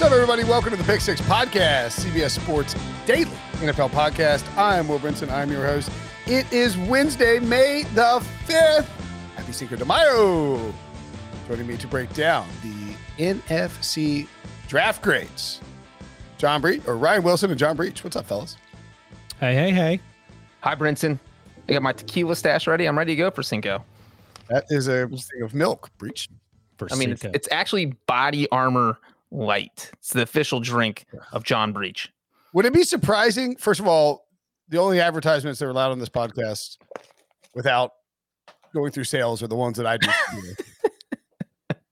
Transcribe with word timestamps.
What's 0.00 0.12
up, 0.12 0.16
everybody? 0.16 0.44
Welcome 0.44 0.70
to 0.70 0.78
the 0.78 0.84
Pick 0.84 1.02
Six 1.02 1.20
Podcast, 1.20 2.00
CBS 2.00 2.30
Sports 2.30 2.74
Daily 3.04 3.36
NFL 3.56 3.90
Podcast. 3.90 4.42
I'm 4.56 4.88
Will 4.88 4.98
Brinson. 4.98 5.30
I'm 5.30 5.52
your 5.52 5.62
host. 5.62 5.92
It 6.24 6.50
is 6.50 6.78
Wednesday, 6.78 7.38
May 7.38 7.82
the 7.94 8.24
5th. 8.46 8.86
Happy 9.36 9.52
Cinco 9.52 9.76
de 9.76 9.84
Mayo. 9.84 10.72
Joining 11.46 11.66
me 11.66 11.76
to 11.76 11.86
break 11.86 12.10
down 12.14 12.48
the 12.62 12.94
NFC 13.22 14.26
draft 14.68 15.02
grades. 15.02 15.60
John 16.38 16.62
Breech, 16.62 16.80
or 16.86 16.96
Ryan 16.96 17.22
Wilson 17.22 17.50
and 17.50 17.58
John 17.58 17.76
Breech. 17.76 18.02
What's 18.02 18.16
up, 18.16 18.24
fellas? 18.24 18.56
Hey, 19.38 19.54
hey, 19.54 19.70
hey. 19.70 20.00
Hi, 20.62 20.74
Brinson. 20.76 21.18
I 21.68 21.74
got 21.74 21.82
my 21.82 21.92
tequila 21.92 22.36
stash 22.36 22.66
ready. 22.66 22.86
I'm 22.86 22.96
ready 22.96 23.12
to 23.12 23.16
go 23.16 23.30
for 23.30 23.42
Cinco. 23.42 23.84
That 24.48 24.64
is 24.70 24.88
a 24.88 25.06
thing 25.08 25.42
of 25.42 25.52
milk, 25.52 25.90
Breech. 25.98 26.30
For 26.78 26.88
I 26.90 26.96
mean, 26.96 27.10
it's, 27.10 27.24
it's 27.24 27.48
actually 27.52 27.92
body 28.06 28.48
armor 28.48 28.96
light. 29.30 29.90
It's 29.98 30.12
the 30.12 30.22
official 30.22 30.60
drink 30.60 31.06
of 31.32 31.44
John 31.44 31.72
Breech. 31.72 32.12
Would 32.52 32.64
it 32.64 32.72
be 32.72 32.82
surprising? 32.82 33.56
First 33.56 33.80
of 33.80 33.86
all, 33.86 34.26
the 34.68 34.78
only 34.78 35.00
advertisements 35.00 35.58
that 35.58 35.66
are 35.66 35.70
allowed 35.70 35.92
on 35.92 35.98
this 35.98 36.08
podcast 36.08 36.78
without 37.54 37.92
going 38.74 38.92
through 38.92 39.04
sales 39.04 39.42
are 39.42 39.48
the 39.48 39.56
ones 39.56 39.76
that 39.76 39.86
I 39.86 39.96
do. 39.96 40.08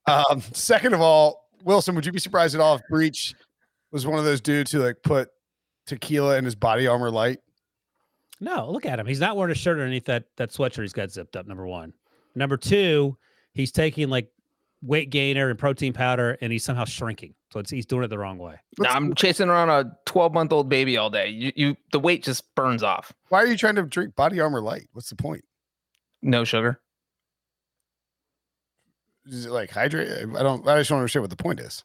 um, 0.11 0.41
second 0.53 0.93
of 0.93 1.01
all, 1.01 1.49
Wilson, 1.63 1.95
would 1.95 2.05
you 2.05 2.11
be 2.11 2.19
surprised 2.19 2.55
at 2.55 2.61
all 2.61 2.75
if 2.75 2.81
Breech 2.89 3.35
was 3.91 4.05
one 4.05 4.19
of 4.19 4.25
those 4.25 4.41
dudes 4.41 4.71
who 4.71 4.79
like 4.79 5.01
put 5.03 5.29
tequila 5.85 6.37
in 6.37 6.45
his 6.45 6.55
body 6.55 6.87
armor 6.87 7.11
light? 7.11 7.39
no, 8.39 8.71
look 8.71 8.85
at 8.85 8.99
him. 8.99 9.05
He's 9.05 9.19
not 9.19 9.35
wearing 9.35 9.51
a 9.51 9.55
shirt 9.55 9.77
underneath 9.77 10.05
that 10.05 10.25
that 10.37 10.51
sweatshirt 10.51 10.81
he's 10.81 10.93
got 10.93 11.11
zipped 11.11 11.35
up. 11.35 11.47
Number 11.47 11.67
one. 11.67 11.93
Number 12.35 12.57
two, 12.57 13.17
he's 13.53 13.71
taking 13.71 14.09
like 14.09 14.29
weight 14.81 15.09
gainer 15.09 15.49
and 15.49 15.57
protein 15.59 15.93
powder, 15.93 16.37
and 16.41 16.51
he's 16.51 16.63
somehow 16.63 16.85
shrinking. 16.85 17.33
So 17.51 17.59
it's, 17.59 17.69
he's 17.69 17.85
doing 17.85 18.03
it 18.03 18.09
the 18.09 18.17
wrong 18.17 18.37
way. 18.37 18.55
Now, 18.77 18.93
I'm 18.93 19.13
chasing 19.15 19.49
around 19.49 19.69
a 19.69 19.91
12 20.05 20.33
month 20.33 20.51
old 20.51 20.69
baby 20.69 20.97
all 20.97 21.09
day. 21.09 21.29
You, 21.29 21.51
you, 21.55 21.77
the 21.91 21.99
weight 21.99 22.23
just 22.23 22.43
burns 22.55 22.83
off. 22.83 23.11
Why 23.29 23.41
are 23.43 23.47
you 23.47 23.57
trying 23.57 23.75
to 23.75 23.83
drink 23.83 24.15
body 24.15 24.39
armor 24.39 24.61
light? 24.61 24.87
What's 24.93 25.09
the 25.09 25.15
point? 25.15 25.43
No 26.21 26.43
sugar. 26.43 26.79
Is 29.27 29.45
it 29.45 29.51
like 29.51 29.69
hydrate? 29.71 30.09
I 30.09 30.43
don't. 30.43 30.67
I 30.67 30.77
just 30.79 30.89
don't 30.89 30.99
understand 30.99 31.23
what 31.23 31.29
the 31.29 31.35
point 31.35 31.59
is. 31.59 31.83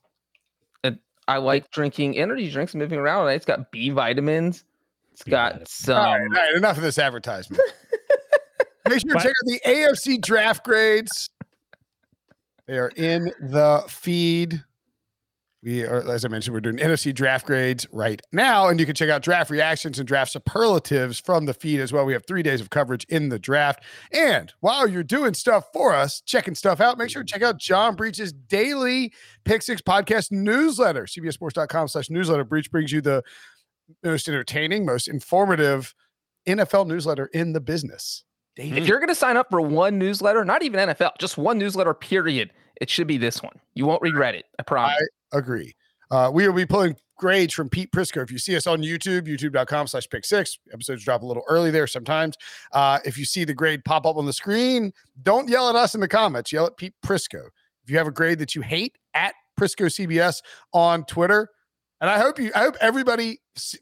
I 1.26 1.38
like 1.38 1.70
drinking 1.70 2.18
energy 2.18 2.50
drinks, 2.50 2.74
moving 2.74 2.98
around. 2.98 3.28
It's 3.28 3.46
got 3.46 3.70
B 3.70 3.90
vitamins. 3.90 4.64
It's 5.12 5.22
B 5.22 5.30
got 5.30 5.52
vitamins. 5.52 5.70
some. 5.72 5.96
all, 5.96 6.18
right, 6.18 6.22
all 6.22 6.28
right, 6.28 6.54
enough 6.54 6.76
of 6.76 6.82
this 6.82 6.98
advertisement. 6.98 7.62
Make 8.88 9.00
sure 9.00 9.14
to 9.14 9.18
check 9.18 9.28
out 9.28 9.46
the 9.46 9.60
AFC 9.66 10.20
draft 10.20 10.64
grades. 10.64 11.30
They 12.66 12.78
are 12.78 12.92
in 12.96 13.32
the 13.40 13.84
feed. 13.88 14.62
We 15.64 15.82
are, 15.82 16.06
as 16.10 16.26
I 16.26 16.28
mentioned, 16.28 16.52
we're 16.52 16.60
doing 16.60 16.76
NFC 16.76 17.14
draft 17.14 17.46
grades 17.46 17.86
right 17.90 18.20
now, 18.32 18.68
and 18.68 18.78
you 18.78 18.84
can 18.84 18.94
check 18.94 19.08
out 19.08 19.22
draft 19.22 19.50
reactions 19.50 19.98
and 19.98 20.06
draft 20.06 20.30
superlatives 20.30 21.18
from 21.18 21.46
the 21.46 21.54
feed 21.54 21.80
as 21.80 21.90
well. 21.90 22.04
We 22.04 22.12
have 22.12 22.26
three 22.26 22.42
days 22.42 22.60
of 22.60 22.68
coverage 22.68 23.04
in 23.04 23.30
the 23.30 23.38
draft. 23.38 23.82
And 24.12 24.52
while 24.60 24.86
you're 24.86 25.02
doing 25.02 25.32
stuff 25.32 25.64
for 25.72 25.94
us, 25.94 26.20
checking 26.20 26.54
stuff 26.54 26.82
out, 26.82 26.98
make 26.98 27.08
sure 27.08 27.22
to 27.22 27.32
check 27.32 27.40
out 27.40 27.58
John 27.58 27.96
Breech's 27.96 28.30
daily 28.32 29.14
Pick 29.46 29.62
Six 29.62 29.80
podcast 29.80 30.30
newsletter, 30.30 31.04
cbsports.com 31.06 31.88
slash 31.88 32.10
newsletter. 32.10 32.44
Breech 32.44 32.70
brings 32.70 32.92
you 32.92 33.00
the 33.00 33.22
most 34.02 34.28
entertaining, 34.28 34.84
most 34.84 35.08
informative 35.08 35.94
NFL 36.46 36.86
newsletter 36.86 37.26
in 37.26 37.54
the 37.54 37.60
business. 37.60 38.24
If 38.56 38.86
you're 38.86 38.98
going 38.98 39.08
to 39.08 39.14
sign 39.14 39.36
up 39.36 39.50
for 39.50 39.60
one 39.60 39.98
newsletter, 39.98 40.44
not 40.44 40.62
even 40.62 40.88
NFL, 40.88 41.12
just 41.18 41.36
one 41.36 41.58
newsletter, 41.58 41.92
period, 41.92 42.52
it 42.80 42.88
should 42.88 43.06
be 43.06 43.18
this 43.18 43.42
one. 43.42 43.54
You 43.74 43.86
won't 43.86 44.02
regret 44.02 44.34
it. 44.34 44.46
I 44.58 44.62
promise. 44.62 44.96
I 45.32 45.38
Agree. 45.38 45.74
Uh, 46.10 46.30
we 46.32 46.46
will 46.46 46.54
be 46.54 46.66
pulling 46.66 46.96
grades 47.16 47.52
from 47.52 47.68
Pete 47.68 47.90
Prisco. 47.90 48.22
If 48.22 48.30
you 48.30 48.38
see 48.38 48.54
us 48.54 48.66
on 48.66 48.82
YouTube, 48.82 49.26
youtube.com 49.26 49.88
slash 49.88 50.08
pick 50.08 50.24
six, 50.24 50.58
episodes 50.72 51.04
drop 51.04 51.22
a 51.22 51.26
little 51.26 51.42
early 51.48 51.70
there 51.70 51.86
sometimes. 51.86 52.36
Uh, 52.72 53.00
if 53.04 53.18
you 53.18 53.24
see 53.24 53.44
the 53.44 53.54
grade 53.54 53.84
pop 53.84 54.06
up 54.06 54.16
on 54.16 54.26
the 54.26 54.32
screen, 54.32 54.92
don't 55.22 55.48
yell 55.48 55.68
at 55.68 55.74
us 55.74 55.94
in 55.94 56.00
the 56.00 56.08
comments. 56.08 56.52
Yell 56.52 56.66
at 56.66 56.76
Pete 56.76 56.94
Prisco. 57.04 57.46
If 57.82 57.90
you 57.90 57.98
have 57.98 58.06
a 58.06 58.12
grade 58.12 58.38
that 58.38 58.54
you 58.54 58.62
hate, 58.62 58.96
at 59.14 59.34
Prisco 59.58 59.86
CBS 59.86 60.42
on 60.72 61.04
Twitter. 61.04 61.48
And 62.00 62.10
I 62.10 62.18
hope 62.18 62.38
you, 62.38 62.50
I 62.54 62.60
hope 62.60 62.76
everybody 62.80 63.38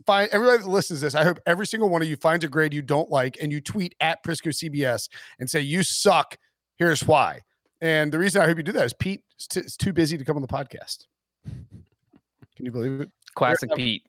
find 0.06 0.28
everybody 0.33 0.59
that 0.62 0.69
listens 0.69 1.00
to 1.00 1.06
this. 1.06 1.15
I 1.15 1.25
hope 1.25 1.38
every 1.47 1.66
single 1.66 1.88
one 1.88 2.03
of 2.03 2.09
you 2.09 2.16
finds 2.16 2.44
a 2.44 2.49
grade 2.49 2.72
you 2.75 2.83
don't 2.83 3.10
like 3.10 3.38
and 3.41 3.50
you 3.53 3.60
tweet 3.60 3.94
at 4.00 4.22
Prisco 4.25 4.49
CBS 4.49 5.09
and 5.38 5.49
say, 5.49 5.60
You 5.60 5.83
suck. 5.83 6.37
Here's 6.77 7.05
why. 7.06 7.41
And 7.81 8.12
the 8.12 8.19
reason 8.19 8.43
I 8.43 8.47
hope 8.47 8.56
you 8.59 8.62
do 8.62 8.72
that 8.72 8.84
is 8.87 8.93
Pete 8.94 9.22
is 9.38 9.47
t- 9.47 9.60
is 9.60 9.77
too 9.77 9.93
busy 9.93 10.16
to 10.19 10.25
come 10.25 10.37
on 10.37 10.43
the 10.43 10.49
podcast. 10.49 11.06
Can 11.44 12.66
you 12.66 12.71
believe 12.71 13.00
it? 13.00 13.10
Classic 13.34 13.71
We're 13.71 13.77
Pete. 13.77 14.03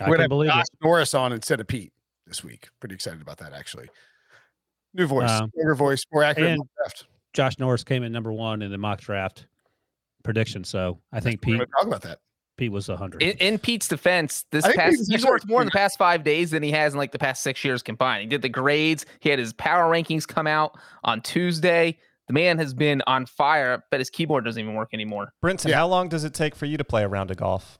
I 0.00 0.04
We're 0.10 0.16
gonna 0.16 0.16
can 0.16 0.20
have 0.22 0.28
believe 0.28 0.50
Josh 0.50 0.60
it. 0.64 0.84
Norris 0.84 1.14
on 1.14 1.32
instead 1.32 1.60
of 1.60 1.66
Pete 1.66 1.92
this 2.26 2.44
week. 2.44 2.68
Pretty 2.80 2.94
excited 2.94 3.22
about 3.22 3.38
that, 3.38 3.52
actually. 3.52 3.88
New 4.92 5.06
voice, 5.06 5.30
Um, 5.30 5.50
younger 5.54 5.74
voice, 5.74 6.04
more 6.12 6.22
accurate. 6.22 6.50
and- 6.52 6.68
draft. 6.76 7.06
Josh 7.32 7.58
Norris 7.58 7.84
came 7.84 8.02
in 8.02 8.12
number 8.12 8.32
one 8.32 8.62
in 8.62 8.70
the 8.70 8.78
mock 8.78 9.00
draft 9.00 9.46
prediction. 10.22 10.64
So 10.64 11.00
I 11.12 11.20
think 11.20 11.44
We're 11.46 11.58
Pete 11.58 11.68
talk 11.78 11.86
about 11.86 12.02
that. 12.02 12.18
Pete 12.56 12.72
was 12.72 12.88
a 12.88 12.96
hundred. 12.96 13.22
In, 13.22 13.36
in 13.38 13.58
Pete's 13.58 13.88
defense, 13.88 14.44
this 14.50 14.64
past 14.74 14.96
Pete 14.98 15.06
he's 15.08 15.26
worked 15.26 15.46
more 15.46 15.60
in 15.60 15.66
the 15.66 15.72
past 15.72 15.98
five 15.98 16.24
days 16.24 16.50
than 16.50 16.62
he 16.62 16.70
has 16.72 16.94
in 16.94 16.98
like 16.98 17.12
the 17.12 17.18
past 17.18 17.42
six 17.42 17.62
years 17.64 17.82
combined. 17.82 18.22
He 18.22 18.28
did 18.28 18.42
the 18.42 18.48
grades. 18.48 19.04
He 19.20 19.28
had 19.28 19.38
his 19.38 19.52
power 19.52 19.90
rankings 19.92 20.26
come 20.26 20.46
out 20.46 20.78
on 21.04 21.20
Tuesday. 21.20 21.98
The 22.28 22.32
man 22.32 22.58
has 22.58 22.74
been 22.74 23.02
on 23.06 23.26
fire, 23.26 23.84
but 23.90 24.00
his 24.00 24.10
keyboard 24.10 24.44
doesn't 24.44 24.60
even 24.60 24.74
work 24.74 24.88
anymore. 24.92 25.32
Brinson, 25.44 25.68
Yeah. 25.68 25.76
how 25.76 25.86
long 25.86 26.08
does 26.08 26.24
it 26.24 26.34
take 26.34 26.56
for 26.56 26.66
you 26.66 26.76
to 26.76 26.84
play 26.84 27.04
a 27.04 27.08
round 27.08 27.30
of 27.30 27.36
golf? 27.36 27.78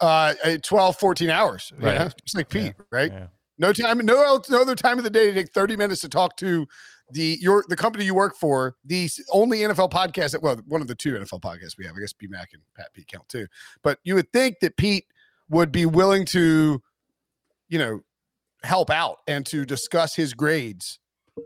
Uh, 0.00 0.34
uh, 0.44 0.56
12, 0.62 0.96
14 0.96 1.30
hours. 1.30 1.72
Right. 1.78 1.94
Yeah, 1.94 2.08
just 2.24 2.36
like 2.36 2.48
Pete, 2.48 2.74
right? 2.90 3.12
Yeah. 3.12 3.26
No 3.58 3.72
time, 3.72 3.98
no, 3.98 4.40
no 4.48 4.60
other 4.62 4.74
time 4.74 4.96
of 4.98 5.04
the 5.04 5.10
day 5.10 5.26
to 5.26 5.34
take 5.34 5.52
30 5.52 5.76
minutes 5.76 6.00
to 6.00 6.08
talk 6.08 6.36
to 6.38 6.66
the 7.12 7.38
your 7.40 7.64
the 7.68 7.76
company 7.76 8.04
you 8.04 8.14
work 8.14 8.36
for, 8.36 8.76
the 8.84 9.08
only 9.32 9.58
NFL 9.58 9.90
podcast 9.90 10.32
that 10.32 10.42
well, 10.42 10.60
one 10.66 10.80
of 10.80 10.88
the 10.88 10.94
two 10.94 11.12
NFL 11.14 11.40
podcasts 11.40 11.76
we 11.78 11.86
have. 11.86 11.96
I 11.96 12.00
guess 12.00 12.12
B 12.12 12.26
Mac 12.26 12.50
and 12.52 12.62
Pat 12.76 12.92
Pete 12.92 13.08
count 13.08 13.28
too. 13.28 13.46
But 13.82 13.98
you 14.04 14.14
would 14.14 14.32
think 14.32 14.60
that 14.60 14.76
Pete 14.76 15.06
would 15.48 15.72
be 15.72 15.86
willing 15.86 16.24
to, 16.26 16.80
you 17.68 17.78
know, 17.78 18.00
help 18.62 18.90
out 18.90 19.18
and 19.26 19.44
to 19.46 19.64
discuss 19.64 20.14
his 20.14 20.34
grades 20.34 20.98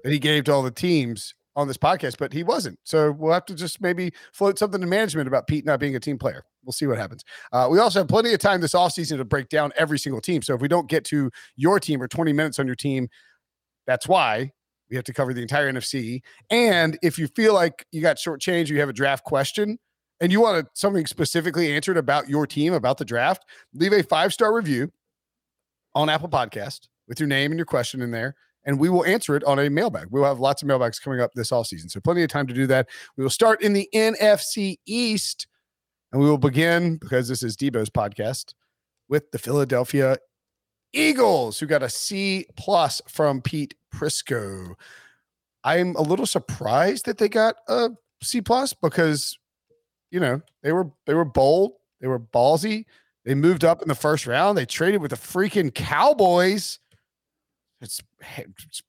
that 0.03 0.13
he 0.13 0.19
gave 0.19 0.45
to 0.45 0.53
all 0.53 0.63
the 0.63 0.71
teams 0.71 1.35
on 1.57 1.69
this 1.69 1.79
podcast, 1.79 2.17
but 2.19 2.33
he 2.33 2.43
wasn't. 2.43 2.79
So 2.85 3.13
we'll 3.13 3.33
have 3.33 3.47
to 3.47 3.55
just 3.55 3.81
maybe 3.81 4.13
float 4.33 4.59
something 4.59 4.81
to 4.81 4.87
management 4.87 5.29
about 5.29 5.47
Pete 5.47 5.65
not 5.65 5.79
being 5.79 5.95
a 5.95 6.01
team 6.01 6.19
player. 6.19 6.45
We'll 6.65 6.73
see 6.73 6.87
what 6.87 6.99
happens. 6.99 7.25
Uh, 7.53 7.69
we 7.71 7.79
also 7.79 8.01
have 8.01 8.09
plenty 8.09 8.33
of 8.33 8.41
time 8.41 8.61
this 8.61 8.75
offseason 8.75 9.19
to 9.19 9.25
break 9.25 9.49
down 9.49 9.73
every 9.77 9.99
single 9.99 10.21
team. 10.21 10.43
So 10.43 10.55
if 10.55 10.61
we 10.61 10.69
don't 10.69 10.89
get 10.89 11.05
to 11.07 11.31
your 11.57 11.79
team 11.79 12.03
or 12.03 12.09
20 12.09 12.33
minutes 12.33 12.59
on 12.59 12.67
your 12.67 12.75
team, 12.75 13.09
that's 13.87 14.09
why 14.09 14.51
we 14.91 14.97
have 14.97 15.05
to 15.05 15.13
cover 15.13 15.33
the 15.33 15.43
entire 15.43 15.73
NFC. 15.73 16.23
And 16.51 16.99
if 17.03 17.19
you 17.19 17.27
feel 17.29 17.55
like 17.55 17.87
you 17.91 18.01
got 18.01 18.19
short 18.19 18.41
change, 18.41 18.71
you 18.71 18.81
have 18.81 18.89
a 18.89 18.93
draft 18.93 19.25
question 19.25 19.79
and 20.21 20.31
you 20.31 20.41
want 20.41 20.69
something 20.75 21.07
specifically 21.07 21.73
answered 21.73 21.97
about 21.97 22.29
your 22.29 22.47
team, 22.47 22.73
about 22.73 22.99
the 22.99 23.05
draft, 23.05 23.45
leave 23.73 23.93
a 23.93 24.03
five 24.03 24.33
star 24.33 24.55
review 24.55 24.93
on 25.95 26.09
Apple 26.09 26.29
Podcast 26.29 26.89
with 27.09 27.21
your 27.21 27.29
name 27.29 27.51
and 27.51 27.59
your 27.59 27.67
question 27.67 28.03
in 28.03 28.11
there. 28.11 28.35
And 28.67 28.79
we 28.79 28.89
will 28.89 29.05
answer 29.05 29.37
it 29.37 29.45
on 29.45 29.59
a 29.59 29.69
mailbag. 29.69 30.07
We'll 30.11 30.25
have 30.25 30.41
lots 30.41 30.63
of 30.63 30.69
mailbags 30.69 30.99
coming 30.99 31.21
up 31.21 31.33
this 31.35 31.53
all 31.53 31.65
season. 31.65 31.91
So, 31.91 32.01
plenty 32.01 32.23
of 32.23 32.29
time 32.29 32.47
to 32.47 32.55
do 32.55 32.67
that. 32.69 32.89
We 33.17 33.23
will 33.23 33.31
start 33.31 33.63
in 33.63 33.75
the 33.75 33.87
NFC 33.95 34.79
East 34.87 35.47
and 36.13 36.23
we 36.23 36.31
will 36.31 36.39
begin 36.39 36.97
because 36.97 37.29
this 37.29 37.43
is 37.43 37.57
Debo's 37.57 37.91
podcast 37.91 38.55
with 39.09 39.31
the 39.33 39.39
Philadelphia 39.39 40.17
Eagles, 40.95 41.59
who 41.59 41.67
got 41.67 41.83
a 41.83 41.89
C 41.89 42.47
plus 42.57 43.01
from 43.09 43.43
Pete 43.43 43.75
Prisco. 43.95 44.75
I'm 45.63 45.95
a 45.97 46.03
little 46.03 46.27
surprised 46.27 47.07
that 47.07 47.19
they 47.19 47.29
got 47.29 47.57
a 47.69 47.91
C 48.23 48.41
plus 48.41 48.73
because 48.73 49.39
you 50.11 50.21
know 50.21 50.43
they 50.63 50.73
were 50.73 50.91
they 51.07 51.15
were 51.15 51.25
bold, 51.25 51.73
they 52.01 52.09
were 52.09 52.21
ballsy. 52.21 52.85
They 53.25 53.35
moved 53.35 53.65
up 53.65 53.81
in 53.81 53.89
the 53.89 53.95
first 53.95 54.27
round. 54.27 54.59
They 54.59 54.67
traded 54.67 55.01
with 55.01 55.11
the 55.11 55.17
freaking 55.17 55.73
Cowboys. 55.73 56.79
It's, 57.81 58.03
it's 58.39 58.83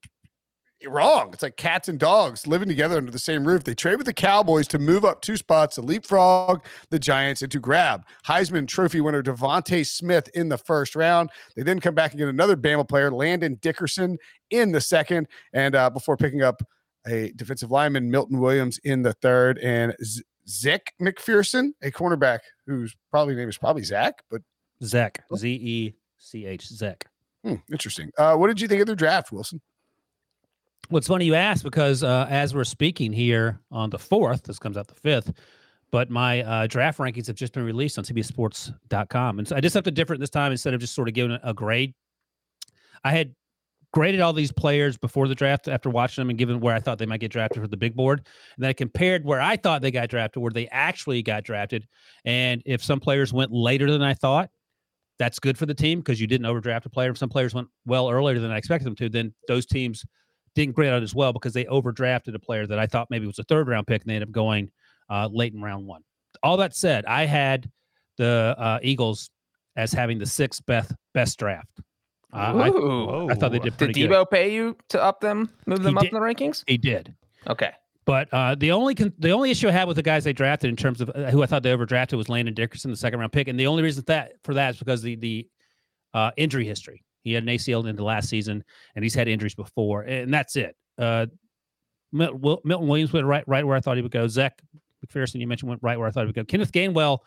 wrong. 0.90 1.30
It's 1.34 1.44
like 1.44 1.58
cats 1.58 1.88
and 1.88 2.00
dogs 2.00 2.48
living 2.48 2.68
together 2.68 2.98
under 2.98 3.12
the 3.12 3.20
same 3.20 3.46
roof. 3.46 3.64
They 3.64 3.76
trade 3.76 3.98
with 3.98 4.06
the 4.06 4.14
Cowboys 4.14 4.68
to 4.70 4.80
move 4.80 5.06
up 5.06 5.22
two 5.22 5.38
spots 5.38 5.76
to 5.76 5.82
leapfrog 5.82 6.64
the 6.90 7.00
Giants 7.00 7.42
and 7.42 7.52
to 7.52 7.60
grab 7.60 8.06
Heisman 8.26 8.68
Trophy 8.68 9.02
winner 9.02 9.24
DeVonta 9.24 9.86
Smith 9.86 10.28
in 10.34 10.50
the 10.50 10.58
first 10.58 10.96
round. 10.96 11.30
They 11.56 11.64
then 11.64 11.80
come 11.80 11.96
back 11.96 12.12
and 12.12 12.20
get 12.20 12.28
another 12.30 12.56
Bama 12.58 12.88
player, 12.88 13.12
Landon 13.12 13.56
Dickerson, 13.62 14.18
in 14.50 14.72
the 14.72 14.82
second, 14.82 15.28
and 15.54 15.76
uh, 15.76 15.90
before 15.90 16.18
picking 16.18 16.42
up 16.42 16.62
a 17.08 17.32
defensive 17.36 17.72
lineman, 17.72 18.10
Milton 18.10 18.40
Williams, 18.40 18.80
in 18.84 19.02
the 19.02 19.14
third, 19.14 19.58
and 19.60 19.96
Z- 20.04 20.24
Zick 20.48 20.94
McPherson, 21.02 21.72
a 21.82 21.92
cornerback 21.92 22.40
whose 22.68 22.96
probably 23.12 23.36
name 23.36 23.50
is 23.50 23.58
probably 23.58 23.84
Zach, 23.84 24.24
but 24.30 24.42
Zach 24.84 25.24
Z 25.36 25.50
E 25.50 25.94
C 26.18 26.46
H 26.46 26.68
Zach. 26.68 27.06
Hmm, 27.44 27.56
interesting. 27.72 28.12
Uh, 28.18 28.36
what 28.36 28.48
did 28.48 28.60
you 28.60 28.68
think 28.68 28.82
of 28.82 28.88
their 28.88 28.96
draft, 28.96 29.32
Wilson? 29.32 29.62
It's 30.92 31.08
funny 31.08 31.26
you 31.26 31.36
ask 31.36 31.64
because 31.64 32.04
uh, 32.04 32.28
as 32.30 32.54
we're 32.54 32.64
speaking 32.64 33.12
here 33.12 33.60
on 33.72 33.90
the 33.90 34.00
fourth, 34.00 34.44
this 34.44 34.60
comes 34.60 34.78
out 34.78 34.88
the 34.88 34.96
fifth, 34.96 35.34
but 35.92 36.10
my 36.10 36.44
uh, 36.44 36.68
draft 36.68 37.00
rankings 37.00 37.28
have 37.28 37.36
just 37.36 37.54
been 37.54 37.64
released 37.64 37.98
on 37.98 38.04
CBSSports.com, 38.04 39.40
and 39.40 39.48
so 39.48 39.56
I 39.56 39.62
did 39.62 39.72
something 39.72 39.94
different 39.94 40.20
this 40.20 40.30
time 40.30 40.52
instead 40.52 40.74
of 40.74 40.80
just 40.80 40.94
sort 40.94 41.08
of 41.08 41.14
giving 41.14 41.38
a 41.44 41.54
grade. 41.54 41.94
I 43.04 43.12
had 43.12 43.34
graded 43.96 44.20
all 44.20 44.34
these 44.34 44.52
players 44.52 44.98
before 44.98 45.28
the 45.28 45.34
draft 45.34 45.70
after 45.70 45.90
watching 45.90 46.22
them 46.22 46.30
and 46.30 46.38
given 46.38 46.60
where 46.60 46.76
I 46.76 46.82
thought 46.82 46.98
they 46.98 47.06
might 47.06 47.22
get 47.22 47.32
drafted 47.32 47.62
for 47.62 47.68
the 47.70 47.78
big 47.78 47.96
board. 47.96 48.20
And 48.20 48.64
then 48.64 48.70
I 48.70 48.74
compared 48.74 49.24
where 49.24 49.40
I 49.40 49.56
thought 49.56 49.82
they 49.82 49.90
got 49.90 50.10
drafted, 50.10 50.44
where 50.44 50.52
they 50.52 50.68
actually 50.68 51.24
got 51.24 51.46
drafted. 51.46 51.88
And 52.26 52.62
if 52.66 52.84
some 52.84 53.00
players 53.00 53.32
went 53.32 53.54
later 53.54 53.90
than 53.90 54.02
I 54.02 54.14
thought, 54.14 54.50
that's 55.18 55.40
good 55.40 55.58
for 55.58 55.66
the 55.66 55.74
team 55.74 56.00
because 56.00 56.20
you 56.20 56.28
didn't 56.28 56.46
overdraft 56.46 56.86
a 56.86 56.90
player. 56.90 57.12
If 57.12 57.18
some 57.18 57.30
players 57.30 57.54
went 57.54 57.70
well 57.86 58.10
earlier 58.10 58.38
than 58.38 58.52
I 58.52 58.58
expected 58.58 58.86
them 58.86 58.96
to, 58.98 59.08
then 59.08 59.34
those 59.48 59.66
teams 59.66 60.04
didn't 60.56 60.74
grade 60.76 60.92
out 60.92 61.04
as 61.04 61.14
well 61.14 61.34
because 61.34 61.54
they 61.54 61.66
overdrafted 61.66 62.34
a 62.34 62.40
player 62.40 62.66
that 62.66 62.80
I 62.80 62.88
thought 62.88 63.08
maybe 63.10 63.28
was 63.28 63.40
a 63.40 63.44
third 63.44 63.68
round 63.68 63.86
pick 63.88 64.02
and 64.02 64.10
they 64.10 64.16
ended 64.16 64.30
up 64.30 64.34
going 64.34 64.72
uh, 65.10 65.28
late 65.32 65.54
in 65.54 65.62
round 65.62 65.86
one. 65.86 66.02
All 66.42 66.58
that 66.58 66.76
said, 66.76 67.06
I 67.06 67.26
had 67.26 67.70
the 68.18 68.56
uh, 68.58 68.80
Eagles 68.82 69.30
as 69.76 69.92
having 69.94 70.18
the 70.18 70.26
sixth 70.26 70.66
best 70.66 70.92
best 71.14 71.38
draft. 71.38 71.70
Uh, 72.34 72.38
I, 72.38 73.32
I 73.32 73.36
thought 73.36 73.52
they 73.52 73.60
did 73.60 73.78
Did 73.78 73.78
pretty 73.78 73.94
good. 73.94 74.10
Debo 74.10 74.30
pay 74.30 74.54
you 74.54 74.76
to 74.90 75.02
up 75.02 75.22
them, 75.22 75.50
move 75.68 75.84
them 75.84 75.94
He 75.94 75.98
up 75.98 76.02
did. 76.04 76.14
in 76.14 76.20
the 76.20 76.26
rankings? 76.26 76.64
He 76.68 76.78
did. 76.78 77.14
Okay. 77.48 77.72
But 78.06 78.28
uh, 78.34 78.56
the 78.56 78.72
only 78.72 78.94
con- 78.94 79.14
the 79.20 79.32
only 79.32 79.52
issue 79.52 79.68
I 79.68 79.72
had 79.72 79.88
with 79.88 79.96
the 79.96 80.04
guys 80.04 80.24
they 80.26 80.34
drafted 80.34 80.70
in 80.70 80.76
terms 80.76 81.00
of 81.02 81.10
uh, 81.16 81.32
who 81.32 81.42
I 81.44 81.46
thought 81.46 81.64
they 81.64 81.72
overdrafted 81.72 82.18
was 82.18 82.28
Landon 82.30 82.54
Dickerson, 82.54 82.92
the 82.92 82.98
second 82.98 83.20
round 83.20 83.32
pick, 83.32 83.48
and 83.48 83.58
the 83.60 83.68
only 83.68 83.84
reason 83.84 84.04
that 84.08 84.34
for 84.44 84.54
that 84.54 84.72
is 84.72 84.80
because 84.80 85.02
the 85.02 85.16
the 85.16 85.48
uh, 86.14 86.32
injury 86.38 86.66
history. 86.66 87.04
He 87.26 87.34
had 87.34 87.44
an 87.44 87.50
ACL 87.50 87.86
in 87.90 87.96
the 87.96 88.04
last 88.04 88.30
season, 88.30 88.64
and 88.96 89.04
he's 89.04 89.16
had 89.16 89.28
injuries 89.28 89.56
before, 89.56 90.04
and 90.04 90.32
that's 90.32 90.56
it. 90.56 90.78
Uh, 90.98 91.26
Milton 92.14 92.88
Williams 92.88 93.12
went 93.12 93.26
right 93.26 93.44
right 93.48 93.66
where 93.66 93.76
I 93.76 93.82
thought 93.82 93.98
he 93.98 94.04
would 94.04 94.12
go. 94.12 94.28
Zech 94.28 94.62
McPherson, 95.06 95.42
you 95.42 95.48
mentioned, 95.48 95.70
went 95.70 95.82
right 95.84 95.98
where 95.98 96.08
I 96.08 96.12
thought 96.12 96.22
he 96.22 96.28
would 96.28 96.36
go. 96.36 96.46
Kenneth 96.46 96.72
Gainwell 96.72 97.18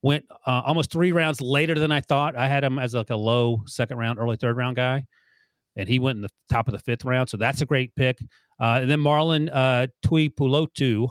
went 0.00 0.24
uh, 0.46 0.62
almost 0.64 0.92
three 0.92 1.10
rounds 1.10 1.40
later 1.40 1.74
than 1.74 1.90
I 1.90 2.00
thought. 2.00 2.36
I 2.36 2.46
had 2.46 2.62
him 2.62 2.78
as 2.78 2.94
like 2.94 3.10
a 3.10 3.16
low 3.16 3.62
second 3.66 3.98
round, 3.98 4.20
early 4.20 4.36
third 4.36 4.56
round 4.56 4.76
guy, 4.76 5.04
and 5.74 5.88
he 5.88 5.98
went 5.98 6.16
in 6.16 6.22
the 6.22 6.30
top 6.48 6.68
of 6.68 6.72
the 6.72 6.78
fifth 6.78 7.04
round. 7.04 7.28
So 7.28 7.36
that's 7.36 7.62
a 7.62 7.66
great 7.66 7.94
pick. 7.96 8.18
Uh, 8.60 8.78
and 8.80 8.88
then 8.88 9.00
Marlon 9.00 9.50
uh, 9.52 9.88
Tuipulotu, 10.06 11.10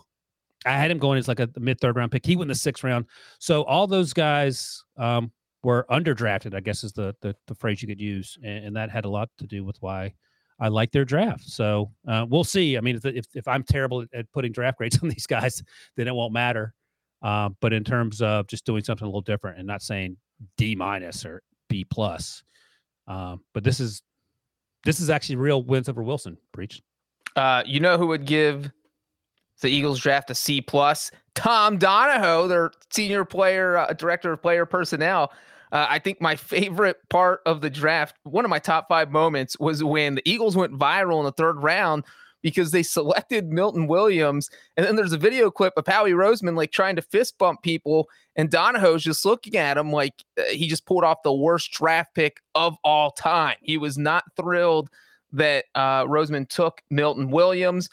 I 0.65 0.77
had 0.77 0.89
him 0.89 0.99
going 0.99 1.19
as 1.19 1.27
like 1.27 1.41
a 1.41 1.49
mid 1.59 1.81
third 1.81 1.97
round 1.97 2.13
pick. 2.13 2.25
He 2.25 2.37
went 2.37 2.43
in 2.43 2.53
the 2.53 2.55
sixth 2.55 2.81
round. 2.85 3.07
So 3.39 3.63
all 3.63 3.87
those 3.87 4.13
guys 4.13 4.85
um, 4.95 5.33
were 5.63 5.85
underdrafted, 5.89 6.55
I 6.55 6.59
guess 6.59 6.83
is 6.83 6.93
the, 6.93 7.15
the 7.21 7.35
the 7.47 7.55
phrase 7.55 7.81
you 7.81 7.87
could 7.87 8.01
use, 8.01 8.37
and, 8.43 8.65
and 8.65 8.75
that 8.75 8.89
had 8.89 9.05
a 9.05 9.09
lot 9.09 9.29
to 9.37 9.47
do 9.47 9.63
with 9.63 9.77
why 9.79 10.13
I 10.59 10.67
like 10.67 10.91
their 10.91 11.05
draft. 11.05 11.49
So 11.49 11.91
uh, 12.07 12.25
we'll 12.29 12.43
see. 12.43 12.77
I 12.77 12.81
mean, 12.81 12.95
if, 12.95 13.05
if 13.05 13.25
if 13.33 13.47
I'm 13.47 13.63
terrible 13.63 14.05
at, 14.13 14.31
putting 14.31 14.51
draft 14.51 14.77
grades 14.77 14.99
on 15.03 15.09
these 15.09 15.27
guys, 15.27 15.61
then 15.97 16.07
it 16.07 16.15
won't 16.15 16.33
matter. 16.33 16.73
Uh, 17.21 17.49
but 17.59 17.73
in 17.73 17.83
terms 17.83 18.21
of 18.21 18.47
just 18.47 18.65
doing 18.65 18.83
something 18.83 19.05
a 19.05 19.07
little 19.07 19.21
different 19.21 19.59
and 19.59 19.67
not 19.67 19.81
saying 19.81 20.17
D 20.57 20.75
minus 20.75 21.25
or 21.25 21.43
B 21.69 21.85
plus, 21.85 22.43
um, 23.07 23.41
but 23.53 23.63
this 23.63 23.79
is 23.79 24.01
this 24.83 24.99
is 24.99 25.09
actually 25.09 25.35
real 25.35 25.63
wins 25.63 25.89
over 25.89 26.01
Wilson. 26.01 26.37
Preach. 26.51 26.81
Uh, 27.35 27.63
you 27.65 27.79
know 27.79 27.97
who 27.97 28.07
would 28.07 28.25
give 28.25 28.71
the 29.61 29.69
Eagles 29.69 29.99
draft 29.99 30.29
a 30.31 30.35
C 30.35 30.61
plus? 30.61 31.11
Tom 31.35 31.77
Donahoe, 31.77 32.47
their 32.47 32.71
senior 32.91 33.23
player, 33.23 33.77
uh, 33.77 33.93
director 33.93 34.33
of 34.33 34.41
player 34.41 34.65
personnel. 34.65 35.31
Uh, 35.71 35.87
I 35.89 35.99
think 35.99 36.19
my 36.19 36.35
favorite 36.35 36.97
part 37.09 37.41
of 37.45 37.61
the 37.61 37.69
draft, 37.69 38.17
one 38.23 38.45
of 38.45 38.49
my 38.49 38.59
top 38.59 38.87
five 38.89 39.11
moments, 39.11 39.57
was 39.59 39.83
when 39.83 40.15
the 40.15 40.29
Eagles 40.29 40.55
went 40.55 40.77
viral 40.77 41.19
in 41.19 41.25
the 41.25 41.31
third 41.31 41.61
round 41.61 42.03
because 42.41 42.71
they 42.71 42.83
selected 42.83 43.51
Milton 43.51 43.87
Williams, 43.87 44.49
and 44.75 44.85
then 44.85 44.95
there's 44.95 45.13
a 45.13 45.17
video 45.17 45.51
clip 45.51 45.73
of 45.77 45.85
Howie 45.85 46.11
Roseman 46.11 46.57
like 46.57 46.71
trying 46.71 46.95
to 46.95 47.01
fist 47.01 47.37
bump 47.37 47.61
people, 47.61 48.09
and 48.35 48.49
Donahoe's 48.49 49.03
just 49.03 49.23
looking 49.25 49.57
at 49.57 49.77
him 49.77 49.91
like 49.91 50.13
uh, 50.39 50.43
he 50.45 50.67
just 50.67 50.85
pulled 50.85 51.03
off 51.03 51.23
the 51.23 51.33
worst 51.33 51.71
draft 51.71 52.15
pick 52.15 52.41
of 52.55 52.75
all 52.83 53.11
time. 53.11 53.57
He 53.61 53.77
was 53.77 53.97
not 53.97 54.23
thrilled 54.35 54.89
that 55.33 55.65
uh, 55.75 56.05
Roseman 56.05 56.49
took 56.49 56.81
Milton 56.89 57.29
Williams. 57.29 57.89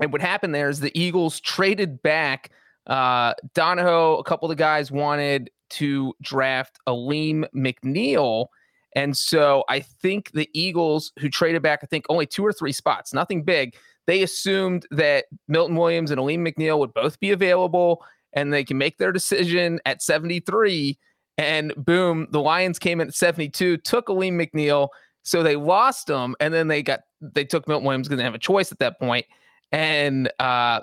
And 0.00 0.12
what 0.12 0.20
happened 0.20 0.54
there 0.54 0.68
is 0.68 0.80
the 0.80 0.96
Eagles 0.98 1.40
traded 1.40 2.02
back. 2.02 2.50
Uh, 2.86 3.34
Donahoe, 3.54 4.18
a 4.18 4.24
couple 4.24 4.50
of 4.50 4.56
the 4.56 4.62
guys 4.62 4.90
wanted 4.90 5.50
to 5.76 6.14
draft 6.22 6.78
Alim 6.86 7.46
McNeill. 7.54 8.46
And 8.94 9.16
so 9.16 9.64
I 9.68 9.80
think 9.80 10.32
the 10.32 10.48
Eagles, 10.54 11.12
who 11.18 11.28
traded 11.28 11.62
back, 11.62 11.80
I 11.82 11.86
think 11.86 12.06
only 12.08 12.26
two 12.26 12.44
or 12.44 12.52
three 12.52 12.72
spots, 12.72 13.12
nothing 13.12 13.42
big, 13.42 13.76
they 14.06 14.22
assumed 14.22 14.86
that 14.90 15.26
Milton 15.48 15.76
Williams 15.76 16.10
and 16.10 16.20
Alim 16.20 16.44
McNeill 16.44 16.78
would 16.78 16.94
both 16.94 17.20
be 17.20 17.32
available 17.32 18.04
and 18.32 18.52
they 18.52 18.64
can 18.64 18.78
make 18.78 18.98
their 18.98 19.12
decision 19.12 19.80
at 19.84 20.02
73. 20.02 20.98
And 21.38 21.74
boom, 21.76 22.28
the 22.30 22.40
Lions 22.40 22.78
came 22.78 23.00
in 23.00 23.08
at 23.08 23.14
72, 23.14 23.78
took 23.78 24.08
Alim 24.08 24.38
McNeill. 24.38 24.88
So 25.24 25.42
they 25.42 25.56
lost 25.56 26.08
him, 26.08 26.36
and 26.38 26.54
then 26.54 26.68
they 26.68 26.84
got 26.84 27.00
they 27.20 27.44
took 27.44 27.66
Milton 27.66 27.84
Williams 27.84 28.06
because 28.06 28.18
they 28.18 28.24
have 28.24 28.36
a 28.36 28.38
choice 28.38 28.70
at 28.70 28.78
that 28.78 29.00
point. 29.00 29.26
And 29.72 30.30
uh, 30.38 30.80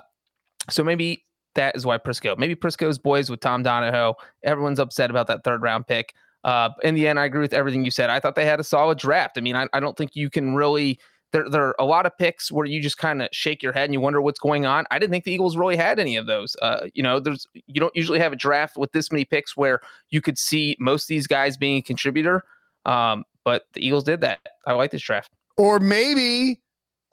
so 0.68 0.84
maybe 0.84 1.24
that 1.54 1.76
is 1.76 1.86
why 1.86 1.98
Prisco. 1.98 2.36
Maybe 2.36 2.54
Prisco's 2.54 2.98
boys 2.98 3.30
with 3.30 3.40
Tom 3.40 3.62
Donahoe. 3.62 4.14
Everyone's 4.42 4.78
upset 4.78 5.10
about 5.10 5.26
that 5.28 5.44
third 5.44 5.62
round 5.62 5.86
pick. 5.86 6.14
Uh, 6.44 6.70
in 6.82 6.94
the 6.94 7.08
end, 7.08 7.18
I 7.18 7.24
agree 7.24 7.40
with 7.40 7.54
everything 7.54 7.84
you 7.84 7.90
said. 7.90 8.10
I 8.10 8.20
thought 8.20 8.34
they 8.34 8.44
had 8.44 8.60
a 8.60 8.64
solid 8.64 8.98
draft. 8.98 9.38
I 9.38 9.40
mean, 9.40 9.56
I, 9.56 9.66
I 9.72 9.80
don't 9.80 9.96
think 9.96 10.14
you 10.14 10.30
can 10.30 10.54
really. 10.54 10.98
There, 11.32 11.50
there 11.50 11.62
are 11.64 11.76
a 11.80 11.84
lot 11.84 12.06
of 12.06 12.16
picks 12.16 12.52
where 12.52 12.64
you 12.64 12.80
just 12.80 12.96
kind 12.96 13.20
of 13.20 13.28
shake 13.32 13.60
your 13.60 13.72
head 13.72 13.86
and 13.86 13.92
you 13.92 14.00
wonder 14.00 14.20
what's 14.20 14.38
going 14.38 14.66
on. 14.66 14.84
I 14.92 15.00
didn't 15.00 15.10
think 15.10 15.24
the 15.24 15.32
Eagles 15.32 15.56
really 15.56 15.74
had 15.74 15.98
any 15.98 16.16
of 16.16 16.26
those. 16.26 16.54
Uh, 16.62 16.86
you 16.94 17.02
know, 17.02 17.18
there's 17.18 17.48
you 17.54 17.80
don't 17.80 17.94
usually 17.96 18.20
have 18.20 18.32
a 18.32 18.36
draft 18.36 18.76
with 18.76 18.92
this 18.92 19.10
many 19.10 19.24
picks 19.24 19.56
where 19.56 19.80
you 20.10 20.20
could 20.20 20.38
see 20.38 20.76
most 20.78 21.04
of 21.04 21.08
these 21.08 21.26
guys 21.26 21.56
being 21.56 21.78
a 21.78 21.82
contributor. 21.82 22.44
Um, 22.86 23.24
but 23.44 23.66
the 23.72 23.84
Eagles 23.84 24.04
did 24.04 24.20
that. 24.20 24.40
I 24.66 24.74
like 24.74 24.90
this 24.90 25.02
draft. 25.02 25.32
Or 25.56 25.80
maybe 25.80 26.60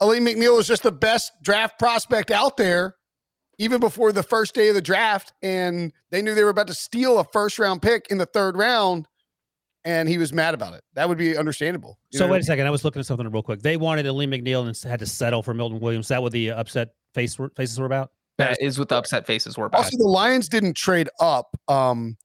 Alim 0.00 0.26
McNeill 0.26 0.56
was 0.56 0.66
just 0.66 0.82
the 0.82 0.92
best 0.92 1.32
draft 1.42 1.78
prospect 1.78 2.30
out 2.30 2.56
there, 2.56 2.96
even 3.62 3.78
before 3.78 4.10
the 4.12 4.24
first 4.24 4.54
day 4.54 4.68
of 4.70 4.74
the 4.74 4.82
draft, 4.82 5.32
and 5.40 5.92
they 6.10 6.20
knew 6.20 6.34
they 6.34 6.42
were 6.42 6.50
about 6.50 6.66
to 6.66 6.74
steal 6.74 7.20
a 7.20 7.24
first 7.24 7.58
round 7.60 7.80
pick 7.80 8.08
in 8.10 8.18
the 8.18 8.26
third 8.26 8.56
round, 8.56 9.06
and 9.84 10.08
he 10.08 10.18
was 10.18 10.32
mad 10.32 10.52
about 10.52 10.74
it. 10.74 10.82
That 10.94 11.08
would 11.08 11.16
be 11.16 11.36
understandable. 11.36 11.96
you 12.10 12.18
So 12.18 12.26
know? 12.26 12.32
wait 12.32 12.40
a 12.40 12.44
second. 12.44 12.66
I 12.66 12.70
was 12.70 12.84
looking 12.84 12.98
at 12.98 13.06
something 13.06 13.28
real 13.30 13.42
quick. 13.42 13.62
They 13.62 13.76
wanted 13.76 14.06
Lee 14.10 14.26
McNeil 14.26 14.66
and 14.66 14.76
had 14.90 14.98
to 14.98 15.06
settle 15.06 15.44
for 15.44 15.54
Milton 15.54 15.78
Williams. 15.78 16.06
Is 16.06 16.08
that 16.08 16.22
what 16.22 16.32
the 16.32 16.50
upset 16.50 16.88
face 17.14 17.38
were, 17.38 17.50
faces 17.56 17.78
were 17.78 17.86
about? 17.86 18.10
That 18.38 18.60
is 18.60 18.78
what 18.80 18.88
the 18.88 18.96
upset 18.96 19.26
faces 19.26 19.56
were 19.56 19.66
about. 19.66 19.84
Also, 19.84 19.96
the 19.96 20.08
Lions 20.08 20.48
didn't 20.48 20.74
trade 20.76 21.08
up. 21.20 21.54
Um, 21.68 22.16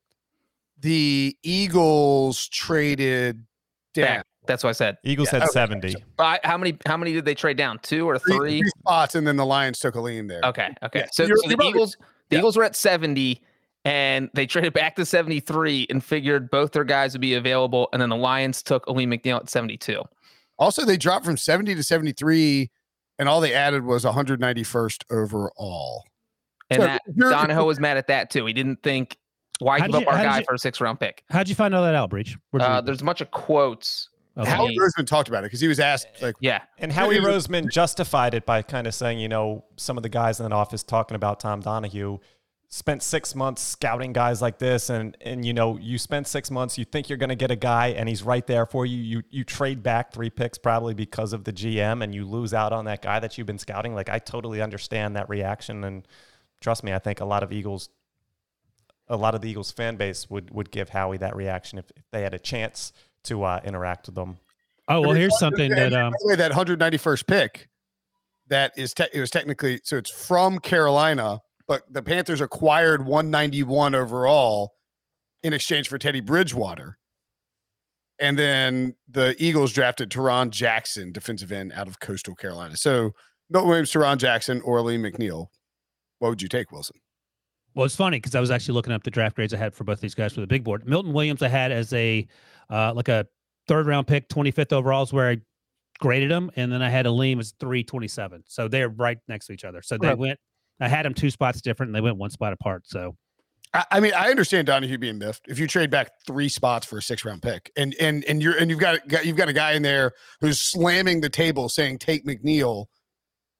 the 0.79 1.37
Eagles 1.43 2.47
traded 2.47 3.45
down. 3.93 4.05
Back. 4.07 4.25
That's 4.47 4.63
what 4.63 4.69
I 4.69 4.73
said. 4.73 4.97
Eagles 5.03 5.27
Yeah, 5.31 5.39
had 5.39 5.43
okay. 5.43 5.51
70. 5.51 5.95
I, 6.19 6.39
how 6.43 6.57
many? 6.57 6.77
How 6.85 6.97
many 6.97 7.13
did 7.13 7.25
they 7.25 7.35
trade 7.35 7.57
down? 7.57 7.79
Two 7.83 8.07
or 8.09 8.17
Three, 8.17 8.37
three? 8.37 8.59
three 8.61 8.69
spots, 8.79 9.15
and 9.15 9.27
then 9.27 9.35
the 9.35 9.45
Lions 9.45 9.79
took 9.79 9.95
a 9.95 10.01
lean 10.01 10.27
there. 10.27 10.41
Okay. 10.43 10.69
Okay. 10.83 10.99
Yeah, 10.99 11.05
So, 11.11 11.23
you're- 11.23 11.35
so 11.37 11.43
you're 11.43 11.49
the 11.51 11.55
probably- 11.57 11.69
Eagles, 11.71 11.97
the 12.29 12.35
yeah. 12.35 12.39
Eagles 12.39 12.57
were 12.57 12.63
at 12.63 12.75
seventy. 12.75 13.41
and 13.85 14.29
they 14.33 14.45
traded 14.45 14.73
back 14.73 14.97
to 14.97 15.05
73 15.05 15.87
and 15.89 16.03
figured 16.03 16.49
both 16.51 16.73
their 16.73 16.83
guys 16.83 17.13
would 17.13 17.21
be 17.21 17.35
available. 17.35 17.87
And 17.93 18.01
then 18.01 18.09
the 18.09 18.17
Lions 18.17 18.61
took 18.61 18.85
Alim 18.87 19.11
McNeill 19.11 19.37
at 19.37 19.49
72. 19.49 20.01
Also, 20.59 20.83
they 20.83 20.97
dropped 20.97 21.23
from 21.23 21.37
70 21.37 21.73
to 21.75 21.81
73, 21.83 22.69
and 23.17 23.29
all 23.29 23.39
they 23.39 23.53
added 23.53 23.85
was 23.85 24.03
191st 24.03 25.05
overall. 25.09 26.03
And 26.69 26.81
So 26.81 26.85
that 26.85 27.01
Donahoe 27.17 27.65
was 27.65 27.79
mad 27.79 27.95
at 27.95 28.07
that 28.07 28.29
too. 28.29 28.45
He 28.45 28.51
didn't 28.51 28.83
think 28.83 29.15
why 29.59 29.79
How'd 29.79 29.91
give 29.93 30.01
you- 30.01 30.07
up 30.07 30.13
our 30.13 30.21
guy 30.23 30.39
you- 30.39 30.43
for 30.45 30.55
a 30.55 30.59
six 30.59 30.81
round 30.81 30.99
pick. 30.99 31.23
How'd 31.29 31.47
you 31.47 31.55
find 31.55 31.73
all 31.73 31.83
that 31.83 31.95
out, 31.95 32.09
Breech? 32.09 32.35
Where'd 32.51 32.63
you 32.63 32.67
Uh, 32.67 32.81
there's 32.81 33.01
a 33.01 33.05
bunch 33.05 33.21
of 33.21 33.31
quotes. 33.31 34.09
That? 34.37 34.43
Okay. 34.43 34.51
Howard 34.51 34.71
he- 34.71 34.79
Roseman 34.79 35.05
talked 35.07 35.27
about 35.27 35.39
it 35.43 35.47
because 35.47 35.59
he 35.59 35.67
was 35.67 35.79
asked, 35.79 36.07
like, 36.21 36.35
Yeah. 36.39 36.61
And 36.77 36.91
Howie 36.91 37.15
Yeah. 37.15 37.21
Roseman 37.21 37.69
justified 37.71 38.33
it 38.33 38.45
by 38.45 38.61
kind 38.61 38.87
of 38.87 38.93
saying, 38.93 39.19
you 39.19 39.27
know, 39.27 39.65
some 39.75 39.97
of 39.97 40.03
the 40.03 40.09
guys 40.09 40.39
in 40.39 40.43
that 40.45 40.53
office 40.55 40.83
talking 40.83 41.15
about 41.15 41.39
Tom 41.39 41.59
Donahoe 41.59 42.21
spent 42.69 43.01
six 43.01 43.33
months 43.33 43.61
scouting 43.61 44.11
guys 44.13 44.41
like 44.41 44.59
this, 44.59 44.89
and 44.89 45.15
and 45.21 45.45
you 45.45 45.53
know, 45.53 45.77
you 45.77 45.97
spend 45.97 46.27
six 46.27 46.51
months, 46.51 46.77
you 46.77 46.83
think 46.85 47.07
you're 47.09 47.17
going 47.17 47.29
to 47.29 47.35
get 47.35 47.49
a 47.49 47.55
guy, 47.55 47.87
and 47.87 48.09
he's 48.09 48.23
right 48.23 48.45
there 48.45 48.65
for 48.65 48.85
you. 48.85 48.97
You 48.97 49.23
you 49.29 49.43
trade 49.43 49.81
back 49.81 50.11
three 50.11 50.29
picks 50.29 50.57
probably 50.57 50.93
because 50.93 51.31
of 51.33 51.45
the 51.45 51.53
GM, 51.53 52.03
and 52.03 52.13
you 52.13 52.25
lose 52.25 52.53
out 52.53 52.73
on 52.73 52.85
that 52.85 53.01
guy 53.01 53.19
that 53.19 53.37
you've 53.37 53.47
been 53.47 53.57
scouting. 53.57 53.95
Like 53.95 54.09
I 54.09 54.19
totally 54.19 54.61
understand 54.61 55.15
that 55.15 55.29
reaction, 55.29 55.83
and 55.85 56.05
trust 56.59 56.83
me, 56.83 56.93
I 56.93 56.99
think 56.99 57.21
a 57.21 57.25
lot 57.25 57.41
of 57.41 57.53
Eagles, 57.53 57.89
a 59.07 59.15
lot 59.15 59.33
of 59.33 59.39
the 59.41 59.49
Eagles 59.49 59.71
fan 59.71 59.95
base 59.95 60.29
would 60.29 60.51
would 60.51 60.69
give 60.69 60.89
Howie 60.89 61.17
that 61.19 61.35
reaction 61.37 61.79
if, 61.79 61.85
if 61.95 62.03
they 62.11 62.21
had 62.21 62.33
a 62.33 62.39
chance 62.39 62.91
to 63.25 63.43
uh, 63.43 63.61
interact 63.63 64.07
with 64.07 64.15
them. 64.15 64.37
Oh 64.87 65.01
well, 65.01 65.11
here's 65.11 65.37
something 65.37 65.69
that 65.71 65.93
um 65.93 66.11
by 66.11 66.17
the 66.21 66.27
way, 66.29 66.35
that 66.35 66.51
191st 66.51 67.27
pick, 67.27 67.67
that 68.47 68.71
is 68.77 68.93
te- 68.93 69.09
it 69.13 69.19
was 69.19 69.29
technically 69.29 69.81
so 69.83 69.97
it's 69.97 70.11
from 70.11 70.59
Carolina, 70.59 71.39
but 71.67 71.83
the 71.91 72.01
Panthers 72.01 72.41
acquired 72.41 73.05
191 73.05 73.95
overall 73.95 74.73
in 75.43 75.53
exchange 75.53 75.89
for 75.89 75.97
Teddy 75.97 76.21
Bridgewater. 76.21 76.97
And 78.19 78.39
then 78.39 78.95
the 79.07 79.35
Eagles 79.37 79.73
drafted 79.73 80.09
Tarron 80.09 80.49
Jackson, 80.49 81.11
defensive 81.11 81.51
end 81.51 81.71
out 81.73 81.87
of 81.87 81.99
Coastal 81.99 82.33
Carolina. 82.35 82.75
So 82.75 83.11
Milton 83.49 83.69
Williams, 83.69 83.91
Tarron 83.91 84.17
Jackson, 84.17 84.61
or 84.61 84.81
Lee 84.81 84.97
McNeil. 84.97 85.47
What 86.19 86.29
would 86.29 86.41
you 86.41 86.49
take, 86.49 86.71
Wilson? 86.71 86.97
Well, 87.75 87.85
it's 87.85 87.95
funny 87.95 88.17
because 88.17 88.33
I 88.33 88.39
was 88.39 88.49
actually 88.49 88.73
looking 88.73 88.91
up 88.91 89.03
the 89.03 89.11
draft 89.11 89.35
grades 89.35 89.53
I 89.53 89.57
had 89.57 89.75
for 89.75 89.83
both 89.83 90.01
these 90.01 90.15
guys 90.15 90.33
for 90.33 90.41
the 90.41 90.47
big 90.47 90.63
board. 90.63 90.87
Milton 90.87 91.13
Williams, 91.13 91.43
I 91.43 91.47
had 91.47 91.71
as 91.71 91.93
a 91.93 92.27
uh, 92.69 92.93
like 92.93 93.07
a 93.09 93.25
third 93.67 93.87
round 93.87 94.07
pick, 94.07 94.29
25th 94.29 94.73
overall 94.73 95.03
is 95.03 95.13
where 95.13 95.29
I 95.29 95.37
graded 95.99 96.31
him, 96.31 96.51
and 96.55 96.71
then 96.71 96.81
I 96.81 96.89
had 96.89 97.05
Alim 97.05 97.39
as 97.39 97.53
327. 97.59 98.43
So 98.47 98.67
they're 98.67 98.89
right 98.89 99.17
next 99.27 99.47
to 99.47 99.53
each 99.53 99.63
other. 99.65 99.81
So 99.81 99.97
they 99.97 100.09
Right. 100.09 100.17
went. 100.17 100.39
I 100.79 100.87
had 100.87 101.05
them 101.05 101.13
two 101.13 101.31
spots 101.31 101.61
different, 101.61 101.89
and 101.89 101.95
they 101.95 102.01
went 102.01 102.17
one 102.17 102.29
spot 102.29 102.53
apart. 102.53 102.83
So 102.85 103.15
I, 103.73 103.85
I 103.91 103.99
mean, 103.99 104.13
I 104.15 104.29
understand 104.29 104.67
Donahoe 104.67 104.97
being 104.97 105.17
miffed. 105.17 105.47
If 105.47 105.59
you 105.59 105.67
trade 105.67 105.89
back 105.89 106.11
three 106.25 106.49
spots 106.49 106.85
for 106.85 106.99
a 106.99 107.01
six 107.01 107.25
round 107.25 107.41
pick, 107.41 107.71
and 107.75 107.95
and 107.99 108.23
and 108.25 108.41
you're 108.41 108.57
and 108.57 108.69
you've 108.69 108.79
got, 108.79 109.07
got 109.07 109.25
you've 109.25 109.37
got 109.37 109.49
a 109.49 109.53
guy 109.53 109.73
in 109.73 109.81
there 109.81 110.13
who's 110.39 110.59
slamming 110.59 111.21
the 111.21 111.29
table 111.29 111.67
saying 111.67 111.97
take 111.97 112.25
McNeil, 112.25 112.85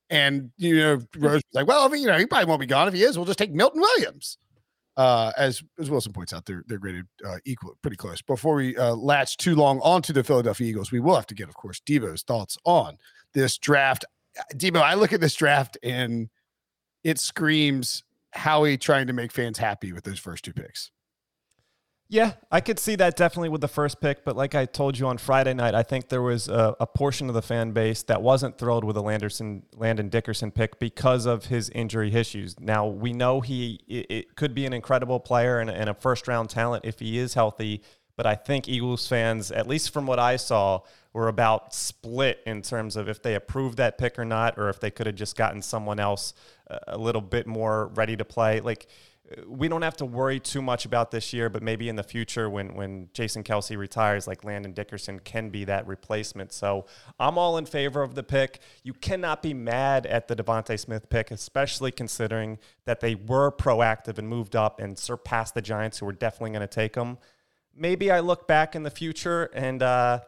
and 0.10 0.52
you 0.58 0.78
know 0.78 1.02
Rose 1.18 1.34
was 1.36 1.44
like, 1.54 1.68
well, 1.68 1.92
if, 1.92 2.00
you 2.00 2.06
know 2.08 2.18
he 2.18 2.26
probably 2.26 2.46
won't 2.46 2.62
be 2.62 2.68
gone. 2.68 2.88
If 2.88 2.94
he 2.94 3.04
is, 3.04 3.18
we'll 3.18 3.26
just 3.26 3.40
take 3.40 3.52
Milton 3.52 3.82
Williams. 3.82 4.38
Uh, 4.98 5.32
as 5.38 5.62
as 5.80 5.92
Wilson 5.92 6.12
points 6.12 6.34
out, 6.34 6.46
they're 6.46 6.64
they're 6.68 6.80
graded 6.80 7.06
uh, 7.24 7.38
equal, 7.46 7.78
pretty 7.84 7.98
close. 7.98 8.22
Before 8.24 8.56
we 8.56 8.76
uh, 8.76 8.96
latch 8.96 9.38
too 9.38 9.56
long 9.56 9.80
onto 9.82 10.12
the 10.12 10.24
Philadelphia 10.24 10.68
Eagles, 10.68 10.92
we 10.92 11.00
will 11.00 11.16
have 11.16 11.28
to 11.28 11.36
get, 11.36 11.48
of 11.48 11.56
course, 11.56 11.80
Debo's 11.80 12.24
thoughts 12.24 12.58
on 12.66 12.98
this 13.34 13.60
draft. 13.60 14.06
Debo, 14.56 14.82
I 14.82 14.96
look 14.96 15.14
at 15.14 15.22
this 15.22 15.36
draft 15.36 15.78
and 15.84 16.30
it 17.04 17.20
screams 17.20 18.04
Howie 18.32 18.78
trying 18.78 19.08
to 19.08 19.14
make 19.14 19.32
fans 19.32 19.60
happy 19.60 19.94
with 19.94 20.04
those 20.04 20.20
first 20.20 20.44
two 20.44 20.54
picks. 20.54 20.92
Yeah, 22.10 22.34
I 22.50 22.62
could 22.62 22.80
see 22.80 22.96
that 22.96 23.18
definitely 23.18 23.50
with 23.50 23.60
the 23.60 23.68
first 23.68 24.00
pick, 24.00 24.24
but 24.24 24.38
like 24.38 24.56
I 24.56 24.66
told 24.66 24.98
you 24.98 25.08
on 25.08 25.18
Friday 25.18 25.54
night, 25.54 25.76
I 25.76 25.84
think 25.84 26.08
there 26.08 26.22
was 26.22 26.48
a, 26.48 26.74
a 26.80 26.88
portion 26.88 27.28
of 27.28 27.36
the 27.36 27.42
fan 27.42 27.72
base 27.72 28.04
that 28.04 28.22
wasn't 28.22 28.58
thrilled 28.58 28.86
with 28.86 28.96
the 28.96 29.04
Landerson, 29.04 29.64
Landon 29.76 30.08
Dickerson 30.08 30.52
pick 30.52 30.80
because 30.80 31.26
of 31.26 31.46
his 31.46 31.70
injury 31.72 32.14
issues. 32.14 32.58
Now 32.62 32.88
we 32.88 33.12
know 33.12 33.42
he 33.42 33.82
it, 33.90 34.06
it 34.10 34.36
could 34.38 34.56
be 34.56 34.66
an 34.66 34.72
incredible 34.72 35.20
player 35.20 35.60
and, 35.60 35.70
and 35.70 35.90
a 35.90 35.94
first 35.94 36.30
round 36.30 36.50
talent 36.50 36.86
if 36.86 37.00
he 37.00 37.18
is 37.18 37.34
healthy, 37.34 37.82
but 38.16 38.26
I 38.26 38.36
think 38.36 38.70
Eagles 38.70 39.06
fans, 39.06 39.52
at 39.52 39.68
least 39.68 39.92
from 39.92 40.08
what 40.08 40.18
I 40.18 40.38
saw, 40.38 40.82
were 41.12 41.28
about 41.28 41.74
split 41.74 42.40
in 42.46 42.62
terms 42.62 42.96
of 42.96 43.10
if 43.10 43.22
they 43.22 43.36
approved 43.36 43.78
that 43.78 43.98
pick 43.98 44.18
or 44.18 44.26
not, 44.26 44.58
or 44.58 44.70
if 44.70 44.80
they 44.80 44.92
could 44.92 45.08
have 45.08 45.16
just 45.16 45.36
gotten 45.36 45.62
someone 45.62 46.00
else 46.00 46.34
uh, 46.70 46.80
a 46.88 46.98
little 46.98 47.22
bit 47.22 47.48
more 47.48 47.88
ready 47.96 48.16
to 48.16 48.24
play. 48.24 48.62
Like 48.62 48.88
we 49.46 49.68
don't 49.68 49.82
have 49.82 49.98
to 49.98 50.06
worry 50.06 50.40
too 50.40 50.62
much 50.62 50.86
about 50.86 51.12
this 51.12 51.34
year, 51.34 51.50
but 51.50 51.62
maybe 51.62 51.90
in 51.90 51.96
the 51.96 52.04
future 52.04 52.50
when 52.50 52.76
when 52.76 53.10
Jason 53.14 53.44
Kelce 53.44 53.78
retires, 53.78 54.28
like 54.28 54.44
Landon 54.44 54.72
Dickerson 54.72 55.20
can 55.20 55.50
be 55.50 55.66
that 55.66 55.86
replacement. 55.88 56.54
So 56.54 56.86
I'm 57.20 57.38
all 57.38 57.58
in 57.58 57.66
favor 57.66 58.02
of 58.02 58.16
the 58.16 58.24
pick. 58.24 58.60
You 58.84 58.94
cannot 58.94 59.42
be 59.42 59.54
mad 59.54 60.06
at 60.06 60.28
the 60.28 60.36
DeVonta 60.36 60.80
Smith 60.80 61.10
pick, 61.10 61.32
especially 61.32 61.92
considering 61.92 62.58
that 62.86 63.02
they 63.02 63.16
were 63.16 63.52
proactive 63.52 64.18
and 64.18 64.30
moved 64.30 64.56
up 64.56 64.80
and 64.80 64.98
surpassed 64.98 65.56
the 65.56 65.62
Giants, 65.62 66.00
who 66.00 66.06
were 66.06 66.14
definitely 66.14 66.52
going 66.52 66.62
to 66.62 66.68
take 66.68 66.94
them. 66.94 67.18
Maybe 67.76 68.10
I 68.10 68.22
look 68.22 68.48
back 68.48 68.76
in 68.76 68.84
the 68.84 68.90
future 68.90 69.50
and 69.54 69.84
uh, 69.84 70.22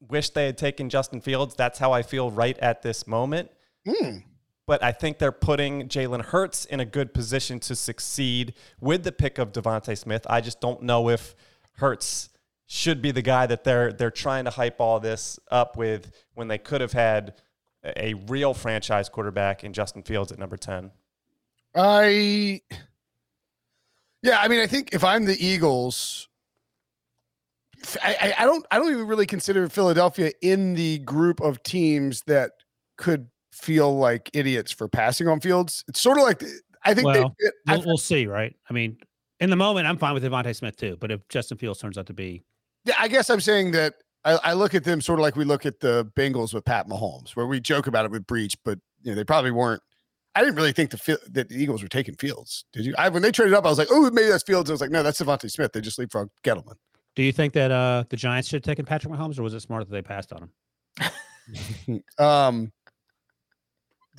wish 0.00 0.30
they 0.30 0.46
had 0.46 0.56
taken 0.58 0.88
Justin 0.88 1.20
Fields. 1.20 1.54
That's 1.54 1.78
how 1.78 1.92
I 1.92 2.02
feel 2.02 2.30
right 2.30 2.58
at 2.58 2.82
this 2.82 3.06
moment 3.06 3.50
Hmm. 3.86 4.18
But 4.70 4.84
I 4.84 4.92
think 4.92 5.18
they're 5.18 5.32
putting 5.32 5.88
Jalen 5.88 6.26
Hurts 6.26 6.64
in 6.64 6.78
a 6.78 6.84
good 6.84 7.12
position 7.12 7.58
to 7.58 7.74
succeed 7.74 8.54
with 8.80 9.02
the 9.02 9.10
pick 9.10 9.38
of 9.38 9.50
DeVonta 9.50 9.98
Smith. 9.98 10.24
I 10.30 10.40
just 10.40 10.60
don't 10.60 10.82
know 10.82 11.08
if 11.08 11.34
Hurts 11.78 12.28
should 12.66 13.02
be 13.02 13.10
the 13.10 13.20
guy 13.20 13.46
that 13.46 13.64
they're 13.64 13.92
they're 13.92 14.12
trying 14.12 14.44
to 14.44 14.50
hype 14.52 14.80
all 14.80 15.00
this 15.00 15.40
up 15.50 15.76
with 15.76 16.12
when 16.34 16.46
they 16.46 16.56
could 16.56 16.80
have 16.82 16.92
had 16.92 17.34
a 17.96 18.14
real 18.28 18.54
franchise 18.54 19.08
quarterback 19.08 19.64
in 19.64 19.72
Justin 19.72 20.04
Fields 20.04 20.30
at 20.30 20.38
number 20.38 20.56
10. 20.56 20.92
I, 21.74 22.60
yeah, 24.22 24.38
I 24.38 24.46
mean, 24.46 24.60
I 24.60 24.68
think 24.68 24.90
if 24.92 25.02
I'm 25.02 25.24
the 25.24 25.44
Eagles, 25.44 26.28
I, 28.04 28.14
I, 28.20 28.34
I 28.38 28.44
don't, 28.44 28.64
I 28.70 28.78
don't 28.78 28.92
even 28.92 29.08
really 29.08 29.26
consider 29.26 29.68
Philadelphia 29.68 30.30
in 30.40 30.74
the 30.74 30.98
group 30.98 31.40
of 31.40 31.60
teams 31.64 32.22
that 32.28 32.52
could 32.96 33.29
feel 33.52 33.96
like 33.96 34.30
idiots 34.34 34.72
for 34.72 34.88
passing 34.88 35.28
on 35.28 35.40
Fields. 35.40 35.84
It's 35.88 36.00
sort 36.00 36.18
of 36.18 36.24
like 36.24 36.42
I 36.84 36.94
think 36.94 37.06
Well, 37.06 37.34
they, 37.38 37.50
I, 37.68 37.76
we'll, 37.76 37.86
we'll 37.86 37.98
see, 37.98 38.26
right? 38.26 38.54
I 38.68 38.72
mean, 38.72 38.96
in 39.40 39.50
the 39.50 39.56
moment, 39.56 39.86
I'm 39.86 39.98
fine 39.98 40.14
with 40.14 40.24
DeVonta 40.24 40.54
Smith 40.54 40.76
too. 40.76 40.96
But 41.00 41.10
if 41.10 41.26
Justin 41.28 41.58
Fields 41.58 41.80
turns 41.80 41.98
out 41.98 42.06
to 42.06 42.14
be, 42.14 42.42
Yeah, 42.84 42.94
I 42.98 43.08
guess 43.08 43.30
I'm 43.30 43.40
saying 43.40 43.72
that 43.72 43.94
I, 44.24 44.38
I 44.44 44.52
look 44.52 44.74
at 44.74 44.84
them 44.84 45.00
sort 45.00 45.18
of 45.18 45.22
like 45.22 45.36
we 45.36 45.44
look 45.44 45.66
at 45.66 45.80
the 45.80 46.10
Bengals 46.16 46.54
with 46.54 46.64
Pat 46.64 46.88
Mahomes, 46.88 47.30
where 47.30 47.46
we 47.46 47.60
joke 47.60 47.86
about 47.86 48.04
it 48.04 48.10
with 48.10 48.26
Breech, 48.26 48.54
but 48.64 48.78
you 49.02 49.12
know 49.12 49.16
they 49.16 49.24
probably 49.24 49.50
weren't. 49.50 49.82
I 50.34 50.42
didn't 50.42 50.54
really 50.54 50.72
think 50.72 50.90
the 50.90 51.18
that 51.32 51.48
the 51.48 51.56
Eagles 51.56 51.82
were 51.82 51.88
taking 51.88 52.14
Fields. 52.16 52.64
Did 52.72 52.86
you? 52.86 52.94
I, 52.98 53.08
when 53.08 53.22
they 53.22 53.32
traded 53.32 53.54
up, 53.54 53.66
I 53.66 53.68
was 53.68 53.78
like, 53.78 53.88
oh, 53.90 54.10
maybe 54.10 54.28
that's 54.28 54.44
Fields. 54.44 54.70
I 54.70 54.74
was 54.74 54.80
like, 54.80 54.90
no, 54.90 55.02
that's 55.02 55.20
DeVonta 55.20 55.50
Smith. 55.50 55.72
They 55.72 55.80
just 55.80 55.98
leapfrog 55.98 56.28
Gettleman. 56.44 56.74
do 57.16 57.22
you 57.22 57.32
think 57.32 57.52
that 57.54 57.70
uh 57.70 58.04
the 58.08 58.16
Giants 58.16 58.48
should 58.48 58.64
have 58.64 58.70
taken 58.70 58.84
Patrick 58.84 59.12
Mahomes, 59.12 59.38
or 59.38 59.42
was 59.42 59.54
it 59.54 59.60
smart 59.60 59.88
that 59.88 59.92
they 59.92 60.02
passed 60.02 60.32
on 60.32 60.44
him? 60.44 62.02
um, 62.18 62.72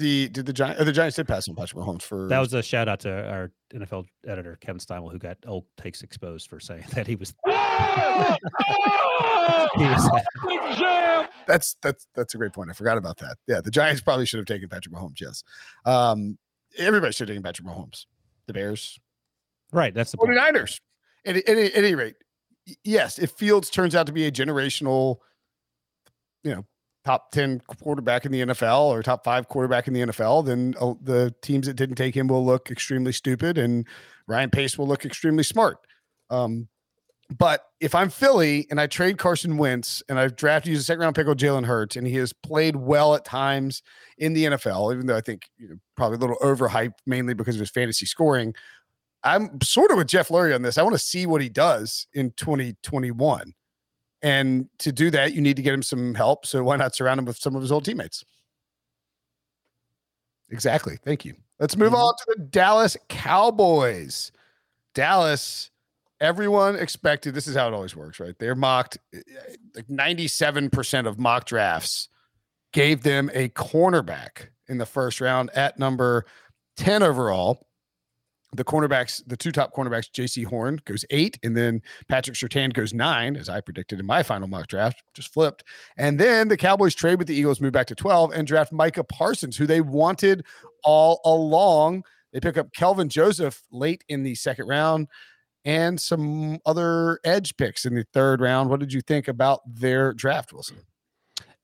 the 0.02 0.28
did 0.30 0.46
the 0.46 0.54
Giants? 0.54 0.84
The 0.84 0.92
Giants 0.92 1.16
did 1.16 1.28
pass 1.28 1.48
on 1.48 1.56
Patrick 1.56 1.82
Mahomes 1.82 2.02
for 2.02 2.28
That 2.28 2.40
was 2.40 2.54
a 2.54 2.62
shout 2.62 2.90
out 2.90 3.00
to 3.02 3.30
our 3.30 3.52
NFL 3.74 4.06
editor 4.28 4.58
Kevin 4.60 4.80
Steinwell, 4.80 5.12
who 5.12 5.20
got 5.20 5.38
old 5.48 5.66
takes 5.78 6.02
exposed 6.02 6.50
for 6.50 6.60
saying 6.60 6.84
that 6.94 7.08
he 7.08 7.16
was. 7.16 7.34
he 9.78 9.86
was 10.58 11.28
that's 11.48 11.76
that's 11.82 12.08
that's 12.16 12.34
a 12.34 12.38
great 12.38 12.54
point. 12.54 12.70
I 12.70 12.74
forgot 12.74 12.98
about 12.98 13.18
that. 13.18 13.38
Yeah, 13.48 13.62
the 13.62 13.72
Giants 13.72 14.02
probably 14.02 14.26
should 14.26 14.40
have 14.40 14.46
taken 14.46 14.70
Patrick 14.70 14.94
Mahomes. 14.94 15.22
Yes, 15.22 15.44
um, 15.86 16.38
everybody 16.78 17.14
should 17.14 17.28
have 17.30 17.36
taken 17.36 17.44
Patrick 17.44 17.68
Mahomes. 17.68 18.06
The 18.48 18.54
Bears, 18.54 19.00
right. 19.72 19.94
That's 19.94 20.12
the 20.12 20.18
point. 20.18 20.32
49ers. 20.32 20.80
At, 21.26 21.36
at, 21.36 21.48
at 21.48 21.76
any 21.76 21.94
rate, 21.94 22.16
yes, 22.84 23.20
if 23.20 23.32
Fields 23.32 23.70
turns 23.70 23.96
out 23.96 24.08
to 24.08 24.12
be 24.12 24.26
a 24.26 24.32
generational, 24.32 25.18
you 26.44 26.52
know, 26.52 26.66
top 27.04 27.32
10 27.32 27.62
quarterback 27.62 28.26
in 28.26 28.32
the 28.32 28.42
NFL 28.42 28.86
or 28.86 29.02
top 29.02 29.24
five 29.24 29.48
quarterback 29.48 29.88
in 29.88 29.94
the 29.94 30.02
NFL, 30.02 30.46
then 30.46 30.76
uh, 30.80 30.94
the 31.02 31.34
teams 31.42 31.68
that 31.68 31.74
didn't 31.74 31.96
take 31.96 32.16
him 32.16 32.28
will 32.28 32.46
look 32.46 32.70
extremely 32.70 33.12
stupid 33.12 33.58
and 33.58 33.88
Ryan 34.28 34.50
Pace 34.50 34.78
will 34.78 34.88
look 34.88 35.06
extremely 35.06 35.44
smart. 35.44 35.78
Um, 36.30 36.68
but 37.38 37.66
if 37.80 37.96
I'm 37.96 38.10
Philly 38.10 38.68
and 38.70 38.80
I 38.80 38.88
trade 38.88 39.18
Carson 39.18 39.58
Wentz 39.58 40.04
and 40.10 40.20
I've 40.20 40.36
drafted 40.36 40.72
used 40.72 40.82
a 40.82 40.84
second 40.84 41.02
round 41.02 41.16
pick 41.16 41.28
with 41.28 41.40
Jalen 41.40 41.66
Hurts 41.66 41.96
and 41.96 42.06
he 42.06 42.16
has 42.16 42.34
played 42.34 42.76
well 42.76 43.16
at 43.16 43.24
times 43.24 43.82
in 44.18 44.34
the 44.34 44.46
NFL, 44.46 44.94
even 44.94 45.08
though 45.08 45.16
I 45.16 45.22
think 45.22 45.50
you 45.58 45.70
know, 45.70 45.76
probably 45.96 46.18
a 46.18 46.20
little 46.20 46.38
overhyped 46.38 47.00
mainly 47.06 47.34
because 47.34 47.56
of 47.56 47.62
his 47.62 47.72
fantasy 47.72 48.06
scoring. 48.06 48.54
I'm 49.24 49.62
sort 49.62 49.92
of 49.92 49.98
with 49.98 50.08
Jeff 50.08 50.30
Lurie 50.30 50.54
on 50.54 50.62
this. 50.62 50.78
I 50.78 50.84
want 50.84 50.96
to 50.96 51.00
see 51.00 51.26
what 51.26 51.42
he 51.42 51.50
does 51.50 52.08
in 52.14 52.32
2021. 52.38 53.54
And 54.24 54.68
to 54.80 54.92
do 54.92 55.10
that, 55.12 55.34
you 55.34 55.42
need 55.42 55.56
to 55.56 55.62
get 55.64 55.74
him 55.74 55.82
some 55.84 56.14
help. 56.14 56.46
So 56.46 56.64
why 56.64 56.76
not 56.76 56.96
surround 56.96 57.20
him 57.20 57.26
with 57.26 57.38
some 57.38 57.56
of 57.56 57.62
his 57.62 57.72
old 57.72 57.86
teammates? 57.86 58.24
Exactly. 60.50 60.98
Thank 61.04 61.26
you. 61.26 61.36
Let's 61.60 61.78
move 61.78 61.94
Mhm. 61.94 61.98
on 62.04 62.14
to 62.18 62.26
the 62.38 62.44
Dallas 62.46 62.98
Cowboys. 63.10 64.32
Dallas, 64.94 65.72
everyone 66.20 66.76
expected 66.76 67.34
this 67.34 67.48
is 67.48 67.56
how 67.56 67.68
it 67.68 67.74
always 67.74 67.96
works, 67.96 68.20
right? 68.20 68.38
They're 68.38 68.56
mocked 68.56 68.98
eh, 69.14 69.22
like 69.76 69.90
97% 69.90 71.08
of 71.08 71.18
mock 71.18 71.46
drafts 71.46 72.10
gave 72.74 73.04
them 73.04 73.30
a 73.34 73.50
cornerback 73.50 74.50
in 74.68 74.78
the 74.78 74.86
first 74.86 75.22
round 75.22 75.50
at 75.52 75.80
number 75.80 76.26
10 76.78 77.04
overall. 77.04 77.66
The 78.54 78.66
cornerbacks, 78.66 79.22
the 79.26 79.38
two 79.38 79.52
top 79.52 79.74
cornerbacks, 79.74 80.12
Jaycee 80.12 80.46
Horn 80.46 80.82
goes 80.84 81.06
eight, 81.10 81.40
and 81.42 81.56
then 81.56 81.82
Patrick 82.10 82.36
Surtain 82.36 82.74
goes 82.74 82.94
nine, 82.94 83.38
as 83.38 83.48
I 83.48 83.62
predicted 83.62 84.00
in 84.00 84.06
my 84.06 84.24
final 84.24 84.48
mock 84.48 84.68
draft, 84.68 85.02
just 85.14 85.34
flipped. 85.34 85.64
And 85.98 86.20
then 86.20 86.50
the 86.50 86.58
Cowboys 86.58 86.94
trade 86.94 87.18
with 87.18 87.28
the 87.28 87.36
Eagles, 87.36 87.62
move 87.62 87.72
back 87.72 87.88
to 87.88 87.96
12, 87.96 88.32
and 88.34 88.46
draft 88.46 88.74
Micah 88.74 89.06
Parsons, 89.06 89.56
who 89.56 89.66
they 89.66 89.80
wanted 89.80 90.46
all 90.84 91.22
along. 91.24 92.04
They 92.34 92.42
pick 92.42 92.58
up 92.58 92.74
Kelvin 92.74 93.08
Joseph 93.08 93.62
late 93.72 94.04
in 94.10 94.24
the 94.24 94.36
second 94.36 94.68
round 94.68 95.08
and 95.66 96.00
some 96.00 96.60
other 96.66 97.20
edge 97.24 97.56
picks 97.58 97.86
in 97.86 97.96
the 97.96 98.06
third 98.14 98.42
round. 98.42 98.70
What 98.70 98.80
did 98.80 98.92
you 98.92 99.02
think 99.02 99.28
about 99.28 99.62
their 99.66 100.14
draft, 100.14 100.54
Wilson? 100.54 100.78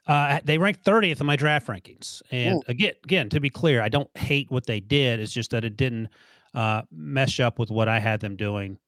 Uh, 0.05 0.39
they 0.43 0.57
ranked 0.57 0.85
30th 0.85 1.19
in 1.19 1.27
my 1.27 1.35
draft 1.35 1.67
rankings. 1.67 2.21
And 2.31 2.57
Ooh. 2.57 2.63
again, 2.67 2.93
again, 3.03 3.29
to 3.29 3.39
be 3.39 3.49
clear, 3.49 3.81
I 3.81 3.89
don't 3.89 4.09
hate 4.17 4.49
what 4.49 4.65
they 4.65 4.79
did. 4.79 5.19
It's 5.19 5.33
just 5.33 5.51
that 5.51 5.65
it 5.65 5.75
didn't 5.75 6.09
uh, 6.57 6.81
mesh 6.91 7.39
up 7.39 7.59
with 7.59 7.69
what 7.69 7.87
I 7.87 7.99
had 7.99 8.19
them 8.19 8.35
doing 8.35 8.79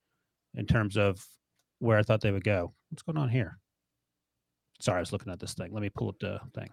in 0.56 0.66
terms 0.66 0.98
of 0.98 1.24
where 1.78 2.00
I 2.00 2.02
thought 2.02 2.20
they 2.20 2.32
would 2.32 2.44
go. 2.44 2.74
What's 2.90 3.04
going 3.04 3.18
on 3.18 3.30
here? 3.30 3.60
Sorry, 4.82 4.98
I 4.98 5.02
was 5.02 5.14
looking 5.14 5.32
at 5.32 5.40
this 5.40 5.54
thing. 5.54 5.72
Let 5.72 5.84
me 5.84 5.90
pull 5.90 6.10
up 6.10 6.18
the 6.20 6.40
thing. 6.56 6.72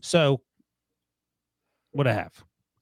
So, 0.00 0.40
what 1.90 2.06
I 2.06 2.14
have. 2.14 2.32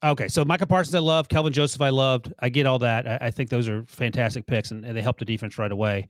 Okay, 0.05 0.29
so 0.29 0.45
Micah 0.45 0.67
Parsons, 0.67 0.95
I 0.95 1.01
love. 1.01 1.29
Kelvin 1.29 1.53
Joseph, 1.53 1.81
I 1.81 1.89
loved. 1.89 2.33
I 2.39 2.51
get 2.51 2.67
all 2.67 2.79
that. 2.79 3.09
I, 3.09 3.19
I 3.27 3.31
think 3.33 3.51
those 3.51 3.69
are 3.69 3.85
fantastic 3.89 4.47
picks, 4.47 4.71
and, 4.71 4.85
and 4.85 4.97
they 4.97 5.03
help 5.03 5.19
the 5.19 5.25
defense 5.25 5.59
right 5.59 5.73
away. 5.73 6.07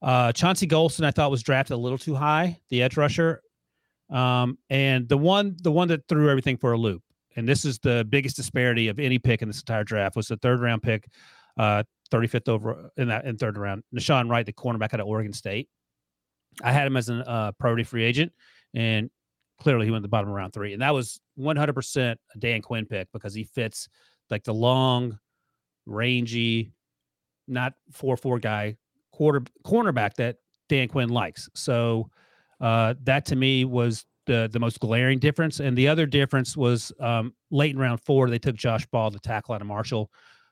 Uh, 0.00 0.32
Chauncey 0.32 0.66
Golston, 0.66 1.04
I 1.04 1.10
thought 1.10 1.30
was 1.30 1.42
drafted 1.42 1.74
a 1.74 1.78
little 1.78 1.98
too 1.98 2.14
high, 2.14 2.58
the 2.70 2.82
edge 2.82 2.96
rusher. 2.96 3.42
Um, 4.08 4.56
and 4.70 5.06
the 5.10 5.18
one, 5.18 5.58
the 5.60 5.70
one 5.70 5.88
that 5.88 6.08
threw 6.08 6.30
everything 6.30 6.56
for 6.56 6.72
a 6.72 6.78
loop, 6.78 7.02
and 7.40 7.48
this 7.48 7.64
is 7.64 7.78
the 7.78 8.06
biggest 8.10 8.36
disparity 8.36 8.88
of 8.88 8.98
any 8.98 9.18
pick 9.18 9.40
in 9.40 9.48
this 9.48 9.60
entire 9.60 9.82
draft, 9.82 10.14
was 10.14 10.28
the 10.28 10.36
third 10.36 10.60
round 10.60 10.82
pick, 10.82 11.08
uh, 11.56 11.82
35th 12.12 12.50
over 12.50 12.90
in 12.98 13.08
that 13.08 13.24
in 13.24 13.38
third 13.38 13.56
round. 13.56 13.82
Nahshon 13.96 14.28
Wright, 14.28 14.44
the 14.44 14.52
cornerback 14.52 14.92
out 14.92 15.00
of 15.00 15.06
Oregon 15.06 15.32
State. 15.32 15.70
I 16.62 16.70
had 16.70 16.86
him 16.86 16.98
as 16.98 17.08
a 17.08 17.26
uh, 17.26 17.52
priority 17.52 17.82
free 17.82 18.04
agent, 18.04 18.32
and 18.74 19.08
clearly 19.58 19.86
he 19.86 19.90
went 19.90 20.02
to 20.02 20.04
the 20.04 20.10
bottom 20.10 20.28
of 20.28 20.34
round 20.34 20.52
three. 20.52 20.74
And 20.74 20.82
that 20.82 20.92
was 20.92 21.18
100% 21.38 22.10
a 22.34 22.38
Dan 22.38 22.60
Quinn 22.60 22.84
pick 22.84 23.08
because 23.10 23.32
he 23.32 23.44
fits 23.44 23.88
like 24.28 24.44
the 24.44 24.52
long, 24.52 25.18
rangy, 25.86 26.74
not 27.48 27.72
4 27.92 28.18
4 28.18 28.38
guy 28.38 28.76
quarter 29.12 29.42
cornerback 29.64 30.12
that 30.16 30.36
Dan 30.68 30.88
Quinn 30.88 31.08
likes. 31.08 31.48
So 31.54 32.10
uh, 32.60 32.94
that 33.04 33.24
to 33.26 33.36
me 33.36 33.64
was 33.64 34.04
the 34.30 34.48
the 34.52 34.60
most 34.60 34.78
glaring 34.78 35.18
difference. 35.18 35.58
And 35.58 35.76
the 35.76 35.88
other 35.88 36.06
difference 36.06 36.56
was 36.56 36.92
um, 37.00 37.34
late 37.50 37.72
in 37.72 37.78
round 37.78 38.00
four, 38.00 38.30
they 38.30 38.38
took 38.38 38.54
Josh 38.54 38.86
Ball, 38.86 39.10
the 39.10 39.18
tackle 39.18 39.56
out 39.56 39.60
of 39.60 39.66
Marshall, 39.66 40.08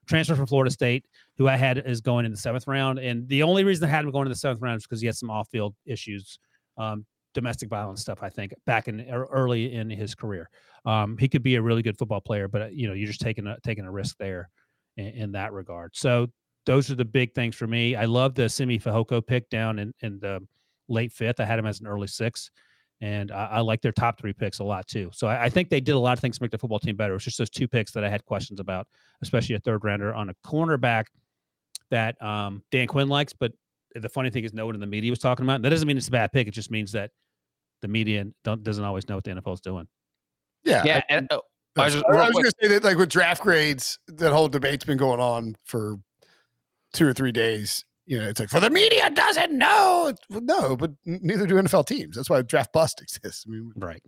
transfer 0.07 0.35
from 0.35 0.49
Florida 0.49 0.71
State, 0.71 1.07
who 1.37 1.47
I 1.47 1.57
had 1.57 1.79
is 1.79 2.01
going 2.01 2.27
in 2.27 2.33
the 2.33 2.37
seventh 2.37 2.67
round. 2.67 2.99
And 2.99 3.29
the 3.29 3.45
only 3.45 3.63
reason 3.63 3.85
I 3.85 3.91
had 3.91 4.05
him 4.05 4.11
going 4.11 4.27
in 4.27 4.33
the 4.33 4.37
seventh 4.37 4.61
round 4.61 4.79
is 4.79 4.83
because 4.83 5.01
he 5.01 5.07
had 5.07 5.17
some 5.17 5.31
off 5.31 5.49
field 5.49 5.77
issues. 5.87 6.41
Um, 6.77 7.07
domestic 7.35 7.69
violence 7.69 8.01
stuff. 8.01 8.19
I 8.21 8.31
think 8.31 8.53
back 8.67 8.89
in 8.89 9.09
early 9.11 9.73
in 9.73 9.91
his 9.91 10.15
career, 10.15 10.49
um, 10.85 11.17
he 11.19 11.29
could 11.29 11.43
be 11.43 11.55
a 11.55 11.63
really 11.63 11.83
good 11.83 11.97
football 11.97 12.21
player, 12.21 12.49
but 12.49 12.63
uh, 12.63 12.67
you 12.73 12.89
know, 12.89 12.95
you're 12.95 13.07
just 13.07 13.21
taking 13.21 13.47
a 13.47 13.59
taking 13.63 13.85
a 13.85 13.93
risk 13.93 14.17
there 14.19 14.49
in, 14.97 15.07
in, 15.07 15.33
that 15.33 15.53
regard. 15.53 15.95
So 15.95 16.29
those 16.67 16.91
are 16.91 16.97
the 16.97 17.05
big 17.05 17.35
things 17.35 17.55
for 17.55 17.69
me. 17.69 17.95
I 17.95 18.07
love 18.07 18.35
the 18.35 18.49
Simi 18.49 18.79
Fehoko 18.79 19.25
pick 19.25 19.49
down 19.51 19.79
in, 19.79 19.95
in 20.01 20.19
the 20.19 20.41
late 20.89 21.13
fifth. 21.13 21.39
I 21.39 21.45
had 21.45 21.59
him 21.59 21.67
as 21.67 21.81
an 21.81 21.87
early 21.87 22.09
six, 22.09 22.51
and 23.01 23.31
I, 23.31 23.47
I 23.47 23.61
like 23.61 23.81
their 23.81 23.93
top 23.93 24.19
three 24.19 24.33
picks 24.33 24.59
a 24.59 24.65
lot 24.65 24.87
too. 24.87 25.11
So 25.13 25.29
I, 25.29 25.45
I, 25.45 25.49
think 25.49 25.71
they 25.71 25.81
did 25.81 25.93
a 25.93 25.99
lot 25.99 26.15
of 26.15 26.21
things 26.21 26.39
to 26.39 26.43
make 26.43 26.51
the 26.51 26.59
football 26.59 26.81
team 26.81 26.97
better. 26.97 27.15
It's 27.15 27.25
just 27.25 27.39
those 27.39 27.51
two 27.51 27.69
picks 27.69 27.93
that 27.93 28.03
I 28.05 28.09
had 28.09 28.25
questions 28.25 28.59
about, 28.59 28.89
especially 29.23 29.55
a 29.55 29.61
third 29.61 29.85
rounder 29.85 30.13
on 30.15 30.31
a 30.31 30.35
cornerback 30.45 31.05
that 31.91 32.21
um, 32.23 32.63
Dan 32.71 32.87
Quinn 32.87 33.09
likes, 33.09 33.33
but 33.33 33.53
the 33.95 34.09
funny 34.09 34.31
thing 34.31 34.45
is, 34.45 34.53
no 34.53 34.67
one 34.67 34.75
in 34.75 34.81
the 34.81 34.87
media 34.87 35.11
was 35.11 35.19
talking 35.19 35.45
about. 35.45 35.63
That 35.63 35.71
doesn't 35.71 35.87
mean 35.87 35.97
it's 35.97 36.09
a 36.09 36.13
bad 36.13 36.33
pick. 36.33 36.47
It 36.47 36.53
just 36.53 36.71
means 36.71 36.93
that 36.93 37.11
the 37.81 37.89
media 37.89 38.25
don't 38.45 38.63
doesn't 38.63 38.85
always 38.85 39.09
know 39.09 39.17
what 39.17 39.25
the 39.25 39.31
NFL 39.31 39.55
is 39.55 39.61
doing. 39.61 39.87
Yeah, 40.65 40.83
yeah. 40.85 40.97
I, 40.99 41.15
and, 41.15 41.29
oh, 41.31 41.43
I 41.77 41.85
was, 41.87 41.95
I 41.97 42.29
was 42.29 42.33
going 42.33 42.45
to 42.45 42.53
say 42.61 42.69
that, 42.69 42.85
like 42.85 42.97
with 42.97 43.09
draft 43.09 43.43
grades, 43.43 43.99
that 44.09 44.33
whole 44.33 44.49
debate's 44.49 44.85
been 44.85 44.99
going 44.99 45.21
on 45.21 45.57
for 45.65 45.97
two 46.93 47.07
or 47.07 47.13
three 47.13 47.33
days. 47.33 47.85
You 48.09 48.19
know, 48.19 48.29
it's 48.29 48.41
like 48.41 48.49
for 48.49 48.59
the 48.59 48.71
media 48.71 49.11
doesn't 49.11 49.53
know. 49.53 50.15
No, 50.31 50.77
but 50.77 50.93
neither 51.05 51.47
do 51.47 51.57
NFL 51.57 51.87
teams. 51.87 52.17
That's 52.17 52.31
why 52.31 52.41
draft 52.41 52.73
bust 52.73 53.03
exists. 53.03 53.45
I 53.47 53.51
mean, 53.51 53.71
right. 53.77 54.03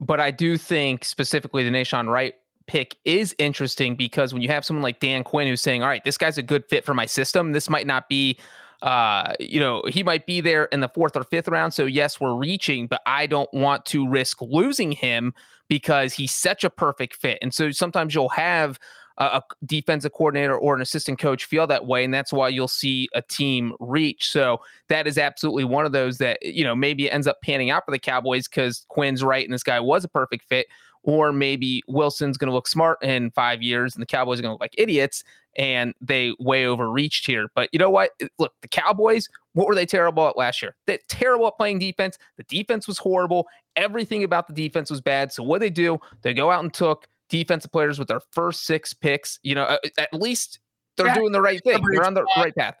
But 0.00 0.18
I 0.18 0.32
do 0.32 0.58
think 0.58 1.04
specifically 1.04 1.62
the 1.62 1.70
Nahshon 1.70 2.08
Wright 2.08 2.34
pick 2.66 2.96
is 3.04 3.36
interesting 3.38 3.94
because 3.94 4.32
when 4.32 4.42
you 4.42 4.48
have 4.48 4.64
someone 4.64 4.82
like 4.82 4.98
Dan 4.98 5.22
Quinn 5.22 5.46
who's 5.46 5.62
saying, 5.62 5.84
"All 5.84 5.88
right, 5.88 6.02
this 6.04 6.18
guy's 6.18 6.36
a 6.36 6.42
good 6.42 6.64
fit 6.68 6.84
for 6.84 6.94
my 6.94 7.06
system. 7.06 7.52
This 7.52 7.70
might 7.70 7.86
not 7.86 8.08
be 8.08 8.38
uh, 8.82 9.34
you 9.40 9.58
know, 9.58 9.82
he 9.88 10.02
might 10.02 10.26
be 10.26 10.40
there 10.40 10.66
in 10.66 10.80
the 10.80 10.88
fourth 10.88 11.16
or 11.16 11.24
fifth 11.24 11.48
round. 11.48 11.74
So, 11.74 11.84
yes, 11.84 12.20
we're 12.20 12.36
reaching, 12.36 12.86
but 12.86 13.02
I 13.06 13.26
don't 13.26 13.52
want 13.52 13.84
to 13.86 14.08
risk 14.08 14.40
losing 14.40 14.92
him 14.92 15.34
because 15.68 16.14
he's 16.14 16.32
such 16.32 16.64
a 16.64 16.70
perfect 16.70 17.16
fit. 17.16 17.38
And 17.42 17.52
so 17.52 17.70
sometimes 17.72 18.14
you'll 18.14 18.28
have 18.30 18.78
a, 19.18 19.42
defensive 19.66 20.12
coordinator 20.12 20.56
or 20.56 20.74
an 20.74 20.80
assistant 20.80 21.18
coach 21.18 21.44
feel 21.44 21.66
that 21.66 21.86
way. 21.86 22.04
And 22.04 22.14
that's 22.14 22.32
why 22.32 22.48
you'll 22.48 22.68
see 22.68 23.08
a 23.14 23.22
team 23.22 23.74
reach. 23.80 24.30
So, 24.30 24.60
that 24.88 25.06
is 25.06 25.18
absolutely 25.18 25.64
one 25.64 25.84
of 25.84 25.92
those 25.92 26.18
that, 26.18 26.38
you 26.42 26.64
know, 26.64 26.74
maybe 26.74 27.10
ends 27.10 27.26
up 27.26 27.42
panning 27.42 27.70
out 27.70 27.84
for 27.84 27.90
the 27.90 27.98
Cowboys 27.98 28.48
because 28.48 28.86
Quinn's 28.88 29.22
right 29.22 29.44
and 29.44 29.52
this 29.52 29.62
guy 29.62 29.80
was 29.80 30.04
a 30.04 30.08
perfect 30.08 30.44
fit 30.48 30.66
or 31.02 31.32
maybe 31.32 31.82
Wilson's 31.88 32.36
going 32.36 32.48
to 32.48 32.54
look 32.54 32.68
smart 32.68 33.02
in 33.02 33.30
five 33.30 33.62
years 33.62 33.94
and 33.94 34.02
the 34.02 34.06
Cowboys 34.06 34.38
are 34.38 34.42
going 34.42 34.50
to 34.50 34.54
look 34.54 34.60
like 34.60 34.74
idiots 34.76 35.24
and 35.56 35.94
they 36.00 36.34
way 36.38 36.66
overreached 36.66 37.26
here. 37.26 37.48
But 37.54 37.68
you 37.72 37.78
know 37.78 37.90
what? 37.90 38.10
Look, 38.38 38.52
the 38.62 38.68
Cowboys, 38.68 39.28
what 39.54 39.66
were 39.66 39.74
they 39.74 39.86
terrible 39.86 40.28
at 40.28 40.36
last 40.36 40.62
year? 40.62 40.76
They're 40.86 40.98
terrible 41.08 41.48
at 41.48 41.56
playing 41.56 41.78
defense. 41.78 42.18
The 42.36 42.44
defense 42.44 42.86
was 42.86 42.98
horrible. 42.98 43.46
Everything 43.76 44.22
about 44.22 44.46
the 44.46 44.54
defense 44.54 44.90
was 44.90 45.00
bad. 45.00 45.32
So 45.32 45.42
what 45.42 45.60
they 45.60 45.70
do, 45.70 45.98
they 46.22 46.34
go 46.34 46.50
out 46.50 46.62
and 46.62 46.72
took 46.72 47.08
defensive 47.28 47.72
players 47.72 47.98
with 47.98 48.08
their 48.08 48.20
first 48.32 48.64
six 48.64 48.94
picks. 48.94 49.38
You 49.42 49.54
know, 49.54 49.78
at 49.98 50.14
least 50.14 50.60
they're 50.96 51.06
yeah, 51.06 51.14
doing 51.14 51.32
the 51.32 51.40
right 51.40 51.62
thing. 51.62 51.82
They're 51.92 52.04
on 52.04 52.14
the 52.14 52.26
right 52.36 52.54
path. 52.54 52.76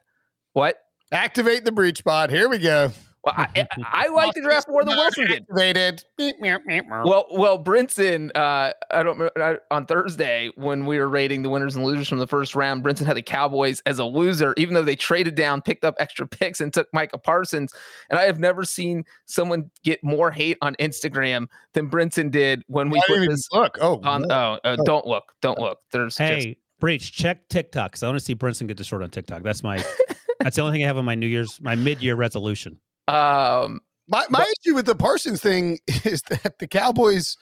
What? 0.52 0.76
Activate 1.12 1.64
the 1.64 1.72
breach 1.72 2.04
bot. 2.04 2.30
Here 2.30 2.48
we 2.48 2.58
go. 2.58 2.90
Well, 3.36 3.46
I, 3.54 3.66
I 3.84 4.08
like 4.08 4.34
the 4.34 4.40
draft 4.40 4.68
more 4.68 4.84
than 4.84 4.96
Wilson 4.96 5.26
did. 5.26 5.42
Activated. 5.42 6.04
Well, 7.04 7.26
well, 7.30 7.62
Brinson, 7.62 8.30
uh, 8.34 8.72
I 8.90 9.02
don't 9.02 9.18
remember 9.18 9.60
on 9.70 9.86
Thursday 9.86 10.50
when 10.56 10.86
we 10.86 10.98
were 10.98 11.08
rating 11.08 11.42
the 11.42 11.50
winners 11.50 11.76
and 11.76 11.84
losers 11.84 12.08
from 12.08 12.18
the 12.18 12.26
first 12.26 12.54
round. 12.54 12.82
Brinson 12.82 13.06
had 13.06 13.16
the 13.16 13.22
Cowboys 13.22 13.82
as 13.86 13.98
a 13.98 14.04
loser, 14.04 14.54
even 14.56 14.74
though 14.74 14.82
they 14.82 14.96
traded 14.96 15.34
down, 15.34 15.62
picked 15.62 15.84
up 15.84 15.94
extra 15.98 16.26
picks, 16.26 16.60
and 16.60 16.72
took 16.72 16.88
Micah 16.92 17.18
Parsons. 17.18 17.72
And 18.10 18.18
I 18.18 18.24
have 18.24 18.38
never 18.38 18.64
seen 18.64 19.04
someone 19.26 19.70
get 19.82 20.02
more 20.02 20.30
hate 20.30 20.58
on 20.62 20.74
Instagram 20.76 21.48
than 21.74 21.90
Brinson 21.90 22.30
did 22.30 22.62
when 22.68 22.90
we 22.90 23.02
put 23.06 23.28
this. 23.28 23.48
Look, 23.52 23.78
oh, 23.80 24.00
on, 24.04 24.30
oh, 24.30 24.58
uh, 24.64 24.76
oh, 24.78 24.84
don't 24.84 25.06
look, 25.06 25.32
don't 25.40 25.58
look. 25.58 25.78
There's 25.92 26.16
hey. 26.16 26.36
Just, 26.36 26.58
Breech, 26.80 27.10
check 27.10 27.48
TikTok 27.48 27.90
because 27.90 28.04
I 28.04 28.06
want 28.06 28.20
to 28.20 28.24
see 28.24 28.36
Brinson 28.36 28.68
get 28.68 28.76
destroyed 28.76 29.02
on 29.02 29.10
TikTok. 29.10 29.42
That's 29.42 29.64
my 29.64 29.84
that's 30.40 30.54
the 30.54 30.62
only 30.62 30.74
thing 30.74 30.84
I 30.84 30.86
have 30.86 30.96
on 30.96 31.04
my 31.04 31.16
New 31.16 31.26
Year's 31.26 31.60
my 31.60 31.74
mid 31.74 32.00
year 32.00 32.14
resolution. 32.14 32.78
Um, 33.08 33.80
my 34.06 34.24
my 34.28 34.40
but, 34.40 34.48
issue 34.48 34.74
with 34.74 34.86
the 34.86 34.94
Parsons 34.94 35.40
thing 35.40 35.78
is 36.04 36.22
that 36.22 36.58
the 36.58 36.66
Cowboys 36.66 37.36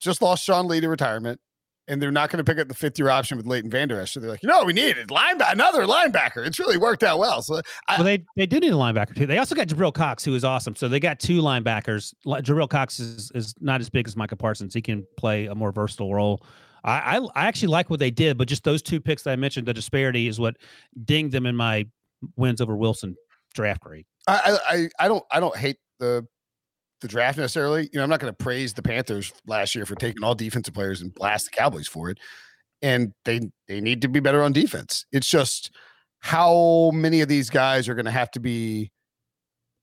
just 0.00 0.20
lost 0.20 0.44
Sean 0.44 0.66
Lee 0.66 0.80
to 0.80 0.88
retirement, 0.88 1.40
and 1.86 2.02
they're 2.02 2.10
not 2.10 2.30
going 2.30 2.44
to 2.44 2.44
pick 2.44 2.58
up 2.60 2.66
the 2.66 2.74
fifth 2.74 2.98
year 2.98 3.08
option 3.08 3.36
with 3.36 3.46
Leighton 3.46 3.70
Vander 3.70 4.00
Esch. 4.00 4.12
So 4.12 4.20
they're 4.20 4.30
like, 4.30 4.42
you 4.42 4.48
know, 4.48 4.64
we 4.64 4.72
needed 4.72 5.08
linebacker, 5.08 5.52
another 5.52 5.86
linebacker. 5.86 6.44
It's 6.44 6.58
really 6.58 6.76
worked 6.76 7.04
out 7.04 7.20
well. 7.20 7.40
So 7.40 7.60
I, 7.88 7.96
well, 7.96 8.04
they 8.04 8.24
they 8.36 8.46
did 8.46 8.62
need 8.62 8.72
a 8.72 8.76
linebacker 8.76 9.14
too. 9.14 9.26
They 9.26 9.38
also 9.38 9.54
got 9.54 9.68
Jabril 9.68 9.94
Cox, 9.94 10.24
who 10.24 10.34
is 10.34 10.42
awesome. 10.42 10.74
So 10.74 10.88
they 10.88 11.00
got 11.00 11.20
two 11.20 11.40
linebackers. 11.40 12.12
Jabril 12.26 12.68
Cox 12.68 12.98
is 12.98 13.30
is 13.34 13.54
not 13.60 13.80
as 13.80 13.88
big 13.88 14.08
as 14.08 14.16
Micah 14.16 14.36
Parsons. 14.36 14.74
He 14.74 14.82
can 14.82 15.06
play 15.16 15.46
a 15.46 15.54
more 15.54 15.70
versatile 15.70 16.12
role. 16.12 16.42
I, 16.82 17.18
I, 17.18 17.28
I 17.36 17.46
actually 17.46 17.68
like 17.68 17.90
what 17.90 18.00
they 18.00 18.10
did, 18.10 18.38
but 18.38 18.48
just 18.48 18.64
those 18.64 18.80
two 18.80 19.00
picks 19.00 19.22
that 19.24 19.32
I 19.32 19.36
mentioned, 19.36 19.68
the 19.68 19.74
disparity 19.74 20.28
is 20.28 20.40
what 20.40 20.56
dinged 21.04 21.32
them 21.32 21.44
in 21.44 21.54
my 21.54 21.86
wins 22.36 22.62
over 22.62 22.74
Wilson 22.74 23.16
draft 23.54 23.80
grade. 23.80 24.06
I, 24.26 24.58
I 24.68 25.04
I 25.04 25.08
don't 25.08 25.24
I 25.30 25.40
don't 25.40 25.56
hate 25.56 25.78
the 25.98 26.26
the 27.00 27.08
draft 27.08 27.38
necessarily. 27.38 27.84
You 27.84 27.98
know, 27.98 28.02
I'm 28.02 28.10
not 28.10 28.20
going 28.20 28.32
to 28.32 28.36
praise 28.36 28.74
the 28.74 28.82
Panthers 28.82 29.32
last 29.46 29.74
year 29.74 29.86
for 29.86 29.94
taking 29.94 30.22
all 30.22 30.34
defensive 30.34 30.74
players 30.74 31.00
and 31.00 31.14
blast 31.14 31.46
the 31.46 31.50
Cowboys 31.50 31.88
for 31.88 32.10
it. 32.10 32.18
And 32.82 33.12
they 33.24 33.40
they 33.68 33.80
need 33.80 34.02
to 34.02 34.08
be 34.08 34.20
better 34.20 34.42
on 34.42 34.52
defense. 34.52 35.04
It's 35.12 35.28
just 35.28 35.70
how 36.20 36.90
many 36.94 37.20
of 37.20 37.28
these 37.28 37.50
guys 37.50 37.88
are 37.88 37.94
going 37.94 38.06
to 38.06 38.10
have 38.10 38.30
to 38.32 38.40
be 38.40 38.90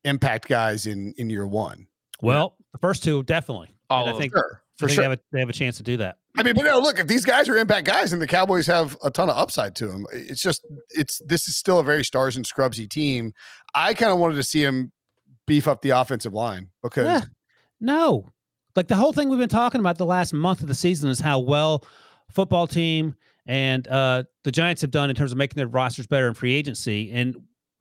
impact 0.04 0.48
guys 0.48 0.88
in 0.88 1.14
in 1.18 1.30
year 1.30 1.48
one. 1.48 1.88
Well, 2.22 2.56
the 2.74 2.80
first 2.80 3.04
two 3.04 3.24
definitely. 3.24 3.70
All 3.90 4.10
I 4.10 4.18
think 4.18 4.34
sure. 4.34 4.62
For 4.78 4.88
sure. 4.90 4.98
They 4.98 5.10
have, 5.10 5.12
a, 5.14 5.20
they 5.32 5.40
have 5.40 5.50
a 5.50 5.54
chance 5.54 5.78
to 5.78 5.84
do 5.84 5.98
that. 5.98 6.18
I 6.38 6.44
mean, 6.44 6.54
but 6.56 6.66
no, 6.66 6.80
look, 6.80 7.00
if 7.00 7.08
these 7.08 7.26
guys 7.26 7.50
are 7.50 7.58
impact 7.58 7.88
guys 7.88 8.14
and 8.14 8.22
the 8.22 8.28
Cowboys 8.28 8.68
have 8.68 8.98
a 9.04 9.10
ton 9.10 9.30
of 9.30 9.38
upside 9.38 9.76
to 9.78 9.88
them, 9.88 10.06
it's 10.12 10.42
just 10.42 10.66
it's 10.92 11.22
this 11.26 11.48
is 11.48 11.56
still 11.56 11.80
a 11.80 11.84
very 11.84 12.04
stars 12.06 12.36
and 12.36 12.46
scrubsy 12.48 12.90
team. 12.90 13.34
I 13.74 13.94
kind 13.94 14.12
of 14.12 14.20
wanted 14.20 14.36
to 14.36 14.44
see 14.44 14.64
him 14.64 14.92
beef 15.48 15.68
up 15.68 15.82
the 15.82 15.92
offensive 15.92 16.34
line 16.34 16.70
because 16.84 17.06
Yeah. 17.06 17.22
No, 17.80 18.32
like 18.76 18.88
the 18.88 18.96
whole 18.96 19.14
thing 19.14 19.30
we've 19.30 19.40
been 19.40 19.50
talking 19.50 19.80
about 19.80 19.98
the 19.98 20.06
last 20.06 20.34
month 20.34 20.62
of 20.62 20.68
the 20.68 20.76
season 20.76 21.10
is 21.10 21.20
how 21.20 21.40
well 21.40 21.84
football 22.32 22.68
team 22.68 23.16
and 23.48 23.88
uh, 23.88 24.24
the 24.44 24.52
Giants 24.52 24.82
have 24.82 24.92
done 24.92 25.10
in 25.10 25.16
terms 25.16 25.32
of 25.32 25.38
making 25.38 25.56
their 25.56 25.68
rosters 25.68 26.06
better 26.06 26.28
in 26.28 26.34
free 26.34 26.54
agency. 26.54 27.12
And 27.12 27.36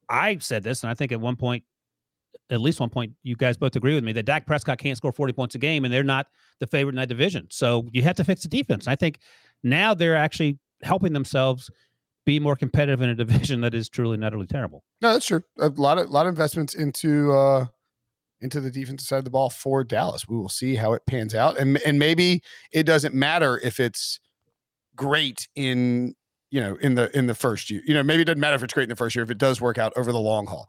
I 0.09 0.39
said 0.39 0.63
this, 0.63 0.83
and 0.83 0.91
I 0.91 0.95
think 0.95 1.13
at 1.13 1.21
one 1.21 1.37
point, 1.37 1.65
at 2.51 2.61
least 2.61 2.81
one 2.81 2.91
point, 2.91 3.13
you 3.23 3.37
guys 3.37 3.57
both 3.57 3.77
agree 3.77 3.95
with 3.95 4.05
me 4.05 4.13
that 4.13 4.25
Dak 4.25 4.47
Prescott 4.47 4.79
can't 4.79 4.97
score 4.97 5.13
40 5.13 5.33
points 5.33 5.55
a 5.55 5.59
game, 5.59 5.85
and 5.85 5.93
they're 5.93 6.05
not 6.05 6.27
the 6.61 6.67
favorite 6.67 6.93
in 6.93 6.97
that 6.97 7.09
division. 7.09 7.47
So 7.51 7.89
you 7.93 8.03
have 8.03 8.17
to 8.17 8.25
fix 8.25 8.43
the 8.43 8.49
defense. 8.49 8.87
I 8.87 8.97
think 8.97 9.19
now 9.63 9.95
they're 9.95 10.17
actually 10.17 10.59
helping 10.83 11.13
themselves 11.13 11.71
be 12.25 12.41
more 12.41 12.57
competitive 12.57 13.01
in 13.03 13.09
a 13.09 13.15
division 13.15 13.61
that 13.63 13.75
is 13.75 13.89
truly 13.89 14.15
and 14.15 14.25
utterly 14.25 14.47
terrible. 14.47 14.85
no, 15.01 15.13
that's 15.13 15.27
true. 15.27 15.43
A 15.59 15.69
lot 15.69 15.99
of 15.99 16.11
lot 16.11 16.27
of 16.27 16.31
investments 16.31 16.75
into 16.75 17.33
uh 17.33 17.67
into 18.41 18.61
the 18.61 18.71
defensive 18.71 19.07
side 19.07 19.19
of 19.19 19.25
the 19.25 19.31
ball 19.31 19.49
for 19.49 19.83
Dallas. 19.83 20.29
We 20.29 20.37
will 20.37 20.49
see 20.49 20.75
how 20.75 20.93
it 20.93 21.03
pans 21.07 21.35
out, 21.35 21.59
and 21.59 21.79
and 21.87 21.99
maybe 21.99 22.43
it 22.73 22.85
doesn't 22.85 23.15
matter 23.15 23.59
if 23.63 23.81
it's 23.81 24.21
great 24.95 25.49
in 25.55 26.15
you 26.51 26.61
know 26.61 26.77
in 26.81 26.95
the 26.95 27.17
in 27.17 27.27
the 27.27 27.35
first 27.35 27.71
year. 27.71 27.83
You 27.87 27.95
know, 27.95 28.03
maybe 28.03 28.23
it 28.23 28.27
doesn't 28.27 28.41
matter 28.41 28.57
if 28.57 28.63
it's 28.63 28.75
great 28.75 28.85
in 28.85 28.91
the 28.91 28.97
first 28.97 29.17
year 29.17 29.23
if 29.23 29.31
it 29.31 29.39
does 29.39 29.61
work 29.61 29.79
out 29.79 29.93
over 29.97 30.13
the 30.13 30.21
long 30.21 30.47
haul. 30.47 30.69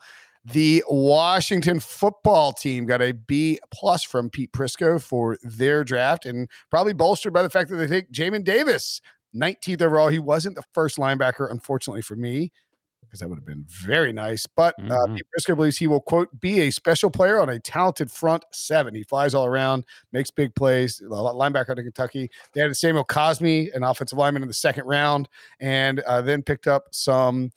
The 0.53 0.83
Washington 0.87 1.79
football 1.79 2.53
team 2.53 2.85
got 2.85 3.01
a 3.01 3.11
B 3.11 3.59
plus 3.71 4.03
from 4.03 4.29
Pete 4.29 4.51
Prisco 4.53 5.01
for 5.01 5.37
their 5.43 5.83
draft, 5.83 6.25
and 6.25 6.49
probably 6.69 6.93
bolstered 6.93 7.33
by 7.33 7.41
the 7.43 7.49
fact 7.49 7.69
that 7.69 7.75
they 7.75 7.87
take 7.87 8.11
Jamin 8.11 8.43
Davis 8.43 9.01
19th 9.35 9.81
overall. 9.81 10.07
He 10.07 10.19
wasn't 10.19 10.55
the 10.55 10.63
first 10.73 10.97
linebacker, 10.97 11.51
unfortunately 11.51 12.01
for 12.01 12.15
me, 12.15 12.51
because 13.01 13.19
that 13.19 13.27
would 13.29 13.37
have 13.37 13.45
been 13.45 13.65
very 13.67 14.13
nice. 14.13 14.45
But 14.47 14.75
uh, 14.79 14.83
Mhm. 15.07 15.15
Pete 15.17 15.25
Prisco 15.37 15.55
believes 15.55 15.77
he 15.77 15.87
will 15.87 15.99
quote 16.01 16.29
be 16.39 16.61
a 16.61 16.71
special 16.71 17.09
player 17.09 17.41
on 17.41 17.49
a 17.49 17.59
talented 17.59 18.09
front 18.09 18.45
seven. 18.53 18.95
He 18.95 19.03
flies 19.03 19.33
all 19.33 19.45
around, 19.45 19.83
makes 20.13 20.31
big 20.31 20.55
plays. 20.55 21.01
Linebacker 21.01 21.75
to 21.75 21.83
Kentucky. 21.83 22.31
They 22.53 22.61
had 22.61 22.75
Samuel 22.77 23.03
Cosmi, 23.05 23.73
an 23.75 23.83
offensive 23.83 24.17
lineman 24.17 24.43
in 24.43 24.47
the 24.47 24.53
second 24.53 24.85
round, 24.85 25.27
and 25.59 25.99
uh, 26.01 26.21
then 26.21 26.41
picked 26.41 26.67
up 26.67 26.85
some 26.91 27.51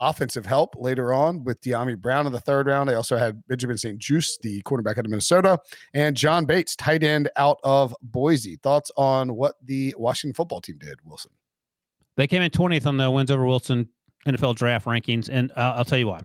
offensive 0.00 0.46
help 0.46 0.74
later 0.76 1.12
on 1.12 1.44
with 1.44 1.60
Dyami 1.60 1.96
Brown 1.98 2.26
in 2.26 2.32
the 2.32 2.40
third 2.40 2.66
round. 2.66 2.88
They 2.88 2.94
also 2.94 3.16
had 3.16 3.46
Benjamin 3.46 3.76
St-Juste, 3.76 4.40
the 4.42 4.62
quarterback 4.62 4.98
out 4.98 5.04
of 5.04 5.10
Minnesota, 5.10 5.58
and 5.94 6.16
John 6.16 6.44
Bates, 6.44 6.74
tight 6.76 7.02
end 7.02 7.28
out 7.36 7.58
of 7.62 7.94
Boise. 8.02 8.56
Thoughts 8.56 8.90
on 8.96 9.34
what 9.36 9.56
the 9.64 9.94
Washington 9.98 10.34
football 10.34 10.60
team 10.60 10.78
did, 10.78 10.98
Wilson? 11.04 11.30
They 12.16 12.26
came 12.26 12.42
in 12.42 12.50
20th 12.50 12.86
on 12.86 12.96
the 12.96 13.10
wins 13.10 13.30
over 13.30 13.46
Wilson 13.46 13.88
NFL 14.26 14.56
draft 14.56 14.86
rankings, 14.86 15.28
and 15.30 15.50
uh, 15.52 15.74
I'll 15.76 15.84
tell 15.84 15.98
you 15.98 16.08
why. 16.08 16.22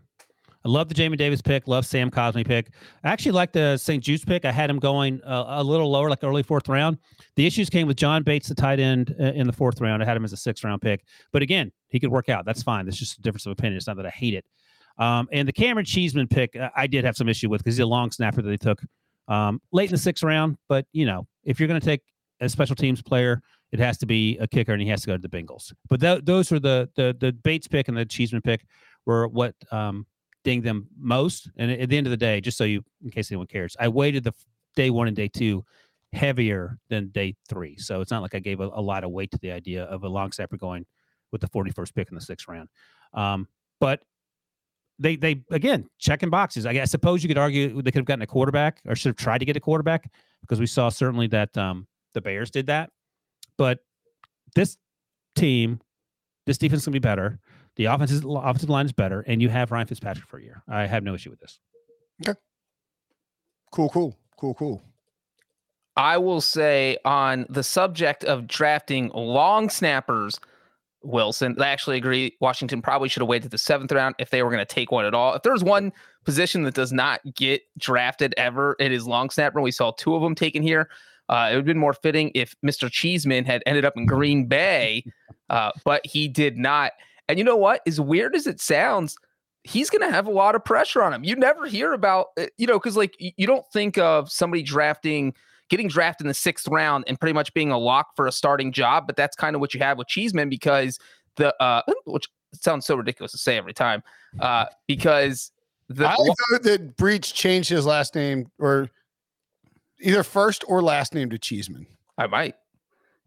I 0.65 0.69
love 0.69 0.89
the 0.89 0.95
Jamin 0.95 1.17
Davis 1.17 1.43
pick. 1.43 1.67
Love 1.67 1.85
Sam 1.85 2.09
Cosmi 2.09 2.45
pick. 2.45 2.71
I 3.03 3.09
actually 3.09 3.33
like 3.33 3.51
the 3.51 3.77
St-Juste 3.77 4.25
pick. 4.25 4.45
I 4.45 4.51
had 4.51 4.67
him 4.67 4.79
going 4.79 5.21
uh, 5.23 5.45
a 5.47 5.63
little 5.63 5.91
lower, 5.91 6.09
like 6.09 6.23
early 6.23 6.41
fourth 6.41 6.67
round. 6.67 6.97
The 7.35 7.45
issues 7.45 7.69
came 7.69 7.85
with 7.85 7.97
John 7.97 8.23
Bates, 8.23 8.47
the 8.47 8.55
tight 8.55 8.79
end, 8.79 9.15
uh, 9.19 9.25
in 9.25 9.45
the 9.45 9.53
fourth 9.53 9.79
round. 9.79 10.01
I 10.01 10.07
had 10.07 10.17
him 10.17 10.25
as 10.25 10.33
a 10.33 10.37
sixth 10.37 10.63
round 10.63 10.81
pick, 10.81 11.05
but 11.31 11.43
again, 11.43 11.71
he 11.89 11.99
could 11.99 12.09
work 12.09 12.29
out. 12.29 12.45
That's 12.45 12.63
fine. 12.63 12.85
That's 12.85 12.97
just 12.97 13.19
a 13.19 13.21
difference 13.21 13.45
of 13.45 13.51
opinion. 13.51 13.77
It's 13.77 13.85
not 13.85 13.97
that 13.97 14.07
I 14.07 14.09
hate 14.09 14.33
it. 14.33 14.45
Um, 14.97 15.27
and 15.31 15.47
the 15.47 15.53
Cameron 15.53 15.85
Cheeseman 15.85 16.27
pick, 16.27 16.55
uh, 16.55 16.69
I 16.75 16.87
did 16.87 17.05
have 17.05 17.15
some 17.15 17.29
issue 17.29 17.47
with 17.47 17.63
because 17.63 17.75
he's 17.75 17.83
a 17.83 17.85
long 17.85 18.09
snapper 18.11 18.41
that 18.41 18.49
they 18.49 18.57
took 18.57 18.81
um, 19.27 19.61
late 19.71 19.89
in 19.89 19.91
the 19.91 19.99
sixth 19.99 20.23
round. 20.23 20.57
But 20.67 20.87
you 20.93 21.05
know, 21.05 21.27
if 21.43 21.59
you're 21.59 21.67
going 21.67 21.79
to 21.79 21.85
take 21.85 22.01
a 22.41 22.49
special 22.49 22.75
teams 22.75 23.03
player, 23.03 23.43
it 23.71 23.77
has 23.77 23.99
to 23.99 24.07
be 24.07 24.37
a 24.39 24.47
kicker, 24.47 24.73
and 24.73 24.81
he 24.81 24.87
has 24.87 25.01
to 25.01 25.07
go 25.07 25.15
to 25.15 25.21
the 25.21 25.29
Bengals. 25.29 25.73
But 25.89 26.01
th- 26.01 26.21
those 26.23 26.51
are 26.51 26.59
the 26.59 26.89
the 26.95 27.15
the 27.19 27.33
Bates 27.33 27.67
pick 27.67 27.87
and 27.87 27.95
the 27.95 28.05
Cheeseman 28.05 28.41
pick 28.41 28.65
were 29.05 29.27
what 29.27 29.53
um, 29.71 30.07
dinged 30.45 30.65
them 30.65 30.87
most. 30.97 31.49
And 31.57 31.69
at 31.69 31.89
the 31.89 31.97
end 31.97 32.07
of 32.07 32.11
the 32.11 32.17
day, 32.17 32.39
just 32.39 32.57
so 32.57 32.63
you, 32.63 32.85
in 33.03 33.09
case 33.09 33.29
anyone 33.29 33.47
cares, 33.47 33.75
I 33.77 33.89
waited 33.89 34.23
the 34.23 34.33
day 34.77 34.89
one 34.89 35.07
and 35.07 35.15
day 35.15 35.27
two 35.27 35.65
heavier 36.13 36.77
than 36.89 37.09
day 37.09 37.35
three. 37.49 37.77
So 37.77 37.99
it's 37.99 38.11
not 38.11 38.21
like 38.21 38.35
I 38.35 38.39
gave 38.39 38.61
a, 38.61 38.69
a 38.73 38.81
lot 38.81 39.03
of 39.03 39.11
weight 39.11 39.31
to 39.31 39.37
the 39.39 39.51
idea 39.51 39.83
of 39.83 40.03
a 40.03 40.07
long 40.07 40.31
snapper 40.31 40.55
going 40.55 40.85
with 41.33 41.41
the 41.41 41.49
41st 41.49 41.93
pick 41.93 42.09
in 42.09 42.15
the 42.15 42.21
sixth 42.21 42.47
round. 42.47 42.69
Um, 43.13 43.49
but 43.81 44.01
they 44.97 45.17
they 45.17 45.43
again 45.51 45.89
checking 45.99 46.29
boxes. 46.29 46.65
I, 46.65 46.71
I 46.71 46.85
suppose 46.85 47.21
you 47.21 47.27
could 47.27 47.37
argue 47.37 47.81
they 47.81 47.91
could 47.91 47.99
have 47.99 48.05
gotten 48.05 48.21
a 48.21 48.27
quarterback 48.27 48.81
or 48.87 48.95
should 48.95 49.09
have 49.09 49.17
tried 49.17 49.39
to 49.39 49.45
get 49.45 49.57
a 49.57 49.59
quarterback 49.59 50.09
because 50.41 50.59
we 50.59 50.67
saw 50.67 50.87
certainly 50.87 51.27
that 51.27 51.57
um, 51.57 51.87
the 52.13 52.21
Bears 52.21 52.49
did 52.49 52.67
that. 52.67 52.91
But 53.57 53.79
this 54.55 54.77
team, 55.35 55.81
this 56.45 56.57
defense 56.57 56.85
gonna 56.85 56.93
be 56.93 56.99
better. 56.99 57.39
The 57.75 57.85
offensive 57.85 58.23
offensive 58.25 58.69
line 58.69 58.85
is 58.85 58.93
better, 58.93 59.21
and 59.21 59.41
you 59.41 59.49
have 59.49 59.71
Ryan 59.71 59.87
Fitzpatrick 59.87 60.27
for 60.27 60.37
a 60.37 60.43
year. 60.43 60.63
I 60.67 60.85
have 60.85 61.03
no 61.03 61.13
issue 61.13 61.29
with 61.29 61.39
this. 61.39 61.59
Okay. 62.25 62.39
Cool, 63.71 63.89
cool, 63.89 64.17
cool, 64.37 64.53
cool. 64.53 64.81
I 65.97 66.17
will 66.17 66.41
say 66.41 66.97
on 67.05 67.45
the 67.49 67.63
subject 67.63 68.23
of 68.23 68.47
drafting 68.47 69.09
long 69.13 69.69
snappers, 69.69 70.39
Wilson, 71.03 71.55
I 71.59 71.67
actually 71.67 71.97
agree. 71.97 72.35
Washington 72.41 72.81
probably 72.81 73.09
should 73.09 73.21
have 73.21 73.29
waited 73.29 73.51
the 73.51 73.57
seventh 73.57 73.91
round 73.91 74.15
if 74.19 74.29
they 74.29 74.43
were 74.43 74.49
going 74.49 74.65
to 74.65 74.73
take 74.73 74.91
one 74.91 75.05
at 75.05 75.13
all. 75.13 75.33
If 75.33 75.43
there's 75.43 75.63
one 75.63 75.93
position 76.25 76.63
that 76.63 76.73
does 76.73 76.91
not 76.91 77.21
get 77.35 77.61
drafted 77.77 78.33
ever, 78.37 78.75
it 78.79 78.91
is 78.91 79.05
long 79.07 79.29
snapper. 79.29 79.61
We 79.61 79.71
saw 79.71 79.91
two 79.91 80.15
of 80.15 80.21
them 80.21 80.35
taken 80.35 80.63
here. 80.63 80.89
Uh, 81.29 81.49
it 81.51 81.55
would 81.55 81.59
have 81.59 81.65
been 81.65 81.77
more 81.77 81.93
fitting 81.93 82.31
if 82.35 82.55
Mr. 82.65 82.89
Cheeseman 82.91 83.45
had 83.45 83.63
ended 83.65 83.85
up 83.85 83.93
in 83.95 84.05
Green 84.05 84.45
Bay, 84.47 85.03
uh, 85.49 85.71
but 85.83 86.05
he 86.05 86.27
did 86.27 86.57
not. 86.57 86.91
And 87.27 87.37
you 87.37 87.43
know 87.43 87.55
what? 87.55 87.81
As 87.87 87.99
weird 87.99 88.35
as 88.35 88.47
it 88.47 88.61
sounds, 88.61 89.15
he's 89.63 89.89
going 89.89 90.01
to 90.01 90.13
have 90.13 90.27
a 90.27 90.31
lot 90.31 90.55
of 90.55 90.63
pressure 90.63 91.01
on 91.01 91.13
him. 91.13 91.23
You 91.23 91.35
never 91.35 91.65
hear 91.65 91.93
about, 91.93 92.27
uh, 92.39 92.45
you 92.57 92.67
know, 92.67 92.79
because 92.79 92.95
like 92.95 93.15
you 93.19 93.47
don't 93.47 93.65
think 93.73 93.97
of 93.97 94.31
somebody 94.31 94.61
drafting, 94.61 95.33
getting 95.69 95.87
drafted 95.87 96.25
in 96.25 96.27
the 96.27 96.35
sixth 96.35 96.67
round 96.67 97.03
and 97.07 97.19
pretty 97.19 97.33
much 97.33 97.53
being 97.53 97.71
a 97.71 97.77
lock 97.77 98.15
for 98.15 98.27
a 98.27 98.31
starting 98.31 98.71
job, 98.71 99.07
but 99.07 99.15
that's 99.15 99.35
kind 99.35 99.55
of 99.55 99.59
what 99.59 99.73
you 99.73 99.79
have 99.79 99.97
with 99.97 100.07
Cheeseman 100.07 100.49
because 100.49 100.99
the, 101.37 101.55
uh, 101.61 101.81
which 102.05 102.27
sounds 102.53 102.85
so 102.85 102.95
ridiculous 102.95 103.31
to 103.31 103.37
say 103.37 103.57
every 103.57 103.73
time, 103.73 104.03
uh, 104.39 104.65
because 104.87 105.51
the 105.89 106.07
I 106.07 106.15
thought 106.15 106.63
that 106.63 106.95
Breech 106.97 107.33
changed 107.33 107.69
his 107.69 107.85
last 107.85 108.15
name 108.15 108.49
or 108.59 108.89
either 109.99 110.23
first 110.23 110.63
or 110.67 110.81
last 110.81 111.13
name 111.13 111.29
to 111.29 111.37
Cheeseman. 111.37 111.85
I 112.17 112.27
might. 112.27 112.55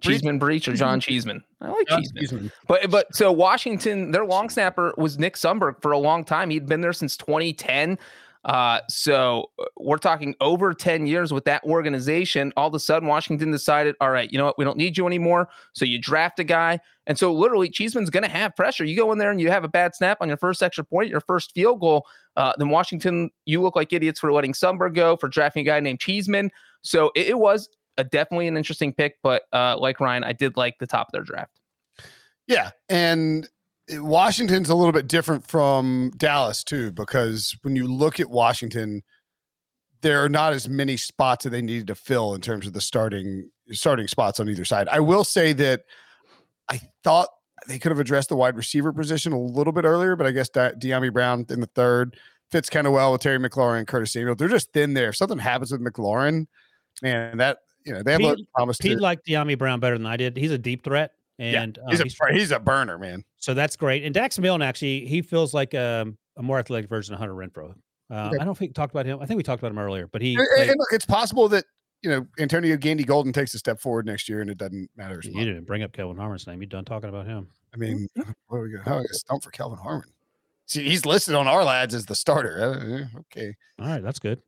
Cheeseman 0.01 0.39
Breech 0.39 0.69
or 0.69 0.75
John 0.75 1.01
Cheeseman. 1.01 1.43
I 1.61 1.71
like 1.71 1.89
John 1.89 2.03
Cheeseman. 2.03 2.21
Cheeseman. 2.23 2.53
But 2.67 2.91
but 2.91 3.15
so 3.15 3.33
Washington, 3.33 4.13
their 4.13 4.25
long 4.25 4.49
snapper 4.49 4.95
was 4.97 5.19
Nick 5.19 5.35
Sundberg 5.35 5.83
for 5.83 5.93
a 5.93 5.99
long 5.99 6.25
time. 6.25 6.51
He'd 6.51 6.67
been 6.67 6.81
there 6.81 6.93
since 6.93 7.17
2010. 7.17 7.99
Uh, 8.45 8.81
so 8.89 9.51
uh, 9.59 9.65
we're 9.79 9.99
talking 9.99 10.35
over 10.41 10.73
10 10.73 11.07
years 11.07 11.33
with 11.33 11.45
that 11.45 11.63
organization. 11.65 12.53
All 12.57 12.69
of 12.69 12.75
a 12.75 12.81
sudden, 12.81 13.09
Washington 13.09 13.51
decided, 13.51 13.97
all 14.01 14.11
right, 14.11 14.31
you 14.31 14.39
know 14.39 14.47
what, 14.47 14.59
we 14.59 14.65
don't 14.65 14.79
need 14.79 14.97
you 14.97 15.07
anymore. 15.07 15.49
So 15.75 15.85
you 15.85 15.99
draft 15.99 16.39
a 16.39 16.45
guy. 16.45 16.79
And 17.07 17.19
so 17.19 17.33
literally, 17.33 17.69
Cheeseman's 17.69 18.11
going 18.11 18.23
to 18.23 18.31
have 18.31 18.55
pressure. 18.55 18.85
You 18.85 18.97
go 18.97 19.11
in 19.13 19.19
there 19.19 19.31
and 19.31 19.41
you 19.41 19.51
have 19.51 19.65
a 19.65 19.69
bad 19.69 19.95
snap 19.95 20.19
on 20.21 20.29
your 20.29 20.37
first 20.37 20.63
extra 20.63 20.85
point, 20.85 21.11
your 21.11 21.21
first 21.21 21.53
field 21.53 21.81
goal. 21.81 22.07
Uh, 22.37 22.53
then 22.59 22.69
Washington, 22.69 23.31
you 23.45 23.61
look 23.61 23.75
like 23.75 23.93
idiots 23.93 24.21
for 24.21 24.33
letting 24.33 24.53
Sundberg 24.53 24.95
go, 24.95 25.17
for 25.17 25.29
drafting 25.29 25.63
a 25.63 25.65
guy 25.65 25.81
named 25.81 26.01
Cheeseman. 26.01 26.51
So 26.83 27.11
it, 27.17 27.29
it 27.29 27.39
was 27.39 27.69
a, 27.99 28.05
definitely 28.05 28.49
an 28.49 28.57
interesting 28.57 28.93
pick. 28.95 29.17
But 29.23 29.43
uh, 29.53 29.77
like 29.79 30.01
Ryan, 30.01 30.25
I 30.25 30.33
did 30.33 30.57
like 30.57 30.79
the 30.79 30.87
top 30.87 31.09
of 31.09 31.13
their 31.13 31.23
draft. 31.23 31.61
Yeah, 32.47 32.71
and 32.89 33.47
Washington's 33.91 34.71
a 34.71 34.75
little 34.75 34.93
bit 34.93 35.07
different 35.07 35.47
from 35.47 36.13
Dallas 36.17 36.65
too, 36.65 36.93
because 36.93 37.55
when 37.63 37.77
you 37.77 37.87
look 37.87 38.21
at 38.21 38.31
Washington, 38.31 39.03
there 40.01 40.25
are 40.25 40.29
not 40.29 40.53
as 40.53 40.69
many 40.69 40.97
spots 40.97 41.45
that 41.45 41.51
they 41.51 41.61
needed 41.61 41.89
to 41.89 41.95
fill 41.95 42.35
in 42.35 42.41
terms 42.41 42.67
of 42.67 42.73
the 42.73 42.81
starting 42.81 43.51
starting 43.73 44.09
spots 44.09 44.41
on 44.41 44.49
either 44.49 44.65
side. 44.65 44.89
I 44.89 45.01
will 45.01 45.25
say 45.25 45.53
that 45.55 45.83
I 46.71 46.81
thought 47.05 47.29
they 47.67 47.79
could 47.79 47.91
have 47.91 47.99
addressed 47.99 48.29
the 48.29 48.37
wide 48.37 48.57
receiver 48.57 48.93
position 48.93 49.33
a 49.33 49.39
little 49.39 49.73
bit 49.73 49.85
earlier, 49.85 50.17
but 50.17 50.27
I 50.27 50.31
guess 50.31 50.49
that 50.51 50.81
Dyami 50.81 51.13
Brown 51.13 51.45
in 51.51 51.61
the 51.61 51.67
third 51.75 52.17
fits 52.51 52.71
kind 52.71 52.87
of 52.87 52.93
well 52.93 53.13
with 53.13 53.21
Terry 53.21 53.39
McLaurin 53.39 53.79
and 53.79 53.87
Curtis 53.87 54.13
Samuel. 54.13 54.37
They're 54.37 54.49
just 54.49 54.73
thin 54.73 54.95
there. 54.95 55.11
If 55.11 55.17
something 55.17 55.39
happens 55.39 55.73
with 55.73 55.83
McLaurin, 55.83 56.47
man, 57.03 57.39
that 57.39 57.59
you 57.85 57.93
know 57.95 58.03
they 58.03 58.13
have 58.13 58.21
Pete- 58.21 58.41
a 58.41 58.47
promise 58.55 58.79
to. 58.79 58.97
Liked 58.97 59.27
Dyami 59.27 59.57
Brown 59.59 59.81
better 59.81 59.97
than 59.99 60.07
I 60.07 60.17
did. 60.17 60.37
He's 60.37 60.51
a 60.53 60.59
deep 60.59 60.85
threat, 60.85 61.13
and 61.39 61.79
uh, 61.79 61.83
He's 61.91 62.01
a 62.01 62.05
he's- 62.05 62.17
he's 62.33 62.51
a 62.51 62.59
burner, 62.61 62.99
man. 62.99 63.25
so 63.39 63.55
that's 63.55 63.77
great. 63.77 64.05
And 64.05 64.15
Dax 64.15 64.39
Milne 64.39 64.63
actually, 64.63 65.07
he 65.07 65.23
feels 65.23 65.55
like 65.55 65.75
um, 65.75 66.17
a 66.37 66.43
more 66.43 66.59
athletic 66.59 66.89
version 66.89 67.15
of 67.15 67.21
Hunter 67.21 67.35
Renfrow. 67.35 67.71
Uh, 68.11 68.31
Okay. 68.33 68.39
I 68.41 68.45
don't 68.45 68.57
think 68.57 68.71
we 68.71 68.73
talked 68.75 68.93
about 68.93 69.05
him. 69.07 69.21
I 69.21 69.27
think 69.27 69.37
we 69.37 69.43
talked 69.43 69.61
about 69.63 69.71
him 69.71 69.79
earlier, 69.79 70.07
but 70.07 70.23
he 70.23 70.35
And, 70.35 70.47
played- 70.57 70.71
and 70.71 70.79
look, 70.79 70.89
it's 70.93 71.05
possible 71.07 71.49
that 71.51 71.65
you 72.03 72.11
know 72.11 72.27
Antonio 72.39 72.77
Gandy 72.77 73.05
Golden 73.05 73.33
takes 73.33 73.53
a 73.55 73.59
step 73.59 73.81
forward 73.81 74.07
next 74.07 74.29
year, 74.29 74.41
and 74.41 74.49
it 74.51 74.57
doesn't 74.59 74.89
matter 74.97 75.19
as 75.19 75.27
you 75.27 75.35
much. 75.35 75.45
didn't 75.45 75.65
bring 75.65 75.83
up 75.83 75.93
Kelvin 75.93 76.17
Harmon's 76.17 76.47
name. 76.47 76.61
You 76.61 76.67
done 76.67 76.85
talking 76.85 77.09
about 77.09 77.27
him? 77.27 77.49
I 77.75 77.77
mean, 77.77 78.09
what 78.47 78.57
are 78.59 78.63
we 78.63 78.71
going? 78.71 78.83
How 78.85 78.99
is 79.01 79.21
stump 79.21 79.43
for 79.43 79.51
Kelvin 79.51 79.79
Harmon? 79.79 80.09
See, 80.67 80.89
he's 80.89 81.05
listed 81.07 81.35
on 81.35 81.47
our 81.49 81.65
lads 81.65 81.95
as 81.95 82.07
the 82.07 82.15
starter. 82.15 83.09
Uh, 83.13 83.19
okay. 83.21 83.55
All 83.79 83.87
right, 83.89 84.03
that's 84.03 84.19
good. 84.19 84.41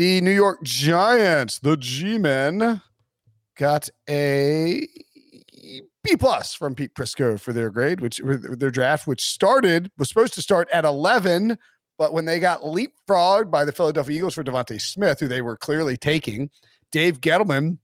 The 0.00 0.22
New 0.22 0.30
York 0.30 0.62
Giants, 0.62 1.58
the 1.58 1.76
G-men, 1.76 2.80
got 3.58 3.90
a 4.08 4.88
B 6.02 6.16
plus 6.18 6.54
from 6.54 6.74
Pete 6.74 6.94
Prisco 6.94 7.38
for 7.38 7.52
their 7.52 7.68
grade, 7.68 8.00
which 8.00 8.18
their 8.24 8.70
draft, 8.70 9.06
which 9.06 9.20
started 9.20 9.90
was 9.98 10.08
supposed 10.08 10.32
to 10.32 10.40
start 10.40 10.70
at 10.72 10.86
11, 10.86 11.58
but 11.98 12.14
when 12.14 12.24
they 12.24 12.40
got 12.40 12.62
leapfrogged 12.62 13.50
by 13.50 13.66
the 13.66 13.72
Philadelphia 13.72 14.16
Eagles 14.16 14.32
for 14.32 14.42
DeVonta 14.42 14.80
Smith, 14.80 15.20
who 15.20 15.28
they 15.28 15.42
were 15.42 15.58
clearly 15.58 15.98
taking, 15.98 16.48
Dave 16.90 17.20
Gettleman 17.20 17.76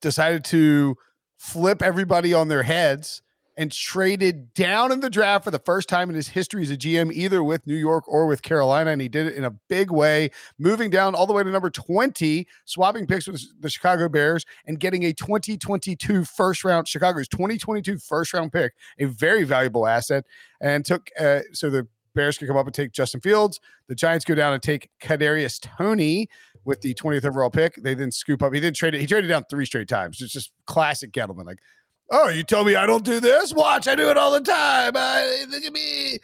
decided 0.00 0.44
to 0.44 0.94
flip 1.38 1.82
everybody 1.82 2.32
on 2.32 2.46
their 2.46 2.62
heads 2.62 3.20
and 3.56 3.70
traded 3.70 4.54
down 4.54 4.92
in 4.92 5.00
the 5.00 5.10
draft 5.10 5.44
for 5.44 5.50
the 5.50 5.58
first 5.58 5.88
time 5.88 6.08
in 6.08 6.16
his 6.16 6.28
history 6.28 6.62
as 6.62 6.70
a 6.70 6.76
GM, 6.76 7.12
either 7.12 7.44
with 7.44 7.66
New 7.66 7.76
York 7.76 8.04
or 8.08 8.26
with 8.26 8.42
Carolina. 8.42 8.90
And 8.90 9.00
he 9.00 9.08
did 9.08 9.26
it 9.26 9.34
in 9.34 9.44
a 9.44 9.50
big 9.68 9.90
way, 9.90 10.30
moving 10.58 10.90
down 10.90 11.14
all 11.14 11.26
the 11.26 11.32
way 11.32 11.42
to 11.42 11.50
number 11.50 11.70
20, 11.70 12.46
swapping 12.64 13.06
picks 13.06 13.26
with 13.26 13.42
the 13.60 13.68
Chicago 13.68 14.08
Bears 14.08 14.44
and 14.66 14.80
getting 14.80 15.04
a 15.04 15.12
2022 15.12 16.24
first 16.24 16.64
round, 16.64 16.88
Chicago's 16.88 17.28
2022 17.28 17.98
first 17.98 18.32
round 18.32 18.52
pick, 18.52 18.72
a 18.98 19.04
very 19.04 19.44
valuable 19.44 19.86
asset. 19.86 20.24
And 20.60 20.84
took, 20.84 21.10
uh, 21.18 21.40
so 21.52 21.68
the 21.68 21.86
Bears 22.14 22.38
could 22.38 22.48
come 22.48 22.56
up 22.56 22.66
and 22.66 22.74
take 22.74 22.92
Justin 22.92 23.20
Fields. 23.20 23.60
The 23.88 23.94
Giants 23.94 24.24
go 24.24 24.34
down 24.34 24.52
and 24.52 24.62
take 24.62 24.88
Kadarius 25.02 25.60
Toney 25.60 26.28
with 26.64 26.80
the 26.80 26.94
20th 26.94 27.24
overall 27.24 27.50
pick. 27.50 27.76
They 27.76 27.94
then 27.94 28.12
scoop 28.12 28.42
up. 28.42 28.52
He 28.52 28.60
didn't 28.60 28.76
trade 28.76 28.94
it. 28.94 29.00
He 29.00 29.06
traded 29.06 29.28
down 29.28 29.44
three 29.50 29.66
straight 29.66 29.88
times. 29.88 30.20
It's 30.20 30.32
just 30.32 30.52
classic 30.66 31.12
Gettleman. 31.12 31.46
Like, 31.46 31.58
oh, 32.12 32.28
you 32.28 32.44
tell 32.44 32.64
me 32.64 32.76
I 32.76 32.86
don't 32.86 33.04
do 33.04 33.18
this? 33.18 33.52
Watch, 33.52 33.88
I 33.88 33.96
do 33.96 34.08
it 34.10 34.16
all 34.16 34.30
the 34.30 34.40
time. 34.40 34.92
I, 34.94 35.44
look 35.48 35.64
at 35.64 35.72
me. 35.72 36.18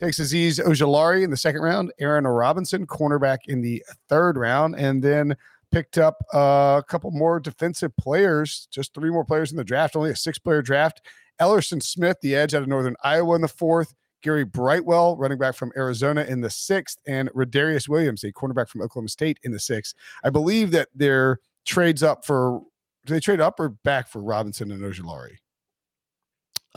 Takes 0.00 0.20
Azeez 0.20 0.60
Ojulari 0.64 1.22
in 1.22 1.30
the 1.30 1.36
second 1.36 1.62
round, 1.62 1.92
Aaron 1.98 2.26
Robinson, 2.26 2.86
cornerback 2.86 3.38
in 3.46 3.62
the 3.62 3.82
third 4.08 4.36
round, 4.36 4.76
and 4.76 5.02
then 5.02 5.36
picked 5.72 5.98
up 5.98 6.22
a 6.32 6.84
couple 6.86 7.10
more 7.10 7.40
defensive 7.40 7.96
players, 7.96 8.68
just 8.70 8.92
three 8.94 9.10
more 9.10 9.24
players 9.24 9.50
in 9.50 9.56
the 9.56 9.64
draft, 9.64 9.96
only 9.96 10.10
a 10.10 10.16
six 10.16 10.38
player 10.38 10.62
draft. 10.62 11.00
Elerson 11.40 11.82
Smith, 11.82 12.16
the 12.22 12.36
edge 12.36 12.54
out 12.54 12.62
of 12.62 12.68
Northern 12.68 12.96
Iowa 13.02 13.34
in 13.34 13.40
the 13.40 13.48
fourth. 13.48 13.94
Gary 14.22 14.44
Brightwell, 14.44 15.16
running 15.16 15.36
back 15.36 15.54
from 15.54 15.70
Arizona 15.76 16.22
in 16.22 16.40
the 16.40 16.48
sixth, 16.48 16.98
and 17.06 17.28
Rodarius 17.30 17.88
Williams, 17.88 18.24
a 18.24 18.32
cornerback 18.32 18.68
from 18.68 18.80
Oklahoma 18.80 19.08
State 19.08 19.38
in 19.42 19.52
the 19.52 19.60
sixth. 19.60 19.94
I 20.24 20.30
believe 20.30 20.70
that 20.70 20.88
their 20.94 21.40
trades 21.66 22.02
up 22.02 22.24
for 22.24 22.62
do 23.04 23.14
they 23.14 23.20
trade 23.20 23.40
up 23.40 23.60
or 23.60 23.68
back 23.68 24.08
for 24.08 24.20
Robinson 24.20 24.70
and 24.70 24.82
Ojulari? 24.82 25.36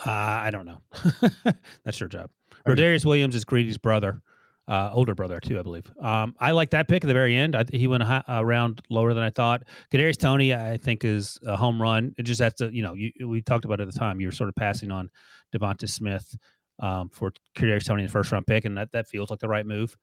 Uh, 0.05 0.11
I 0.11 0.51
don't 0.51 0.65
know. 0.65 0.81
That's 1.85 1.99
your 1.99 2.09
job. 2.09 2.29
Rodarius 2.67 3.05
Williams 3.05 3.35
is 3.35 3.45
Greedy's 3.45 3.77
brother, 3.77 4.21
uh, 4.67 4.91
older 4.93 5.15
brother 5.15 5.39
too, 5.39 5.57
I 5.57 5.63
believe. 5.63 5.85
Um, 6.01 6.35
I 6.39 6.51
like 6.51 6.69
that 6.71 6.87
pick 6.87 7.03
at 7.03 7.07
the 7.07 7.13
very 7.13 7.35
end. 7.35 7.55
I, 7.55 7.65
he 7.71 7.87
went 7.87 8.03
a, 8.03 8.23
a 8.27 8.45
round 8.45 8.81
lower 8.89 9.13
than 9.13 9.23
I 9.23 9.29
thought. 9.29 9.63
Kadarius 9.91 10.17
Toney, 10.17 10.53
I 10.53 10.77
think, 10.77 11.03
is 11.05 11.39
a 11.45 11.55
home 11.55 11.81
run. 11.81 12.13
It 12.17 12.23
just 12.23 12.41
has 12.41 12.53
to, 12.55 12.69
you 12.73 12.83
know, 12.83 12.93
you, 12.93 13.11
we 13.27 13.41
talked 13.41 13.65
about 13.65 13.79
it 13.79 13.87
at 13.87 13.93
the 13.93 13.99
time. 13.99 14.19
You 14.19 14.27
were 14.27 14.33
sort 14.33 14.49
of 14.49 14.55
passing 14.55 14.91
on 14.91 15.09
DeVonta 15.55 15.89
Smith 15.89 16.35
um, 16.79 17.09
for 17.09 17.31
Kadarius 17.57 17.85
Toney 17.85 18.01
in 18.03 18.07
the 18.07 18.11
first 18.11 18.31
round 18.31 18.45
pick, 18.45 18.65
and 18.65 18.77
that 18.77 18.91
that 18.91 19.07
feels 19.07 19.29
like 19.29 19.39
the 19.39 19.47
right 19.47 19.65
move. 19.65 19.95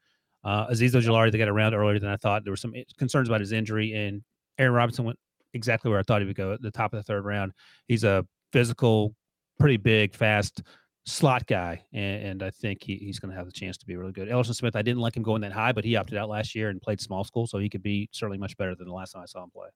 Uh, 0.43 0.69
Azeez 0.69 0.93
Ojulari, 0.93 1.31
they 1.31 1.39
got 1.39 1.49
around 1.49 1.75
earlier 1.75 1.99
than 1.99 2.11
I 2.11 2.17
thought. 2.17 2.45
There 2.45 2.53
were 2.53 2.57
some 2.57 2.75
concerns 2.99 3.29
about 3.29 3.41
his 3.41 3.53
injury, 3.53 3.93
and 3.93 4.23
Aaron 4.59 4.75
Robinson 4.75 5.05
went 5.05 5.19
exactly 5.55 5.91
where 5.91 6.01
I 6.01 6.03
thought 6.03 6.21
he 6.21 6.27
would 6.27 6.37
go 6.37 6.53
at 6.53 6.63
the 6.63 6.71
top 6.71 6.93
of 6.93 6.99
the 6.99 7.05
third 7.05 7.25
round. 7.25 7.53
He's 7.89 8.05
a 8.05 8.27
physical, 8.53 9.15
pretty 9.59 9.79
big, 9.79 10.15
fast 10.15 10.63
slot 11.07 11.47
guy, 11.47 11.85
and, 11.93 12.25
and 12.25 12.43
I 12.43 12.51
think 12.51 12.83
he, 12.83 12.97
he's 12.97 13.19
going 13.19 13.31
to 13.31 13.37
have 13.37 13.47
the 13.47 13.53
chance 13.53 13.77
to 13.79 13.87
be 13.87 13.97
really 13.97 14.13
good. 14.13 14.29
Elerson 14.29 14.55
Smith, 14.55 14.77
I 14.77 14.83
didn't 14.83 15.01
like 15.01 15.17
him 15.17 15.23
going 15.23 15.43
that 15.43 15.53
high, 15.53 15.73
but 15.73 15.85
he 15.85 15.97
opted 15.97 16.19
out 16.19 16.29
last 16.29 16.55
year 16.55 16.69
and 16.71 16.81
played 16.81 17.01
small 17.01 17.25
school, 17.25 17.47
so 17.47 17.59
he 17.59 17.69
could 17.69 17.83
be 17.83 18.09
certainly 18.13 18.39
much 18.39 18.57
better 18.57 18.75
than 18.75 18.87
the 18.87 18.95
last 18.95 19.13
time 19.13 19.23
I 19.23 19.27
saw 19.27 19.43
him 19.43 19.51
play. 19.51 19.69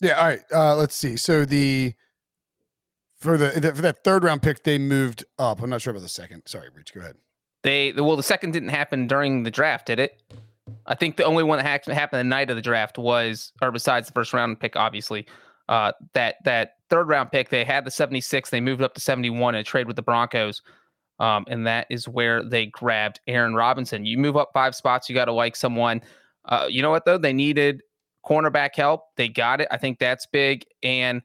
Yeah. 0.00 0.14
All 0.14 0.26
right. 0.26 0.40
Uh, 0.52 0.76
let's 0.76 0.94
see. 0.94 1.16
So 1.16 1.44
the 1.44 1.94
for 3.22 3.38
the, 3.38 3.60
the, 3.60 3.74
for 3.74 3.82
that 3.82 4.02
third 4.02 4.24
round 4.24 4.42
pick, 4.42 4.64
they 4.64 4.78
moved 4.78 5.24
up. 5.38 5.62
I'm 5.62 5.70
not 5.70 5.80
sure 5.80 5.92
about 5.92 6.02
the 6.02 6.08
second. 6.08 6.42
Sorry, 6.46 6.68
Rich. 6.74 6.92
Go 6.92 7.00
ahead. 7.00 7.16
They 7.62 7.92
well, 7.92 8.16
the 8.16 8.22
second 8.24 8.50
didn't 8.52 8.70
happen 8.70 9.06
during 9.06 9.44
the 9.44 9.50
draft, 9.50 9.86
did 9.86 10.00
it? 10.00 10.20
I 10.86 10.94
think 10.94 11.16
the 11.16 11.24
only 11.24 11.42
one 11.42 11.58
that 11.58 11.66
happened 11.66 12.18
the 12.18 12.24
night 12.24 12.50
of 12.50 12.56
the 12.56 12.62
draft 12.62 12.98
was, 12.98 13.52
or 13.60 13.70
besides 13.70 14.06
the 14.06 14.12
first 14.12 14.32
round 14.32 14.60
pick, 14.60 14.76
obviously, 14.76 15.26
uh, 15.68 15.92
that 16.14 16.36
that 16.44 16.74
third 16.88 17.08
round 17.08 17.30
pick. 17.32 17.48
They 17.48 17.64
had 17.64 17.84
the 17.84 17.90
76. 17.90 18.50
They 18.50 18.60
moved 18.60 18.82
up 18.82 18.94
to 18.94 19.00
71 19.00 19.54
and 19.54 19.66
trade 19.66 19.86
with 19.86 19.96
the 19.96 20.02
Broncos. 20.02 20.62
Um, 21.18 21.44
and 21.48 21.66
that 21.66 21.86
is 21.88 22.08
where 22.08 22.42
they 22.42 22.66
grabbed 22.66 23.20
Aaron 23.26 23.54
Robinson. 23.54 24.04
You 24.04 24.18
move 24.18 24.36
up 24.36 24.50
five 24.52 24.74
spots, 24.74 25.08
you 25.08 25.14
got 25.14 25.26
to 25.26 25.32
like 25.32 25.56
someone. 25.56 26.02
Uh, 26.44 26.66
you 26.68 26.82
know 26.82 26.90
what 26.90 27.04
though? 27.04 27.18
They 27.18 27.32
needed 27.32 27.82
cornerback 28.26 28.74
help. 28.74 29.04
They 29.16 29.28
got 29.28 29.60
it. 29.60 29.68
I 29.70 29.76
think 29.76 29.98
that's 29.98 30.26
big. 30.26 30.64
And 30.82 31.22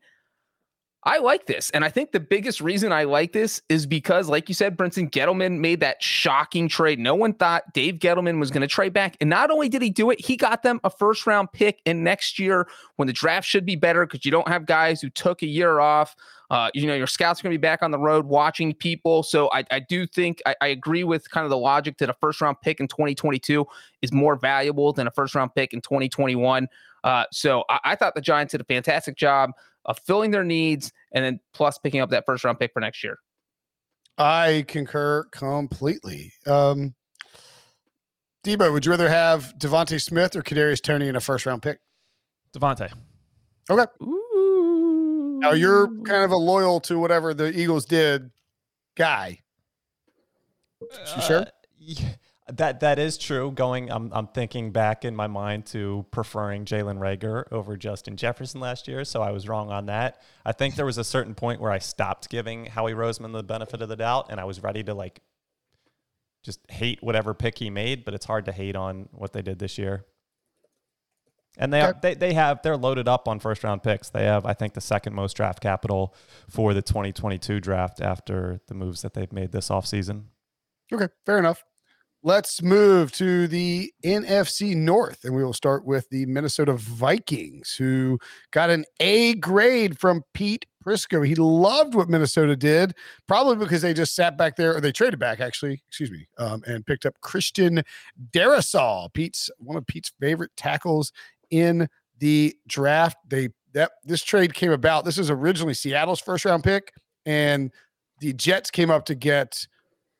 I 1.08 1.20
like 1.20 1.46
this. 1.46 1.70
And 1.70 1.86
I 1.86 1.90
think 1.90 2.12
the 2.12 2.20
biggest 2.20 2.60
reason 2.60 2.92
I 2.92 3.06
like 3.06 3.32
this 3.32 3.62
is 3.70 3.86
because, 3.86 4.28
like 4.28 4.50
you 4.50 4.54
said, 4.54 4.76
Brinson 4.76 5.10
Gettleman 5.10 5.60
made 5.60 5.80
that 5.80 6.04
shocking 6.04 6.68
trade. 6.68 7.00
No 7.00 7.16
one 7.16 7.34
thought 7.34 7.64
Dave 7.72 7.96
Gettleman 7.96 8.42
was 8.42 8.52
going 8.52 8.60
to 8.60 8.68
trade 8.68 8.92
back. 8.92 9.16
And 9.22 9.30
not 9.30 9.50
only 9.50 9.70
did 9.70 9.82
he 9.82 9.90
do 9.90 10.12
it, 10.12 10.20
he 10.20 10.36
got 10.36 10.64
them 10.64 10.82
a 10.84 10.90
first 10.90 11.26
round 11.26 11.54
pick. 11.54 11.80
And 11.86 12.04
next 12.04 12.38
year, 12.38 12.68
when 12.98 13.08
the 13.08 13.14
draft 13.14 13.48
should 13.48 13.66
be 13.66 13.78
better 13.78 14.06
because 14.06 14.26
you 14.26 14.32
don't 14.32 14.50
have 14.50 14.66
guys 14.66 15.00
who 15.00 15.10
took 15.10 15.44
a 15.44 15.46
year 15.46 15.80
off, 15.80 16.14
uh, 16.52 16.72
you 16.74 16.86
know, 16.86 16.94
your 16.94 17.08
scouts 17.08 17.40
are 17.40 17.44
going 17.44 17.54
to 17.54 17.58
be 17.58 17.62
back 17.62 17.82
on 17.82 17.92
the 17.92 17.98
road 17.98 18.26
watching 18.26 18.74
people. 18.74 19.24
So 19.24 19.50
I, 19.54 19.64
I 19.72 19.80
do 19.80 20.06
think 20.08 20.42
I, 20.46 20.58
I, 20.60 20.68
agree 20.68 21.06
with 21.06 21.30
kind 21.30 21.46
of 21.46 21.50
the 21.50 21.58
logic 21.58 21.98
that 22.00 22.10
a 22.10 22.14
first 22.14 22.42
round 22.42 22.58
pick 22.62 22.80
in 22.82 22.88
2022 22.88 23.66
is 24.02 24.12
more 24.12 24.36
valuable 24.36 24.92
than 24.92 25.08
a 25.08 25.12
first 25.12 25.36
round 25.36 25.56
pick 25.56 25.74
in 25.74 25.80
2021. 25.80 26.68
Uh, 27.04 27.24
so 27.32 27.64
I, 27.70 27.80
I 27.86 27.96
thought 27.96 28.16
the 28.16 28.22
Giants 28.22 28.52
did 28.52 28.62
a 28.62 28.66
fantastic 28.66 29.16
job 29.16 29.52
of 29.88 30.00
filling 30.06 30.32
their 30.32 30.44
needs 30.44 30.92
and 31.14 31.24
then 31.24 31.40
plus 31.54 31.78
picking 31.78 32.02
up 32.02 32.10
that 32.10 32.26
first 32.26 32.44
round 32.44 32.60
pick 32.60 32.72
for 32.74 32.80
next 32.80 33.04
year. 33.04 33.18
I 34.18 34.66
concur 34.68 35.26
completely. 35.32 36.34
Um, 36.46 36.96
Debo, 38.44 38.72
would 38.72 38.86
you 38.86 38.92
rather 38.92 39.10
have 39.10 39.54
DeVonta 39.60 40.02
Smith 40.02 40.36
or 40.36 40.42
Kadarius 40.42 40.82
Toney 40.82 41.08
in 41.08 41.16
a 41.16 41.20
first 41.20 41.46
round 41.46 41.62
pick? 41.62 41.80
DeVonta. 42.56 42.92
Okay. 43.70 43.86
Ooh. 44.04 45.40
Now 45.42 45.52
you're 45.52 45.88
kind 46.04 46.24
of 46.24 46.32
a 46.32 46.38
loyal 46.38 46.80
to 46.82 46.98
whatever 46.98 47.34
the 47.34 47.58
Eagles 47.58 47.86
did 47.86 48.32
guy. 48.96 49.40
You 50.82 51.22
sure? 51.22 51.42
Uh, 51.42 51.46
yeah. 51.78 52.10
That 52.54 52.80
that 52.80 52.98
is 52.98 53.18
true. 53.18 53.52
Going, 53.52 53.92
I'm 53.92 54.10
I'm 54.14 54.28
thinking 54.28 54.72
back 54.72 55.04
in 55.04 55.16
my 55.16 55.28
mind 55.28 55.66
to 55.68 56.06
preferring 56.12 56.64
Jalen 56.64 56.98
Reagor 56.98 57.52
over 57.52 57.76
Justin 57.76 58.16
Jefferson 58.16 58.62
last 58.62 58.88
year, 58.88 59.04
so 59.04 59.22
I 59.22 59.32
was 59.32 59.50
wrong 59.50 59.70
on 59.70 59.88
that. 59.88 60.22
I 60.46 60.54
think 60.54 60.76
there 60.76 60.86
was 60.86 60.98
a 60.98 61.04
certain 61.04 61.36
point 61.36 61.60
where 61.60 61.72
I 61.72 61.80
stopped 61.80 62.30
giving 62.30 62.66
Howie 62.66 62.94
Roseman 62.94 63.34
the 63.34 63.44
benefit 63.44 63.82
of 63.82 63.90
the 63.90 63.98
doubt, 63.98 64.28
and 64.30 64.40
I 64.40 64.46
was 64.46 64.64
ready 64.64 64.82
to 64.84 64.94
like 64.94 65.22
just 66.44 66.60
hate 66.70 67.04
whatever 67.04 67.34
pick 67.34 67.58
he 67.58 67.70
made. 67.70 68.06
But 68.06 68.14
it's 68.14 68.26
hard 68.26 68.46
to 68.46 68.54
hate 68.54 68.78
on 68.78 69.10
what 69.12 69.34
they 69.34 69.42
did 69.42 69.60
this 69.60 69.78
year. 69.78 70.06
And 71.58 71.74
they, 71.74 71.82
are, 71.82 71.96
they 72.02 72.14
they 72.14 72.34
have 72.34 72.62
they're 72.62 72.78
loaded 72.78 73.08
up 73.08 73.28
on 73.28 73.40
first 73.40 73.64
round 73.64 73.84
picks. 73.84 74.10
They 74.10 74.24
have 74.24 74.46
I 74.46 74.54
think 74.54 74.74
the 74.74 74.82
second 74.82 75.14
most 75.14 75.36
draft 75.36 75.60
capital 75.60 76.14
for 76.50 76.74
the 76.74 76.82
2022 76.82 77.60
draft 77.60 78.00
after 78.00 78.62
the 78.68 78.76
moves 78.76 79.02
that 79.02 79.14
they've 79.14 79.32
made 79.34 79.52
this 79.52 79.70
offseason. 79.70 80.26
Okay, 80.94 81.08
fair 81.26 81.40
enough. 81.40 81.64
Let's 82.28 82.62
move 82.62 83.14
to 83.14 83.48
the 83.48 83.90
NFC 84.04 84.76
North, 84.76 85.24
and 85.24 85.34
we 85.34 85.46
will 85.46 85.54
start 85.54 85.86
with 85.86 86.10
the 86.10 86.26
Minnesota 86.26 86.74
Vikings, 86.74 87.74
who 87.80 88.20
got 88.52 88.70
an 88.70 88.84
A 89.00 89.36
grade 89.36 89.98
from 89.98 90.24
Pete 90.34 90.66
Prisco. 90.86 91.26
He 91.26 91.36
loved 91.36 91.96
what 91.96 92.10
Minnesota 92.10 92.58
did, 92.58 92.96
probably 93.30 93.56
because 93.56 93.82
they 93.82 93.94
just 93.94 94.14
sat 94.14 94.38
back 94.38 94.58
there, 94.58 94.76
or 94.76 94.82
they 94.82 94.92
traded 94.92 95.22
back, 95.22 95.40
actually, 95.40 95.82
excuse 95.88 96.12
me, 96.12 96.28
um, 96.38 96.62
and 96.68 96.86
picked 96.86 97.06
up 97.06 97.14
Christian 97.22 97.82
Darrisaw, 98.32 99.08
Pete's 99.14 99.50
one 99.60 99.78
of 99.78 99.88
Pete's 99.88 100.12
favorite 100.20 100.52
tackles 100.58 101.14
in 101.50 101.88
the 102.20 102.54
draft. 102.68 103.16
They 103.26 103.52
that 103.72 103.92
this 104.04 104.22
trade 104.22 104.54
came 104.54 104.74
about. 104.74 105.06
This 105.06 105.18
is 105.18 105.32
originally 105.32 105.76
Seattle's 105.76 106.20
first 106.20 106.44
round 106.44 106.66
pick, 106.66 106.92
and 107.26 107.72
the 108.20 108.34
Jets 108.34 108.70
came 108.70 108.92
up 108.92 109.06
to 109.06 109.16
get 109.16 109.66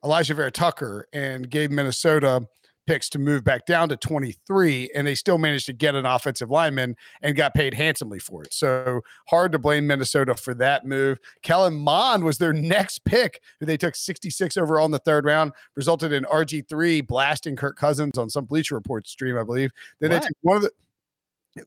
Alijah 0.08 0.36
Vera-Tucker 0.36 1.08
and 1.12 1.50
gave 1.50 1.70
Minnesota 1.70 2.48
picks 2.88 3.10
to 3.10 3.20
move 3.20 3.44
back 3.44 3.66
down 3.66 3.90
to 3.90 3.98
23 3.98 4.90
and 4.96 5.06
they 5.06 5.14
still 5.14 5.38
managed 5.38 5.66
to 5.66 5.74
get 5.74 5.94
an 5.94 6.06
offensive 6.06 6.50
lineman 6.50 6.96
and 7.22 7.36
got 7.36 7.54
paid 7.54 7.74
handsomely 7.74 8.18
for 8.18 8.44
it. 8.44 8.54
So 8.54 9.02
hard 9.28 9.52
to 9.52 9.60
blame 9.60 9.86
minnesota 9.86 10.34
for 10.36 10.54
that 10.56 10.86
move. 10.86 11.20
Kellen 11.44 11.76
mond 11.76 12.24
was 12.24 12.38
their 12.38 12.54
next 12.54 13.04
pick 13.04 13.42
who 13.60 13.66
they 13.66 13.76
took 13.76 13.94
66 13.94 14.56
overall 14.56 14.86
in 14.86 14.92
the 14.92 15.00
third 15.00 15.26
round 15.26 15.52
resulted 15.76 16.14
in 16.14 16.24
rg3 16.24 17.06
blasting 17.06 17.58
kirk 17.58 17.76
cousins 17.78 18.18
on 18.18 18.30
some 18.30 18.46
bleacher 18.46 18.76
report 18.76 19.06
stream 19.06 19.38
i 19.38 19.44
believe. 19.44 19.72
Then 20.00 20.12
what? 20.12 20.22
they 20.22 20.28
took 20.28 20.38
one 20.42 20.56
of 20.56 20.64
the 20.64 20.72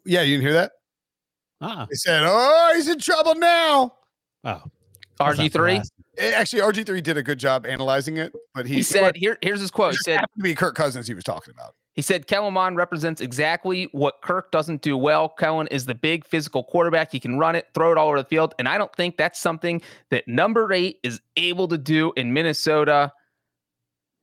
yeah 0.06 0.22
you 0.22 0.36
didn't 0.36 0.46
hear 0.46 0.54
that? 0.54 0.72
Uh-uh. 1.60 1.84
they 1.84 1.96
said 1.96 2.22
oh 2.24 2.72
he's 2.74 2.88
in 2.88 2.98
trouble 2.98 3.34
now. 3.34 3.92
Oh. 4.42 4.62
RG3? 5.20 5.76
Eh, 5.76 5.82
actually, 6.20 6.62
RG3 6.62 7.02
did 7.02 7.16
a 7.16 7.22
good 7.22 7.38
job 7.38 7.66
analyzing 7.66 8.16
it, 8.16 8.32
but 8.54 8.66
he, 8.66 8.76
he 8.76 8.82
said, 8.82 9.16
"Here, 9.16 9.38
here's 9.42 9.60
his 9.60 9.70
quote." 9.70 9.92
He 9.92 9.98
said, 9.98 10.20
"To 10.20 10.42
be 10.42 10.54
Kirk 10.54 10.74
Cousins." 10.74 11.06
He 11.06 11.14
was 11.14 11.24
talking 11.24 11.52
about. 11.54 11.74
He 11.94 12.02
said 12.02 12.26
Kellen 12.26 12.54
Mond 12.54 12.76
represents 12.76 13.20
exactly 13.20 13.88
what 13.92 14.22
Kirk 14.22 14.52
doesn't 14.52 14.80
do 14.80 14.96
well. 14.96 15.28
Kellen 15.28 15.66
is 15.68 15.86
the 15.86 15.94
big 15.94 16.24
physical 16.24 16.62
quarterback. 16.62 17.10
He 17.10 17.18
can 17.18 17.38
run 17.38 17.56
it, 17.56 17.66
throw 17.74 17.90
it 17.92 17.98
all 17.98 18.08
over 18.08 18.18
the 18.18 18.28
field. 18.28 18.54
And 18.58 18.68
I 18.68 18.78
don't 18.78 18.94
think 18.94 19.16
that's 19.16 19.40
something 19.40 19.82
that 20.10 20.26
number 20.28 20.72
eight 20.72 20.98
is 21.02 21.20
able 21.36 21.66
to 21.68 21.76
do 21.76 22.12
in 22.16 22.32
Minnesota. 22.32 23.12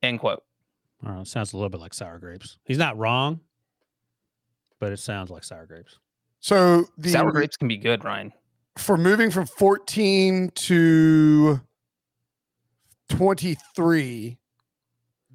End 0.02 0.20
quote. 0.20 0.44
I 1.06 1.14
know. 1.14 1.22
It 1.22 1.28
sounds 1.28 1.54
a 1.54 1.58
little 1.58 1.70
bit 1.70 1.82
like 1.82 1.94
sour 1.94 2.18
grapes. 2.20 2.58
He's 2.64 2.78
not 2.78 2.98
wrong, 2.98 3.42
but 4.80 4.92
it 4.94 4.98
sounds 5.00 5.30
like 5.30 5.44
sour 5.44 5.66
grapes. 5.66 6.00
So 6.40 6.86
the 6.98 7.10
Sour 7.10 7.32
grapes 7.32 7.58
can 7.58 7.68
be 7.68 7.78
good, 7.78 8.04
Ryan. 8.04 8.32
for 8.78 8.98
moving 8.98 9.30
from 9.30 9.46
14 9.46 10.52
to 10.56 11.60
23, 13.10 14.38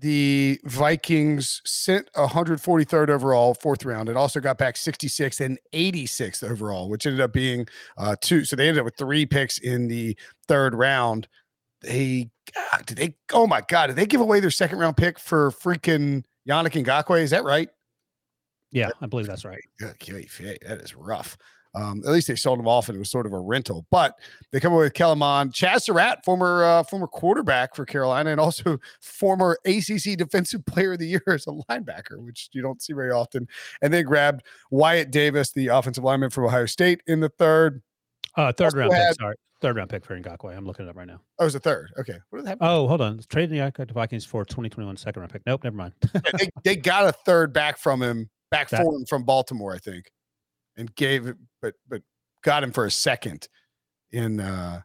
the 0.02 0.60
Vikings 0.64 1.62
sent 1.64 2.12
143rd 2.14 3.08
overall, 3.08 3.54
fourth 3.54 3.84
round, 3.84 4.08
It 4.08 4.16
also 4.16 4.40
got 4.40 4.58
back 4.58 4.76
66 4.76 5.40
and 5.40 5.58
86th 5.72 6.48
overall, 6.48 6.88
which 6.88 7.06
ended 7.06 7.20
up 7.20 7.32
being 7.32 7.66
uh, 7.96 8.16
two. 8.20 8.44
So 8.44 8.56
they 8.56 8.68
ended 8.68 8.80
up 8.80 8.84
with 8.84 8.96
three 8.96 9.24
picks 9.24 9.58
in 9.58 9.86
the 9.86 10.16
third 10.48 10.74
round. 10.74 11.28
They 11.82 12.30
God, 12.54 12.86
did 12.86 12.96
they? 12.96 13.14
Oh 13.32 13.46
my 13.46 13.62
God, 13.68 13.88
did 13.88 13.96
they 13.96 14.06
give 14.06 14.20
away 14.20 14.40
their 14.40 14.50
second 14.50 14.78
round 14.78 14.96
pick 14.96 15.18
for 15.18 15.50
freaking 15.50 16.24
Yannick 16.48 16.84
Ngakoue? 16.84 17.22
Is 17.22 17.30
that 17.30 17.44
right? 17.44 17.68
Yeah, 18.72 18.90
I 19.00 19.06
believe 19.06 19.26
that's 19.26 19.44
right. 19.44 19.62
Yeah, 19.80 19.92
that 20.66 20.80
is 20.80 20.94
rough. 20.94 21.36
Um, 21.74 22.02
at 22.04 22.10
least 22.12 22.28
they 22.28 22.36
sold 22.36 22.58
him 22.58 22.68
off 22.68 22.88
and 22.88 22.96
it 22.96 22.98
was 22.98 23.10
sort 23.10 23.24
of 23.24 23.32
a 23.32 23.38
rental. 23.40 23.86
But 23.90 24.18
they 24.50 24.60
come 24.60 24.72
away 24.74 24.84
with 24.84 24.94
Kellen 24.94 25.18
Mond, 25.20 25.52
Chaz 25.52 25.82
Surratt, 25.82 26.22
former 26.24 26.62
uh, 26.64 26.82
former 26.82 27.06
quarterback 27.06 27.74
for 27.74 27.86
Carolina, 27.86 28.30
and 28.30 28.38
also 28.40 28.78
former 29.00 29.56
ACC 29.64 30.16
Defensive 30.18 30.64
Player 30.66 30.92
of 30.92 30.98
the 30.98 31.06
Year 31.06 31.22
as 31.28 31.46
a 31.46 31.50
linebacker, 31.50 32.18
which 32.18 32.50
you 32.52 32.60
don't 32.62 32.82
see 32.82 32.92
very 32.92 33.10
often. 33.10 33.48
And 33.80 33.92
they 33.92 34.02
grabbed 34.02 34.42
Wyatt 34.70 35.10
Davis, 35.10 35.52
the 35.52 35.68
offensive 35.68 36.04
lineman 36.04 36.30
from 36.30 36.44
Ohio 36.44 36.66
State, 36.66 37.00
in 37.06 37.20
the 37.20 37.30
third. 37.30 37.82
Uh, 38.36 38.52
third 38.52 38.66
Also 38.66 38.76
round 38.78 38.92
had- 38.92 39.08
pick. 39.12 39.20
Sorry, 39.20 39.34
third 39.62 39.76
round 39.76 39.88
pick 39.90 40.04
for 40.04 40.18
Ngakoue. 40.18 40.56
I'm 40.56 40.66
looking 40.66 40.86
it 40.86 40.88
up 40.90 40.96
right 40.96 41.06
now. 41.06 41.20
Oh, 41.38 41.44
it 41.44 41.46
was 41.46 41.52
the 41.54 41.60
third. 41.60 41.90
Okay, 41.98 42.18
what 42.30 42.38
did 42.40 42.46
that? 42.48 42.58
Oh, 42.60 42.86
hold 42.88 43.00
on. 43.00 43.20
Trading 43.30 43.56
the 43.58 43.62
Ngakoue 43.62 43.88
to 43.88 43.94
Vikings 43.94 44.24
for 44.26 44.44
2021 44.44 44.96
second 44.98 45.20
round 45.20 45.32
pick. 45.32 45.42
Nope, 45.46 45.64
never 45.64 45.76
mind. 45.76 45.92
they, 46.38 46.48
they 46.64 46.76
got 46.76 47.06
a 47.06 47.12
third 47.12 47.52
back 47.52 47.78
from 47.78 48.02
him, 48.02 48.28
back 48.50 48.68
That- 48.70 48.82
for 48.82 48.94
him 48.94 49.04
from 49.06 49.24
Baltimore, 49.24 49.74
I 49.74 49.78
think, 49.78 50.10
and 50.76 50.94
gave 50.94 51.26
it, 51.26 51.36
but 51.60 51.74
but 51.88 52.02
got 52.42 52.62
him 52.62 52.72
for 52.72 52.86
a 52.86 52.90
second 52.90 53.48
in 54.10 54.40
uh 54.40 54.80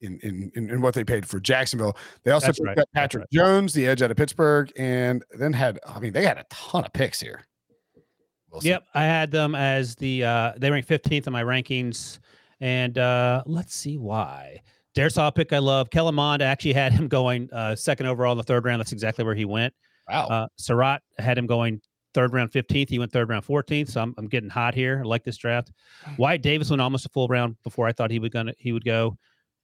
in 0.00 0.18
in 0.20 0.52
in, 0.54 0.80
what 0.80 0.94
they 0.94 1.04
paid 1.04 1.26
for 1.26 1.40
Jacksonville. 1.40 1.96
They 2.24 2.32
also 2.32 2.52
right, 2.62 2.78
Patrick 2.94 3.22
right. 3.22 3.30
Jones, 3.32 3.72
the 3.72 3.86
edge 3.86 4.02
out 4.02 4.10
of 4.10 4.16
Pittsburgh, 4.16 4.70
and 4.76 5.24
then 5.38 5.52
had 5.52 5.78
I 5.86 6.00
mean 6.00 6.12
they 6.12 6.24
had 6.24 6.38
a 6.38 6.44
ton 6.50 6.84
of 6.84 6.92
picks 6.92 7.20
here. 7.20 7.46
Wilson. 8.50 8.68
Yep, 8.68 8.84
I 8.94 9.04
had 9.04 9.30
them 9.30 9.54
as 9.54 9.94
the 9.96 10.24
uh 10.24 10.52
they 10.56 10.70
ranked 10.70 10.88
15th 10.88 11.26
in 11.26 11.32
my 11.32 11.42
rankings, 11.42 12.18
and 12.60 12.98
uh 12.98 13.42
let's 13.46 13.74
see 13.74 13.96
why. 13.96 14.60
Darrisaw 14.96 15.34
pick 15.34 15.52
I 15.52 15.58
love. 15.58 15.88
Kellen 15.88 16.14
Mond 16.14 16.42
actually 16.42 16.74
had 16.74 16.92
him 16.92 17.08
going 17.08 17.48
uh 17.52 17.76
second 17.76 18.06
overall 18.06 18.32
in 18.32 18.38
the 18.38 18.44
third 18.44 18.64
round. 18.64 18.80
That's 18.80 18.92
exactly 18.92 19.24
where 19.24 19.34
he 19.34 19.44
went. 19.44 19.72
Wow. 20.08 20.26
Uh 20.26 20.46
Surratt 20.56 21.02
had 21.18 21.38
him 21.38 21.46
going 21.46 21.80
third 22.14 22.32
round 22.32 22.50
15th. 22.50 22.88
He 22.88 22.98
went 22.98 23.10
third 23.12 23.28
round 23.28 23.44
14th. 23.46 23.90
So 23.90 24.00
I'm, 24.02 24.14
I'm 24.18 24.28
getting 24.28 24.50
hot 24.50 24.74
here. 24.74 25.00
I 25.04 25.06
like 25.06 25.24
this 25.24 25.36
draft. 25.36 25.70
Wyatt 26.18 26.42
Davis 26.42 26.70
went 26.70 26.82
almost 26.82 27.06
a 27.06 27.08
full 27.08 27.28
round 27.28 27.56
before 27.62 27.86
I 27.86 27.92
thought 27.92 28.10
he 28.10 28.18
would 28.18 28.32
gonna 28.32 28.52
he 28.58 28.72
would 28.72 28.84
go. 28.84 29.16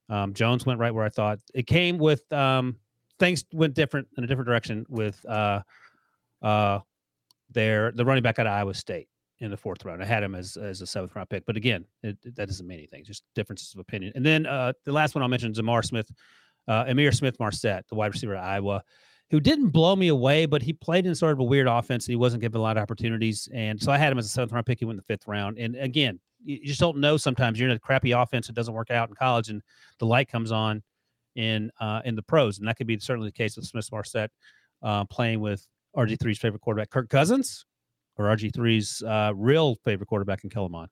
Um, 0.09 0.33
Jones 0.35 0.65
went 0.65 0.81
right 0.81 0.95
where 0.95 1.05
I 1.05 1.11
thought. 1.11 1.39
It 1.55 1.67
came 1.67 1.99
with 1.99 2.31
um 2.33 2.77
things 3.19 3.45
went 3.53 3.75
different 3.75 4.09
in 4.17 4.25
a 4.25 4.27
different 4.27 4.47
direction 4.47 4.87
with 4.89 5.25
uh 5.27 5.61
uh 6.43 6.79
their 7.51 7.93
the 7.93 8.05
running 8.05 8.23
back 8.23 8.39
out 8.39 8.47
of 8.47 8.53
Iowa 8.53 8.75
State 8.75 9.09
in 9.41 9.51
the 9.51 9.57
fourth 9.57 9.85
round. 9.85 10.03
I 10.03 10.07
had 10.07 10.23
him 10.23 10.35
as 10.35 10.57
as 10.57 10.81
a 10.83 10.87
seventh 10.87 11.15
round 11.17 11.29
pick, 11.31 11.45
but 11.47 11.57
again, 11.57 11.85
it, 12.03 12.17
it- 12.25 12.35
that 12.37 12.47
doesn't 12.49 12.67
mean 12.67 12.79
anything. 12.79 13.05
Just 13.05 13.23
differences 13.35 13.73
of 13.75 13.81
opinion. 13.81 14.13
And 14.15 14.25
then 14.25 14.47
uh, 14.47 14.73
the 14.85 14.93
last 14.93 15.15
one 15.15 15.23
I'll 15.23 15.29
mention 15.29 15.51
is 15.53 15.59
Amar 15.59 15.83
Smith, 15.83 16.11
uh, 16.67 16.85
Ihmir 16.85 17.15
Smith 17.15 17.37
Marsette, 17.41 17.85
the 17.89 17.95
wide 17.95 18.13
receiver 18.13 18.35
at 18.35 18.45
Iowa, 18.45 18.83
who 19.31 19.41
didn't 19.41 19.69
blow 19.69 19.95
me 19.95 20.09
away, 20.09 20.47
but 20.47 20.63
he 20.63 20.73
played 20.73 21.07
in 21.07 21.15
sort 21.15 21.33
of 21.33 21.41
a 21.41 21.45
weird 21.45 21.67
offense 21.67 22.07
and 22.07 22.13
he 22.13 22.17
wasn't 22.17 22.41
given 22.41 22.59
a 22.59 22.63
lot 22.63 22.77
of 22.77 22.83
opportunities. 22.83 23.49
And 23.53 23.81
so 23.81 23.93
I 23.93 23.99
had 23.99 24.11
him 24.13 24.19
as 24.19 24.27
a 24.27 24.31
seventh 24.31 24.53
round 24.53 24.67
pick. 24.67 24.79
He 24.79 24.85
went 24.85 24.95
in 24.95 25.05
the 25.07 25.15
fifth 25.15 25.29
round. 25.29 25.59
And 25.59 25.77
again, 25.77 26.19
you 26.45 26.65
just 26.65 26.81
don't 26.81 26.99
know 26.99 27.17
sometimes 27.17 27.59
you're 27.59 27.69
in 27.69 27.77
a 27.77 27.79
crappy 27.79 28.13
offense. 28.13 28.49
It 28.49 28.55
doesn't 28.55 28.73
work 28.73 28.91
out 28.91 29.09
in 29.09 29.15
college, 29.15 29.49
and 29.49 29.61
the 29.99 30.07
light 30.07 30.29
comes 30.29 30.53
on 30.53 30.83
in 31.35 31.71
uh, 31.81 32.01
in 32.05 32.15
the 32.15 32.23
pros, 32.23 32.59
and 32.59 32.69
that 32.69 32.77
could 32.77 32.87
be 32.87 32.99
certainly 32.99 33.29
the 33.29 33.33
case 33.33 33.57
with 33.57 33.67
Smith 33.67 33.89
Marsette 33.91 34.31
uh, 34.83 35.05
playing 35.05 35.41
with 35.41 35.67
RG3's 35.97 36.39
favorite 36.39 36.61
quarterback, 36.61 36.91
Kirk 36.91 37.09
Cousins, 37.09 37.65
or 38.17 38.27
RG3's 38.27 39.03
uh, 39.03 39.33
real 39.35 39.77
favorite 39.85 40.07
quarterback 40.07 40.45
in 40.45 40.51
Kellen 40.51 40.73
Mond. 40.73 40.91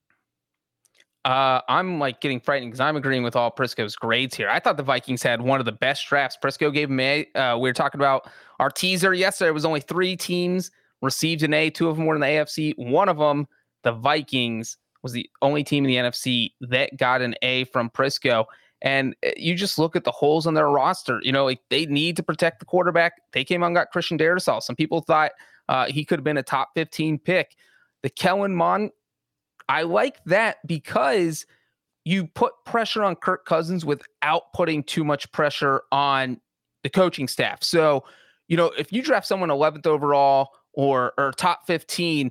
Uh, 1.27 1.61
I'm 1.69 1.99
like 1.99 2.21
getting 2.21 2.39
frightened 2.39 2.71
because 2.71 2.79
I'm 2.79 2.95
agreeing 2.95 3.25
with 3.25 3.35
all 3.35 3.51
Prisco's 3.51 3.97
grades 3.97 4.37
here. 4.37 4.49
I 4.49 4.61
thought 4.61 4.77
the 4.77 4.85
Vikings 4.85 5.25
had 5.25 5.41
one 5.41 5.59
of 5.59 5.67
the 5.67 5.73
best 5.73 6.07
drafts. 6.07 6.39
Prisco 6.41 6.73
gave 6.73 6.89
them 6.89 7.01
a. 7.01 7.27
Uh, 7.35 7.59
we 7.59 7.69
were 7.69 7.75
talking 7.75 8.01
about 8.01 8.31
our 8.61 8.71
teaser 8.71 9.13
yesterday. 9.13 9.49
It 9.49 9.55
was 9.55 9.65
only 9.65 9.81
three 9.81 10.17
teams 10.17 10.71
received 11.03 11.43
an 11.43 11.53
A. 11.53 11.69
Two 11.69 11.89
of 11.89 11.97
them 11.97 12.07
were 12.07 12.15
in 12.15 12.21
the 12.21 12.29
AFC. 12.29 12.75
One 12.77 13.09
of 13.09 13.19
them, 13.19 13.49
the 13.83 13.91
Vikings, 13.91 14.77
was 15.03 15.11
the 15.11 15.29
only 15.43 15.65
team 15.65 15.85
in 15.85 15.89
the 15.89 15.97
NFC 15.97 16.53
that 16.61 16.97
got 16.97 17.23
an 17.23 17.35
A 17.43 17.65
from 17.65 17.91
Prisco. 17.91 18.45
And 18.83 19.17
uh, 19.27 19.31
you 19.37 19.57
just 19.57 19.81
look 19.81 19.97
at 19.97 20.05
the 20.05 20.13
holes 20.13 20.47
in 20.47 20.55
their 20.55 20.71
roster. 20.71 21.19
You 21.25 21.33
know, 21.33 21.45
like 21.45 21.59
they 21.71 21.87
need 21.87 22.15
to 22.19 22.23
protect 22.23 22.61
the 22.61 22.67
quarterback. 22.67 23.15
They 23.33 23.43
came 23.43 23.65
out 23.65 23.67
and 23.67 23.75
got 23.75 23.91
Christian 23.91 24.17
Darrisaw. 24.17 24.63
Some 24.63 24.77
people 24.77 25.01
thought 25.01 25.33
uh, 25.69 25.87
he 25.87 26.05
could 26.05 26.21
have 26.21 26.25
been 26.25 26.39
a 26.39 26.43
top 26.45 26.69
15 26.77 27.19
pick. 27.19 27.57
The 28.05 28.11
Kellen 28.11 28.55
Mond 28.55 28.93
I 29.69 29.83
like 29.83 30.23
that 30.25 30.59
because 30.67 31.47
you 32.05 32.29
put 32.29 32.53
pressure 32.65 33.03
on 33.03 33.17
Kirk 33.17 33.45
Cousins 33.45 33.85
without 33.85 34.53
putting 34.55 34.85
too 34.85 35.05
much 35.05 35.31
pressure 35.33 35.83
on 35.91 36.41
the 36.85 36.89
coaching 36.89 37.27
staff. 37.27 37.65
So, 37.65 38.05
you 38.47 38.57
know, 38.57 38.67
if 38.79 38.93
you 38.93 39.03
draft 39.03 39.27
someone 39.27 39.49
11th 39.49 39.87
overall 39.87 40.51
or 40.73 41.15
or 41.19 41.33
top 41.33 41.67
15 41.67 42.31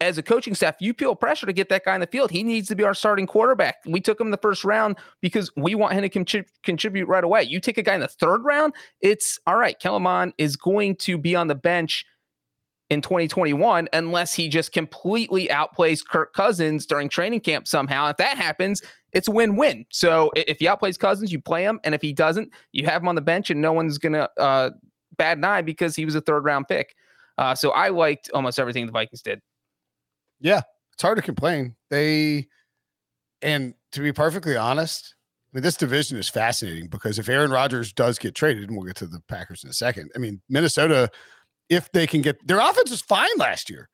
as 0.00 0.16
a 0.18 0.22
coaching 0.22 0.54
staff, 0.54 0.76
you 0.78 0.92
feel 0.92 1.16
pressure 1.16 1.46
to 1.46 1.52
get 1.52 1.68
that 1.70 1.84
guy 1.84 1.94
in 1.94 2.00
the 2.00 2.06
field. 2.06 2.30
He 2.30 2.44
needs 2.44 2.68
to 2.68 2.76
be 2.76 2.84
our 2.84 2.94
starting 2.94 3.26
quarterback. 3.26 3.76
We 3.84 4.00
took 4.00 4.20
him 4.20 4.30
the 4.30 4.36
first 4.36 4.62
round 4.64 4.96
because 5.20 5.50
we 5.56 5.74
want 5.74 5.94
him 5.94 6.02
to 6.02 6.08
contrib- 6.08 6.48
contribute 6.62 7.06
right 7.06 7.24
away. 7.24 7.42
You 7.44 7.58
take 7.58 7.78
a 7.78 7.82
guy 7.82 7.94
in 7.94 8.00
the 8.00 8.08
third 8.08 8.44
round, 8.44 8.74
it's 9.00 9.40
all 9.46 9.56
right. 9.56 9.78
Kellen 9.80 10.02
Mond 10.02 10.34
is 10.38 10.54
going 10.54 10.96
to 10.96 11.18
be 11.18 11.34
on 11.34 11.48
the 11.48 11.54
bench 11.54 12.04
in 12.90 13.02
2021 13.02 13.88
unless 13.92 14.32
he 14.32 14.48
just 14.48 14.72
completely 14.72 15.48
outplays 15.48 16.06
Kirk 16.06 16.32
Cousins 16.32 16.86
during 16.86 17.08
training 17.08 17.40
camp 17.40 17.66
somehow. 17.66 18.08
If 18.08 18.16
that 18.18 18.36
happens, 18.36 18.80
it's 19.12 19.28
a 19.28 19.32
win-win. 19.32 19.86
So 19.90 20.30
if 20.36 20.58
he 20.58 20.66
outplays 20.66 20.98
Cousins, 20.98 21.32
you 21.32 21.40
play 21.40 21.64
him, 21.64 21.80
and 21.84 21.94
if 21.94 22.02
he 22.02 22.12
doesn't, 22.12 22.50
you 22.72 22.86
have 22.86 23.02
him 23.02 23.08
on 23.08 23.14
the 23.14 23.20
bench, 23.20 23.50
and 23.50 23.60
no 23.60 23.72
one's 23.72 23.98
gonna 23.98 24.28
uh, 24.38 24.70
bad 25.16 25.38
an 25.38 25.44
eye 25.44 25.62
because 25.62 25.96
he 25.96 26.04
was 26.04 26.14
a 26.14 26.20
third-round 26.20 26.68
pick. 26.68 26.94
Uh, 27.38 27.54
so 27.54 27.70
I 27.70 27.88
liked 27.88 28.30
almost 28.32 28.58
everything 28.58 28.86
the 28.86 28.92
Vikings 28.92 29.22
did. 29.22 29.40
Yeah, 30.40 30.62
it's 30.92 31.02
hard 31.02 31.16
to 31.16 31.22
complain. 31.22 31.74
They, 31.90 32.46
and 33.42 33.74
to 33.92 34.00
be 34.00 34.12
perfectly 34.12 34.56
honest, 34.56 35.14
I 35.52 35.56
mean, 35.56 35.62
this 35.62 35.76
division 35.76 36.18
is 36.18 36.28
fascinating 36.28 36.88
because 36.88 37.18
if 37.18 37.28
Aaron 37.28 37.50
Rodgers 37.50 37.92
does 37.92 38.18
get 38.18 38.34
traded, 38.34 38.68
and 38.68 38.76
we'll 38.76 38.86
get 38.86 38.96
to 38.96 39.06
the 39.06 39.20
Packers 39.28 39.64
in 39.64 39.70
a 39.70 39.74
second. 39.74 40.10
I 40.14 40.18
mean, 40.18 40.40
Minnesota, 40.48 41.10
if 41.68 41.90
they 41.92 42.06
can 42.06 42.22
get 42.22 42.46
their 42.46 42.58
offense 42.58 42.90
was 42.90 43.00
fine 43.00 43.28
last 43.36 43.70
year. 43.70 43.88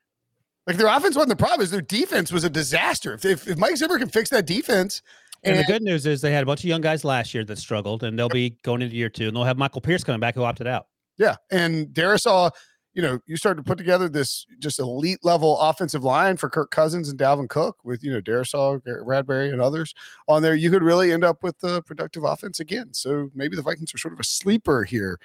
Like 0.66 0.76
their 0.76 0.88
offense 0.88 1.16
wasn't 1.16 1.30
the 1.30 1.36
problem; 1.36 1.62
is 1.62 1.70
their 1.70 1.80
defense 1.80 2.30
was 2.30 2.44
a 2.44 2.50
disaster. 2.50 3.14
If, 3.14 3.24
if, 3.24 3.48
if 3.48 3.58
Mike 3.58 3.76
Zimmer 3.76 3.98
can 3.98 4.08
fix 4.08 4.30
that 4.30 4.46
defense, 4.46 5.02
And, 5.42 5.56
and, 5.56 5.64
the 5.64 5.72
good 5.72 5.82
news 5.82 6.06
is 6.06 6.20
they 6.20 6.32
had 6.32 6.44
a 6.44 6.46
bunch 6.46 6.60
of 6.60 6.66
young 6.66 6.80
guys 6.80 7.04
last 7.04 7.34
year 7.34 7.44
that 7.44 7.58
struggled, 7.58 8.04
and 8.04 8.16
they'll 8.16 8.28
be 8.28 8.50
going 8.62 8.80
into 8.80 8.94
year 8.94 9.08
two, 9.08 9.26
and 9.26 9.36
they'll 9.36 9.44
have 9.44 9.58
Michael 9.58 9.80
Pierce 9.80 10.04
coming 10.04 10.20
back 10.20 10.36
who 10.36 10.44
opted 10.44 10.68
out. 10.68 10.86
yeah, 11.18 11.34
and 11.50 11.88
Darrisaw, 11.88 12.52
you 12.94 13.02
know, 13.02 13.18
you 13.26 13.36
started 13.36 13.64
to 13.64 13.68
put 13.68 13.76
together 13.78 14.08
this 14.08 14.46
just 14.60 14.78
elite 14.78 15.18
level 15.24 15.58
offensive 15.58 16.04
line 16.04 16.36
for 16.36 16.48
Kirk 16.48 16.70
Cousins 16.70 17.08
and 17.08 17.18
Dalvin 17.18 17.48
Cook 17.48 17.78
with 17.84 18.04
you 18.04 18.12
know 18.12 18.20
Darrisaw, 18.20 18.80
Bradbury, 19.04 19.50
and 19.50 19.60
others 19.60 19.94
on 20.28 20.42
there. 20.42 20.54
You 20.54 20.70
could 20.70 20.84
really 20.84 21.10
end 21.10 21.24
up 21.24 21.42
with 21.42 21.56
a 21.64 21.82
productive 21.82 22.22
offense 22.22 22.60
again. 22.60 22.94
So 22.94 23.30
maybe 23.34 23.56
the 23.56 23.62
Vikings 23.62 23.92
are 23.94 23.98
sort 23.98 24.14
of 24.14 24.20
a 24.20 24.24
sleeper 24.24 24.84
here. 24.84 25.18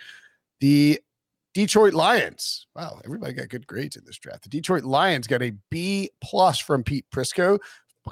The 0.62 1.00
Detroit 1.58 1.96
Lions. 1.96 2.68
Wow, 2.76 3.02
everybody 3.04 3.34
got 3.34 3.50
good 3.50 3.66
grades 3.66 3.96
in 3.96 4.04
this 4.06 4.20
draft. 4.20 4.44
The 4.44 4.50
Detroit 4.50 4.84
Lions 4.84 5.26
got 5.26 5.42
a 5.42 5.54
B 5.72 6.12
plus 6.22 6.60
from 6.60 6.84
Pete 6.84 7.08
Prisco, 7.12 7.58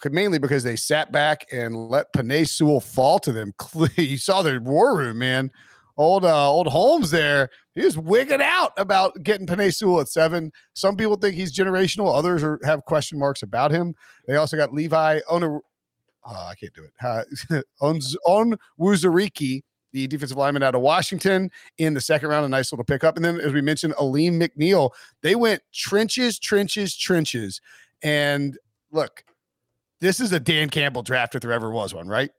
mainly 0.10 0.40
because 0.40 0.64
they 0.64 0.76
sat 0.76 1.12
back 1.12 1.46
and 1.52 1.76
let 1.76 2.12
Penei 2.12 2.50
Sewell 2.50 2.80
fall 2.80 3.20
to 3.20 3.32
them. 3.32 3.54
you 3.98 4.18
saw 4.18 4.42
the 4.42 4.60
war 4.60 4.98
room, 4.98 5.20
man. 5.20 5.52
Old 5.96 6.26
uh, 6.26 6.50
old 6.50 6.66
Holmes 6.66 7.12
there. 7.12 7.52
He 7.76 7.86
was 7.86 8.00
wigging 8.00 8.42
out 8.42 8.72
about 8.78 9.22
getting 9.22 9.46
Penei 9.46 9.72
Sewell 9.72 10.02
at 10.02 10.08
seven. 10.08 10.52
Some 10.74 10.98
people 10.98 11.16
think 11.16 11.36
he's 11.36 11.56
generational. 11.56 12.16
Others 12.16 12.42
are, 12.42 12.60
have 12.64 12.84
question 12.86 13.20
marks 13.20 13.44
about 13.44 13.70
him. 13.70 13.94
They 14.28 14.38
also 14.38 14.58
got 14.58 14.74
Levi 14.74 15.20
Ona. 15.30 15.50
Oh, 15.50 15.62
I 16.26 16.56
can't 16.60 16.74
do 16.74 16.84
it. 16.84 16.94
Uh, 17.00 17.62
on 17.86 18.00
on 18.26 18.58
Wuzariki, 18.80 19.62
the 19.96 20.08
defensive 20.08 20.36
lineman 20.36 20.62
out 20.62 20.76
of 20.76 20.82
Washington 20.82 21.50
in 21.78 21.94
the 21.94 22.02
second 22.02 22.28
round, 22.28 22.46
a 22.46 22.50
nice 22.50 22.70
little 22.70 22.84
pickup. 22.84 23.16
And 23.16 23.24
then, 23.24 23.40
as 23.40 23.54
we 23.54 23.62
mentioned, 23.62 23.94
Alim 23.98 24.38
McNeill, 24.38 24.92
they 25.22 25.36
went 25.36 25.62
trenches, 25.74 26.38
trenches, 26.38 26.98
trenches. 26.98 27.62
And 28.04 28.58
look, 28.92 29.24
this 30.02 30.20
is 30.20 30.34
a 30.34 30.40
Dan 30.40 30.70
Campbell 30.70 31.02
draft 31.02 31.34
if 31.34 31.42
there 31.42 31.54
ever 31.54 31.72
was 31.72 31.94
one, 31.94 32.10
right? 32.10 32.30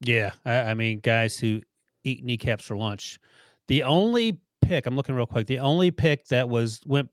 Yeah. 0.00 0.32
I, 0.44 0.54
I 0.54 0.74
mean, 0.74 0.98
guys 0.98 1.38
who 1.38 1.62
eat 2.02 2.24
kneecaps 2.24 2.64
for 2.64 2.76
lunch. 2.76 3.20
The 3.68 3.84
only 3.84 4.40
pick, 4.62 4.86
I'm 4.86 4.96
looking 4.96 5.14
real 5.14 5.26
quick, 5.26 5.46
the 5.46 5.60
only 5.60 5.92
pick 5.92 6.26
that 6.26 6.48
was 6.48 6.80
went 6.84 7.08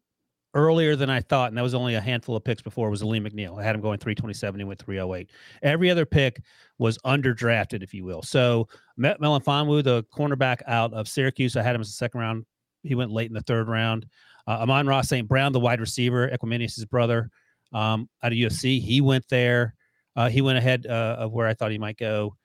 earlier 0.54 0.96
than 0.96 1.10
I 1.10 1.22
thought, 1.22 1.50
and 1.50 1.58
that 1.58 1.62
was 1.62 1.74
only 1.74 1.96
a 1.96 2.02
handful 2.02 2.36
of 2.36 2.44
picks 2.44 2.62
before, 2.62 2.90
was 2.90 3.04
Lee 3.04 3.20
McNeill. 3.20 3.60
I 3.60 3.64
had 3.64 3.76
him 3.76 3.82
going 3.82 4.00
327, 4.00 4.60
he 4.60 4.64
went 4.64 4.80
308. 4.82 5.30
Every 5.62 5.90
other 5.90 6.06
pick 6.06 6.42
was 6.78 6.98
underdrafted, 7.00 7.84
if 7.84 7.94
you 7.94 8.04
will. 8.04 8.22
So 8.22 8.68
Met 8.98 9.20
Melifonwu, 9.20 9.84
the 9.84 10.04
cornerback 10.16 10.62
out 10.68 10.94
of 10.94 11.08
Syracuse, 11.08 11.56
I 11.56 11.62
had 11.62 11.76
him 11.76 11.82
as 11.82 11.90
a 11.90 11.94
second 11.94 12.20
round. 12.20 12.46
He 12.84 12.96
went 12.96 13.12
late 13.12 13.28
in 13.28 13.34
the 13.34 13.42
third 13.42 13.68
round. 13.68 14.06
Uh, 14.48 14.60
Amon-Ra 14.62 15.02
St. 15.02 15.28
Brown, 15.28 15.52
the 15.52 15.60
wide 15.60 15.80
receiver, 15.80 16.28
Equanimeous' 16.30 16.90
brother, 16.90 17.30
um, 17.72 18.10
out 18.24 18.32
of 18.32 18.38
USC, 18.38 18.82
he 18.82 19.02
went 19.02 19.28
there. 19.30 19.76
Uh, 20.16 20.30
he 20.30 20.42
went 20.42 20.58
ahead 20.58 20.88
uh, 20.88 21.18
of 21.20 21.32
where 21.32 21.48
I 21.48 21.54
thought 21.54 21.72
he 21.72 21.78
might 21.78 21.98
go. 21.98 22.36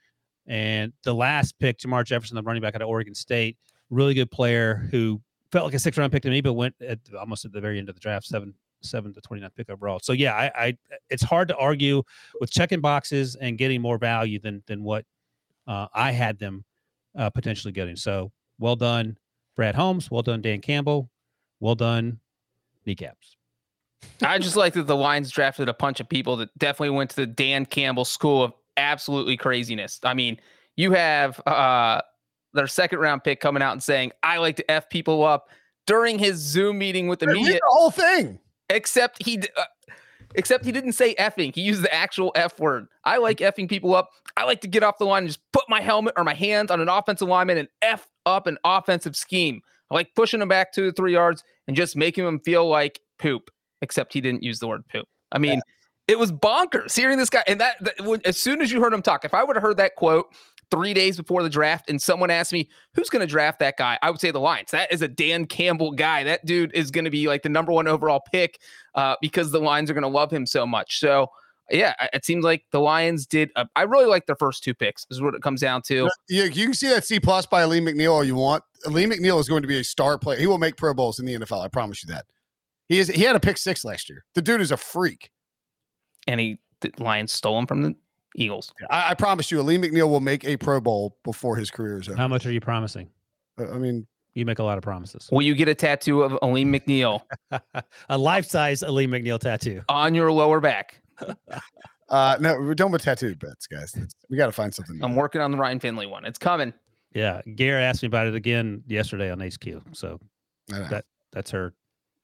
And 0.47 0.93
the 1.03 1.15
last 1.15 1.59
pick, 1.59 1.79
Jermar 1.79 2.05
Jefferson, 2.05 2.35
the 2.35 2.43
running 2.43 2.61
back 2.61 2.75
out 2.75 2.83
of 2.83 2.89
Oregon 2.89 3.15
State, 3.15 3.57
really 3.91 4.15
good 4.15 4.31
player 4.31 4.87
who 4.91 5.21
felt 5.55 5.67
like 5.67 5.75
a 5.75 5.79
six 5.79 5.97
round 5.97 6.11
pick 6.11 6.23
to 6.25 6.31
me, 6.31 6.41
but 6.41 6.55
went 6.55 6.75
at 6.81 6.99
almost 7.17 7.45
at 7.45 7.53
the 7.53 7.61
very 7.61 7.79
end 7.79 7.89
of 7.89 7.95
the 7.95 8.01
draft, 8.01 8.27
seven 8.27 8.53
seven 8.83 9.15
to 9.15 9.21
twenty 9.21 9.41
nine 9.41 9.53
pick 9.57 9.71
overall. 9.71 10.01
So 10.03 10.13
yeah, 10.13 10.35
I, 10.35 10.67
I 10.67 10.77
it's 11.11 11.23
hard 11.23 11.47
to 11.49 11.57
argue 11.57 12.03
with 12.41 12.51
checking 12.51 12.81
boxes 12.81 13.37
and 13.37 13.57
getting 13.57 13.81
more 13.81 13.97
value 13.97 14.41
than 14.41 14.65
than 14.67 14.83
what 14.83 15.05
uh, 15.69 15.87
I 15.95 16.11
had 16.11 16.41
them 16.41 16.65
uh, 17.17 17.31
potentially 17.31 17.73
getting. 17.73 17.95
So 17.95 18.33
well 18.59 18.75
done, 18.75 19.17
Brad 19.55 19.77
Holmes. 19.77 20.11
Well 20.11 20.23
done, 20.23 20.43
Dan 20.43 20.61
Campbell. 20.61 21.09
Well 21.61 21.77
done, 21.77 22.19
kneecaps. 22.85 23.37
I 24.23 24.39
just 24.39 24.57
like 24.57 24.75
that 24.75 24.89
the 24.89 24.97
Lions 24.97 25.31
drafted 25.31 25.69
a 25.69 25.75
bunch 25.75 26.01
of 26.01 26.09
people 26.09 26.37
that 26.39 26.51
definitely 26.59 26.91
went 26.91 27.11
to 27.11 27.17
the 27.17 27.27
Dan 27.27 27.65
Campbell 27.65 28.05
school 28.05 28.43
of 28.43 28.53
absolutely 28.77 29.37
craziness. 29.37 30.01
I 30.03 30.15
mean, 30.15 30.41
you 30.77 30.91
have 30.91 31.41
uh, 31.47 32.03
their 32.55 32.67
second 32.67 32.99
round 33.01 33.25
pick 33.25 33.41
coming 33.41 33.63
out 33.63 33.73
and 33.73 33.83
saying, 33.83 34.13
I 34.23 34.39
like 34.39 34.57
to 34.57 34.71
F 34.71 34.89
people 34.89 35.25
up 35.25 35.49
during 35.87 36.19
his 36.19 36.37
Zoom 36.37 36.79
meeting 36.79 37.09
with 37.09 37.19
the 37.19 37.27
media. 37.27 37.55
The 37.55 37.61
whole 37.67 37.91
thing. 37.91 38.39
Except 38.71 39.23
he. 39.23 39.39
Uh, 39.57 39.65
except 40.35 40.65
he 40.65 40.73
didn't 40.73 40.93
say 40.93 41.15
effing. 41.15 41.55
He 41.55 41.61
used 41.63 41.83
the 41.83 41.95
actual 41.95 42.33
F 42.35 42.59
word. 42.59 42.87
I 43.05 43.19
like 43.19 43.39
effing 43.39 43.69
people 43.69 43.95
up. 43.95 44.11
I 44.37 44.45
like 44.45 44.61
to 44.63 44.69
get 44.69 44.83
off 44.83 44.99
the 44.99 45.07
line 45.07 45.23
and 45.23 45.29
just 45.29 45.41
put 45.53 45.65
my 45.69 45.81
helmet 45.81 46.15
or 46.17 46.25
my 46.25 46.35
hands 46.35 46.71
on 46.71 46.81
an 46.81 46.89
offensive 46.89 47.29
lineman 47.29 47.59
and 47.59 47.69
F 47.83 48.09
up 48.27 48.47
an 48.47 48.59
offensive 48.65 49.17
scheme. 49.17 49.61
I 49.91 49.95
like 49.95 50.15
pushing 50.15 50.41
him 50.41 50.49
back 50.49 50.73
two 50.73 50.87
to 50.87 50.93
three 50.93 51.13
yards 51.13 51.45
and 51.69 51.77
just 51.77 51.97
making 51.97 52.27
him 52.27 52.41
feel 52.41 52.69
like 52.69 53.01
poop, 53.19 53.51
except 53.83 54.13
he 54.13 54.21
didn't 54.21 54.43
use 54.43 54.59
the 54.59 54.67
word 54.67 54.83
poop. 54.89 55.07
I 55.31 55.39
mean, 55.39 55.55
yeah. 55.55 56.15
it 56.15 56.19
was 56.19 56.33
bonkers 56.33 56.97
hearing 56.97 57.19
this 57.19 57.31
guy. 57.31 57.45
And 57.47 57.61
that, 57.61 57.77
that 57.83 58.21
as 58.25 58.37
soon 58.39 58.61
as 58.61 58.73
you 58.73 58.81
heard 58.81 58.93
him 58.93 59.03
talk, 59.03 59.25
if 59.25 59.35
I 59.35 59.45
would 59.45 59.57
have 59.57 59.63
heard 59.63 59.77
that 59.77 59.95
quote 59.95 60.35
three 60.75 60.95
days 60.95 61.17
before 61.17 61.43
the 61.43 61.49
draft 61.49 61.89
and 61.89 62.01
someone 62.01 62.31
asked 62.31 62.53
me 62.53 62.69
who's 62.95 63.09
going 63.09 63.21
to 63.21 63.31
draft 63.31 63.59
that 63.61 63.77
guy, 63.77 63.99
I 64.03 64.11
would 64.11 64.21
say 64.21 64.31
the 64.31 64.41
Lions. 64.41 64.71
That 64.73 64.93
is 64.93 65.03
a 65.03 65.09
Dan 65.09 65.47
Campbell 65.47 65.93
guy. 65.93 66.25
That 66.25 66.45
dude 66.45 66.73
is 66.75 66.91
going 66.91 67.05
to 67.05 67.11
be 67.11 67.29
like 67.29 67.43
the 67.43 67.49
number 67.49 67.73
one 67.73 67.87
overall 67.87 68.23
pick 68.33 68.61
uh, 68.95 69.17
because 69.21 69.51
the 69.51 69.61
Lions 69.61 69.91
are 69.91 69.95
going 69.95 70.03
to 70.03 70.09
love 70.09 70.33
him 70.33 70.47
so 70.47 70.67
much. 70.67 70.99
So 70.99 71.29
yeah, 71.71 71.95
it 72.13 72.25
seems 72.25 72.45
like 72.45 72.65
the 72.73 72.81
Lions 72.81 73.27
did. 73.27 73.51
A, 73.57 73.67
I 73.77 73.83
really 73.83 74.07
like 74.07 74.27
their 74.27 74.37
first 74.37 74.63
two 74.63 74.75
picks. 74.75 75.07
Is 75.11 75.23
what 75.23 75.35
it 75.35 75.43
comes 75.43 75.61
down 75.61 75.83
to. 75.83 76.11
Yeah, 76.29 76.45
you 76.45 76.67
can 76.67 76.75
see 76.75 76.89
that 76.89 77.05
C 77.05 77.19
plus 77.19 77.47
by 77.47 77.65
Lee 77.65 77.81
McNeill 77.81 78.13
all 78.13 78.25
you 78.25 78.35
want. 78.35 78.63
Lee 78.87 79.07
McNeill 79.07 79.41
is 79.41 79.49
going 79.49 79.63
to 79.63 79.69
be 79.69 79.79
a 79.79 79.85
star 79.85 80.19
player. 80.19 80.39
He 80.39 80.47
will 80.47 80.59
make 80.59 80.77
Pro 80.77 80.93
Bowls 80.93 81.19
in 81.19 81.25
the 81.27 81.39
NFL. 81.39 81.65
I 81.65 81.69
promise 81.69 82.05
you 82.05 82.13
that. 82.13 82.27
He 82.89 82.99
is. 82.99 83.09
He 83.09 83.23
had 83.23 83.35
a 83.35 83.41
pick 83.41 83.57
six 83.57 83.85
last 83.85 84.11
year. 84.11 84.25
The 84.35 84.43
dude 84.43 84.61
is 84.61 84.73
a 84.73 84.77
freak. 84.77 85.31
And 86.27 86.39
he 86.39 86.59
the 86.81 86.93
Lions 86.99 87.33
stole 87.33 87.59
him 87.59 87.67
from 87.67 87.83
the 87.83 87.95
Eagles. 88.35 88.73
I, 88.91 89.11
I 89.11 89.15
promise 89.15 89.51
you, 89.51 89.63
Lee 89.63 89.79
McNeill 89.79 90.09
will 90.09 90.21
make 90.21 90.45
a 90.45 90.57
Pro 90.57 90.81
Bowl 90.81 91.17
before 91.25 91.57
his 91.57 91.71
career 91.71 92.01
is 92.01 92.09
over. 92.09 92.17
How 92.17 92.29
much 92.29 92.47
are 92.47 92.53
you 92.53 92.61
promising? 92.61 93.09
Uh, 93.59 93.71
I 93.71 93.79
mean, 93.79 94.07
you 94.35 94.45
make 94.45 94.59
a 94.59 94.65
lot 94.65 94.77
of 94.77 94.83
promises. 94.83 95.29
Will 95.31 95.43
you 95.43 95.55
get 95.55 95.69
a 95.69 95.75
tattoo 95.75 96.23
of 96.23 96.37
Alim 96.43 96.73
McNeill? 96.73 97.23
a 98.09 98.19
life 98.19 98.47
size 98.47 98.83
Alim 98.83 99.13
McNeill 99.13 99.39
tattoo 99.39 99.83
on 99.89 100.15
your 100.15 100.33
lower 100.33 100.61
back. 100.61 101.01
uh, 102.09 102.37
no, 102.41 102.55
we're 102.59 102.75
done 102.75 102.91
with 102.91 103.03
tattoo 103.03 103.35
bets, 103.37 103.67
guys. 103.67 103.95
we 104.29 104.37
got 104.37 104.47
to 104.47 104.53
find 104.53 104.75
something. 104.75 105.03
I'm 105.03 105.15
working 105.15 105.41
on 105.41 105.53
the 105.53 105.57
Ryan 105.57 105.79
Finley 105.79 106.07
one. 106.07 106.25
It's 106.25 106.39
coming. 106.39 106.73
Yeah, 107.15 107.43
Gary 107.55 107.85
asked 107.85 108.03
me 108.03 108.09
about 108.09 108.27
it 108.27 108.35
again 108.35 108.83
yesterday 108.89 109.31
on 109.31 109.39
HQ. 109.39 109.83
So 109.93 110.19
that 110.69 111.05
that's 111.33 111.53
her 111.53 111.75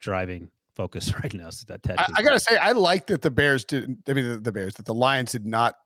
driving 0.00 0.50
focus 0.74 1.14
right 1.22 1.32
now. 1.32 1.50
So 1.50 1.64
that 1.68 1.82
tattoo. 1.84 2.02
I, 2.16 2.20
I, 2.20 2.22
gotta 2.22 2.40
say, 2.40 2.56
I 2.56 2.72
like 2.72 3.06
that 3.06 3.22
the 3.22 3.30
Bears 3.30 3.64
did. 3.64 3.96
I 4.08 4.12
mean, 4.12 4.28
the, 4.28 4.38
the 4.38 4.52
Bears 4.52 4.74
that 4.74 4.86
the 4.86 4.94
Lions 4.94 5.32
did 5.32 5.46
not 5.46 5.76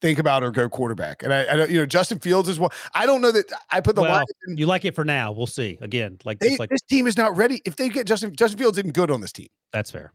think 0.00 0.18
about 0.18 0.42
or 0.42 0.50
go 0.50 0.68
quarterback. 0.68 1.22
And 1.22 1.32
I, 1.32 1.52
I 1.52 1.56
don't, 1.56 1.70
you 1.70 1.78
know, 1.78 1.86
Justin 1.86 2.18
Fields 2.18 2.48
is 2.48 2.58
one. 2.58 2.70
I 2.94 3.06
don't 3.06 3.20
know 3.20 3.32
that 3.32 3.46
I 3.70 3.80
put 3.80 3.96
the 3.96 4.02
well, 4.02 4.24
in, 4.46 4.56
you 4.56 4.66
like 4.66 4.84
it 4.84 4.94
for 4.94 5.04
now. 5.04 5.32
We'll 5.32 5.46
see. 5.46 5.78
Again, 5.80 6.18
like, 6.24 6.38
they, 6.38 6.56
like 6.56 6.70
this 6.70 6.82
team 6.82 7.06
is 7.06 7.16
not 7.16 7.36
ready. 7.36 7.62
If 7.64 7.76
they 7.76 7.88
get 7.88 8.06
Justin 8.06 8.34
Justin 8.36 8.58
Fields 8.58 8.78
isn't 8.78 8.94
good 8.94 9.10
on 9.10 9.20
this 9.20 9.32
team. 9.32 9.48
That's 9.72 9.90
fair. 9.90 10.12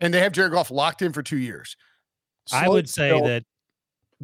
And 0.00 0.12
they 0.12 0.20
have 0.20 0.32
Jared 0.32 0.52
Goff 0.52 0.70
locked 0.70 1.02
in 1.02 1.12
for 1.12 1.22
two 1.22 1.38
years. 1.38 1.76
Slow 2.46 2.58
I 2.58 2.68
would 2.68 2.88
say 2.88 3.10
still, 3.10 3.24
that 3.24 3.44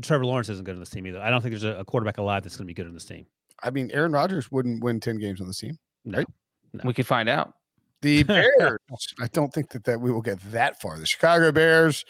Trevor 0.02 0.26
Lawrence 0.26 0.48
isn't 0.48 0.64
good 0.64 0.74
on 0.74 0.80
this 0.80 0.90
team 0.90 1.06
either. 1.06 1.20
I 1.20 1.30
don't 1.30 1.42
think 1.42 1.52
there's 1.52 1.64
a, 1.64 1.78
a 1.80 1.84
quarterback 1.84 2.18
alive 2.18 2.42
that's 2.42 2.56
going 2.56 2.66
to 2.66 2.70
be 2.70 2.74
good 2.74 2.86
on 2.86 2.94
this 2.94 3.04
team. 3.04 3.26
I 3.62 3.70
mean, 3.70 3.90
Aaron 3.92 4.12
Rodgers 4.12 4.50
wouldn't 4.50 4.82
win 4.82 5.00
10 5.00 5.18
games 5.18 5.40
on 5.40 5.46
this 5.46 5.58
team. 5.58 5.78
No, 6.04 6.18
right? 6.18 6.26
no. 6.72 6.82
We 6.84 6.92
could 6.92 7.06
find 7.06 7.28
out. 7.28 7.54
The 8.02 8.22
Bears, 8.24 8.78
I 9.20 9.28
don't 9.28 9.52
think 9.52 9.70
that, 9.70 9.84
that 9.84 10.00
we 10.00 10.12
will 10.12 10.22
get 10.22 10.40
that 10.52 10.80
far. 10.80 10.98
The 10.98 11.06
Chicago 11.06 11.52
Bears 11.52 12.04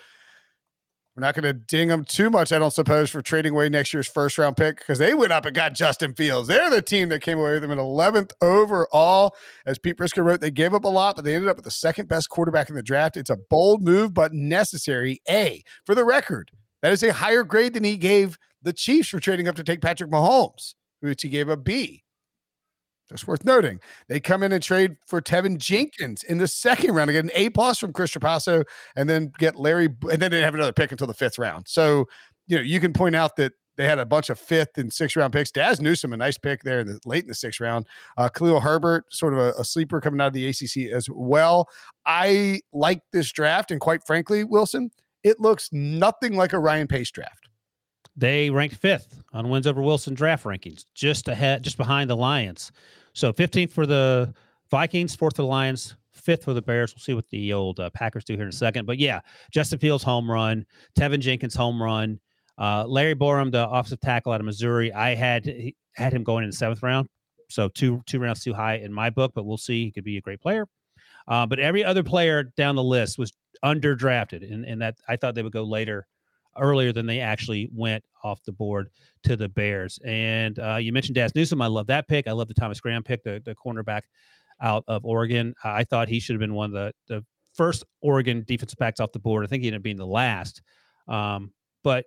we're 1.17 1.23
not 1.23 1.35
going 1.35 1.45
to 1.45 1.55
ding 1.55 1.89
them 1.89 2.05
too 2.05 2.29
much, 2.29 2.53
I 2.53 2.59
don't 2.59 2.73
suppose, 2.73 3.09
for 3.09 3.23
trading 3.23 3.53
away 3.53 3.71
next 3.71 3.95
year's 3.95 4.07
first 4.07 4.37
round 4.37 4.57
pick 4.57 4.77
because 4.77 4.99
they 4.99 5.15
went 5.15 5.33
up 5.33 5.47
and 5.47 5.57
got 5.57 5.73
Justin 5.73 6.13
Fields. 6.13 6.47
They're 6.47 6.69
the 6.69 6.83
team 6.83 7.09
that 7.09 7.23
came 7.23 7.39
away 7.39 7.55
with 7.55 7.63
them 7.63 7.71
in 7.71 7.79
11th 7.79 8.33
overall. 8.43 9.35
As 9.65 9.79
Pete 9.79 9.97
Prisco 9.97 10.23
wrote, 10.23 10.43
they 10.43 10.51
gave 10.51 10.75
up 10.75 10.85
a 10.85 10.89
lot, 10.89 11.17
but 11.17 11.25
they 11.25 11.35
ended 11.35 11.49
up 11.49 11.57
with 11.57 11.65
the 11.65 11.71
second 11.71 12.07
best 12.09 12.29
quarterback 12.29 12.69
in 12.69 12.75
the 12.77 12.83
draft. 12.83 13.17
It's 13.17 13.31
a 13.31 13.39
bold 13.49 13.83
move, 13.83 14.13
but 14.13 14.35
necessary. 14.35 15.23
A, 15.31 15.63
for 15.87 15.95
the 15.95 16.05
record, 16.05 16.51
that 16.83 16.93
is 16.93 17.03
a 17.03 17.15
higher 17.15 17.45
grade 17.45 17.73
than 17.73 17.85
he 17.85 17.97
gave 17.97 18.37
the 18.61 18.75
Chiefs 18.75 19.09
for 19.09 19.19
trading 19.19 19.49
up 19.49 19.57
to 19.57 19.65
take 19.65 19.81
Patrick 19.81 20.11
Mahomes, 20.11 20.75
which 21.01 21.23
he 21.23 21.31
gave 21.31 21.49
a 21.49 21.57
B. 21.57 22.03
Just 23.09 23.29
worth 23.29 23.45
noting. 23.45 23.79
They 24.09 24.19
come 24.19 24.43
in 24.43 24.53
and 24.53 24.63
trade 24.63 24.97
for 25.07 25.21
Teven 25.21 25.59
Jenkins 25.59 26.25
in 26.25 26.39
the 26.39 26.49
second 26.49 26.93
round 26.93 27.09
to 27.09 27.13
get 27.13 27.25
an 27.25 27.31
A 27.35 27.51
plus 27.51 27.79
from 27.79 27.93
Chris 27.93 28.11
Trapasso 28.11 28.65
and 28.97 29.09
then 29.09 29.33
get 29.39 29.57
Larry, 29.57 29.89
and 30.11 30.21
then 30.21 30.31
they 30.31 30.41
have 30.41 30.55
another 30.55 30.73
pick 30.73 30.91
until 30.91 31.07
the 31.07 31.15
fifth 31.15 31.39
round. 31.39 31.69
So, 31.69 32.07
you 32.49 32.57
know, 32.57 32.63
you 32.63 32.81
can 32.81 32.93
point 32.93 33.15
out 33.15 33.37
that 33.37 33.53
they 33.77 33.87
had 33.87 33.99
a 33.99 34.07
bunch 34.07 34.31
of 34.31 34.39
fifth 34.39 34.79
and 34.79 34.93
sixth 34.93 35.17
round 35.17 35.33
picks. 35.33 35.51
Dazz 35.51 35.81
Newsome, 35.81 36.13
a 36.13 36.17
nice 36.17 36.39
pick 36.39 36.63
there 36.63 36.81
in 36.81 36.87
the 36.87 37.01
late 37.05 37.25
in 37.25 37.29
the 37.29 37.35
sixth 37.35 37.61
round. 37.61 37.87
Uh, 38.17 38.29
Khalil 38.29 38.61
Herbert, 38.61 39.05
sort 39.13 39.35
of 39.35 39.39
a, 39.39 39.53
a, 39.59 39.65
sleeper 39.65 40.01
coming 40.01 40.21
out 40.21 40.29
of 40.29 40.33
the 40.33 40.49
ACC 40.49 40.93
as 40.93 41.09
well. 41.11 41.69
I 42.07 42.61
like 42.73 43.03
this 43.13 43.31
draft, 43.31 43.71
and 43.71 43.81
quite 43.81 44.05
frankly, 44.07 44.45
Wilson, 44.45 44.91
it 45.23 45.41
looks 45.41 45.69
nothing 45.73 46.37
like 46.37 46.53
a 46.53 46.59
Ryan 46.59 46.89
Pace 46.89 47.11
draft. 47.11 47.46
They 48.17 48.49
ranked 48.51 48.77
fifth 48.77 49.23
on 49.33 49.51
wins 49.51 49.67
over 49.67 49.83
Wilson 49.83 50.15
draft 50.15 50.45
rankings, 50.45 50.87
just 50.95 51.29
ahead, 51.29 51.63
just 51.63 51.77
behind 51.77 52.09
the 52.09 52.17
Lions. 52.17 52.73
So 53.13 53.33
15th 53.33 53.71
for 53.71 53.87
the 53.87 54.33
Vikings, 54.71 55.15
fourth 55.15 55.37
for 55.37 55.43
the 55.43 55.49
Lions, 55.49 55.97
fifth 56.13 56.45
for 56.45 56.55
the 56.55 56.63
Bears. 56.63 56.95
We'll 56.95 57.03
see 57.03 57.15
what 57.15 57.29
the 57.29 57.53
old 57.53 57.79
uh, 57.79 57.91
Packers 57.91 58.25
do 58.25 58.35
here 58.35 58.45
in 58.45 58.49
a 58.49 58.53
second. 58.53 58.87
But 58.87 58.99
yeah, 58.99 59.21
Justin 59.51 59.79
Fields 59.79 60.03
home 60.03 60.31
run, 60.31 60.65
Teven 60.99 61.21
Jenkins 61.21 61.55
home 61.55 61.83
run, 61.83 62.19
uh, 62.59 62.85
Larry 62.87 63.15
Borom, 63.15 63.53
the 63.53 63.69
offensive 63.69 64.01
tackle 64.01 64.33
out 64.33 64.41
of 64.41 64.47
Missouri. 64.47 64.93
I 64.93 65.15
had 65.15 65.73
had 65.95 66.13
him 66.13 66.25
going 66.25 66.45
in 66.45 66.51
the 66.51 66.57
seventh 66.57 66.83
round, 66.83 67.07
so 67.51 67.69
two 67.69 68.03
two 68.07 68.19
rounds 68.19 68.43
too 68.43 68.55
high 68.55 68.77
in 68.77 68.93
my 68.93 69.11
book. 69.11 69.33
But 69.35 69.45
we'll 69.45 69.59
see. 69.59 69.85
He 69.85 69.93
could 69.93 70.05
be 70.05 70.17
a 70.17 70.23
great 70.23 70.41
player. 70.41 70.67
Uh, 71.29 71.45
but 71.45 71.59
every 71.59 71.85
other 71.85 72.03
player 72.03 72.45
down 72.57 72.77
the 72.77 72.83
list 72.83 73.19
was 73.19 73.33
underdrafted, 73.65 74.51
and 74.51 74.65
and 74.65 74.81
that 74.81 74.97
I 75.07 75.17
thought 75.17 75.35
they 75.35 75.43
would 75.43 75.53
go 75.53 75.65
later 75.65 76.07
earlier 76.61 76.93
than 76.93 77.07
they 77.07 77.21
actually 77.21 77.69
went 77.73 78.05
off 78.23 78.43
the 78.45 78.53
board 78.53 78.89
to 79.25 79.37
the 79.37 79.49
Bears. 79.49 79.99
And 80.05 80.59
uh, 80.59 80.77
you 80.77 80.93
mentioned 80.93 81.15
Dazz 81.15 81.35
Newsome. 81.35 81.63
I 81.63 81.67
love 81.67 81.87
that 81.89 82.09
pick. 82.09 82.27
I 82.29 82.33
love 82.33 82.49
the 82.49 82.55
Thomas 82.55 82.81
Graham 82.81 83.03
pick, 83.03 83.23
the, 83.23 83.43
the 83.45 83.55
cornerback 83.55 84.03
out 84.61 84.85
of 84.89 85.05
Oregon. 85.05 85.55
I 85.65 85.85
thought 85.85 86.09
he 86.09 86.21
should 86.21 86.35
have 86.35 86.41
been 86.41 86.55
one 86.55 86.67
of 86.67 86.73
the, 86.73 86.93
the 87.09 87.25
first 87.55 87.85
Oregon 88.01 88.45
defensive 88.47 88.79
backs 88.79 89.01
off 89.01 89.13
the 89.13 89.19
board. 89.19 89.45
I 89.45 89.49
think 89.49 89.63
he 89.63 89.69
ended 89.69 89.81
up 89.81 89.85
being 89.85 89.97
the 89.97 90.07
last. 90.07 90.63
Um, 91.09 91.53
but 91.83 92.05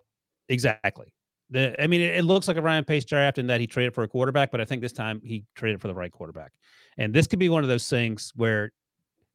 exactly. 0.47 1.13
The, 1.51 1.81
I 1.81 1.87
mean, 1.87 2.01
it, 2.01 2.17
it, 2.17 2.23
looks 2.23 2.47
like 2.47 2.57
a 2.57 2.61
Ryan 2.61 2.85
Pace 2.85 3.05
draft 3.05 3.37
in 3.37 3.47
that 3.47 3.59
he 3.59 3.67
traded 3.67 3.95
for 3.95 4.03
a 4.03 4.07
quarterback, 4.07 4.51
but 4.51 4.61
I 4.61 4.65
think 4.65 4.81
this 4.81 4.93
time 4.93 5.21
he 5.23 5.45
traded 5.55 5.81
for 5.81 5.87
the 5.87 5.95
right 5.95 6.11
quarterback. 6.11 6.51
And 6.97 7.13
this 7.13 7.27
could 7.27 7.39
be 7.39 7.49
one 7.49 7.63
of 7.63 7.69
those 7.69 7.89
things 7.89 8.31
where 8.35 8.71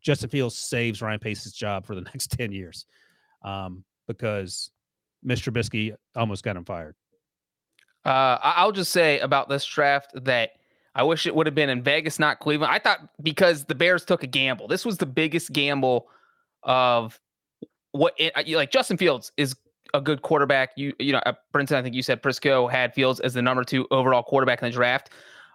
Justin 0.01 0.29
Fields 0.29 0.57
saves 0.57 1.03
Ryan 1.03 1.19
Pace's 1.19 1.53
job 1.53 1.87
for 1.87 1.95
the 1.95 2.01
next 2.15 2.29
10 2.33 2.53
years. 2.53 2.87
Um, 3.43 3.85
because 4.07 4.71
Mr. 5.27 5.53
Trubisky 5.53 5.95
almost 6.14 6.45
got 6.45 6.57
him 6.57 6.64
fired. 6.64 6.95
Uh, 8.05 8.39
I'll 8.43 8.72
just 8.72 8.93
say 8.93 9.18
about 9.20 9.49
this 9.49 9.64
draft 9.64 10.11
that 10.25 10.51
I 10.95 11.03
wish 11.03 11.27
it 11.27 11.35
would 11.35 11.47
have 11.47 11.55
been 11.55 11.70
in 11.70 11.83
Vegas, 11.83 12.18
not 12.18 12.39
Cleveland. 12.39 12.72
I 12.72 12.79
thought 12.79 13.01
because 13.22 13.64
the 13.64 13.75
Bears 13.75 14.05
took 14.05 14.22
a 14.22 14.27
gamble. 14.27 14.68
This 14.68 14.85
was 14.85 14.99
the 14.99 15.07
biggest 15.07 15.53
gamble 15.53 16.09
of 16.62 17.18
what 17.93 18.14
it, 18.18 18.33
like 18.57 18.70
Justin 18.70 18.97
Fields 18.97 19.33
is 19.37 19.57
a 19.95 20.01
good 20.01 20.22
quarterback. 20.22 20.70
You 20.77 20.93
you 20.99 21.12
know, 21.12 21.20
uh, 21.25 21.33
Brinson, 21.55 21.77
I 21.77 21.83
think 21.83 21.95
you 21.95 22.03
said 22.03 22.22
Prisco 22.22 22.70
had 22.70 22.95
Fields 22.95 23.20
as 23.20 23.35
the 23.35 23.43
number 23.43 23.64
two 23.64 23.87
overall 23.91 24.22
quarterback 24.22 24.62
in 24.62 24.68
the 24.68 24.72
draft. 24.72 25.11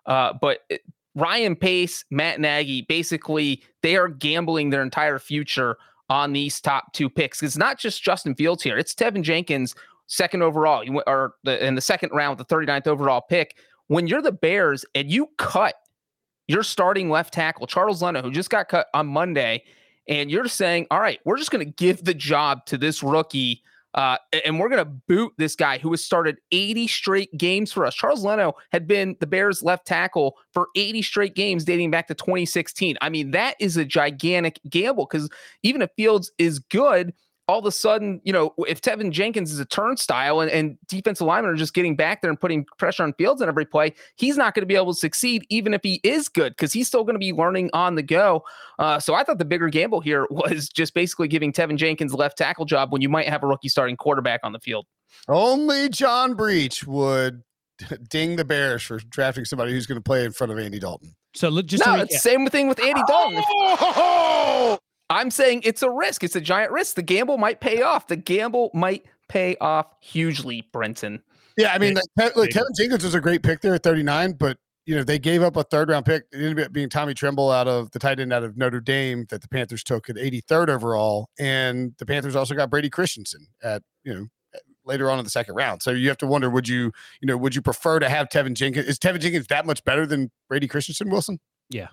Uh, 0.06 0.34
but 0.34 0.60
it, 0.70 0.82
Ryan 1.16 1.56
Pace, 1.56 2.06
Matt 2.10 2.40
Nagy, 2.40 2.84
basically 2.84 3.64
they 3.82 3.96
are 3.96 4.08
gambling 4.08 4.70
their 4.70 4.82
entire 4.82 5.20
future 5.20 5.78
on 6.10 6.34
these 6.34 6.60
top 6.60 6.94
two 6.94 7.10
picks. 7.10 7.44
It's 7.44 7.58
not 7.58 7.80
just 7.80 8.04
Justin 8.04 8.36
Fields 8.36 8.64
here; 8.64 8.78
it's 8.78 8.94
Teven 8.94 9.22
Jenkins, 9.22 9.76
second 10.08 10.42
overall, 10.42 10.84
or 11.08 11.36
the, 11.44 11.66
in 11.66 11.76
the 11.76 11.82
second 11.82 12.12
round 12.14 12.38
the 12.38 12.46
39th 12.46 12.88
overall 12.88 13.22
pick. 13.22 13.56
When 13.88 14.08
you're 14.08 14.22
the 14.22 14.32
Bears 14.32 14.86
and 14.94 15.10
you 15.10 15.30
cut 15.38 15.76
your 16.48 16.64
starting 16.64 17.10
left 17.10 17.34
tackle, 17.34 17.68
Charles 17.68 18.02
Leno, 18.02 18.22
who 18.22 18.32
just 18.32 18.50
got 18.50 18.70
cut 18.70 18.88
on 18.94 19.08
Monday, 19.08 19.64
and 20.08 20.32
you're 20.32 20.48
saying, 20.48 20.88
all 20.90 21.00
right, 21.00 21.20
we're 21.24 21.38
just 21.38 21.52
going 21.52 21.66
to 21.66 21.72
give 21.72 22.04
the 22.04 22.14
job 22.14 22.66
to 22.66 22.78
this 22.78 23.04
rookie. 23.04 23.62
Uh, 23.94 24.18
and 24.46 24.60
we're 24.60 24.70
going 24.70 24.84
to 24.84 24.92
boot 25.08 25.34
this 25.38 25.56
guy 25.56 25.78
who 25.78 25.90
has 25.92 26.04
started 26.04 26.38
80 26.52 26.88
straight 26.88 27.36
games 27.38 27.72
for 27.72 27.86
us. 27.86 27.96
Charles 27.96 28.24
Leno 28.24 28.54
had 28.72 28.88
been 28.88 29.16
the 29.20 29.28
Bears 29.28 29.64
left 29.64 29.88
tackle 29.88 30.38
for 30.54 30.68
80 30.76 31.02
straight 31.02 31.36
games 31.36 31.66
dating 31.66 31.92
back 31.92 32.08
to 32.08 32.14
2016. 32.14 32.98
I 33.02 33.10
mean, 33.10 33.32
that 33.32 33.56
is 33.60 33.78
a 33.78 33.86
gigantic 33.86 34.60
gamble 34.70 35.08
because 35.10 35.30
even 35.64 35.82
if 35.82 35.90
Fields 35.98 36.32
is 36.38 36.60
good, 36.60 37.14
all 37.50 37.58
of 37.58 37.66
a 37.66 37.72
sudden, 37.72 38.22
you 38.24 38.32
know, 38.32 38.54
if 38.68 38.80
Teven 38.80 39.10
Jenkins 39.10 39.52
is 39.52 39.60
a 39.60 39.66
turnstile 39.66 40.40
and, 40.40 40.52
and 40.52 40.78
defensive 40.88 41.26
linemen 41.26 41.52
are 41.52 41.56
just 41.56 41.74
getting 41.74 41.96
back 41.96 42.22
there 42.22 42.30
and 42.30 42.40
putting 42.40 42.64
pressure 42.78 43.02
on 43.02 43.12
Fields 43.14 43.42
in 43.42 43.50
every 43.50 43.66
play, 43.66 43.92
he's 44.18 44.38
not 44.38 44.54
going 44.54 44.62
to 44.62 44.68
be 44.68 44.76
able 44.76 44.94
to 44.94 45.00
succeed, 45.00 45.48
even 45.50 45.74
if 45.74 45.82
he 45.82 46.00
is 46.04 46.30
good, 46.30 46.54
because 46.54 46.72
he's 46.72 46.88
still 46.88 47.04
going 47.04 47.16
to 47.16 47.20
be 47.20 47.34
learning 47.34 47.72
on 47.74 47.96
the 47.96 48.04
go. 48.04 48.44
Uh, 48.78 49.00
so 49.00 49.16
I 49.16 49.24
thought 49.24 49.40
the 49.40 49.46
bigger 49.46 49.68
gamble 49.68 50.00
here 50.00 50.28
was 50.30 50.70
just 50.70 50.94
basically 50.94 51.28
giving 51.28 51.52
Teven 51.52 51.76
Jenkins 51.76 52.14
left 52.14 52.38
tackle 52.38 52.66
job 52.66 52.92
when 52.92 53.02
you 53.02 53.10
might 53.10 53.28
have 53.28 53.42
a 53.42 53.48
rookie 53.48 53.68
starting 53.68 53.98
quarterback 53.98 54.42
on 54.44 54.54
the 54.54 54.60
field. 54.60 54.86
Only 55.28 55.90
John 55.90 56.36
Breech 56.36 56.86
would 56.86 57.42
ding 58.10 58.36
the 58.36 58.46
Bears 58.46 58.84
for 58.84 59.00
drafting 59.00 59.44
somebody 59.44 59.72
who's 59.72 59.88
going 59.88 59.98
to 59.98 60.04
play 60.04 60.24
in 60.24 60.32
front 60.34 60.54
of 60.54 60.60
Andy 60.60 60.78
Dalton. 60.78 61.16
So 61.34 61.50
look, 61.50 61.66
just 61.66 61.84
no, 61.84 61.96
to 61.96 62.04
it's 62.04 62.18
recap, 62.18 62.20
same 62.20 62.48
thing 62.48 62.68
with 62.68 62.80
Andy 62.80 63.02
Dalton. 63.08 63.42
Oh! 63.50 64.78
I'm 65.10 65.32
saying 65.32 65.62
it's 65.64 65.82
a 65.82 65.90
risk. 65.90 66.24
It's 66.24 66.36
a 66.36 66.42
giant 66.42 66.72
risk. 66.72 66.96
The 66.96 67.02
gamble 67.02 67.38
might 67.38 67.60
pay 67.62 67.82
off. 67.82 68.08
The 68.08 68.16
gamble 68.16 68.70
might 68.74 69.06
pay 69.28 69.56
off 69.60 69.88
hugely, 70.00 70.68
Brinson. 70.74 71.22
Yeah, 71.58 71.74
I 71.74 71.78
mean, 71.78 71.96
Yeah, 71.96 72.26
like, 72.26 72.36
like 72.36 72.50
big 72.50 72.62
Teven 72.62 72.76
Jenkins 72.78 73.04
was 73.04 73.16
a 73.16 73.22
great 73.22 73.44
pick 73.44 73.62
there 73.62 73.74
at 73.74 73.84
39, 73.84 74.34
but 74.34 74.58
you 74.86 74.96
know 74.96 75.04
they 75.04 75.20
gave 75.20 75.44
up 75.44 75.56
a 75.58 75.64
third 75.64 75.90
round 75.90 76.06
pick. 76.06 76.24
It 76.32 76.38
ended 76.38 76.66
up 76.66 76.74
being 76.74 76.90
Tommy 76.90 77.14
Tremble 77.14 77.52
out 77.52 77.68
of 77.68 77.92
the 77.92 78.00
tight 78.00 78.20
end 78.20 78.32
out 78.32 78.44
of 78.44 78.58
Notre 78.58 78.80
Dame 78.80 79.26
that 79.30 79.42
the 79.42 79.48
Panthers 79.48 79.84
took 79.84 80.10
at 80.10 80.16
83rd 80.16 80.70
overall, 80.70 81.30
and 81.38 81.94
the 81.98 82.06
Panthers 82.06 82.36
also 82.36 82.56
got 82.56 82.70
Brady 82.70 82.90
Christensen 82.90 83.48
at 83.62 83.84
you 84.04 84.14
know 84.14 84.28
later 84.86 85.12
on 85.12 85.20
in 85.20 85.26
the 85.26 85.30
second 85.30 85.56
round. 85.56 85.82
So 85.84 85.92
you 85.92 86.08
have 86.08 86.18
to 86.20 86.28
wonder, 86.28 86.50
would 86.50 86.68
you 86.68 86.92
you 87.22 87.28
know 87.28 87.38
would 87.38 87.56
you 87.56 87.62
prefer 87.62 88.00
to 88.00 88.10
have 88.10 88.30
Teven 88.30 88.54
Jenkins? 88.54 88.88
Is 88.88 88.98
Teven 88.98 89.20
Jenkins 89.20 89.48
that 89.48 89.66
much 89.66 89.84
better 89.84 90.06
than 90.06 90.32
Brady 90.48 90.68
Christensen, 90.68 91.10
Wilson? 91.10 91.40
Yeah. 91.70 91.90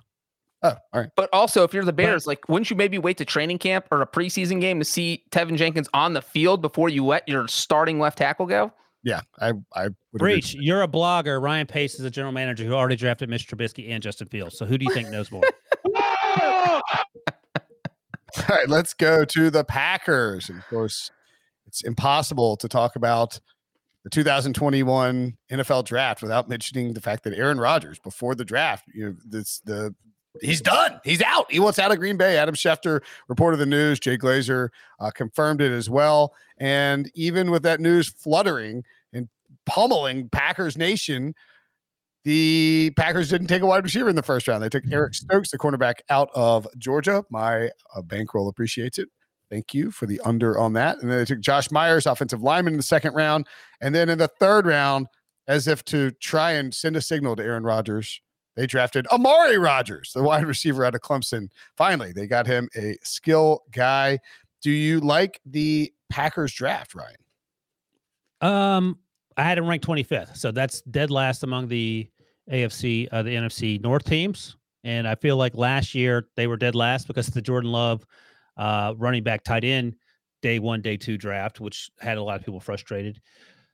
Oh, 0.63 0.75
all 0.93 1.01
right. 1.01 1.11
But 1.17 1.29
also, 1.33 1.65
if 1.65 1.75
you're 1.75 1.85
the 1.85 1.93
Bears, 1.93 2.27
like, 2.27 2.49
wouldn't 2.49 2.71
you 2.71 2.77
maybe 2.77 2.99
wait 2.99 3.19
to 3.19 3.25
training 3.25 3.59
camp 3.59 3.87
or 3.91 4.03
a 4.03 4.07
preseason 4.07 4.61
game 4.61 4.79
to 4.79 4.85
see 4.85 5.23
Teven 5.31 5.57
Jenkins 5.57 5.89
on 5.93 6.15
the 6.15 6.23
field 6.23 6.63
before 6.63 6.89
you 6.89 7.05
let 7.05 7.29
your 7.29 7.47
starting 7.47 7.99
left 8.01 8.19
tackle 8.19 8.47
go? 8.47 8.73
Yeah, 9.03 9.21
I 9.39 9.53
I 9.75 9.85
would. 9.85 9.95
Breech, 10.15 10.55
you're 10.55 10.83
a 10.83 10.89
blogger. 10.89 11.41
Ryan 11.41 11.67
Pace 11.67 11.95
is 11.95 12.05
a 12.05 12.11
general 12.11 12.33
manager 12.33 12.65
who 12.65 12.73
already 12.73 12.97
drafted 12.97 13.29
Mitch 13.29 13.47
Trubisky 13.47 13.91
and 13.91 14.03
Justin 14.03 14.27
Fields. 14.27 14.59
So 14.59 14.65
who 14.67 14.79
do 14.79 14.85
you 14.85 14.93
think 14.93 15.11
knows 15.11 15.31
more? 15.31 15.45
All 15.95 16.83
right, 18.49 18.69
let's 18.69 18.95
go 18.95 19.25
to 19.25 19.51
the 19.51 19.63
Packers. 19.65 20.49
And 20.49 20.59
of 20.59 20.67
course, 20.67 21.11
it's 21.67 21.83
impossible 21.83 22.57
to 22.57 22.69
talk 22.69 22.97
about 22.97 23.39
the 24.03 24.11
2021 24.11 25.37
NFL 25.51 25.85
draft 25.85 26.23
without 26.23 26.49
mentioning 26.49 26.93
the 26.93 27.01
fact 27.01 27.25
that 27.25 27.35
Aaron 27.35 27.59
Rodgers, 27.59 27.99
before 27.99 28.35
the 28.35 28.45
draft, 28.45 28.85
you 28.93 29.07
know, 29.07 29.17
this 29.25 29.61
the 29.65 29.95
he's 30.41 30.61
done. 30.61 31.01
He's 31.05 31.23
out. 31.23 31.51
He 31.51 31.61
wants 31.61 31.79
out 31.79 31.93
of 31.93 31.99
Green 31.99 32.17
Bay. 32.17 32.39
Adam 32.39 32.55
Schefter 32.55 33.03
reported 33.29 33.59
the 33.59 33.67
news. 33.67 34.01
Jay 34.01 34.17
Glazer 34.19 34.71
uh, 35.01 35.11
confirmed 35.11 35.61
it 35.61 35.73
as 35.73 35.91
well. 35.91 36.35
And 36.59 37.11
even 37.15 37.51
with 37.51 37.63
that 37.63 37.81
news 37.81 38.09
fluttering 38.09 38.85
and 39.13 39.29
pummeling 39.67 40.29
Packers 40.31 40.77
Nation, 40.77 41.35
the 42.25 42.93
Packers 42.97 43.29
didn't 43.29 43.47
take 43.47 43.63
a 43.63 43.67
wide 43.67 43.85
receiver 43.85 44.09
in 44.09 44.17
the 44.17 44.23
first 44.23 44.49
round. 44.49 44.63
They 44.63 44.69
took 44.69 44.85
Eric 44.91 45.15
Stokes, 45.15 45.51
the 45.51 45.59
cornerback 45.59 46.01
out 46.11 46.29
of 46.35 46.67
Georgia. 46.77 47.25
My 47.31 47.71
uh, 47.95 48.03
bankroll 48.03 48.49
appreciates 48.49 48.99
it. 48.99 49.09
Thank 49.49 49.73
you 49.73 49.93
for 49.93 50.07
the 50.07 50.21
under 50.25 50.59
on 50.59 50.73
that. 50.73 50.99
And 51.01 51.11
then 51.11 51.19
they 51.19 51.25
took 51.25 51.41
Josh 51.41 51.71
Myers, 51.71 52.05
offensive 52.07 52.43
lineman, 52.43 52.75
in 52.75 52.79
the 52.79 52.83
second 52.83 53.15
round. 53.15 53.47
And 53.81 53.95
then 53.95 54.09
in 54.09 54.19
the 54.19 54.27
third 54.27 54.67
round, 54.67 55.07
as 55.47 55.69
if 55.69 55.85
to 55.85 56.11
try 56.11 56.53
and 56.53 56.75
send 56.75 56.97
a 56.97 57.01
signal 57.01 57.37
to 57.37 57.45
Aaron 57.45 57.63
Rodgers, 57.63 58.21
they 58.57 58.67
drafted 58.67 59.07
Amari 59.09 59.59
Rodgers, 59.59 60.13
the 60.15 60.23
wide 60.23 60.47
receiver 60.47 60.85
out 60.85 60.95
of 60.95 61.03
Clemson. 61.03 61.49
Finally, 61.77 62.13
they 62.13 62.27
got 62.27 62.47
him 62.47 62.69
a 62.75 62.97
skill 63.03 63.63
guy. 63.71 64.19
Do 64.63 64.71
you 64.71 65.01
like 65.01 65.41
the 65.45 65.93
Packers 66.09 66.53
draft, 66.53 66.95
Ryan? 66.95 67.17
Um, 68.41 68.99
I 69.37 69.45
had 69.45 69.59
him 69.59 69.67
ranked 69.67 69.87
25th, 69.87 70.37
so 70.37 70.51
that's 70.51 70.81
dead 70.83 71.11
last 71.11 71.43
among 71.43 71.69
the 71.69 72.09
AFC, 72.51 73.09
uh, 73.13 73.23
the 73.23 73.31
NFC 73.31 73.81
North 73.81 74.05
teams. 74.05 74.57
And 74.85 75.07
I 75.07 75.15
feel 75.17 75.37
like 75.37 75.55
last 75.55 75.95
year 75.95 76.29
they 76.37 76.47
were 76.47 76.57
dead 76.57 76.75
last 76.75 77.07
because 77.07 77.29
of 77.29 77.35
the 77.35 77.43
Jordan 77.43 77.73
Love 77.73 78.07
uh, 78.57 78.95
running 78.97 79.23
back 79.23 79.45
tight 79.45 79.65
end 79.65 79.97
day 80.43 80.59
one, 80.59 80.81
day 80.81 80.97
two 80.97 81.19
draft, 81.19 81.61
which 81.61 81.91
had 81.99 82.19
a 82.19 82.23
lot 82.23 82.39
of 82.39 82.47
people 82.47 82.61
frustrated. 82.61 83.21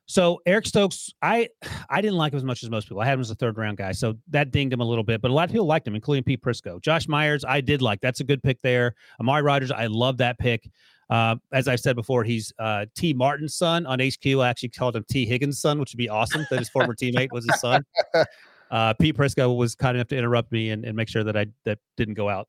So 0.07 0.41
Eric 0.47 0.67
Stokes, 0.67 1.13
I 1.23 1.49
I 1.89 2.01
didn't 2.01 2.17
like 2.17 2.33
him 2.33 2.37
as 2.37 2.45
much 2.45 2.63
as 2.63 2.71
most 2.71 2.89
people. 2.89 3.01
I 3.01 3.07
had 3.07 3.15
him 3.15 3.21
as 3.21 3.31
a 3.31 3.35
third 3.35 3.57
round 3.57 3.79
guy, 3.79 3.93
so 3.93 4.15
that 4.29 4.51
dinged 4.51 4.73
him 4.73 4.81
a 4.81 4.85
little 4.85 5.05
bit. 5.05 5.23
But 5.23 5.31
a 5.31 5.35
lot 5.35 5.49
of 5.49 5.53
people 5.53 5.67
liked 5.67 5.87
him, 5.87 5.95
including 5.95 6.25
Pete 6.25 6.43
Prisco. 6.43 6.81
Josh 6.81 7.09
Myers, 7.09 7.45
I 7.45 7.61
did 7.61 7.83
like. 7.83 8.01
That's 8.01 8.21
a 8.21 8.25
good 8.25 8.43
pick 8.43 8.61
there. 8.63 8.95
Amari 9.21 9.43
Rodgers, 9.43 9.71
I 9.71 9.87
love 9.87 10.19
that 10.19 10.39
pick. 10.39 10.69
Uh, 11.09 11.37
as 11.53 11.69
I've 11.69 11.81
said 11.81 11.95
before, 11.95 12.25
he's 12.25 12.53
uh, 12.59 12.87
Tee 12.95 13.13
Martin's 13.13 13.55
son 13.55 13.87
on 13.87 14.01
HQ. 14.01 14.27
I 14.27 14.49
actually 14.49 14.71
called 14.71 14.97
him 14.97 15.05
Tee 15.11 15.27
Higgins' 15.27 15.61
son, 15.61 15.79
which 15.79 15.93
would 15.93 15.99
be 15.99 16.09
awesome 16.09 16.47
that 16.51 16.59
his 16.59 16.71
former 16.71 16.95
teammate 16.95 17.31
was 17.33 17.45
his 17.45 17.61
son. 17.61 17.85
Uh, 18.73 18.95
Pete 18.95 19.15
Prisco 19.15 19.55
was 19.55 19.75
kind 19.75 19.99
enough 19.99 20.09
to 20.09 20.17
interrupt 20.17 20.51
me 20.51 20.71
and, 20.71 20.87
and 20.87 20.97
make 20.97 21.07
sure 21.07 21.23
that 21.23 21.37
I 21.37 21.45
that 21.65 21.79
didn't 21.99 22.15
go 22.15 22.31
out 22.31 22.49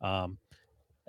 um, 0.00 0.38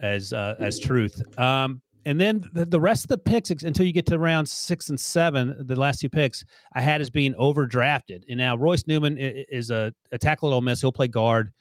as 0.02 0.34
uh, 0.34 0.56
as 0.60 0.80
truth. 0.80 1.22
Um, 1.40 1.84
and 2.06 2.22
then 2.22 2.48
the, 2.54 2.66
the 2.66 2.80
rest 2.80 3.04
of 3.06 3.10
the 3.10 3.18
picks 3.18 3.50
until 3.50 3.86
you 3.86 3.92
get 3.92 4.06
to 4.08 4.20
round 4.20 4.48
six 4.48 4.90
and 4.90 5.00
seven, 5.00 5.56
the 5.60 5.76
last 5.76 6.00
two 6.00 6.10
picks 6.10 6.46
I 6.74 6.82
had 6.82 7.02
as 7.02 7.10
being 7.10 7.34
overdrafted. 7.34 8.24
And 8.30 8.38
now 8.38 8.56
Royce 8.56 8.86
Newman 8.86 9.18
is 9.18 9.72
a, 9.72 9.92
a 10.12 10.18
tackle 10.18 10.50
at 10.50 10.54
Ole 10.54 10.62
Miss. 10.62 10.82
He'll 10.82 10.92
play 10.92 11.08
guard 11.08 11.52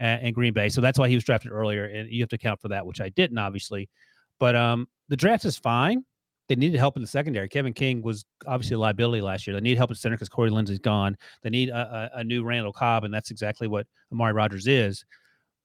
in 0.00 0.32
Green 0.32 0.54
Bay, 0.54 0.70
so 0.70 0.80
that's 0.80 0.98
why 0.98 1.08
he 1.08 1.14
was 1.14 1.24
drafted 1.24 1.52
earlier. 1.52 1.84
And 1.84 2.10
you 2.10 2.22
have 2.22 2.30
to 2.30 2.36
account 2.36 2.60
for 2.60 2.68
that, 2.68 2.86
which 2.86 3.02
I 3.02 3.10
didn't, 3.10 3.36
obviously. 3.36 3.90
But 4.38 4.56
um, 4.56 4.88
the 5.08 5.16
draft 5.16 5.44
is 5.44 5.58
fine. 5.58 6.04
They 6.48 6.56
needed 6.56 6.78
help 6.78 6.96
in 6.96 7.02
the 7.02 7.06
secondary. 7.06 7.48
Kevin 7.48 7.74
King 7.74 8.02
was 8.02 8.24
obviously 8.46 8.74
a 8.74 8.78
liability 8.78 9.20
last 9.20 9.46
year. 9.46 9.54
They 9.54 9.60
need 9.60 9.76
help 9.76 9.90
at 9.90 9.98
center 9.98 10.16
because 10.16 10.30
Corey 10.30 10.50
Linsley's 10.50 10.80
gone. 10.80 11.16
They 11.42 11.50
need 11.50 11.68
a, 11.68 12.10
a, 12.14 12.20
a 12.20 12.24
new 12.24 12.42
Randall 12.42 12.72
Cobb, 12.72 13.04
and 13.04 13.12
that's 13.12 13.30
exactly 13.30 13.68
what 13.68 13.86
Amari 14.10 14.32
Rodgers 14.32 14.66
is. 14.66 15.04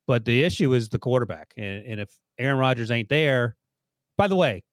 But 0.06 0.26
the 0.26 0.44
issue 0.44 0.74
is 0.74 0.90
the 0.90 1.00
quarterback, 1.00 1.54
and, 1.58 1.84
and 1.86 2.00
if 2.02 2.12
Aaron 2.38 2.60
Rodgers 2.60 2.92
ain't 2.92 3.10
there, 3.10 3.56
by 4.18 4.28
the 4.28 4.36
way, 4.36 4.64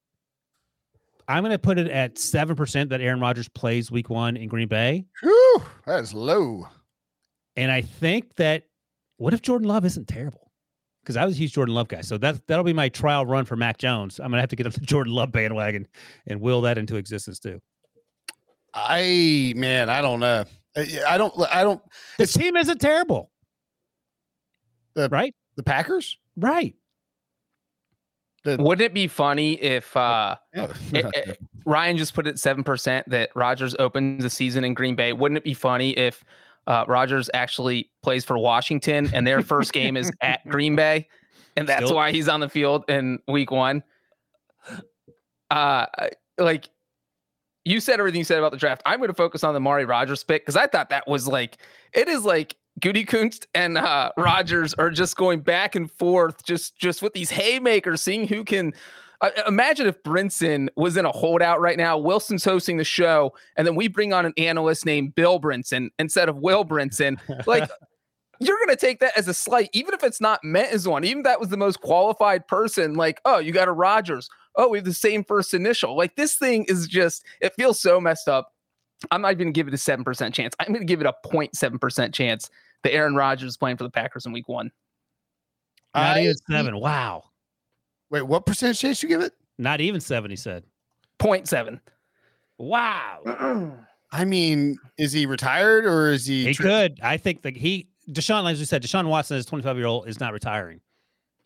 I'm 1.29 1.43
going 1.43 1.53
to 1.53 1.59
put 1.59 1.79
it 1.79 1.89
at 1.89 2.19
seven 2.19 2.57
percent 2.57 2.91
that 2.91 3.01
Aaron 3.01 3.21
Rodgers 3.21 3.49
plays 3.49 3.91
Week 3.91 4.11
One 4.11 4.37
in 4.37 4.49
Green 4.49 4.69
Bay, 4.69 5.07
Whew, 5.23 5.63
that 5.87 6.01
is 6.01 6.13
low. 6.13 6.67
and 7.57 7.71
I 7.71 7.81
think 7.83 8.35
that 8.37 8.65
what 9.19 9.33
if 9.35 9.43
Jordan 9.43 9.69
Love 9.69 9.85
isn't 9.85 10.09
terrible? 10.09 10.51
Because 11.03 11.17
I 11.17 11.25
was 11.25 11.35
a 11.35 11.39
huge 11.39 11.53
Jordan 11.53 11.75
Love 11.75 11.89
guy, 11.89 12.01
so 12.01 12.17
that 12.19 12.47
that'll 12.47 12.65
be 12.65 12.73
my 12.73 12.89
trial 12.89 13.27
run 13.27 13.45
for 13.45 13.57
Mac 13.57 13.79
Jones. 13.79 14.21
I'm 14.21 14.31
gonna 14.31 14.41
have 14.43 14.51
to 14.51 14.57
get 14.57 14.67
up 14.67 14.73
the 14.73 14.81
Jordan 14.87 15.13
Love 15.13 15.33
bandwagon 15.33 15.87
and 16.27 16.41
will 16.41 16.61
that 16.63 16.79
into 16.79 16.97
existence 16.97 17.39
too. 17.41 17.61
I 18.75 19.53
man, 19.57 19.91
I 19.91 20.01
don't 20.01 20.21
know. 20.21 20.45
I 20.77 20.87
I 21.09 21.19
don't. 21.19 21.35
I 21.53 21.63
don't. 21.63 21.83
The 22.19 22.27
team 22.27 22.57
isn't 22.57 22.81
terrible, 22.81 23.31
The- 24.95 25.09
right? 25.09 25.35
The 25.57 25.63
Packers. 25.63 26.19
Right. 26.37 26.75
Wouldn't 28.45 28.81
it 28.81 28.93
be 28.95 29.07
funny 29.07 29.55
if 29.63 29.97
uh, 29.97 30.37
Yeah. 30.55 30.69
eh, 30.95 31.03
eh, 31.15 31.33
Ryan 31.65 31.97
just 31.97 32.13
put 32.15 32.27
it 32.27 32.39
seven 32.39 32.65
percent 32.65 33.09
that 33.09 33.31
Rodgers 33.37 33.75
opens 33.79 34.23
the 34.23 34.31
season 34.31 34.65
in 34.65 34.75
Green 34.75 34.95
Bay? 34.97 35.13
Wouldn't 35.13 35.39
it 35.39 35.45
be 35.45 35.55
funny 35.55 35.91
if 35.91 36.25
uh, 36.67 36.85
Rodgers 36.89 37.31
actually 37.35 37.91
plays 38.03 38.25
for 38.25 38.37
Washington 38.39 39.11
and 39.15 39.27
their 39.27 39.43
first 39.43 39.73
game 39.73 39.97
is 39.97 40.11
at 40.21 40.45
Green 40.49 40.75
Bay, 40.77 41.09
and 41.57 41.69
that's 41.69 41.85
Still- 41.85 41.97
why 41.97 42.11
he's 42.13 42.29
on 42.29 42.41
the 42.41 42.49
field 42.49 42.85
in 42.89 43.21
Week 43.29 43.51
One? 43.51 43.83
Uh, 45.51 45.87
like 46.39 46.69
you 47.65 47.79
said 47.81 47.99
everything 48.01 48.19
you 48.19 48.25
said 48.25 48.39
about 48.39 48.51
the 48.53 48.57
draft. 48.59 48.83
I'm 48.87 48.99
going 48.99 49.09
to 49.11 49.15
focus 49.15 49.45
on 49.45 49.55
the 49.55 49.61
Mari 49.61 49.85
Rodgers 49.85 50.25
pick 50.25 50.43
because 50.43 50.57
I 50.57 50.67
thought 50.67 50.91
that 50.91 51.07
was 51.07 51.29
like 51.29 51.59
it 51.93 52.09
is 52.09 52.25
like 52.25 52.57
Gutekunst 52.81 53.47
and 53.55 53.79
uh, 53.79 54.11
Rodgers 54.17 54.75
are 54.75 54.91
just 54.91 55.17
going 55.17 55.41
back 55.41 55.75
and 55.75 55.91
forth, 55.91 56.45
just 56.45 56.77
just 56.79 57.03
with 57.03 57.13
these 57.13 57.31
haymakers, 57.31 58.03
seeing 58.03 58.27
who 58.27 58.45
can. 58.45 58.73
Uh, 59.21 59.31
imagine 59.47 59.87
if 59.87 60.03
Brinson 60.03 60.67
was 60.75 60.97
in 60.97 61.07
a 61.07 61.13
holdout 61.13 61.61
right 61.61 61.77
now. 61.77 61.97
Wilson's 61.97 62.45
hosting 62.45 62.77
the 62.77 62.83
show, 62.83 63.33
and 63.57 63.65
then 63.65 63.77
we 63.77 63.87
bring 63.87 64.13
on 64.13 64.27
an 64.27 64.33
analyst 64.37 64.85
named 64.85 65.15
Bill 65.15 65.39
Brinson 65.39 65.91
instead 66.01 66.29
of 66.29 66.39
Will 66.39 66.65
Brinson. 66.65 67.19
Like 67.47 67.71
you're 68.43 68.59
going 68.59 68.77
to 68.77 68.77
take 68.77 69.01
that 69.01 69.17
as 69.17 69.29
a 69.29 69.35
slight, 69.35 69.71
even 69.73 69.95
if 69.95 70.03
it's 70.03 70.21
not 70.21 70.43
meant 70.43 70.73
as 70.73 70.89
one. 70.89 71.05
Even 71.05 71.19
if 71.19 71.25
that 71.25 71.41
was 71.41 71.49
the 71.49 71.57
most 71.57 71.81
qualified 71.81 72.47
person, 72.49 72.95
like, 72.95 73.21
oh, 73.25 73.39
you 73.39 73.53
got 73.53 73.69
a 73.69 73.73
Rodgers. 73.73 74.29
Oh, 74.57 74.69
we 74.69 74.79
have 74.79 74.85
the 74.85 74.93
same 74.93 75.25
first 75.25 75.55
initial. 75.55 75.97
Like 75.97 76.17
this 76.17 76.37
thing 76.37 76.65
is 76.69 76.87
just, 76.89 77.25
it 77.41 77.55
feels 77.55 77.81
so 77.81 78.01
messed 78.01 78.29
up. 78.29 78.52
I'm 79.11 79.23
not 79.23 79.33
even 79.33 79.47
going 79.47 79.53
to 79.53 79.59
give 79.59 79.69
it 79.69 79.75
a 79.75 79.77
7% 79.77 80.33
chance. 80.33 80.55
I'm 80.61 80.69
going 80.69 80.81
to 80.81 80.85
give 80.87 81.01
it 81.01 81.07
a 81.07 81.15
0.7% 81.27 82.13
chance 82.13 82.51
that 82.83 82.93
Aaron 82.93 83.15
Rodgers 83.15 83.51
is 83.51 83.57
playing 83.57 83.77
for 83.77 83.85
the 83.85 83.91
Packers 83.91 84.27
in 84.27 84.33
week 84.33 84.49
one. 84.49 84.71
Not 85.95 86.19
even 86.19 86.35
seven. 86.51 86.81
Wow. 86.81 87.25
Wait, 88.11 88.23
what 88.23 88.47
percentage 88.47 88.81
chance 88.81 89.03
you 89.03 89.09
give 89.09 89.21
it? 89.21 89.33
Not 89.59 89.81
even 89.81 90.01
seven, 90.01 90.31
he 90.31 90.37
said. 90.37 90.65
0.7. 91.19 91.81
Wow. 92.59 93.77
I 94.13 94.25
mean, 94.25 94.79
is 94.99 95.13
he 95.13 95.27
retired 95.27 95.87
or 95.87 96.11
is 96.11 96.27
he? 96.27 96.47
He 96.47 96.55
tra- 96.55 96.65
could. 96.65 97.01
I 97.03 97.17
think 97.17 97.43
that 97.43 97.57
he 97.57 97.89
Deshaun, 98.11 98.51
as 98.51 98.59
we 98.59 98.65
said, 98.65 98.83
Deshaun 98.83 99.07
Watson 99.09 99.37
is 99.37 99.47
25 99.47 99.77
year 99.77 99.87
old 99.87 100.09
is 100.09 100.21
not 100.21 100.33
retiring. 100.33 100.81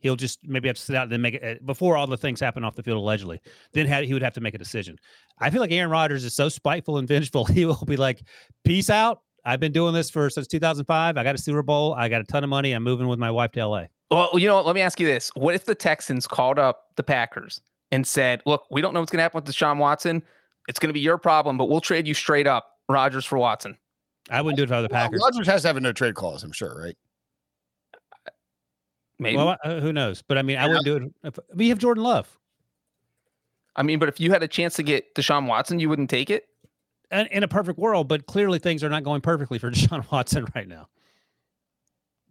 He'll 0.07 0.15
just 0.15 0.39
maybe 0.45 0.69
have 0.69 0.77
to 0.77 0.83
sit 0.83 0.95
out 0.95 1.03
and 1.03 1.13
then 1.13 1.21
make 1.21 1.35
it 1.35 1.43
uh, 1.43 1.65
before 1.65 1.97
all 1.97 2.07
the 2.07 2.17
things 2.17 2.39
happen 2.39 2.63
off 2.63 2.77
the 2.77 2.83
field 2.85 2.99
allegedly. 2.99 3.41
Then 3.73 3.89
ha- 3.89 4.03
he 4.03 4.13
would 4.13 4.23
have 4.23 4.35
to 4.35 4.41
make 4.41 4.55
a 4.55 4.59
decision. 4.59 4.97
I 5.41 5.51
feel 5.51 5.61
like 5.61 5.73
Aaron 5.73 5.91
Rodgers 5.91 6.23
is 6.25 6.33
so 6.35 6.49
spiteful 6.49 6.99
and 6.99 7.09
vengeful. 7.09 7.45
He 7.57 7.65
will 7.65 7.85
be 7.85 7.97
like, 7.97 8.23
"Peace 8.65 8.89
out. 8.89 9.23
I've 9.45 9.59
been 9.59 9.73
doing 9.73 9.95
this 9.95 10.11
for 10.11 10.31
since 10.31 10.47
2005. 10.47 11.17
I 11.17 11.25
got 11.25 11.35
a 11.35 11.39
Super 11.39 11.63
Bowl. 11.65 11.93
I 11.95 12.09
got 12.09 12.21
a 12.21 12.25
ton 12.25 12.45
of 12.45 12.51
money. 12.51 12.71
I'm 12.73 12.85
moving 12.85 13.09
with 13.09 13.19
my 13.19 13.31
wife 13.33 13.51
to 13.53 13.67
LA." 13.67 13.87
Well, 14.13 14.31
you 14.35 14.47
know 14.47 14.55
what? 14.55 14.67
Let 14.67 14.77
me 14.77 14.83
ask 14.83 15.01
you 15.01 15.07
this: 15.09 15.31
What 15.35 15.57
if 15.57 15.65
the 15.65 15.75
Texans 15.75 16.29
called 16.29 16.61
up 16.61 16.85
the 16.95 17.03
Packers 17.03 17.61
and 17.91 18.07
said, 18.07 18.43
"Look, 18.47 18.65
we 18.71 18.81
don't 18.81 18.95
know 18.95 19.01
what's 19.01 19.11
going 19.11 19.19
to 19.19 19.23
happen 19.25 19.43
with 19.43 19.53
Deshaun 19.53 19.79
Watson. 19.79 20.23
It's 20.69 20.79
going 20.79 20.89
to 20.91 20.95
be 20.95 21.01
your 21.01 21.19
problem, 21.19 21.59
but 21.59 21.69
we'll 21.69 21.81
trade 21.81 22.07
you 22.07 22.15
straight 22.15 22.47
up 22.47 22.69
Rodgers 22.89 23.25
for 23.25 23.39
Watson." 23.39 23.77
I 24.31 24.43
wouldn't 24.43 24.57
do 24.57 24.63
it 24.63 24.67
if 24.67 24.73
I 24.73 24.81
was 24.81 24.89
the 24.89 24.93
Well, 24.93 25.03
Packers. 25.03 25.21
Rodgers 25.23 25.47
has 25.47 25.63
to 25.63 25.69
have 25.69 25.77
a 25.77 25.81
no 25.81 25.93
trade 25.93 26.15
clause, 26.15 26.43
I'm 26.43 26.53
sure, 26.53 26.81
right? 26.81 26.97
Maybe. 29.19 29.37
Well, 29.37 29.57
uh, 29.65 29.81
who 29.81 29.93
knows? 29.93 30.23
But 30.23 30.37
I 30.39 30.43
mean, 30.43 30.59
I 30.59 30.63
Yeah. 30.63 30.69
wouldn't 30.69 30.85
do 30.85 30.97
it. 30.97 31.03
If, 31.25 31.39
we 31.55 31.69
have 31.71 31.79
Jordan 31.79 32.03
Love. 32.05 32.29
I 33.75 33.83
mean, 33.83 33.99
but 33.99 34.09
if 34.09 34.21
you 34.21 34.31
had 34.31 34.43
a 34.43 34.49
chance 34.49 34.75
to 34.77 34.83
get 34.83 35.15
Deshaun 35.15 35.47
Watson, 35.47 35.79
you 35.81 35.89
wouldn't 35.89 36.11
take 36.11 36.31
it. 36.31 36.49
in 37.11 37.27
in 37.29 37.43
a 37.43 37.49
perfect 37.49 37.79
world, 37.79 38.09
but 38.09 38.27
clearly 38.27 38.59
things 38.59 38.83
are 38.83 38.89
not 38.89 39.05
going 39.05 39.21
perfectly 39.21 39.59
for 39.59 39.71
Deshaun 39.73 40.11
Watson 40.11 40.47
right 40.55 40.67
now. 40.69 40.89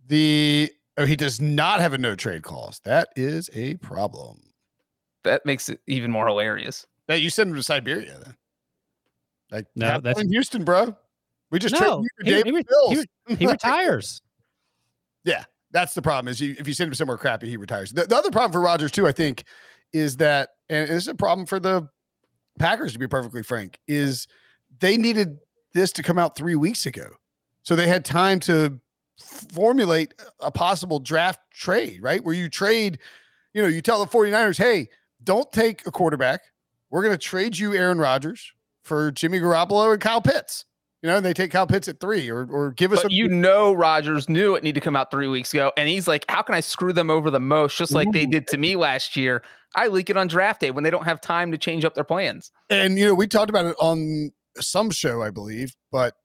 The 0.08 0.72
oh, 0.98 1.06
he 1.06 1.16
does 1.16 1.42
not 1.42 1.80
have 1.80 1.94
a 1.94 1.98
no 1.98 2.16
trade 2.16 2.44
clause. 2.44 2.80
That 2.84 3.10
is 3.16 3.50
a 3.54 3.76
problem. 3.76 4.42
That 5.24 5.46
makes 5.46 5.70
it 5.70 5.80
even 5.88 6.12
more 6.12 6.28
hilarious. 6.28 6.86
That 7.08 7.22
you 7.22 7.30
send 7.30 7.50
him 7.52 7.56
to 7.56 7.64
Siberia 7.64 8.18
then. 8.24 8.36
Like 9.52 9.66
No, 9.76 10.00
that's- 10.00 10.22
in 10.24 10.30
Houston, 10.32 10.64
bro. 10.64 10.96
We 11.52 11.60
just 11.60 11.76
traded 11.76 11.90
No, 11.90 12.02
you 12.02 12.08
for 12.18 12.24
he- 12.26 12.32
David 12.32 12.46
he 12.90 12.96
re- 12.98 13.06
he 13.28 13.36
He 13.36 13.48
retires. 13.52 14.22
That's 15.76 15.94
the 15.94 16.02
problem. 16.02 16.32
Is 16.32 16.40
you, 16.40 16.56
if 16.58 16.70
you 16.70 16.74
send 16.74 16.88
him 16.88 16.94
somewhere 16.94 17.18
crappy, 17.18 17.50
he 17.50 17.58
retires. 17.58 17.92
The, 17.92 18.06
the 18.06 18.16
other 18.16 18.32
problem 18.32 18.54
for 18.54 18.62
Rodgers 18.62 18.94
too, 18.94 19.08
I 19.08 19.12
think, 19.12 19.44
is 19.92 20.16
that, 20.18 20.52
and 20.70 20.90
this 20.90 21.04
is 21.04 21.10
a 21.10 21.16
problem 21.16 21.46
for 21.46 21.60
the 21.60 21.90
Packers 22.58 22.94
to 22.94 23.00
be 23.00 23.10
perfectly 23.10 23.44
frank, 23.44 23.78
is 23.86 24.26
they 24.80 24.96
needed 24.96 25.38
this 25.74 25.92
to 25.92 26.02
come 26.02 26.18
out 26.18 26.38
three 26.38 26.56
weeks 26.56 26.86
ago, 26.86 27.10
so 27.64 27.76
they 27.76 27.90
had 27.90 28.06
time 28.06 28.40
to 28.40 28.80
formulate 29.20 30.14
a 30.40 30.50
possible 30.50 30.98
draft 30.98 31.42
trade, 31.52 32.02
right? 32.02 32.24
Where 32.24 32.34
you 32.34 32.48
trade, 32.48 32.98
you 33.54 33.62
know, 33.62 33.68
you 33.68 33.82
tell 33.82 34.00
the 34.00 34.10
49ers, 34.10 34.58
hey, 34.58 34.88
don't 35.26 35.52
take 35.52 35.86
a 35.86 35.92
quarterback. 35.92 36.40
We're 36.90 37.04
going 37.04 37.18
to 37.18 37.18
trade 37.18 37.58
you 37.58 37.74
Aaron 37.74 37.98
Rodgers 37.98 38.50
for 38.86 39.12
Jimmy 39.12 39.42
Garoppolo 39.42 39.92
and 39.92 40.02
Kyle 40.02 40.22
Pitts. 40.22 40.64
You 41.06 41.12
know, 41.12 41.18
and 41.18 41.26
they 41.26 41.36
take 41.36 41.52
Kyle 41.52 41.68
Pitts 41.68 41.88
at 41.88 42.00
three, 42.00 42.32
or 42.32 42.48
or 42.50 42.72
give 42.72 42.92
us 42.92 43.04
But 43.04 43.12
a 43.12 43.14
you 43.14 43.28
know, 43.28 43.74
Rodgers 43.74 44.28
knew 44.28 44.56
it 44.56 44.64
needed 44.64 44.82
to 44.82 44.84
come 44.84 44.96
out 44.96 45.12
three 45.12 45.28
weeks 45.28 45.54
ago, 45.54 45.72
and 45.78 45.88
he's 45.88 46.08
like, 46.08 46.26
"How 46.28 46.42
can 46.42 46.56
I 46.56 46.62
screw 46.62 46.94
them 46.94 47.12
over 47.12 47.30
the 47.30 47.40
most, 47.40 47.78
just 47.78 47.92
like 47.92 48.12
they 48.12 48.26
did 48.26 48.48
to 48.48 48.58
me 48.58 48.76
last 48.76 49.16
year? 49.16 49.44
I 49.76 49.86
leak 49.86 50.10
it 50.10 50.18
on 50.18 50.26
draft 50.26 50.62
day 50.62 50.72
when 50.72 50.84
they 50.84 50.90
don't 50.90 51.06
have 51.06 51.22
time 51.22 51.52
to 51.52 51.60
change 51.60 51.86
up 51.86 51.94
their 51.94 52.04
plans." 52.04 52.52
and 52.72 52.98
you 52.98 53.06
know 53.06 53.14
we 53.14 53.28
talked 53.28 53.52
about 53.52 53.66
it 53.66 53.76
on 53.80 54.32
some 54.60 54.90
show 54.90 55.22
i 55.22 55.30
believe 55.30 55.76
but 55.92 56.16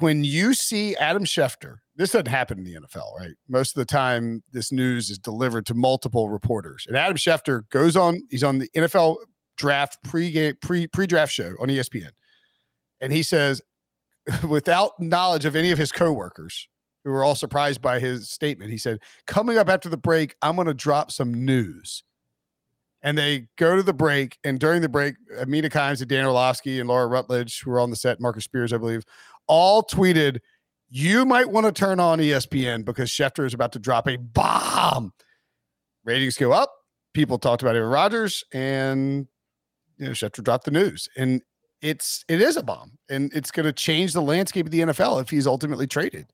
when 0.00 0.24
you 0.24 0.54
see 0.54 0.96
adam 0.96 1.24
schefter 1.24 1.76
this 1.94 2.10
doesn't 2.10 2.26
happen 2.26 2.58
in 2.58 2.64
the 2.64 2.74
nfl 2.74 3.16
right 3.18 3.34
most 3.48 3.76
of 3.76 3.80
the 3.80 3.84
time 3.84 4.42
this 4.52 4.72
news 4.72 5.10
is 5.10 5.18
delivered 5.18 5.66
to 5.66 5.74
multiple 5.74 6.28
reporters 6.28 6.84
and 6.88 6.96
adam 6.96 7.16
schefter 7.16 7.68
goes 7.70 7.96
on 7.96 8.20
he's 8.30 8.42
on 8.42 8.58
the 8.58 8.68
nfl 8.76 9.16
draft 9.56 10.02
pre-game 10.02 10.54
pre 10.60 10.86
pre-draft 10.86 11.32
show 11.32 11.52
on 11.60 11.68
espn 11.68 12.10
and 13.00 13.12
he 13.12 13.22
says 13.22 13.60
without 14.48 14.92
knowledge 14.98 15.44
of 15.44 15.56
any 15.56 15.70
of 15.70 15.78
his 15.78 15.92
coworkers 15.92 16.68
who 17.04 17.10
were 17.10 17.24
all 17.24 17.34
surprised 17.34 17.80
by 17.80 17.98
his 18.00 18.30
statement 18.30 18.70
he 18.70 18.78
said 18.78 18.98
coming 19.26 19.58
up 19.58 19.68
after 19.68 19.88
the 19.88 19.96
break 19.96 20.34
i'm 20.42 20.56
going 20.56 20.66
to 20.66 20.74
drop 20.74 21.10
some 21.10 21.32
news 21.32 22.02
and 23.06 23.16
they 23.16 23.46
go 23.56 23.76
to 23.76 23.84
the 23.84 23.92
break. 23.92 24.36
And 24.42 24.58
during 24.58 24.82
the 24.82 24.88
break, 24.88 25.14
Amina 25.40 25.70
Kimes 25.70 26.00
and 26.00 26.08
Dan 26.08 26.26
Orlovsky 26.26 26.80
and 26.80 26.88
Laura 26.88 27.06
Rutledge, 27.06 27.60
who 27.60 27.70
were 27.70 27.78
on 27.78 27.90
the 27.90 27.96
set, 27.96 28.20
Marcus 28.20 28.42
Spears, 28.42 28.72
I 28.72 28.78
believe, 28.78 29.04
all 29.46 29.84
tweeted, 29.84 30.40
You 30.88 31.24
might 31.24 31.48
want 31.48 31.66
to 31.66 31.72
turn 31.72 32.00
on 32.00 32.18
ESPN 32.18 32.84
because 32.84 33.08
Schefter 33.08 33.46
is 33.46 33.54
about 33.54 33.70
to 33.72 33.78
drop 33.78 34.08
a 34.08 34.16
bomb. 34.16 35.12
Ratings 36.04 36.36
go 36.36 36.50
up. 36.50 36.72
People 37.14 37.38
talked 37.38 37.62
about 37.62 37.76
Aaron 37.76 37.90
Rodgers, 37.90 38.42
and 38.52 39.28
you 39.98 40.06
know, 40.06 40.10
Schefter 40.10 40.42
dropped 40.42 40.64
the 40.64 40.72
news. 40.72 41.08
And 41.16 41.42
it's 41.86 42.24
it 42.28 42.40
is 42.42 42.56
a 42.56 42.62
bomb, 42.62 42.92
and 43.08 43.32
it's 43.34 43.50
going 43.50 43.64
to 43.66 43.72
change 43.72 44.12
the 44.12 44.22
landscape 44.22 44.66
of 44.66 44.72
the 44.72 44.80
NFL 44.80 45.20
if 45.22 45.30
he's 45.30 45.46
ultimately 45.46 45.86
traded. 45.86 46.26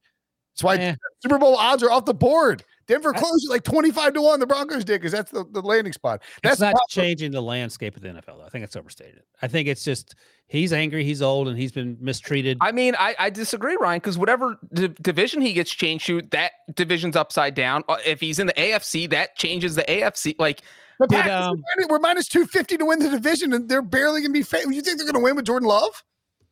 That's 0.55 0.63
why 0.65 0.77
Eh. 0.77 0.95
Super 1.23 1.39
Bowl 1.39 1.57
odds 1.57 1.83
are 1.83 1.91
off 1.91 2.05
the 2.05 2.13
board. 2.13 2.63
Denver 2.87 3.15
I- 3.15 3.19
closed 3.19 3.47
at 3.47 3.51
like 3.51 3.63
25 3.65 4.13
to 4.15 4.21
1. 4.23 4.41
The 4.41 4.47
Broncos 4.47 4.85
did 4.85 5.01
because 5.01 5.13
that's 5.13 5.31
the, 5.31 5.45
the 5.51 5.63
landing 5.63 5.95
spot. 5.95 6.21
That's 6.43 6.55
It's 6.55 6.61
not 6.61 6.75
the 6.75 6.85
changing 6.91 7.31
the 7.33 7.41
landscape 7.41 7.97
of 7.97 8.03
the 8.03 8.09
NFL. 8.09 8.39
Though. 8.39 8.45
I 8.45 8.49
think 8.51 8.65
it's 8.65 8.77
overstated. 8.77 9.23
I 9.41 9.49
think 9.49 9.67
it's 9.67 9.83
just 9.83 10.15
he's 10.49 10.75
angry, 10.75 11.05
he's 11.05 11.23
old, 11.23 11.49
and 11.49 11.57
he's 11.57 11.73
been 11.73 11.97
mistreated. 12.01 12.59
I 12.61 12.71
mean, 12.71 12.95
I, 12.99 13.15
I 13.19 13.31
disagree, 13.31 13.79
Ryan, 13.81 14.01
because 14.01 14.19
whatever 14.19 14.59
d- 14.75 14.89
division 15.01 15.41
he 15.41 15.55
gets 15.55 15.71
changed 15.71 16.05
to, 16.09 16.21
that 16.33 16.53
division's 16.75 17.17
upside 17.17 17.55
down. 17.55 17.83
Uh, 17.89 17.97
If 18.05 18.21
he's 18.21 18.39
in 18.39 18.47
the 18.49 18.53
AFC, 18.55 19.09
that 19.09 19.37
changes 19.37 19.75
the 19.75 19.85
AFC. 19.85 20.35
Like, 20.39 20.61
The 21.03 21.17
Did, 21.17 21.23
Packers 21.23 21.47
um, 21.49 21.63
minus- 21.77 21.89
we're 21.91 21.99
minus 21.99 22.29
250 22.29 22.77
to 22.79 22.85
win 22.85 22.99
the 22.99 23.11
division, 23.11 23.53
and 23.53 23.69
they're 23.69 23.83
barely 23.83 24.21
going 24.21 24.31
to 24.31 24.39
be 24.39 24.43
favored. 24.43 24.75
You 24.75 24.83
think 24.83 24.99
they're 24.99 25.07
going 25.07 25.21
to 25.21 25.25
win 25.25 25.37
with 25.37 25.45
Jordan 25.47 25.69
Love? 25.69 26.03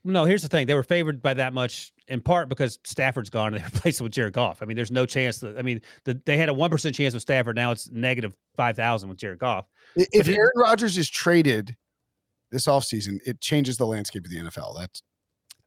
no, 0.05 0.24
here's 0.24 0.42
the 0.42 0.48
thing: 0.48 0.66
they 0.66 0.74
were 0.74 0.82
favored 0.82 1.20
by 1.22 1.34
that 1.34 1.53
much 1.53 1.92
in 2.09 2.20
part 2.20 2.48
because 2.48 2.78
Stafford's 2.84 3.30
gone 3.30 3.55
and 3.55 3.62
they 3.62 3.64
replaced 3.74 4.01
him 4.01 4.05
with 4.05 4.12
Jared 4.12 4.32
Goff. 4.32 4.62
I 4.62 4.64
mean, 4.66 4.76
there's 4.76 4.90
no 4.90 5.07
chance 5.07 5.38
that. 5.38 5.59
I 5.59 5.62
mean, 5.62 5.80
the, 6.05 6.20
they 6.26 6.36
had 6.38 6.48
a 6.48 6.55
one 6.55 6.70
percent 6.70 6.94
chance 6.94 7.12
with 7.14 7.22
Stafford. 7.22 7.57
Now 7.57 7.70
it's 7.70 7.90
negative 7.90 8.32
five 8.57 8.76
thousand 8.76 9.09
with 9.09 9.18
Jared 9.18 9.38
Goff. 9.38 9.66
If 9.96 10.28
it- 10.28 10.36
Aaron 10.36 10.53
Rodgers 10.57 10.96
is 10.98 11.09
traded 11.11 11.76
this 12.51 12.66
offseason, 12.66 13.18
it 13.26 13.40
changes 13.40 13.76
the 13.76 13.86
landscape 13.86 14.24
of 14.24 14.30
the 14.30 14.38
NFL. 14.38 14.78
That's 14.78 15.03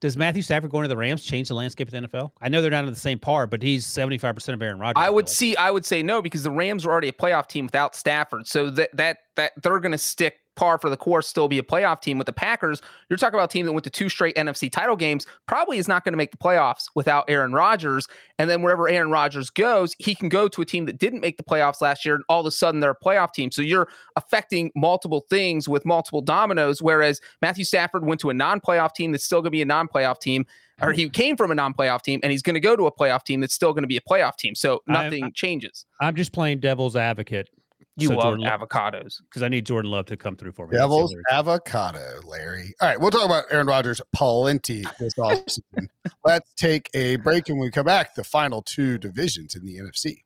Does 0.04 0.18
Matthew 0.18 0.42
Stafford 0.42 0.70
going 0.70 0.84
to 0.84 0.90
the 0.90 0.98
Rams 0.98 1.24
change 1.24 1.48
the 1.48 1.54
landscape 1.54 1.88
of 1.88 1.94
the 1.94 2.06
NFL? 2.06 2.32
I 2.42 2.50
know 2.50 2.62
they're 2.62 2.70
not 2.70 2.84
in 2.84 2.90
the 2.90 3.00
same 3.00 3.20
par, 3.20 3.48
but 3.48 3.64
he's 3.64 3.86
seventy 3.86 4.18
five 4.18 4.36
percent 4.36 4.54
of 4.54 4.62
Aaron 4.62 4.78
Rodgers. 4.78 5.02
I 5.02 5.10
would 5.10 5.30
see, 5.30 5.56
I 5.56 5.72
would 5.72 5.86
say 5.86 6.04
no, 6.04 6.22
because 6.22 6.44
the 6.44 6.52
Rams 6.52 6.86
were 6.86 6.92
already 6.92 7.08
a 7.08 7.14
playoff 7.14 7.48
team 7.48 7.68
without 7.68 7.96
Stafford. 7.96 8.46
So 8.46 8.70
that 8.72 8.90
that 8.98 9.20
that 9.38 9.54
they're 9.64 9.80
going 9.80 9.94
to 9.94 9.98
stick 9.98 10.40
par 10.56 10.78
for 10.78 10.90
the 10.90 10.98
course, 10.98 11.28
still 11.28 11.48
be 11.48 11.60
a 11.60 11.64
playoff 11.64 12.02
team 12.02 12.18
with 12.18 12.26
the 12.26 12.34
Packers. 12.34 12.82
You're 13.10 13.18
talking 13.18 13.38
about 13.38 13.50
a 13.50 13.54
team 13.54 13.66
that 13.66 13.74
went 13.74 13.84
to 13.86 13.90
two 13.90 14.10
straight 14.10 14.36
NFC 14.36 14.72
title 14.72 14.96
games, 14.96 15.26
probably 15.48 15.78
is 15.78 15.88
not 15.88 16.04
going 16.04 16.14
to 16.14 16.18
make 16.18 16.32
the 16.32 16.38
playoffs 16.38 16.90
without 16.96 17.26
Aaron 17.28 17.54
Rodgers. 17.54 18.08
And 18.40 18.50
then 18.50 18.62
wherever 18.62 18.88
Aaron 18.88 19.12
Rodgers 19.12 19.50
goes, 19.50 19.96
he 20.00 20.16
can 20.16 20.30
go 20.30 20.48
to 20.48 20.62
a 20.62 20.66
team 20.66 20.86
that 20.86 21.00
didn't 21.00 21.22
make 21.22 21.38
the 21.38 21.44
playoffs 21.44 21.82
last 21.82 22.06
year, 22.06 22.16
and 22.16 22.24
all 22.30 22.40
of 22.40 22.46
a 22.46 22.52
sudden 22.52 22.80
they're 22.80 22.92
a 22.92 23.00
playoff 23.00 23.34
team. 23.34 23.52
So 23.52 23.62
you're 23.62 23.88
affecting 24.16 24.72
multiple 24.76 25.26
things 25.30 25.68
with 25.68 25.86
multiple 25.86 26.22
dominoes. 26.22 26.82
Whereas 26.82 27.22
Matthew 27.42 27.66
Stafford 27.66 28.06
went 28.06 28.22
to 28.22 28.30
a 28.30 28.34
non-playoff 28.34 28.94
team 28.94 29.12
that's 29.12 29.26
still 29.26 29.40
going 29.40 29.46
to 29.46 29.52
be 29.52 29.62
a 29.62 29.66
non-playoff 29.66 30.20
team. 30.20 30.46
Or 30.82 30.92
he 30.92 31.08
came 31.08 31.38
from 31.38 31.52
a 31.52 31.56
non-playoff 31.56 32.02
team, 32.02 32.20
and 32.24 32.32
he's 32.32 32.42
going 32.42 32.56
to 32.56 32.60
go 32.60 32.76
to 32.76 32.88
a 32.88 32.92
playoff 32.92 33.24
team 33.24 33.40
that's 33.40 33.54
still 33.54 33.74
going 33.74 33.84
to 33.84 33.88
be 33.88 33.96
a 33.96 34.02
playoff 34.02 34.38
team. 34.38 34.56
So 34.56 34.82
nothing 34.88 35.32
changes. 35.34 35.86
I'm 36.02 36.16
just 36.16 36.34
playing 36.34 36.60
devil's 36.60 36.96
advocate 36.96 37.48
You 37.96 38.08
So 38.08 38.16
love 38.16 38.24
Jordan 38.40 38.46
avocados. 38.48 39.22
because 39.30 39.44
I 39.44 39.50
need 39.50 39.68
Jordan 39.68 39.92
Love 39.92 40.08
to 40.08 40.18
come 40.18 40.36
through 40.36 40.54
for 40.54 40.66
me. 40.66 40.72
That's 40.72 40.82
Devil's 40.82 41.16
avocado, 41.30 42.22
Larry. 42.26 42.74
All 42.82 42.88
right, 42.88 43.00
we'll 43.00 43.12
talk 43.12 43.26
about 43.26 43.46
Aaron 43.52 43.68
Rodgers 43.68 44.02
plenty 44.14 44.84
this 45.00 45.14
offseason. 45.20 45.88
Let's 46.26 46.52
take 46.56 46.90
a 46.96 47.18
break 47.18 47.50
and 47.50 47.60
we 47.60 47.70
come 47.70 47.86
back, 47.86 48.16
the 48.16 48.24
final 48.24 48.64
two 48.64 48.98
divisions 48.98 49.54
in 49.54 49.64
the 49.64 49.78
NFC. 49.78 50.18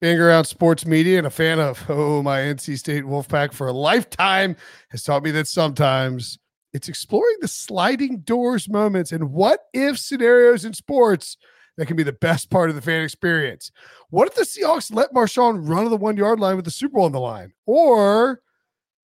Being 0.00 0.18
around 0.20 0.44
sports 0.44 0.86
media 0.86 1.18
and 1.18 1.26
a 1.26 1.30
fan 1.30 1.58
of 1.58 1.84
oh 1.90 2.22
my 2.22 2.38
NC 2.38 2.78
State 2.78 3.04
Wolfpack 3.04 3.52
for 3.52 3.66
a 3.66 3.72
lifetime 3.72 4.56
has 4.90 5.02
taught 5.02 5.24
me 5.24 5.30
that 5.32 5.48
sometimes 5.48 6.38
It's 6.72 6.88
exploring 6.88 7.36
the 7.40 7.48
sliding 7.48 8.20
doors 8.20 8.68
moments 8.68 9.12
and 9.12 9.32
what 9.32 9.60
if 9.74 9.98
scenarios 9.98 10.64
in 10.64 10.72
sports 10.72 11.36
that 11.78 11.86
can 11.86 11.96
be 11.96 12.02
the 12.02 12.12
best 12.12 12.50
part 12.50 12.68
of 12.68 12.76
the 12.76 12.82
fan 12.82 13.02
experience. 13.02 13.70
What 14.10 14.28
if 14.28 14.34
the 14.34 14.42
Seahawks 14.42 14.92
let 14.92 15.14
Marshawn 15.14 15.66
run 15.66 15.84
to 15.84 15.88
the 15.88 15.96
one 15.96 16.16
yard 16.16 16.40
line 16.40 16.56
with 16.56 16.64
the 16.64 16.72
Super 16.72 16.96
Bowl 16.96 17.04
on 17.04 17.12
the 17.12 17.20
line? 17.20 17.54
Or 17.66 18.42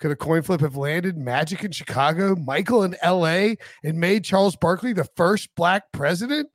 could 0.01 0.11
a 0.11 0.17
coin 0.17 0.43
flip 0.43 0.61
have 0.61 0.77
landed 0.77 1.17
Magic 1.17 1.63
in 1.63 1.71
Chicago, 1.71 2.35
Michael 2.35 2.83
in 2.83 2.97
LA, 3.03 3.55
and 3.85 3.99
made 3.99 4.25
Charles 4.25 4.57
Barkley 4.57 4.93
the 4.93 5.09
first 5.17 5.55
black 5.55 5.85
president? 5.93 6.49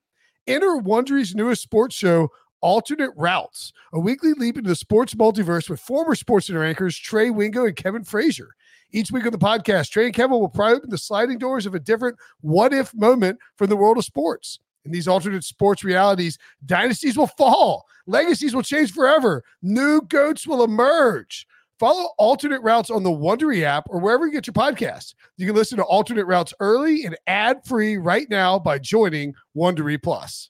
Enter 0.46 0.78
Wondery's 0.78 1.36
newest 1.36 1.62
sports 1.62 1.96
show, 1.96 2.30
Alternate 2.60 3.14
Routes, 3.16 3.72
a 3.94 4.00
weekly 4.00 4.34
leap 4.34 4.58
into 4.58 4.70
the 4.70 4.76
sports 4.76 5.16
multiverse 5.16 5.70
with 5.70 5.80
former 5.80 6.16
sports 6.16 6.48
center 6.48 6.64
anchors 6.64 6.98
Trey 6.98 7.30
Wingo 7.30 7.66
and 7.66 7.78
Kevin 7.78 8.04
Frazier. 8.04 8.50
Each 8.92 9.10
week 9.10 9.26
on 9.26 9.32
the 9.32 9.38
podcast, 9.38 9.92
Trey 9.92 10.06
and 10.06 10.14
Kevin 10.14 10.40
will 10.40 10.50
pry 10.50 10.74
open 10.74 10.90
the 10.90 10.98
sliding 10.98 11.38
doors 11.38 11.66
of 11.66 11.76
a 11.76 11.80
different 11.80 12.18
what 12.42 12.74
if 12.74 12.94
moment 12.94 13.40
from 13.56 13.70
the 13.70 13.78
world 13.78 13.98
of 13.98 14.04
sports. 14.04 14.60
In 14.86 14.92
these 14.92 15.08
alternate 15.08 15.44
sports 15.44 15.84
realities, 15.84 16.38
dynasties 16.66 17.18
will 17.18 17.28
fall, 17.28 17.86
legacies 18.08 18.56
will 18.56 18.64
change 18.64 18.94
forever, 18.94 19.44
new 19.62 20.02
goats 20.02 20.48
will 20.48 20.64
emerge. 20.64 21.46
Follow 21.80 22.10
alternate 22.18 22.62
routes 22.62 22.90
on 22.90 23.04
the 23.04 23.10
Wondery 23.10 23.64
app 23.64 23.86
or 23.88 24.00
wherever 24.00 24.26
you 24.26 24.34
get 24.34 24.48
your 24.48 24.54
podcasts. 24.54 25.14
You 25.38 25.46
can 25.46 25.56
listen 25.56 25.78
to 25.78 25.84
alternate 25.84 26.26
routes 26.26 26.54
early 26.60 27.06
and 27.06 27.18
ad 27.26 27.66
free 27.66 27.98
right 27.98 28.30
now 28.30 28.60
by 28.60 28.80
joining 28.80 29.34
Wondery 29.56 30.02
Plus. 30.02 30.50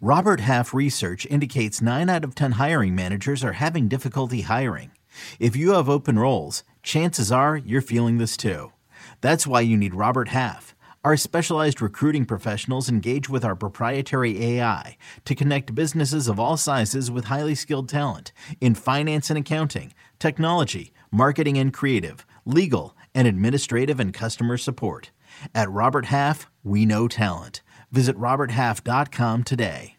Robert 0.00 0.40
Half 0.40 0.74
research 0.74 1.26
indicates 1.26 1.80
9 1.80 2.10
out 2.10 2.24
of 2.24 2.34
10 2.34 2.52
hiring 2.52 2.94
managers 2.94 3.44
are 3.44 3.52
having 3.52 3.86
difficulty 3.86 4.42
hiring. 4.42 4.90
If 5.38 5.54
you 5.54 5.74
have 5.74 5.88
open 5.88 6.18
roles, 6.18 6.64
chances 6.82 7.30
are 7.30 7.56
you're 7.56 7.80
feeling 7.80 8.18
this 8.18 8.36
too. 8.36 8.72
That's 9.20 9.46
why 9.46 9.60
you 9.60 9.76
need 9.76 9.94
Robert 9.94 10.28
Half. 10.28 10.73
Our 11.04 11.18
specialized 11.18 11.82
recruiting 11.82 12.24
professionals 12.24 12.88
engage 12.88 13.28
with 13.28 13.44
our 13.44 13.54
proprietary 13.54 14.42
AI 14.42 14.96
to 15.26 15.34
connect 15.34 15.74
businesses 15.74 16.28
of 16.28 16.40
all 16.40 16.56
sizes 16.56 17.10
with 17.10 17.26
highly 17.26 17.54
skilled 17.54 17.90
talent 17.90 18.32
in 18.58 18.74
finance 18.74 19.28
and 19.28 19.38
accounting, 19.38 19.92
technology, 20.18 20.94
marketing 21.12 21.58
and 21.58 21.74
creative, 21.74 22.24
legal, 22.46 22.96
and 23.14 23.28
administrative 23.28 24.00
and 24.00 24.14
customer 24.14 24.56
support. 24.56 25.10
At 25.54 25.70
Robert 25.70 26.06
Half, 26.06 26.50
we 26.62 26.86
know 26.86 27.06
talent. 27.06 27.60
Visit 27.92 28.16
RobertHalf.com 28.16 29.44
today. 29.44 29.96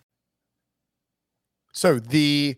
So 1.71 1.99
the 1.99 2.55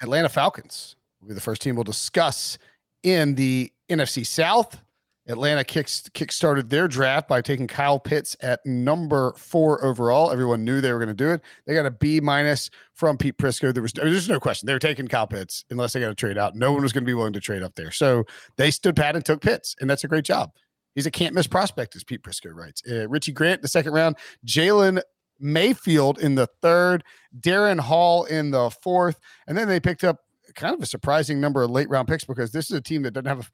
Atlanta 0.00 0.28
Falcons 0.28 0.94
will 1.20 1.28
be 1.30 1.34
the 1.34 1.40
first 1.40 1.62
team 1.62 1.74
we'll 1.74 1.82
discuss 1.82 2.58
in 3.02 3.34
the 3.34 3.72
NFC 3.90 4.24
South. 4.24 4.82
Atlanta 5.28 5.64
kicks 5.64 6.08
kick-started 6.14 6.70
their 6.70 6.86
draft 6.86 7.28
by 7.28 7.40
taking 7.40 7.66
Kyle 7.66 7.98
Pitts 7.98 8.36
at 8.40 8.64
number 8.64 9.34
four 9.36 9.84
overall. 9.84 10.30
Everyone 10.30 10.64
knew 10.64 10.80
they 10.80 10.92
were 10.92 10.98
going 10.98 11.08
to 11.08 11.14
do 11.14 11.30
it. 11.30 11.42
They 11.66 11.74
got 11.74 11.86
a 11.86 11.90
B 11.90 12.20
minus 12.20 12.70
from 12.94 13.18
Pete 13.18 13.36
Prisco. 13.36 13.72
There 13.74 13.82
was 13.82 13.92
there's 13.92 14.28
no 14.28 14.38
question 14.38 14.66
they 14.66 14.72
were 14.72 14.78
taking 14.78 15.08
Kyle 15.08 15.26
Pitts 15.26 15.64
unless 15.70 15.92
they 15.92 16.00
got 16.00 16.08
to 16.08 16.14
trade 16.14 16.38
out. 16.38 16.54
No 16.54 16.72
one 16.72 16.82
was 16.82 16.92
going 16.92 17.04
to 17.04 17.06
be 17.06 17.14
willing 17.14 17.32
to 17.32 17.40
trade 17.40 17.62
up 17.62 17.74
there, 17.74 17.90
so 17.90 18.24
they 18.56 18.70
stood 18.70 18.96
pat 18.96 19.16
and 19.16 19.24
took 19.24 19.40
Pitts, 19.40 19.74
and 19.80 19.90
that's 19.90 20.04
a 20.04 20.08
great 20.08 20.24
job. 20.24 20.52
He's 20.94 21.06
a 21.06 21.10
can't 21.10 21.34
miss 21.34 21.46
prospect, 21.46 21.94
as 21.94 22.04
Pete 22.04 22.22
Prisco 22.22 22.54
writes. 22.54 22.82
Uh, 22.90 23.06
Richie 23.08 23.32
Grant, 23.32 23.58
in 23.58 23.62
the 23.62 23.68
second 23.68 23.92
round. 23.92 24.16
Jalen 24.46 25.02
Mayfield 25.38 26.18
in 26.18 26.36
the 26.36 26.48
third. 26.62 27.04
Darren 27.38 27.78
Hall 27.78 28.24
in 28.24 28.50
the 28.50 28.70
fourth, 28.70 29.20
and 29.46 29.58
then 29.58 29.68
they 29.68 29.78
picked 29.80 30.04
up 30.04 30.20
kind 30.54 30.74
of 30.74 30.82
a 30.82 30.86
surprising 30.86 31.40
number 31.40 31.62
of 31.62 31.70
late 31.70 31.88
round 31.88 32.08
picks 32.08 32.24
because 32.24 32.50
this 32.50 32.70
is 32.70 32.76
a 32.76 32.80
team 32.80 33.02
that 33.02 33.12
doesn't 33.12 33.26
have 33.26 33.50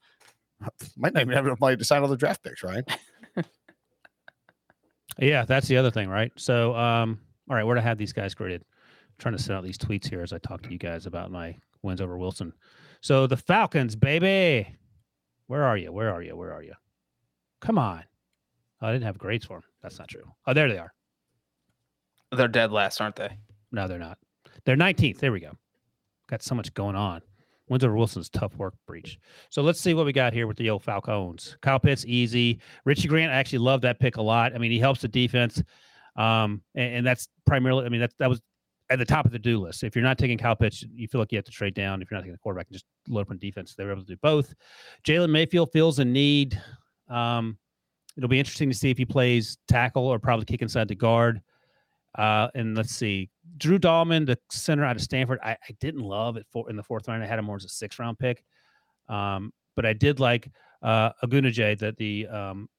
might 0.97 1.13
not 1.13 1.21
even 1.21 1.35
have 1.35 1.45
enough 1.45 1.59
money 1.59 1.77
to 1.77 1.85
sign 1.85 2.01
all 2.01 2.07
the 2.07 2.17
draft 2.17 2.43
picks, 2.43 2.63
right? 2.63 2.83
yeah, 5.17 5.45
that's 5.45 5.67
the 5.67 5.77
other 5.77 5.91
thing, 5.91 6.09
right? 6.09 6.31
So, 6.35 6.75
um, 6.75 7.19
all 7.49 7.55
right, 7.55 7.63
where 7.63 7.75
to 7.75 7.81
have 7.81 7.97
these 7.97 8.13
guys 8.13 8.33
graded? 8.33 8.61
I'm 8.61 9.15
trying 9.19 9.37
to 9.37 9.43
send 9.43 9.57
out 9.57 9.63
these 9.63 9.77
tweets 9.77 10.09
here 10.09 10.21
as 10.21 10.33
I 10.33 10.37
talk 10.39 10.61
to 10.63 10.71
you 10.71 10.77
guys 10.77 11.05
about 11.05 11.31
my 11.31 11.55
wins 11.81 12.01
over 12.01 12.17
Wilson. 12.17 12.53
So 13.01 13.27
the 13.27 13.37
Falcons, 13.37 13.95
baby, 13.95 14.75
where 15.47 15.63
are 15.63 15.77
you? 15.77 15.91
Where 15.91 16.13
are 16.13 16.21
you? 16.21 16.35
Where 16.35 16.53
are 16.53 16.63
you? 16.63 16.73
Come 17.61 17.77
on. 17.77 18.03
Oh, 18.81 18.87
I 18.87 18.91
didn't 18.91 19.05
have 19.05 19.17
grades 19.17 19.45
for 19.45 19.57
them. 19.57 19.63
That's 19.81 19.99
not 19.99 20.07
true. 20.07 20.23
Oh, 20.47 20.53
there 20.53 20.69
they 20.69 20.77
are. 20.77 20.93
They're 22.31 22.47
dead 22.47 22.71
last, 22.71 22.99
aren't 22.99 23.15
they? 23.15 23.37
No, 23.71 23.87
they're 23.87 23.99
not. 23.99 24.17
They're 24.65 24.75
19th. 24.75 25.19
There 25.19 25.31
we 25.31 25.39
go. 25.39 25.51
Got 26.27 26.41
so 26.41 26.55
much 26.55 26.73
going 26.73 26.95
on. 26.95 27.21
Wins 27.69 27.83
over 27.83 27.95
Wilson's 27.95 28.29
tough 28.29 28.55
work 28.57 28.73
Breech. 28.85 29.17
So 29.49 29.61
let's 29.61 29.79
see 29.79 29.93
what 29.93 30.05
we 30.05 30.13
got 30.13 30.33
here 30.33 30.47
with 30.47 30.57
the 30.57 30.69
old 30.69 30.83
Falcons. 30.83 31.57
Kyle 31.61 31.79
Pitts, 31.79 32.05
easy. 32.05 32.59
Richie 32.85 33.07
Grant, 33.07 33.31
I 33.31 33.35
actually 33.35 33.59
love 33.59 33.81
that 33.81 33.99
pick 33.99 34.17
a 34.17 34.21
lot. 34.21 34.53
I 34.53 34.57
mean, 34.57 34.71
he 34.71 34.79
helps 34.79 35.01
the 35.01 35.07
defense. 35.07 35.63
Um, 36.15 36.61
and, 36.75 36.95
and 36.95 37.07
that's 37.07 37.27
primarily, 37.45 37.85
I 37.85 37.89
mean, 37.89 38.01
that, 38.01 38.11
that 38.19 38.29
was 38.29 38.41
at 38.89 38.99
the 38.99 39.05
top 39.05 39.25
of 39.25 39.31
the 39.31 39.39
do 39.39 39.59
list. 39.59 39.83
If 39.83 39.95
you're 39.95 40.03
not 40.03 40.17
taking 40.17 40.37
Kyle 40.37 40.55
Pitts, 40.55 40.83
you 40.93 41.07
feel 41.07 41.19
like 41.19 41.31
you 41.31 41.37
have 41.37 41.45
to 41.45 41.51
trade 41.51 41.73
down. 41.73 42.01
If 42.01 42.11
you're 42.11 42.17
not 42.17 42.23
taking 42.23 42.33
the 42.33 42.39
quarterback, 42.39 42.67
and 42.67 42.73
just 42.73 42.85
load 43.07 43.21
up 43.21 43.31
on 43.31 43.37
defense. 43.37 43.75
They 43.75 43.85
were 43.85 43.91
able 43.91 44.03
to 44.03 44.07
do 44.07 44.17
both. 44.21 44.53
Jalen 45.05 45.29
Mayfield 45.29 45.71
feels 45.71 45.99
a 45.99 46.05
need. 46.05 46.61
Um, 47.09 47.57
it'll 48.17 48.29
be 48.29 48.39
interesting 48.39 48.69
to 48.69 48.75
see 48.75 48.91
if 48.91 48.97
he 48.97 49.05
plays 49.05 49.57
tackle 49.67 50.05
or 50.05 50.19
probably 50.19 50.45
kick 50.45 50.61
inside 50.61 50.87
the 50.87 50.95
guard. 50.95 51.41
Uh, 52.15 52.49
and 52.53 52.75
let's 52.75 52.93
see, 52.93 53.29
Drew 53.57 53.79
Dalman, 53.79 54.25
the 54.25 54.37
center 54.49 54.85
out 54.85 54.95
of 54.95 55.01
Stanford. 55.01 55.39
I, 55.43 55.51
I 55.51 55.75
didn't 55.79 56.01
love 56.01 56.37
it 56.37 56.45
for 56.51 56.69
in 56.69 56.75
the 56.75 56.83
fourth 56.83 57.07
round. 57.07 57.23
I 57.23 57.27
had 57.27 57.39
him 57.39 57.45
more 57.45 57.57
as 57.57 57.65
a 57.65 57.69
six 57.69 57.99
round 57.99 58.19
pick, 58.19 58.43
um, 59.09 59.51
but 59.75 59.85
I 59.85 59.93
did 59.93 60.19
like 60.19 60.49
uh, 60.81 61.11
Ogundeji, 61.23 61.79
that 61.79 61.97
the 61.97 62.27
um, 62.27 62.69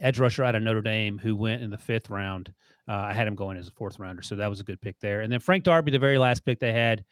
edge 0.00 0.18
rusher 0.18 0.44
out 0.44 0.54
of 0.54 0.62
Notre 0.62 0.82
Dame, 0.82 1.18
who 1.18 1.36
went 1.36 1.62
in 1.62 1.70
the 1.70 1.78
fifth 1.78 2.10
round. 2.10 2.52
Uh, 2.88 2.92
I 2.92 3.12
had 3.12 3.26
him 3.26 3.34
going 3.34 3.56
as 3.56 3.68
a 3.68 3.72
fourth 3.72 3.98
rounder, 3.98 4.22
so 4.22 4.34
that 4.36 4.50
was 4.50 4.60
a 4.60 4.64
good 4.64 4.80
pick 4.80 4.98
there. 5.00 5.20
And 5.20 5.32
then 5.32 5.40
Frank 5.40 5.64
Darby, 5.64 5.92
the 5.92 5.98
very 5.98 6.18
last 6.18 6.44
pick 6.44 6.58
they 6.58 6.72
had, 6.72 7.04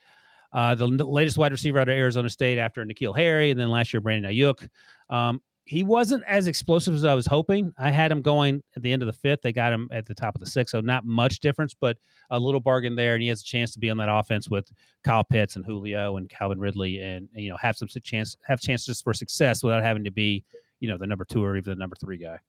uh, 0.52 0.74
the 0.74 0.86
latest 0.86 1.38
wide 1.38 1.52
receiver 1.52 1.78
out 1.78 1.88
of 1.88 1.94
Arizona 1.94 2.28
State 2.28 2.58
after 2.58 2.84
N'Keal 2.84 3.16
Harry, 3.16 3.50
and 3.50 3.60
then 3.60 3.70
last 3.70 3.92
year 3.92 4.00
Brandon 4.00 4.32
Aiyuk. 4.32 4.68
Um, 5.08 5.40
he 5.70 5.84
wasn't 5.84 6.24
as 6.26 6.48
explosive 6.48 6.96
as 6.96 7.04
I 7.04 7.14
was 7.14 7.28
hoping. 7.28 7.72
I 7.78 7.92
had 7.92 8.10
him 8.10 8.22
going 8.22 8.60
at 8.74 8.82
the 8.82 8.92
end 8.92 9.02
of 9.02 9.06
the 9.06 9.12
fifth. 9.12 9.42
They 9.42 9.52
got 9.52 9.72
him 9.72 9.88
at 9.92 10.04
the 10.04 10.16
top 10.16 10.34
of 10.34 10.40
the 10.40 10.46
sixth, 10.50 10.72
so 10.72 10.80
not 10.80 11.04
much 11.04 11.38
difference, 11.38 11.76
but 11.80 11.96
a 12.30 12.40
little 12.40 12.58
bargain 12.58 12.96
there. 12.96 13.14
And 13.14 13.22
he 13.22 13.28
has 13.28 13.40
a 13.40 13.44
chance 13.44 13.72
to 13.74 13.78
be 13.78 13.88
on 13.88 13.96
that 13.98 14.08
offense 14.10 14.50
with 14.50 14.68
Kyle 15.04 15.22
Pitts 15.22 15.54
and 15.54 15.64
Julio 15.64 16.16
and 16.16 16.28
Calvin 16.28 16.58
Ridley, 16.58 16.98
and, 17.00 17.28
you 17.36 17.50
know 17.50 17.56
have 17.56 17.76
some 17.76 17.86
chance 18.02 18.36
have 18.44 18.60
chances 18.60 19.00
for 19.00 19.14
success 19.14 19.62
without 19.62 19.84
having 19.84 20.02
to 20.02 20.10
be 20.10 20.42
you 20.80 20.88
know 20.88 20.98
the 20.98 21.06
number 21.06 21.24
two 21.24 21.44
or 21.44 21.56
even 21.56 21.74
the 21.74 21.78
number 21.78 21.94
three 21.94 22.16
guy. 22.16 22.40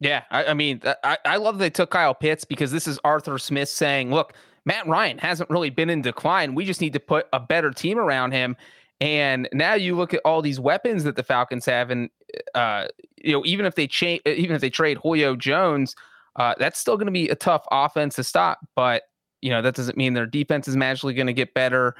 Yeah, 0.00 0.24
I, 0.30 0.44
I 0.44 0.54
mean, 0.54 0.82
I, 1.02 1.16
I 1.24 1.36
love 1.38 1.56
they 1.56 1.70
took 1.70 1.88
Kyle 1.88 2.14
Pitts 2.14 2.44
because 2.44 2.70
this 2.70 2.86
is 2.86 3.00
Arthur 3.04 3.38
Smith 3.38 3.70
saying, 3.70 4.10
"Look, 4.10 4.34
Matt 4.66 4.86
Ryan 4.86 5.16
hasn't 5.16 5.48
really 5.48 5.70
been 5.70 5.88
in 5.88 6.02
decline. 6.02 6.54
We 6.54 6.66
just 6.66 6.82
need 6.82 6.92
to 6.92 7.00
put 7.00 7.26
a 7.32 7.40
better 7.40 7.70
team 7.70 7.98
around 7.98 8.32
him." 8.32 8.54
And 9.00 9.48
now 9.52 9.74
you 9.74 9.96
look 9.96 10.12
at 10.12 10.20
all 10.24 10.42
these 10.42 10.58
weapons 10.58 11.04
that 11.04 11.16
the 11.16 11.22
Falcons 11.22 11.64
have, 11.66 11.90
and 11.90 12.10
uh, 12.54 12.88
you 13.16 13.32
know, 13.32 13.44
even 13.44 13.64
if 13.64 13.76
they 13.76 13.86
change, 13.86 14.20
even 14.26 14.56
if 14.56 14.60
they 14.60 14.70
trade 14.70 14.98
Julio 14.98 15.36
Jones, 15.36 15.94
uh, 16.36 16.54
that's 16.58 16.80
still 16.80 16.96
going 16.96 17.06
to 17.06 17.12
be 17.12 17.28
a 17.28 17.36
tough 17.36 17.64
offense 17.70 18.16
to 18.16 18.24
stop. 18.24 18.58
But 18.74 19.04
you 19.40 19.50
know, 19.50 19.62
that 19.62 19.76
doesn't 19.76 19.96
mean 19.96 20.14
their 20.14 20.26
defense 20.26 20.66
is 20.66 20.76
magically 20.76 21.14
going 21.14 21.28
to 21.28 21.32
get 21.32 21.54
better. 21.54 21.94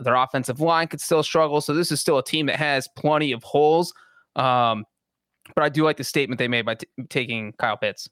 Their 0.00 0.14
offensive 0.14 0.60
line 0.60 0.88
could 0.88 1.00
still 1.00 1.22
struggle. 1.22 1.60
So 1.60 1.74
this 1.74 1.92
is 1.92 2.00
still 2.00 2.18
a 2.18 2.24
team 2.24 2.46
that 2.46 2.56
has 2.56 2.88
plenty 2.96 3.32
of 3.32 3.42
holes. 3.42 3.92
Um, 4.36 4.84
but 5.54 5.64
I 5.64 5.68
do 5.68 5.84
like 5.84 5.96
the 5.96 6.04
statement 6.04 6.38
they 6.38 6.48
made 6.48 6.64
by 6.64 6.76
t- 6.76 6.86
taking 7.10 7.52
Kyle 7.54 7.76
Pitts. 7.76 8.08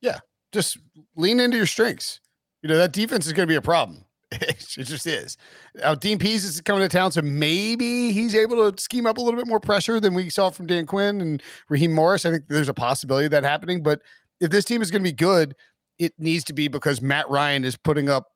Yeah, 0.00 0.18
just 0.50 0.78
lean 1.14 1.38
into 1.38 1.56
your 1.56 1.66
strengths. 1.66 2.20
You 2.62 2.68
know 2.68 2.78
that 2.78 2.92
defense 2.92 3.26
is 3.26 3.32
going 3.32 3.46
to 3.46 3.52
be 3.52 3.56
a 3.56 3.62
problem. 3.62 4.04
it 4.42 4.58
just 4.58 5.06
is. 5.06 5.36
Now, 5.76 5.94
Dean 5.94 6.18
Pees 6.18 6.44
is 6.44 6.60
coming 6.60 6.82
to 6.82 6.88
town, 6.88 7.12
so 7.12 7.22
maybe 7.22 8.12
he's 8.12 8.34
able 8.34 8.70
to 8.70 8.82
scheme 8.82 9.06
up 9.06 9.18
a 9.18 9.20
little 9.20 9.38
bit 9.38 9.46
more 9.46 9.60
pressure 9.60 10.00
than 10.00 10.14
we 10.14 10.30
saw 10.30 10.50
from 10.50 10.66
Dan 10.66 10.86
Quinn 10.86 11.20
and 11.20 11.42
Raheem 11.68 11.92
Morris. 11.92 12.26
I 12.26 12.30
think 12.30 12.44
there's 12.48 12.68
a 12.68 12.74
possibility 12.74 13.26
of 13.26 13.30
that 13.32 13.44
happening. 13.44 13.82
But 13.82 14.00
if 14.40 14.50
this 14.50 14.64
team 14.64 14.82
is 14.82 14.90
going 14.90 15.02
to 15.02 15.08
be 15.08 15.14
good, 15.14 15.54
it 15.98 16.12
needs 16.18 16.44
to 16.44 16.52
be 16.52 16.68
because 16.68 17.00
Matt 17.00 17.28
Ryan 17.30 17.64
is 17.64 17.76
putting 17.76 18.08
up 18.08 18.26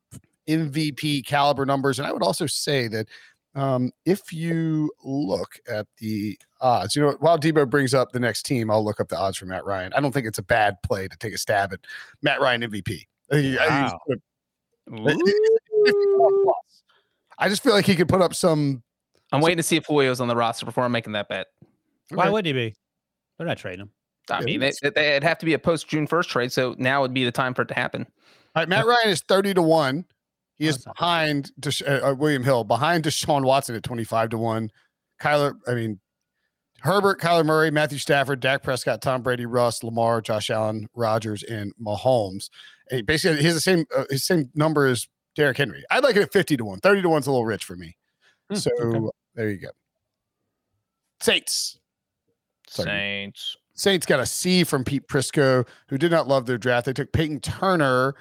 MVP 0.49 1.26
caliber 1.26 1.66
numbers. 1.66 1.99
And 1.99 2.07
I 2.07 2.12
would 2.12 2.22
also 2.22 2.46
say 2.46 2.88
that 2.88 3.09
um, 3.55 3.90
if 4.05 4.32
you 4.32 4.90
look 5.03 5.59
at 5.68 5.86
the 5.99 6.38
odds, 6.61 6.94
you 6.94 7.03
know, 7.03 7.16
while 7.20 7.38
Debo 7.38 7.68
brings 7.68 7.94
up 7.94 8.12
the 8.12 8.20
next 8.20 8.44
team, 8.44 8.70
I'll 8.70 8.84
look 8.84 9.01
up 9.01 9.09
the 9.09 9.18
odds 9.18 9.38
for 9.38 9.46
Matt 9.46 9.64
Ryan. 9.64 9.92
I 9.94 10.01
don't 10.01 10.12
think 10.12 10.26
it's 10.26 10.38
a 10.38 10.44
bad 10.44 10.76
play 10.82 11.09
to 11.09 11.16
take 11.18 11.34
a 11.34 11.38
stab 11.38 11.72
at 11.72 11.80
Matt 12.22 12.40
Ryan 12.40 12.62
MVP. 12.62 13.07
Wow. 13.30 13.99
I 14.09 14.14
just 17.48 17.62
feel 17.62 17.72
like 17.72 17.86
he 17.86 17.96
could 17.96 18.08
put 18.08 18.22
up 18.22 18.34
some. 18.34 18.82
I'm 19.32 19.40
waiting 19.40 19.58
to 19.58 19.62
see 19.62 19.76
if 19.76 19.86
Julio's 19.86 20.20
on 20.20 20.28
the 20.28 20.36
roster 20.36 20.66
before 20.66 20.84
I'm 20.84 20.92
making 20.92 21.12
that 21.12 21.28
bet. 21.28 21.46
Why 22.10 22.24
okay. 22.24 22.32
would 22.32 22.46
he 22.46 22.52
be? 22.52 22.74
They're 23.36 23.46
not 23.46 23.58
trading 23.58 23.82
him. 23.82 23.90
I 24.30 24.42
mean, 24.42 24.62
it'd 24.62 25.22
have 25.22 25.38
to 25.38 25.46
be 25.46 25.54
a 25.54 25.58
post 25.58 25.88
June 25.88 26.06
1st 26.06 26.26
trade. 26.26 26.52
So 26.52 26.74
now 26.78 27.00
would 27.02 27.14
be 27.14 27.24
the 27.24 27.32
time 27.32 27.54
for 27.54 27.62
it 27.62 27.68
to 27.68 27.74
happen. 27.74 28.06
All 28.54 28.62
right. 28.62 28.68
Matt 28.68 28.86
Ryan 28.86 29.08
is 29.08 29.22
30 29.22 29.54
to 29.54 29.62
1. 29.62 30.04
He 30.58 30.66
is 30.66 30.78
behind 30.78 31.52
uh, 31.64 31.90
uh, 31.90 32.14
William 32.18 32.42
Hill, 32.42 32.64
behind 32.64 33.04
Deshaun 33.04 33.44
Watson 33.44 33.76
at 33.76 33.84
25 33.84 34.30
to 34.30 34.38
1. 34.38 34.70
Kyler, 35.20 35.54
I 35.68 35.74
mean, 35.74 36.00
Herbert, 36.80 37.20
Kyler 37.20 37.44
Murray, 37.44 37.70
Matthew 37.70 37.98
Stafford, 37.98 38.40
Dak 38.40 38.62
Prescott, 38.62 39.00
Tom 39.00 39.22
Brady, 39.22 39.46
Russ, 39.46 39.82
Lamar, 39.82 40.20
Josh 40.20 40.50
Allen, 40.50 40.88
Rodgers, 40.94 41.42
and 41.44 41.72
Mahomes. 41.80 42.50
And 42.90 43.06
basically, 43.06 43.38
he 43.38 43.44
has 43.44 43.54
the 43.54 43.60
same 43.60 43.84
uh, 43.96 44.04
his 44.10 44.24
same 44.24 44.50
number 44.54 44.86
as 44.86 45.06
Derrick 45.39 45.57
Henry. 45.57 45.84
I'd 45.89 46.03
like 46.03 46.16
it 46.16 46.22
at 46.22 46.32
50 46.32 46.57
to 46.57 46.64
1. 46.64 46.80
30 46.80 47.03
to 47.03 47.09
1's 47.09 47.28
a 47.28 47.30
little 47.30 47.47
rich 47.47 47.64
for 47.64 47.76
me. 47.76 47.97
Hmm, 48.51 48.57
so 48.57 48.70
okay. 48.82 49.07
there 49.36 49.51
you 49.51 49.59
go. 49.59 49.68
Saints. 51.20 51.78
Sorry. 52.66 52.89
Saints. 52.89 53.57
Saints 53.74 54.05
got 54.05 54.18
a 54.18 54.26
C 54.26 54.64
from 54.64 54.82
Pete 54.82 55.07
Prisco, 55.07 55.64
who 55.89 55.97
did 55.97 56.11
not 56.11 56.26
love 56.26 56.47
their 56.47 56.59
draft. 56.59 56.86
They 56.86 56.93
took 56.93 57.12
Peyton 57.12 57.39
Turner 57.39 58.16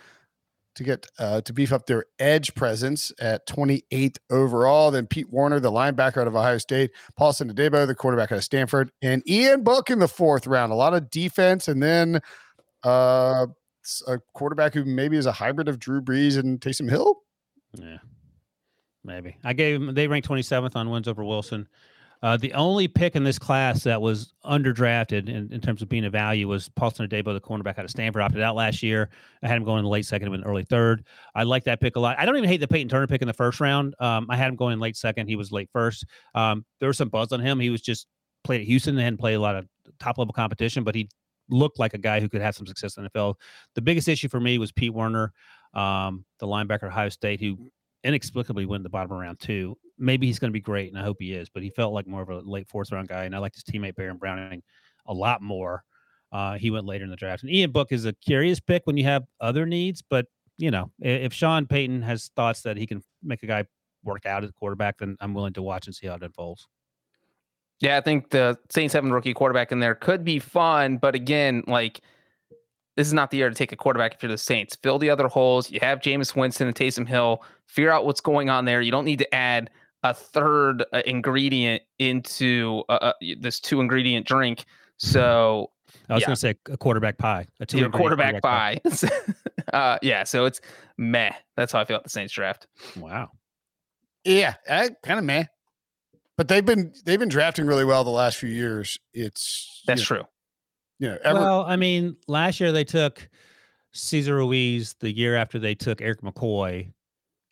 to 0.76 0.84
get 0.84 1.08
uh, 1.18 1.42
to 1.42 1.54
beef 1.54 1.74
up 1.74 1.88
their 1.88 2.06
edge 2.20 2.54
presence 2.54 3.12
at 3.20 3.48
28th 3.48 4.18
overall. 4.30 4.92
Then 4.92 5.08
Pete 5.08 5.32
Werner, 5.32 5.60
the 5.60 5.72
linebacker 5.72 6.22
out 6.22 6.28
of 6.28 6.36
Ohio 6.36 6.60
State, 6.60 6.92
Paulson 7.16 7.52
Adebo, 7.52 7.88
the 7.88 7.96
quarterback 7.96 8.32
out 8.32 8.38
of 8.38 8.44
Stanford, 8.44 8.92
and 9.02 9.28
Ian 9.28 9.64
Book 9.64 9.90
in 9.90 9.98
the 9.98 10.08
fourth 10.08 10.46
round. 10.46 10.72
A 10.72 10.76
lot 10.76 10.94
of 10.94 11.10
defense, 11.10 11.68
and 11.68 11.82
then 11.82 12.22
uh, 12.84 13.48
a 14.08 14.20
quarterback 14.34 14.74
who 14.74 14.86
maybe 14.86 15.18
is 15.18 15.26
a 15.26 15.32
hybrid 15.32 15.68
of 15.68 15.80
Drew 15.80 16.02
Brees 16.02 16.38
and 16.38 16.60
Taysom 16.60 16.90
Hill. 16.90 17.22
Yeah, 17.74 17.98
maybe. 19.04 19.38
I 19.44 19.54
gave 19.54 19.80
them, 19.80 19.94
They 19.94 20.08
ranked 20.08 20.28
27th 20.28 20.76
on 20.76 20.90
wins 20.90 21.08
over 21.08 21.24
Wilson. 21.24 21.68
Uh, 22.24 22.36
the 22.36 22.52
only 22.54 22.88
pick 22.88 23.16
in 23.16 23.24
this 23.24 23.38
class 23.38 23.84
that 23.84 24.02
was 24.02 24.34
underdrafted 24.44 25.30
in, 25.30 25.52
in 25.52 25.62
terms 25.62 25.84
of 25.84 25.90
being 25.90 26.06
a 26.06 26.10
value 26.10 26.48
was 26.48 26.68
Paulson 26.70 27.08
Adebo, 27.08 27.26
the 27.26 27.40
cornerback 27.40 27.78
out 27.78 27.86
of 27.86 27.92
Stanford, 27.92 28.24
opted 28.24 28.42
out 28.42 28.56
last 28.56 28.82
year. 28.82 29.10
I 29.44 29.48
had 29.48 29.58
him 29.58 29.64
going 29.64 29.80
in 29.80 29.84
the 29.84 29.92
late 29.92 30.06
second 30.06 30.34
and 30.34 30.46
early 30.46 30.64
third. 30.64 31.06
I 31.36 31.44
like 31.44 31.64
that 31.66 31.80
pick 31.80 31.96
a 31.96 32.00
lot. 32.00 32.18
I 32.18 32.26
don't 32.26 32.36
even 32.36 32.50
hate 32.50 32.60
the 32.60 32.68
Peyton 32.68 32.90
Turner 32.90 33.06
pick 33.06 33.22
in 33.22 33.28
the 33.28 33.34
first 33.34 33.60
round. 33.60 33.94
Um, 34.00 34.26
I 34.30 34.36
had 34.36 34.48
him 34.50 34.56
going 34.56 34.80
late 34.80 34.98
second. 34.98 35.28
He 35.28 35.36
was 35.36 35.52
late 35.52 35.70
first. 35.72 36.06
Um, 36.34 36.66
there 36.80 36.88
was 36.88 36.98
some 36.98 37.10
buzz 37.10 37.32
on 37.32 37.40
him. 37.40 37.60
He 37.60 37.70
was 37.70 37.82
just 37.82 38.08
played 38.44 38.62
at 38.62 38.68
Houston 38.68 38.96
and 38.96 39.04
hadn't 39.04 39.18
played 39.18 39.36
a 39.36 39.40
lot 39.40 39.56
of 39.56 39.68
top 40.00 40.18
level 40.18 40.34
competition, 40.34 40.84
but 40.84 40.96
he 40.96 41.10
looked 41.50 41.80
like 41.80 41.94
a 41.94 41.98
guy 41.98 42.20
who 42.20 42.30
could 42.30 42.42
have 42.42 42.56
some 42.56 42.68
success 42.68 42.98
in 42.98 43.04
the 43.04 43.10
NFL. 43.10 43.36
The 43.76 43.82
biggest 43.82 44.08
issue 44.08 44.30
for 44.30 44.40
me 44.40 44.58
was 44.58 44.72
Pete 44.72 44.94
Werner, 44.94 45.34
um, 45.74 46.26
the 46.40 46.48
linebacker 46.48 46.84
at 46.84 46.90
Ohio 46.90 47.10
State, 47.10 47.40
who 47.40 47.70
inexplicably 48.04 48.66
went 48.66 48.82
in 48.82 48.84
the 48.84 48.90
bottom 48.90 49.12
of 49.12 49.20
round 49.20 49.40
two. 49.40 49.78
Maybe 49.98 50.28
he's 50.28 50.40
going 50.40 50.50
to 50.50 50.54
be 50.54 50.62
great, 50.62 50.92
and 50.92 51.00
I 51.00 51.04
hope 51.04 51.18
he 51.20 51.34
is. 51.34 51.50
But 51.50 51.64
he 51.64 51.70
felt 51.70 51.94
like 51.94 52.08
more 52.08 52.22
of 52.22 52.30
a 52.30 52.40
late 52.40 52.68
fourth 52.68 52.92
round 52.92 53.08
guy, 53.08 53.26
and 53.26 53.36
I 53.36 53.40
like 53.40 53.56
his 53.56 53.64
teammate 53.64 53.96
Baron 53.96 54.18
Browning 54.18 54.64
a 55.06 55.14
lot 55.14 55.42
more. 55.42 55.84
Uh, 56.32 56.58
he 56.58 56.72
went 56.72 56.86
later 56.86 57.06
in 57.06 57.10
the 57.10 57.16
draft, 57.16 57.44
and 57.44 57.52
Ian 57.52 57.72
Book 57.72 57.92
is 57.92 58.06
a 58.06 58.14
curious 58.14 58.60
pick 58.60 58.86
when 58.86 58.98
you 58.98 59.06
have 59.06 59.24
other 59.40 59.66
needs. 59.66 60.04
But 60.08 60.28
you 60.58 60.72
know, 60.72 60.92
if 61.00 61.34
Sean 61.34 61.68
Payton 61.68 62.02
has 62.02 62.32
thoughts 62.36 62.62
that 62.62 62.78
he 62.78 62.88
can 62.88 63.02
make 63.24 63.44
a 63.44 63.48
guy 63.48 63.66
work 64.04 64.26
out 64.26 64.44
as 64.44 64.52
quarterback, 64.52 64.98
then 64.98 65.16
I'm 65.20 65.34
willing 65.34 65.54
to 65.54 65.62
watch 65.62 65.86
and 65.88 65.96
see 65.96 66.08
how 66.08 66.16
it 66.16 66.24
unfolds. 66.24 66.68
Yeah, 67.80 67.98
I 67.98 68.02
think 68.02 68.30
the 68.32 68.58
Saints 68.70 68.94
having 68.94 69.12
a 69.12 69.14
rookie 69.14 69.34
quarterback 69.34 69.72
in 69.72 69.80
there 69.80 69.94
could 69.96 70.24
be 70.24 70.40
fun, 70.40 70.98
but 70.98 71.14
again, 71.16 71.64
like 71.68 72.02
this 72.96 73.06
is 73.06 73.14
not 73.14 73.30
the 73.30 73.38
year 73.38 73.50
to 73.50 73.56
take 73.56 73.72
a 73.72 73.76
quarterback 73.76 74.16
if 74.16 74.24
you're 74.24 74.32
the 74.32 74.38
Saints. 74.38 74.76
Fill 74.76 74.98
the 74.98 75.10
other 75.12 75.28
holes. 75.28 75.70
You 75.70 75.80
have 75.84 76.00
Jameis 76.00 76.36
Winston 76.36 76.68
and 76.68 76.76
Taysom 76.76 77.08
Hill. 77.08 77.44
Figure 77.68 77.92
out 77.92 78.06
what's 78.06 78.22
going 78.22 78.50
on 78.50 78.66
there. 78.66 78.82
You 78.82 78.90
don't 78.92 79.06
need 79.06 79.20
to 79.20 79.36
add 79.36 79.70
a 80.02 80.14
third 80.14 80.84
uh, 80.94 81.04
ingredient 81.06 81.84
into 82.00 82.84
uh, 82.90 82.94
uh, 82.94 83.14
this 83.40 83.60
two 83.60 83.80
ingredient 83.82 84.26
drink. 84.26 84.66
So 84.98 85.70
I 86.10 86.16
was 86.16 86.22
Yeah. 86.22 86.28
going 86.28 86.36
to 86.36 86.40
say 86.40 86.56
a 86.72 86.78
quarterback 86.78 87.20
pie, 87.20 87.46
a 87.60 87.66
two 87.68 87.78
your 87.78 87.92
quarterback 87.92 88.42
buy. 88.42 88.82
uh, 89.74 90.00
yeah, 90.02 90.24
so 90.24 90.46
it's 90.46 90.60
meh. 90.98 91.32
That's 91.56 91.72
how 91.74 91.80
I 91.82 91.86
feel 91.86 91.98
about 91.98 92.06
the 92.06 92.10
Saints 92.10 92.34
draft. 92.34 92.66
Wow. 92.98 93.30
Yeah, 94.24 94.56
kind 94.68 95.20
of 95.20 95.24
meh. 95.24 95.44
But 96.38 96.48
they've 96.48 96.66
been 96.66 96.94
they've 97.04 97.20
been 97.20 97.30
drafting 97.30 97.66
really 97.66 97.86
well 97.86 98.04
the 98.04 98.10
last 98.10 98.38
few 98.38 98.50
years. 98.50 99.00
It's 99.14 99.84
That's 99.88 100.02
you 100.02 100.06
true. 100.06 100.24
Yeah. 101.00 101.10
you 101.10 101.14
know, 101.14 101.20
ever, 101.24 101.40
well, 101.40 101.66
I 101.66 101.76
mean, 101.76 102.16
last 102.28 102.60
year 102.60 102.72
they 102.72 102.84
took 102.84 103.28
Cesar 103.94 104.36
Ruiz. 104.36 104.96
The 105.00 105.12
year 105.12 105.36
after 105.36 105.58
they 105.60 105.76
took 105.76 106.02
Erik 106.02 106.22
McCoy, 106.22 106.92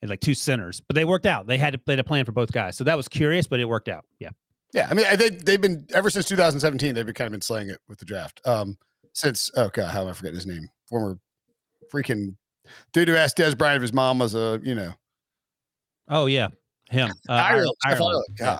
and 0.01 0.09
like 0.09 0.19
two 0.19 0.35
centers, 0.35 0.81
but 0.87 0.95
they 0.95 1.05
worked 1.05 1.25
out. 1.25 1.47
They 1.47 1.57
had 1.57 1.73
to 1.73 1.79
they 1.85 1.93
had 1.93 1.99
a 1.99 2.03
plan 2.03 2.25
for 2.25 2.31
both 2.31 2.51
guys, 2.51 2.77
so 2.77 2.83
that 2.83 2.95
was 2.95 3.07
curious, 3.07 3.47
but 3.47 3.59
it 3.59 3.65
worked 3.65 3.89
out. 3.89 4.05
Yeah. 4.19 4.29
Yeah, 4.73 4.87
I 4.89 4.93
mean, 4.93 5.05
I 5.05 5.15
think 5.15 5.45
they've 5.45 5.61
been 5.61 5.87
ever 5.93 6.09
since 6.09 6.27
2017. 6.27 6.93
They've 6.93 7.05
been 7.05 7.15
kind 7.15 7.27
of 7.27 7.31
been 7.31 7.41
slaying 7.41 7.69
it 7.69 7.79
with 7.87 7.97
the 7.97 8.05
draft. 8.05 8.41
Um, 8.45 8.77
since 9.13 9.49
oh 9.55 9.69
god, 9.69 9.91
how 9.91 10.01
am 10.01 10.09
I 10.09 10.13
forgetting 10.13 10.35
his 10.35 10.45
name? 10.45 10.69
Former 10.89 11.17
freaking 11.91 12.35
dude 12.91 13.07
who 13.07 13.15
asked 13.15 13.37
Dez 13.37 13.57
Bryant 13.57 13.77
if 13.77 13.81
his 13.83 13.93
mom 13.93 14.19
was 14.19 14.35
a 14.35 14.59
you 14.63 14.75
know 14.75 14.93
Oh 16.07 16.25
yeah, 16.25 16.49
him. 16.89 17.11
Uh, 17.27 17.31
Ireland. 17.33 17.75
Ireland. 17.83 18.25
Jeff 18.35 18.47
Ireland. 18.47 18.59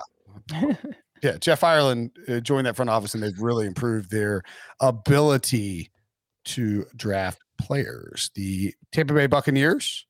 Yeah, 1.22 1.38
Jeff 1.38 1.64
Ireland 1.64 2.10
uh, 2.28 2.40
joined 2.40 2.66
that 2.66 2.76
front 2.76 2.90
office, 2.90 3.14
and 3.14 3.22
they've 3.22 3.40
really 3.40 3.66
improved 3.66 4.10
their 4.10 4.42
ability 4.80 5.90
to 6.44 6.84
draft 6.94 7.40
players. 7.58 8.30
The 8.34 8.74
Tampa 8.92 9.14
Bay 9.14 9.26
Buccaneers, 9.26 10.06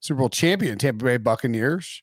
Super 0.00 0.18
Bowl 0.18 0.28
champion 0.28 0.76
Tampa 0.76 1.04
Bay 1.04 1.16
Buccaneers, 1.18 2.02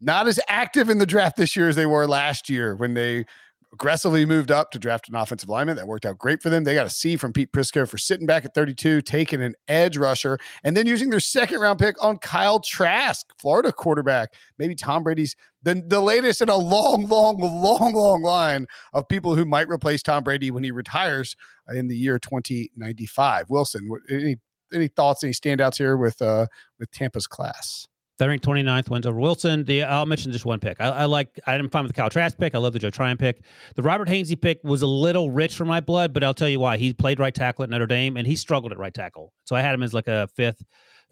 not 0.00 0.26
as 0.26 0.40
active 0.48 0.90
in 0.90 0.98
the 0.98 1.06
draft 1.06 1.36
this 1.36 1.54
year 1.54 1.68
as 1.68 1.76
they 1.76 1.86
were 1.86 2.06
last 2.06 2.50
year 2.50 2.74
when 2.74 2.94
they 2.94 3.24
aggressively 3.72 4.26
moved 4.26 4.50
up 4.50 4.70
to 4.70 4.78
draft 4.78 5.08
an 5.08 5.14
offensive 5.14 5.48
lineman. 5.48 5.76
That 5.76 5.86
worked 5.86 6.06
out 6.06 6.18
great 6.18 6.42
for 6.42 6.50
them. 6.50 6.64
They 6.64 6.74
got 6.74 6.86
a 6.86 6.90
C 6.90 7.16
from 7.16 7.32
Pete 7.32 7.52
Prisco 7.52 7.88
for 7.88 7.98
sitting 7.98 8.26
back 8.26 8.44
at 8.44 8.54
32, 8.54 9.02
taking 9.02 9.42
an 9.42 9.54
edge 9.68 9.96
rusher, 9.96 10.38
and 10.64 10.76
then 10.76 10.86
using 10.86 11.10
their 11.10 11.20
second 11.20 11.60
round 11.60 11.78
pick 11.78 12.02
on 12.02 12.18
Kyle 12.18 12.60
Trask, 12.60 13.26
Florida 13.38 13.72
quarterback. 13.72 14.34
Maybe 14.58 14.74
Tom 14.74 15.02
Brady's 15.02 15.36
the, 15.62 15.82
the 15.86 16.00
latest 16.00 16.40
in 16.40 16.48
a 16.48 16.56
long, 16.56 17.06
long, 17.06 17.38
long, 17.38 17.92
long 17.94 18.22
line 18.22 18.66
of 18.92 19.08
people 19.08 19.36
who 19.36 19.44
might 19.44 19.68
replace 19.68 20.02
Tom 20.02 20.24
Brady 20.24 20.50
when 20.50 20.64
he 20.64 20.70
retires 20.70 21.36
in 21.68 21.88
the 21.88 21.96
year 21.96 22.18
2095. 22.18 23.50
Wilson, 23.50 23.88
any 24.10 24.36
any 24.72 24.88
thoughts, 24.88 25.24
any 25.24 25.32
standouts 25.32 25.78
here 25.78 25.96
with 25.96 26.20
uh 26.22 26.46
with 26.78 26.90
Tampa's 26.90 27.26
class? 27.26 27.86
Ranked 28.28 28.44
29th, 28.44 28.90
wins 28.90 29.06
over 29.06 29.18
Wilson. 29.18 29.64
The 29.64 29.84
I'll 29.84 30.06
mention 30.06 30.32
just 30.32 30.44
one 30.44 30.60
pick. 30.60 30.80
I, 30.80 30.88
I 30.88 31.04
like. 31.04 31.38
I'm 31.46 31.68
fine 31.68 31.84
with 31.84 31.92
the 31.94 32.00
Kyle 32.00 32.10
Trask 32.10 32.36
pick. 32.38 32.54
I 32.54 32.58
love 32.58 32.72
the 32.72 32.78
Joe 32.78 32.90
Tryon 32.90 33.16
pick. 33.16 33.42
The 33.76 33.82
Robert 33.82 34.08
Hainsey 34.08 34.40
pick 34.40 34.60
was 34.62 34.82
a 34.82 34.86
little 34.86 35.30
rich 35.30 35.54
for 35.54 35.64
my 35.64 35.80
blood, 35.80 36.12
but 36.12 36.24
I'll 36.24 36.34
tell 36.34 36.48
you 36.48 36.60
why. 36.60 36.76
He 36.76 36.92
played 36.92 37.18
right 37.18 37.34
tackle 37.34 37.64
at 37.64 37.70
Notre 37.70 37.86
Dame, 37.86 38.16
and 38.16 38.26
he 38.26 38.36
struggled 38.36 38.72
at 38.72 38.78
right 38.78 38.94
tackle. 38.94 39.32
So 39.44 39.56
I 39.56 39.62
had 39.62 39.74
him 39.74 39.82
as 39.82 39.94
like 39.94 40.08
a 40.08 40.28
fifth, 40.34 40.62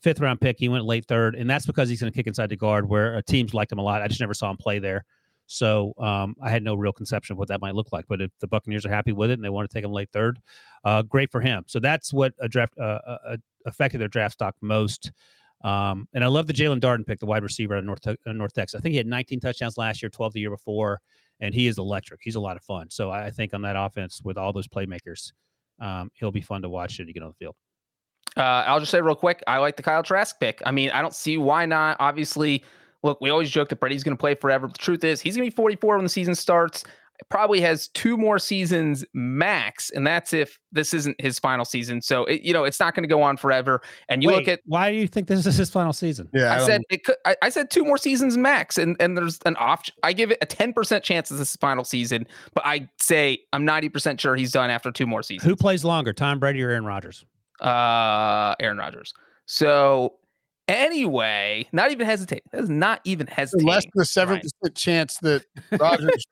fifth 0.00 0.20
round 0.20 0.40
pick. 0.40 0.56
He 0.58 0.68
went 0.68 0.84
late 0.84 1.06
third, 1.06 1.34
and 1.34 1.48
that's 1.48 1.66
because 1.66 1.88
he's 1.88 2.00
going 2.00 2.12
to 2.12 2.16
kick 2.16 2.26
inside 2.26 2.48
the 2.48 2.56
guard, 2.56 2.88
where 2.88 3.16
uh, 3.16 3.22
teams 3.26 3.54
liked 3.54 3.72
him 3.72 3.78
a 3.78 3.82
lot. 3.82 4.02
I 4.02 4.08
just 4.08 4.20
never 4.20 4.34
saw 4.34 4.50
him 4.50 4.56
play 4.56 4.78
there. 4.78 5.04
So 5.48 5.94
um, 5.98 6.36
I 6.42 6.50
had 6.50 6.62
no 6.62 6.74
real 6.74 6.92
conception 6.92 7.32
of 7.32 7.38
what 7.38 7.48
that 7.48 7.62
might 7.62 7.74
look 7.74 7.90
like. 7.90 8.04
But 8.06 8.20
if 8.20 8.30
the 8.38 8.46
Buccaneers 8.46 8.84
are 8.84 8.90
happy 8.90 9.12
with 9.12 9.30
it 9.30 9.34
and 9.34 9.44
they 9.44 9.48
want 9.48 9.68
to 9.68 9.74
take 9.74 9.82
him 9.82 9.92
late 9.92 10.10
third, 10.12 10.38
uh, 10.84 11.02
great 11.02 11.32
for 11.32 11.40
him. 11.40 11.64
So 11.66 11.80
that's 11.80 12.12
what 12.12 12.34
a 12.38 12.48
draft 12.48 12.74
uh, 12.78 13.00
uh, 13.06 13.18
uh, 13.26 13.36
affected 13.66 13.98
their 13.98 14.08
draft 14.08 14.34
stock 14.34 14.54
most. 14.60 15.10
Um, 15.64 16.08
and 16.14 16.22
I 16.22 16.28
love 16.28 16.46
the 16.46 16.52
Jaelon 16.52 16.80
Darden 16.80 17.06
pick, 17.06 17.18
the 17.18 17.26
wide 17.26 17.42
receiver 17.42 17.76
of 17.76 17.84
North, 17.84 18.06
uh, 18.06 18.14
North 18.26 18.52
Texas. 18.52 18.78
I 18.78 18.82
think 18.82 18.92
he 18.92 18.96
had 18.96 19.06
19 19.06 19.40
touchdowns 19.40 19.76
last 19.76 20.02
year, 20.02 20.10
12 20.10 20.34
the 20.34 20.40
year 20.40 20.50
before, 20.50 21.00
and 21.40 21.54
he 21.54 21.66
is 21.66 21.78
electric. 21.78 22.20
He's 22.22 22.36
a 22.36 22.40
lot 22.40 22.56
of 22.56 22.62
fun. 22.62 22.90
So 22.90 23.10
I 23.10 23.30
think 23.30 23.54
on 23.54 23.62
that 23.62 23.76
offense 23.76 24.20
with 24.22 24.38
all 24.38 24.52
those 24.52 24.68
playmakers, 24.68 25.32
um, 25.80 26.10
he'll 26.14 26.30
be 26.30 26.40
fun 26.40 26.62
to 26.62 26.68
watch 26.68 26.92
should 26.92 27.06
he 27.08 27.12
get 27.12 27.22
on 27.22 27.30
the 27.30 27.34
field. 27.34 27.56
Uh, 28.36 28.64
I'll 28.66 28.80
just 28.80 28.92
say 28.92 29.00
real 29.00 29.14
quick, 29.14 29.42
I 29.46 29.58
like 29.58 29.76
the 29.76 29.82
Kyle 29.82 30.02
Trask 30.02 30.38
pick. 30.38 30.62
I 30.64 30.70
mean, 30.70 30.90
I 30.90 31.02
don't 31.02 31.14
see 31.14 31.38
why 31.38 31.66
not. 31.66 31.96
Obviously, 31.98 32.62
look, 33.02 33.20
we 33.20 33.30
always 33.30 33.50
joke 33.50 33.68
that 33.70 33.80
Brady's 33.80 34.04
going 34.04 34.16
to 34.16 34.20
play 34.20 34.34
forever. 34.34 34.68
The 34.68 34.78
truth 34.78 35.02
is, 35.02 35.20
he's 35.20 35.36
going 35.36 35.48
to 35.48 35.52
be 35.52 35.56
44 35.56 35.96
when 35.96 36.04
the 36.04 36.08
season 36.08 36.34
starts. 36.34 36.84
Probably 37.30 37.60
has 37.60 37.88
two 37.88 38.16
more 38.16 38.38
seasons 38.38 39.04
max, 39.14 39.90
and 39.90 40.06
that's 40.06 40.32
if 40.32 40.58
this 40.72 40.94
isn't 40.94 41.20
his 41.20 41.38
final 41.38 41.64
season. 41.64 42.00
So, 42.00 42.24
it, 42.24 42.42
you 42.42 42.52
know, 42.52 42.64
it's 42.64 42.78
not 42.78 42.94
going 42.94 43.02
to 43.02 43.08
go 43.08 43.22
on 43.22 43.36
forever. 43.36 43.82
And 44.08 44.22
you 44.22 44.30
look 44.30 44.48
at, 44.48 44.60
why 44.66 44.90
do 44.90 44.96
you 44.96 45.08
think 45.08 45.26
this 45.26 45.46
is 45.46 45.56
his 45.56 45.70
final 45.70 45.92
season? 45.92 46.28
Yeah, 46.32 46.54
I, 46.54 46.66
said 46.66 46.82
it 46.90 47.04
could. 47.04 47.16
I, 47.24 47.36
I 47.42 47.48
said 47.48 47.70
two 47.70 47.84
more 47.84 47.98
seasons 47.98 48.36
max, 48.36 48.78
and 48.78 48.96
and 49.00 49.16
there's 49.16 49.38
an 49.46 49.56
off. 49.56 49.88
I 50.02 50.12
give 50.12 50.30
it 50.30 50.38
a 50.42 50.46
10 50.46 50.72
percent 50.72 51.04
chance 51.04 51.28
this 51.28 51.40
is 51.40 51.50
his 51.50 51.56
final 51.56 51.84
season, 51.84 52.26
but 52.54 52.64
I 52.64 52.88
say 53.00 53.40
I'm 53.52 53.64
90 53.64 53.88
percent 53.88 54.20
sure 54.20 54.36
he's 54.36 54.52
done 54.52 54.70
after 54.70 54.90
two 54.92 55.06
more 55.06 55.22
seasons. 55.22 55.48
Who 55.48 55.56
plays 55.56 55.84
longer, 55.84 56.12
Tom 56.12 56.38
Brady 56.38 56.62
or 56.62 56.70
Aaron 56.70 56.84
Rodgers? 56.84 57.24
uh 57.60 58.54
Aaron 58.60 58.78
Rodgers. 58.78 59.14
So 59.46 60.14
anyway, 60.66 61.66
not 61.72 61.90
even 61.90 62.06
hesitate. 62.06 62.42
That's 62.52 62.68
not 62.68 63.00
even 63.04 63.26
hesitating. 63.26 63.68
less 63.68 63.84
than 63.92 64.02
a 64.02 64.04
seven 64.04 64.40
percent 64.40 64.74
chance 64.76 65.18
that 65.22 65.44
Rodgers 65.78 66.24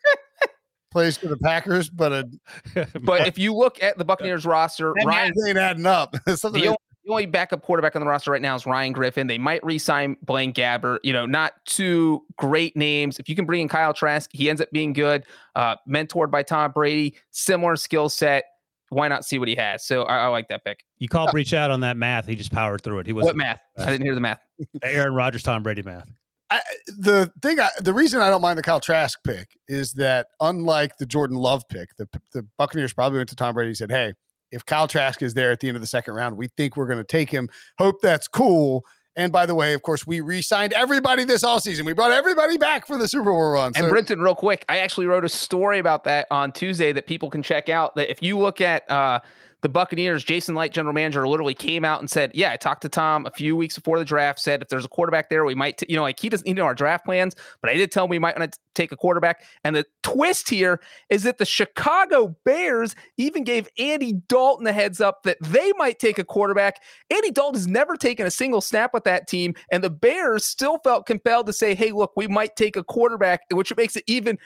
plays 0.90 1.16
for 1.16 1.28
the 1.28 1.36
Packers, 1.36 1.88
but 1.88 2.12
a 2.12 2.88
But 3.02 3.26
if 3.26 3.38
you 3.38 3.54
look 3.54 3.82
at 3.82 3.98
the 3.98 4.04
Buccaneers 4.04 4.46
roster, 4.46 4.92
that 4.96 5.06
Ryan, 5.06 5.32
ain't 5.46 5.58
adding 5.58 5.86
up. 5.86 6.16
The 6.26 6.68
only, 6.68 6.76
the 7.04 7.12
only 7.12 7.26
backup 7.26 7.62
quarterback 7.62 7.94
on 7.94 8.00
the 8.00 8.06
roster 8.06 8.30
right 8.30 8.42
now 8.42 8.54
is 8.54 8.66
Ryan 8.66 8.92
Griffin. 8.92 9.26
They 9.26 9.38
might 9.38 9.64
re-sign 9.64 10.16
Blaine 10.22 10.52
Gabbert. 10.52 10.98
You 11.02 11.12
know, 11.12 11.26
not 11.26 11.52
two 11.64 12.24
great 12.36 12.76
names. 12.76 13.18
If 13.18 13.28
you 13.28 13.36
can 13.36 13.46
bring 13.46 13.62
in 13.62 13.68
Kyle 13.68 13.94
Trask, 13.94 14.30
he 14.32 14.50
ends 14.50 14.60
up 14.60 14.70
being 14.72 14.92
good. 14.92 15.24
Uh, 15.54 15.76
mentored 15.88 16.30
by 16.30 16.42
Tom 16.42 16.72
Brady, 16.72 17.16
similar 17.30 17.76
skill 17.76 18.08
set. 18.08 18.44
Why 18.88 19.08
not 19.08 19.24
see 19.24 19.38
what 19.38 19.48
he 19.48 19.54
has? 19.56 19.84
So 19.84 20.02
I, 20.02 20.18
I 20.18 20.26
like 20.28 20.48
that 20.48 20.64
pick. 20.64 20.84
You 20.98 21.08
called 21.08 21.34
reach 21.34 21.52
out 21.52 21.70
on 21.70 21.80
that 21.80 21.96
math. 21.96 22.26
He 22.26 22.36
just 22.36 22.52
powered 22.52 22.82
through 22.82 23.00
it. 23.00 23.06
He 23.06 23.12
was 23.12 23.24
What 23.24 23.36
math? 23.36 23.60
I 23.78 23.86
didn't 23.86 24.04
hear 24.04 24.14
the 24.14 24.20
math. 24.20 24.40
Aaron 24.82 25.14
Rodgers, 25.14 25.42
Tom 25.42 25.62
Brady 25.62 25.82
math. 25.82 26.08
I, 26.50 26.60
the 26.98 27.32
thing, 27.42 27.58
I, 27.58 27.70
the 27.80 27.92
reason 27.92 28.20
I 28.20 28.30
don't 28.30 28.40
mind 28.40 28.58
the 28.58 28.62
Kyle 28.62 28.80
Trask 28.80 29.18
pick 29.24 29.58
is 29.68 29.92
that 29.94 30.28
unlike 30.40 30.96
the 30.98 31.06
Jordan 31.06 31.36
Love 31.36 31.64
pick, 31.68 31.96
the 31.96 32.08
the 32.32 32.46
Buccaneers 32.56 32.92
probably 32.92 33.18
went 33.18 33.28
to 33.30 33.36
Tom 33.36 33.54
Brady 33.54 33.70
and 33.70 33.76
said, 33.76 33.90
"Hey, 33.90 34.14
if 34.52 34.64
Kyle 34.64 34.86
Trask 34.86 35.22
is 35.22 35.34
there 35.34 35.50
at 35.50 35.60
the 35.60 35.68
end 35.68 35.76
of 35.76 35.80
the 35.80 35.88
second 35.88 36.14
round, 36.14 36.36
we 36.36 36.48
think 36.56 36.76
we're 36.76 36.86
going 36.86 36.98
to 36.98 37.04
take 37.04 37.30
him. 37.30 37.48
Hope 37.78 38.00
that's 38.00 38.28
cool." 38.28 38.84
And 39.16 39.32
by 39.32 39.46
the 39.46 39.54
way, 39.54 39.72
of 39.72 39.82
course, 39.82 40.06
we 40.06 40.20
re-signed 40.20 40.74
everybody 40.74 41.24
this 41.24 41.42
all 41.42 41.58
season. 41.58 41.86
We 41.86 41.94
brought 41.94 42.12
everybody 42.12 42.58
back 42.58 42.86
for 42.86 42.98
the 42.98 43.08
Super 43.08 43.30
Bowl 43.30 43.52
run. 43.52 43.72
And 43.74 43.86
Brinson, 43.86 44.22
real 44.22 44.34
quick, 44.34 44.64
I 44.68 44.78
actually 44.78 45.06
wrote 45.06 45.24
a 45.24 45.28
story 45.28 45.78
about 45.78 46.04
that 46.04 46.26
on 46.30 46.52
Tuesday 46.52 46.92
that 46.92 47.06
people 47.06 47.30
can 47.30 47.42
check 47.42 47.70
out. 47.70 47.96
That 47.96 48.10
if 48.10 48.22
you 48.22 48.38
look 48.38 48.60
at 48.60 48.88
uh, 48.90 49.20
the 49.62 49.68
Buccaneers, 49.68 50.22
Jason 50.22 50.54
Licht, 50.54 50.74
general 50.74 50.92
manager, 50.92 51.26
literally 51.26 51.54
came 51.54 51.84
out 51.84 52.00
and 52.00 52.10
said, 52.10 52.30
"Yeah, 52.34 52.52
I 52.52 52.56
talked 52.56 52.82
to 52.82 52.88
Tom 52.88 53.26
a 53.26 53.30
few 53.30 53.56
weeks 53.56 53.74
before 53.76 53.98
the 53.98 54.04
draft. 54.04 54.38
Said 54.38 54.62
if 54.62 54.68
there's 54.68 54.84
a 54.84 54.88
quarterback 54.88 55.30
there, 55.30 55.44
we 55.44 55.54
might, 55.54 55.78
t-, 55.78 55.86
you 55.88 55.96
know, 55.96 56.02
like 56.02 56.20
he 56.20 56.28
doesn't 56.28 56.46
need 56.46 56.60
our 56.60 56.74
draft 56.74 57.04
plans, 57.04 57.34
but 57.62 57.70
I 57.70 57.74
did 57.74 57.90
tell 57.90 58.04
him 58.04 58.10
we 58.10 58.18
might 58.18 58.38
want 58.38 58.52
to 58.52 58.58
take 58.74 58.92
a 58.92 58.96
quarterback." 58.96 59.44
And 59.64 59.74
the 59.74 59.86
twist 60.02 60.50
here 60.50 60.80
is 61.08 61.22
that 61.22 61.38
the 61.38 61.46
Chicago 61.46 62.36
Bears 62.44 62.94
even 63.16 63.44
gave 63.44 63.68
Andy 63.78 64.12
Dalton 64.28 64.66
a 64.66 64.72
heads 64.72 65.00
up 65.00 65.22
that 65.22 65.38
they 65.40 65.72
might 65.78 65.98
take 65.98 66.18
a 66.18 66.24
quarterback. 66.24 66.82
Andy 67.10 67.30
Dalton 67.30 67.54
has 67.58 67.66
never 67.66 67.96
taken 67.96 68.26
a 68.26 68.30
single 68.30 68.60
snap 68.60 68.92
with 68.92 69.04
that 69.04 69.26
team, 69.26 69.54
and 69.70 69.82
the 69.82 69.90
Bears 69.90 70.44
still 70.44 70.78
felt 70.84 71.06
compelled 71.06 71.46
to 71.46 71.52
say, 71.52 71.74
"Hey, 71.74 71.92
look, 71.92 72.12
we 72.14 72.28
might 72.28 72.56
take 72.56 72.76
a 72.76 72.84
quarterback," 72.84 73.40
which 73.50 73.74
makes 73.74 73.96
it 73.96 74.04
even 74.06 74.38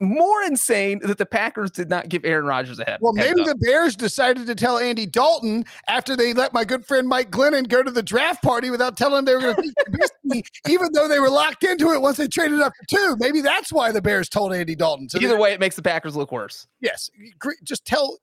more 0.00 0.42
insane 0.42 1.00
that 1.02 1.18
the 1.18 1.26
Packers 1.26 1.70
did 1.70 1.90
not 1.90 2.08
give 2.08 2.24
Aaron 2.24 2.46
Rodgers 2.46 2.78
a 2.78 2.84
head. 2.84 2.98
Well, 3.00 3.12
maybe 3.12 3.42
the 3.42 3.56
Bears 3.56 3.96
decided 3.96 4.46
to 4.46 4.54
tell 4.54 4.78
Andy 4.78 5.06
Dalton 5.06 5.64
after 5.88 6.16
they 6.16 6.32
let 6.32 6.52
my 6.52 6.64
good 6.64 6.86
friend 6.86 7.08
Mike 7.08 7.30
Glennon 7.30 7.68
go 7.68 7.82
to 7.82 7.90
the 7.90 8.02
draft 8.02 8.42
party 8.42 8.70
without 8.70 8.96
telling 8.96 9.18
him 9.18 9.24
they 9.24 9.34
were 9.34 9.40
going 9.40 9.56
to 9.56 10.08
me, 10.24 10.42
even 10.68 10.92
though 10.92 11.08
they 11.08 11.18
were 11.18 11.30
locked 11.30 11.64
into 11.64 11.92
it 11.92 12.00
once 12.00 12.16
they 12.16 12.28
traded 12.28 12.60
up 12.60 12.72
to 12.74 12.96
two. 12.96 13.16
Maybe 13.18 13.40
that's 13.40 13.72
why 13.72 13.90
the 13.90 14.02
Bears 14.02 14.28
told 14.28 14.52
Andy 14.52 14.74
Dalton. 14.74 15.08
So 15.08 15.18
Either 15.20 15.38
way, 15.38 15.52
it 15.52 15.60
makes 15.60 15.76
the 15.76 15.82
Packers 15.82 16.14
look 16.14 16.30
worse. 16.30 16.66
Yes, 16.80 17.10
just 17.64 17.84
tell 17.84 18.18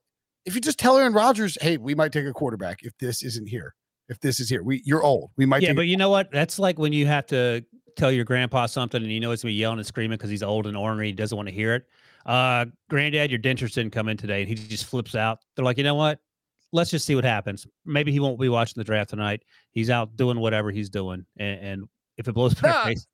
if 0.45 0.55
you 0.55 0.61
just 0.61 0.79
tell 0.79 0.97
Aaron 0.97 1.13
Rodgers, 1.13 1.57
hey, 1.61 1.77
we 1.77 1.95
might 1.95 2.11
take 2.11 2.25
a 2.25 2.33
quarterback 2.33 2.83
if 2.83 2.97
this 2.99 3.23
isn't 3.23 3.47
here. 3.47 3.73
If 4.07 4.19
this 4.19 4.39
is 4.39 4.49
here, 4.49 4.61
we 4.61 4.83
you're 4.85 5.01
old. 5.01 5.31
We 5.35 5.47
might. 5.47 5.63
Yeah, 5.63 5.73
but 5.73 5.87
you 5.87 5.97
know 5.97 6.11
what? 6.11 6.31
That's 6.31 6.59
like 6.59 6.77
when 6.77 6.93
you 6.93 7.07
have 7.07 7.25
to 7.27 7.65
tell 7.95 8.11
your 8.11 8.25
grandpa 8.25 8.65
something 8.65 9.01
and 9.01 9.11
you 9.11 9.19
know 9.19 9.31
it's 9.31 9.43
gonna 9.43 9.51
be 9.51 9.55
yelling 9.55 9.79
and 9.79 9.87
screaming 9.87 10.17
because 10.17 10.29
he's 10.29 10.43
old 10.43 10.67
and 10.67 10.77
ornery, 10.77 11.07
he 11.07 11.13
doesn't 11.13 11.35
want 11.35 11.47
to 11.47 11.53
hear 11.53 11.75
it. 11.75 11.85
Uh, 12.25 12.65
granddad, 12.89 13.29
your 13.29 13.39
dentures 13.39 13.73
didn't 13.73 13.91
come 13.91 14.07
in 14.07 14.17
today, 14.17 14.41
and 14.41 14.49
he 14.49 14.55
just 14.55 14.85
flips 14.85 15.15
out. 15.15 15.39
They're 15.55 15.65
like, 15.65 15.77
you 15.77 15.83
know 15.83 15.95
what? 15.95 16.19
Let's 16.71 16.89
just 16.89 17.05
see 17.05 17.15
what 17.15 17.23
happens. 17.23 17.67
Maybe 17.85 18.11
he 18.11 18.19
won't 18.19 18.39
be 18.39 18.49
watching 18.49 18.73
the 18.77 18.83
draft 18.83 19.11
tonight. 19.11 19.43
He's 19.71 19.89
out 19.89 20.15
doing 20.17 20.39
whatever 20.39 20.71
he's 20.71 20.89
doing, 20.89 21.25
and, 21.37 21.59
and 21.59 21.89
if 22.17 22.27
it 22.27 22.33
blows 22.33 22.61
up 22.63 22.85
face, 22.85 23.07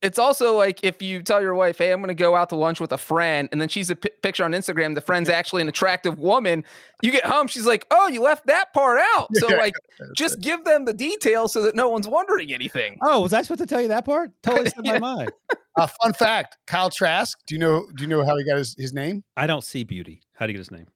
it's 0.00 0.18
also 0.18 0.56
like 0.56 0.82
if 0.82 1.00
you 1.00 1.22
tell 1.22 1.40
your 1.40 1.54
wife, 1.54 1.78
"Hey, 1.78 1.92
I'm 1.92 2.00
going 2.00 2.08
to 2.08 2.14
go 2.14 2.34
out 2.36 2.48
to 2.50 2.56
lunch 2.56 2.80
with 2.80 2.92
a 2.92 2.98
friend," 2.98 3.48
and 3.52 3.60
then 3.60 3.68
she's 3.68 3.90
a 3.90 3.96
p- 3.96 4.10
picture 4.22 4.44
on 4.44 4.52
Instagram. 4.52 4.94
The 4.94 5.00
friend's 5.00 5.28
actually 5.28 5.62
an 5.62 5.68
attractive 5.68 6.18
woman. 6.18 6.64
You 7.02 7.10
get 7.10 7.24
home, 7.24 7.46
she's 7.46 7.66
like, 7.66 7.86
"Oh, 7.90 8.08
you 8.08 8.22
left 8.22 8.46
that 8.46 8.72
part 8.72 9.00
out." 9.14 9.28
So 9.42 9.48
like, 9.48 9.74
just 10.16 10.40
give 10.40 10.64
them 10.64 10.84
the 10.84 10.92
details 10.92 11.52
so 11.52 11.62
that 11.62 11.74
no 11.74 11.88
one's 11.88 12.06
wondering 12.06 12.52
anything. 12.52 12.96
Oh, 13.02 13.22
was 13.22 13.32
I 13.32 13.42
supposed 13.42 13.60
to 13.60 13.66
tell 13.66 13.80
you 13.80 13.88
that 13.88 14.04
part? 14.04 14.30
Totally 14.42 14.70
slipped 14.70 14.86
yeah. 14.86 14.98
my 14.98 15.16
mind. 15.16 15.32
Uh, 15.76 15.86
fun 15.86 16.12
fact: 16.12 16.58
Kyle 16.66 16.90
Trask. 16.90 17.38
Do 17.46 17.54
you 17.54 17.58
know? 17.58 17.86
Do 17.96 18.02
you 18.02 18.08
know 18.08 18.24
how 18.24 18.36
he 18.36 18.44
got 18.44 18.58
his, 18.58 18.74
his 18.78 18.92
name? 18.92 19.24
I 19.36 19.46
don't 19.46 19.64
see 19.64 19.84
beauty. 19.84 20.22
How 20.34 20.46
do 20.46 20.52
you 20.52 20.58
get 20.58 20.60
his 20.60 20.70
name? 20.70 20.86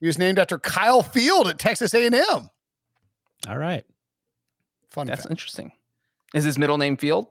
He 0.00 0.06
was 0.06 0.18
named 0.18 0.38
after 0.38 0.58
Kyle 0.58 1.02
Field 1.02 1.46
at 1.46 1.58
Texas 1.58 1.94
A&M. 1.94 2.50
All 3.48 3.58
right. 3.58 3.84
Fun. 4.90 5.06
That's 5.06 5.22
fact. 5.22 5.30
interesting. 5.30 5.72
Is 6.34 6.44
his 6.44 6.58
middle 6.58 6.76
name 6.76 6.96
Field? 6.96 7.28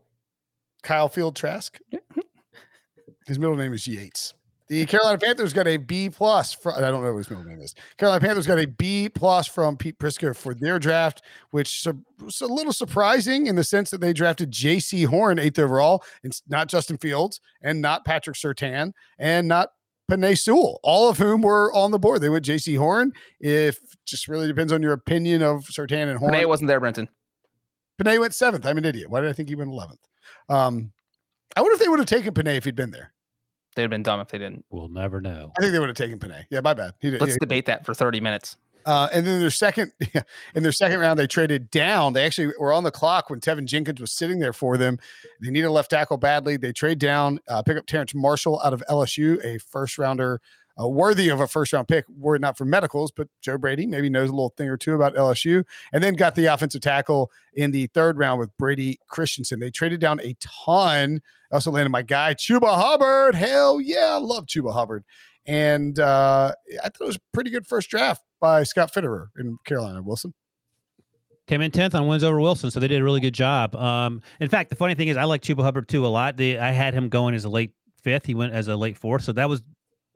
Kyle 0.84 1.10
Field 1.10 1.36
Trask. 1.36 1.78
Hmm. 1.92 2.22
His 3.28 3.40
middle 3.40 3.56
name 3.56 3.74
is 3.74 3.88
Yates. 3.88 4.34
The 4.68 4.86
Carolina 4.86 5.18
Panthers 5.18 5.52
got 5.52 5.68
a 5.68 5.76
B 5.76 6.10
plus. 6.10 6.54
From, 6.54 6.76
I 6.78 6.80
don't 6.90 7.04
know 7.04 7.12
what 7.12 7.18
his 7.18 7.30
middle 7.30 7.44
name 7.44 7.60
is. 7.60 7.76
Carolina 7.98 8.26
Panthers 8.26 8.48
got 8.48 8.58
a 8.58 8.66
B 8.66 9.10
plus 9.10 9.46
from 9.46 9.76
Pete 9.76 10.00
Prisco 10.00 10.34
for 10.34 10.54
their 10.54 10.80
draft, 10.80 11.24
which 11.50 11.86
was 12.22 12.40
a 12.40 12.46
little 12.46 12.72
surprising 12.72 13.48
in 13.48 13.58
the 13.58 13.66
sense 13.66 13.90
that 13.90 14.00
they 14.00 14.14
drafted 14.14 14.50
Jaycee 14.50 15.06
Horn 15.06 15.40
eighth 15.40 15.60
overall. 15.60 16.06
It's 16.24 16.42
not 16.48 16.70
Justin 16.70 16.98
Fields 16.98 17.42
and 17.62 17.82
not 17.82 18.06
Patrick 18.06 18.38
Surtain, 18.38 18.94
and 19.20 19.46
not 19.46 19.72
Penei 20.10 20.38
Sewell, 20.38 20.80
all 20.84 21.10
of 21.10 21.18
whom 21.18 21.42
were 21.42 21.74
on 21.74 21.92
the 21.92 22.00
board. 22.00 22.22
They 22.22 22.30
went 22.30 22.46
Jaycee 22.46 22.78
Horn. 22.78 23.12
If 23.42 23.78
just 24.06 24.30
really 24.30 24.48
depends 24.48 24.72
on 24.72 24.82
your 24.82 24.94
opinion 24.94 25.42
of 25.42 25.66
Surtain 25.66 26.10
and 26.10 26.18
Horn. 26.18 26.34
Penei 26.34 26.48
wasn't 26.48 26.70
there, 26.70 26.80
Brenton. 26.80 27.10
Penei 28.02 28.22
went 28.22 28.34
seventh. 28.34 28.66
I'm 28.66 28.78
an 28.78 28.86
idiot. 28.86 29.10
Why 29.10 29.20
did 29.20 29.30
I 29.30 29.34
think 29.34 29.50
he 29.50 29.56
went 29.56 29.70
eleventh? 29.70 30.00
Um, 30.52 30.92
I 31.56 31.62
wonder 31.62 31.74
if 31.74 31.80
they 31.80 31.88
would 31.88 32.00
have 32.00 32.08
taken 32.08 32.34
Penei 32.34 32.58
if 32.58 32.66
he'd 32.66 32.76
been 32.76 32.92
there. 32.92 33.14
They'd 33.76 33.84
have 33.84 33.92
been 33.92 34.04
dumb 34.04 34.20
if 34.20 34.28
they 34.28 34.38
didn't. 34.38 34.66
We'll 34.70 34.90
never 34.90 35.22
know. 35.22 35.52
I 35.58 35.62
think 35.62 35.72
they 35.72 35.80
would 35.80 35.90
have 35.90 35.98
taken 35.98 36.20
Penei. 36.20 36.44
Yeah, 36.50 36.60
my 36.62 36.74
bad. 36.74 36.94
He, 37.00 37.12
Let's 37.12 37.34
he, 37.34 37.40
debate 37.40 37.66
that 37.68 37.86
for 37.86 37.94
30 37.94 38.20
minutes. 38.20 38.58
Uh, 38.86 39.08
and 39.14 39.26
then 39.26 39.40
their 39.40 39.52
second, 39.52 39.92
in 40.56 40.64
their 40.64 40.72
second 40.72 41.00
round, 41.00 41.18
they 41.18 41.28
traded 41.28 41.70
down. 41.72 42.14
They 42.14 42.26
actually 42.26 42.52
were 42.60 42.74
on 42.74 42.84
the 42.84 42.92
clock 42.92 43.30
when 43.30 43.40
Teven 43.40 43.66
Jenkins 43.66 44.02
was 44.02 44.12
sitting 44.12 44.40
there 44.40 44.54
for 44.54 44.78
them. 44.78 45.00
They 45.42 45.52
need 45.52 45.64
a 45.64 45.72
left 45.72 45.92
tackle 45.92 46.18
badly. 46.18 46.58
They 46.58 46.74
trade 46.74 47.00
down, 47.00 47.40
uh, 47.48 47.62
pick 47.62 47.78
up 47.78 47.86
Terrace 47.86 48.14
Marshall 48.14 48.60
out 48.64 48.74
of 48.74 48.84
LSU, 48.90 49.44
a 49.46 49.60
first 49.60 49.98
rounder 49.98 50.42
uh, 50.82 50.88
worthy 50.88 51.30
of 51.30 51.40
a 51.40 51.48
first 51.48 51.74
round 51.74 51.88
pick 51.88 52.06
were 52.10 52.36
it 52.36 52.42
not 52.42 52.58
for 52.58 52.66
medicals, 52.66 53.12
but 53.12 53.28
Joe 53.42 53.58
Brady 53.58 53.86
maybe 53.86 54.10
knows 54.10 54.30
a 54.30 54.34
little 54.34 54.54
thing 54.58 54.70
or 54.70 54.78
two 54.78 54.96
about 54.96 55.16
LSU. 55.16 55.64
And 55.94 56.04
then 56.04 56.16
got 56.16 56.36
the 56.36 56.46
offensive 56.48 56.82
tackle 56.82 57.32
in 57.54 57.72
the 57.72 57.88
third 57.88 58.18
round 58.18 58.40
with 58.40 58.56
Brady 58.58 59.00
Christensen. 59.08 59.60
They 59.60 59.70
traded 59.70 60.00
down 60.00 60.20
a 60.22 60.36
ton. 60.40 61.22
Also 61.52 61.72
landed 61.72 61.90
my 61.90 62.02
guy, 62.02 62.34
Chuba 62.34 62.74
Hubbard. 62.74 63.36
Hell 63.36 63.82
yeah, 63.82 64.12
I 64.14 64.18
love 64.18 64.46
Chuba 64.46 64.74
Hubbard. 64.74 65.04
And 65.46 66.00
uh, 66.00 66.54
I 66.84 66.90
thought 66.90 67.02
it 67.02 67.08
was 67.08 67.16
a 67.18 67.22
pretty 67.34 67.50
good 67.50 67.68
first 67.68 67.90
draft 67.90 68.24
by 68.40 68.64
Scott 68.64 68.94
Fitterer 68.94 69.28
in 69.38 69.58
Carolina. 69.66 70.02
Wilson 70.02 70.34
came 71.48 71.62
in 71.62 71.72
10th 71.72 71.96
on 71.96 72.08
wins 72.08 72.24
over 72.24 72.40
Wilson, 72.40 72.72
so 72.72 72.80
they 72.80 72.88
did 72.88 73.02
a 73.02 73.04
really 73.04 73.20
good 73.20 73.34
job. 73.34 73.76
Um, 73.76 74.22
in 74.40 74.48
fact, 74.48 74.70
the 74.70 74.76
funny 74.76 74.96
thing 74.96 75.10
is, 75.10 75.18
I 75.18 75.26
like 75.26 75.42
Chuba 75.42 75.64
Hubbard 75.64 75.90
too 75.90 76.06
a 76.06 76.08
lot. 76.08 76.40
I 76.40 76.72
had 76.72 76.94
him 76.94 77.10
going 77.10 77.36
as 77.36 77.44
a 77.44 77.50
late 77.50 77.74
fifth. 78.02 78.26
He 78.26 78.36
went 78.36 78.54
as 78.54 78.68
a 78.68 78.76
late 78.76 78.98
fourth, 78.98 79.24
so 79.24 79.34
that 79.34 79.50
was 79.50 79.62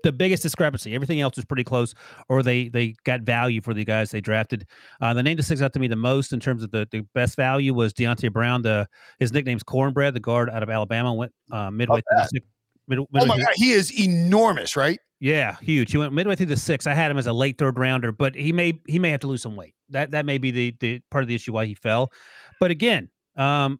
the 0.05 0.11
biggest 0.11 0.43
discrepancy. 0.43 0.93
Everything 0.93 1.19
else 1.19 1.37
is 1.37 1.45
pretty 1.45 1.63
close, 1.63 1.93
or 2.29 2.43
they 2.43 2.69
they 2.69 2.95
got 3.03 3.21
value 3.21 3.59
for 3.59 3.73
the 3.73 3.83
guys 3.83 4.11
they 4.11 4.21
drafted. 4.21 4.67
Uh, 5.01 5.13
the 5.13 5.23
name 5.23 5.35
that 5.35 5.43
sticks 5.43 5.61
out 5.61 5.73
to 5.73 5.79
me 5.79 5.87
the 5.87 5.95
most 5.95 6.31
in 6.31 6.39
terms 6.39 6.63
of 6.63 6.71
the, 6.71 6.87
the 6.91 7.01
best 7.15 7.35
value 7.35 7.73
was 7.73 7.91
Deonte 7.91 8.31
Brown. 8.31 8.61
The 8.61 8.87
his 9.19 9.33
nickname's 9.33 9.63
Cornbread. 9.63 10.13
The 10.13 10.19
guard 10.19 10.49
out 10.49 10.63
of 10.63 10.69
Alabama 10.69 11.13
went 11.13 11.33
uh, 11.51 11.71
midway 11.71 12.01
through 12.01 12.17
the 12.17 12.27
sixth. 12.27 12.49
Mid, 12.87 12.99
oh 12.99 13.07
my 13.25 13.39
god, 13.39 13.53
he 13.55 13.71
is 13.71 13.99
enormous, 13.99 14.75
right? 14.75 14.99
Yeah, 15.19 15.57
huge. 15.59 15.91
He 15.91 15.97
went 15.97 16.13
midway 16.13 16.35
through 16.35 16.45
the 16.47 16.57
six. 16.57 16.85
I 16.85 16.93
had 16.93 17.09
him 17.09 17.17
as 17.17 17.25
a 17.25 17.33
late 17.33 17.57
third 17.57 17.79
rounder, 17.79 18.11
but 18.11 18.35
he 18.35 18.51
may 18.53 18.79
he 18.87 18.99
may 18.99 19.09
have 19.09 19.21
to 19.21 19.27
lose 19.27 19.41
some 19.41 19.55
weight. 19.55 19.73
That 19.89 20.11
that 20.11 20.25
may 20.25 20.37
be 20.37 20.51
the 20.51 20.75
the 20.79 21.01
part 21.09 21.23
of 21.23 21.27
the 21.27 21.35
issue 21.35 21.51
why 21.51 21.65
he 21.65 21.73
fell. 21.73 22.11
But 22.59 22.69
again, 22.69 23.09
um, 23.35 23.79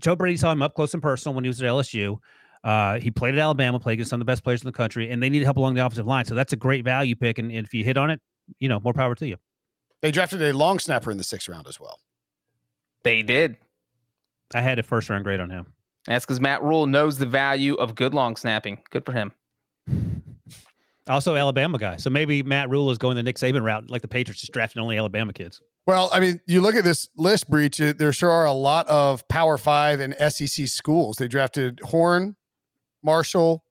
Joe 0.00 0.16
Brady 0.16 0.36
saw 0.36 0.50
him 0.50 0.62
up 0.62 0.74
close 0.74 0.92
and 0.94 1.02
personal 1.02 1.34
when 1.34 1.44
he 1.44 1.48
was 1.48 1.62
at 1.62 1.68
LSU. 1.68 2.18
Uh, 2.64 2.98
he 2.98 3.10
played 3.10 3.34
at 3.34 3.40
Alabama, 3.40 3.78
played 3.78 3.94
against 3.94 4.10
some 4.10 4.20
of 4.20 4.26
the 4.26 4.30
best 4.30 4.42
players 4.42 4.62
in 4.62 4.66
the 4.66 4.72
country, 4.72 5.10
and 5.10 5.22
they 5.22 5.28
need 5.28 5.42
help 5.42 5.58
along 5.58 5.74
the 5.74 5.84
offensive 5.84 6.06
line. 6.06 6.24
So 6.24 6.34
that's 6.34 6.54
a 6.54 6.56
great 6.56 6.82
value 6.82 7.14
pick. 7.14 7.38
And, 7.38 7.52
and 7.52 7.66
if 7.66 7.74
you 7.74 7.84
hit 7.84 7.98
on 7.98 8.10
it, 8.10 8.20
you 8.58 8.68
know, 8.68 8.80
more 8.80 8.94
power 8.94 9.14
to 9.14 9.26
you. 9.26 9.36
They 10.00 10.10
drafted 10.10 10.42
a 10.42 10.52
long 10.52 10.78
snapper 10.78 11.10
in 11.10 11.18
the 11.18 11.24
sixth 11.24 11.48
round 11.48 11.66
as 11.68 11.78
well. 11.78 12.00
They 13.04 13.22
did. 13.22 13.58
I 14.54 14.62
had 14.62 14.78
a 14.78 14.82
first 14.82 15.10
round 15.10 15.24
grade 15.24 15.40
on 15.40 15.50
him. 15.50 15.66
That's 16.06 16.24
because 16.24 16.40
Matt 16.40 16.62
Rhule 16.62 16.86
knows 16.86 17.18
the 17.18 17.26
value 17.26 17.74
of 17.74 17.94
good 17.94 18.14
long 18.14 18.36
snapping. 18.36 18.78
Good 18.90 19.04
for 19.04 19.12
him. 19.12 19.32
Also, 21.06 21.36
Alabama 21.36 21.76
guy. 21.76 21.96
So 21.96 22.08
maybe 22.08 22.42
Matt 22.42 22.70
Rhule 22.70 22.90
is 22.90 22.96
going 22.96 23.16
the 23.16 23.22
Nick 23.22 23.36
Saban 23.36 23.62
route, 23.62 23.90
like 23.90 24.00
the 24.00 24.08
Patriots 24.08 24.40
just 24.40 24.52
drafting 24.52 24.80
only 24.80 24.96
Alabama 24.96 25.34
kids. 25.34 25.60
Well, 25.86 26.08
I 26.12 26.18
mean, 26.20 26.40
you 26.46 26.62
look 26.62 26.74
at 26.76 26.84
this 26.84 27.10
list 27.16 27.50
Breech. 27.50 27.76
There 27.76 28.12
sure 28.12 28.30
are 28.30 28.46
a 28.46 28.52
lot 28.52 28.88
of 28.88 29.26
Power 29.28 29.58
Five 29.58 30.00
and 30.00 30.16
SEC 30.32 30.66
schools. 30.66 31.16
They 31.18 31.28
drafted 31.28 31.80
Horn, 31.84 32.36
Marshall, 33.04 33.62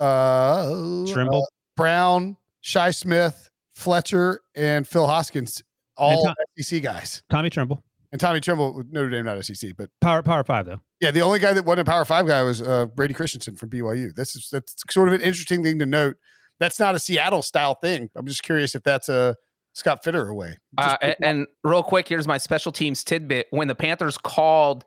uh, 0.00 1.04
Tremble, 1.06 1.42
uh, 1.42 1.54
Brown, 1.76 2.36
Shi 2.60 2.92
Smith, 2.92 3.50
Fletcher, 3.74 4.40
and 4.54 4.86
Phil 4.86 5.06
Hoskins, 5.06 5.62
all 5.96 6.24
Tom, 6.24 6.34
SEC 6.58 6.82
guys. 6.82 7.22
Tommy 7.28 7.50
Tremble. 7.50 7.82
and 8.12 8.20
Tommy 8.20 8.40
Tremble, 8.40 8.82
Notre 8.90 9.10
Dame, 9.10 9.24
not 9.24 9.44
SEC, 9.44 9.72
but 9.76 9.90
Power 10.00 10.22
Power 10.22 10.44
Five 10.44 10.66
though. 10.66 10.80
Yeah, 11.00 11.10
the 11.10 11.20
only 11.20 11.38
guy 11.38 11.52
that 11.52 11.64
wasn't 11.64 11.88
a 11.88 11.90
Power 11.90 12.04
Five 12.04 12.26
guy 12.26 12.42
was 12.42 12.62
uh, 12.62 12.86
Brady 12.86 13.14
Christensen 13.14 13.56
from 13.56 13.70
BYU. 13.70 14.14
This 14.14 14.34
is 14.36 14.48
that's 14.50 14.74
sort 14.90 15.08
of 15.08 15.14
an 15.14 15.20
interesting 15.20 15.62
thing 15.62 15.78
to 15.80 15.86
note. 15.86 16.16
That's 16.60 16.80
not 16.80 16.94
a 16.94 16.98
Seattle 16.98 17.42
style 17.42 17.74
thing. 17.74 18.10
I'm 18.16 18.26
just 18.26 18.42
curious 18.42 18.74
if 18.74 18.82
that's 18.82 19.08
a 19.08 19.36
Scott 19.74 20.02
Fitter 20.02 20.28
away. 20.28 20.58
Uh, 20.76 20.96
and, 21.00 21.16
and 21.22 21.46
real 21.62 21.84
quick, 21.84 22.08
here's 22.08 22.26
my 22.26 22.38
special 22.38 22.72
teams 22.72 23.04
tidbit. 23.04 23.46
When 23.50 23.68
the 23.68 23.76
Panthers 23.76 24.18
called 24.18 24.84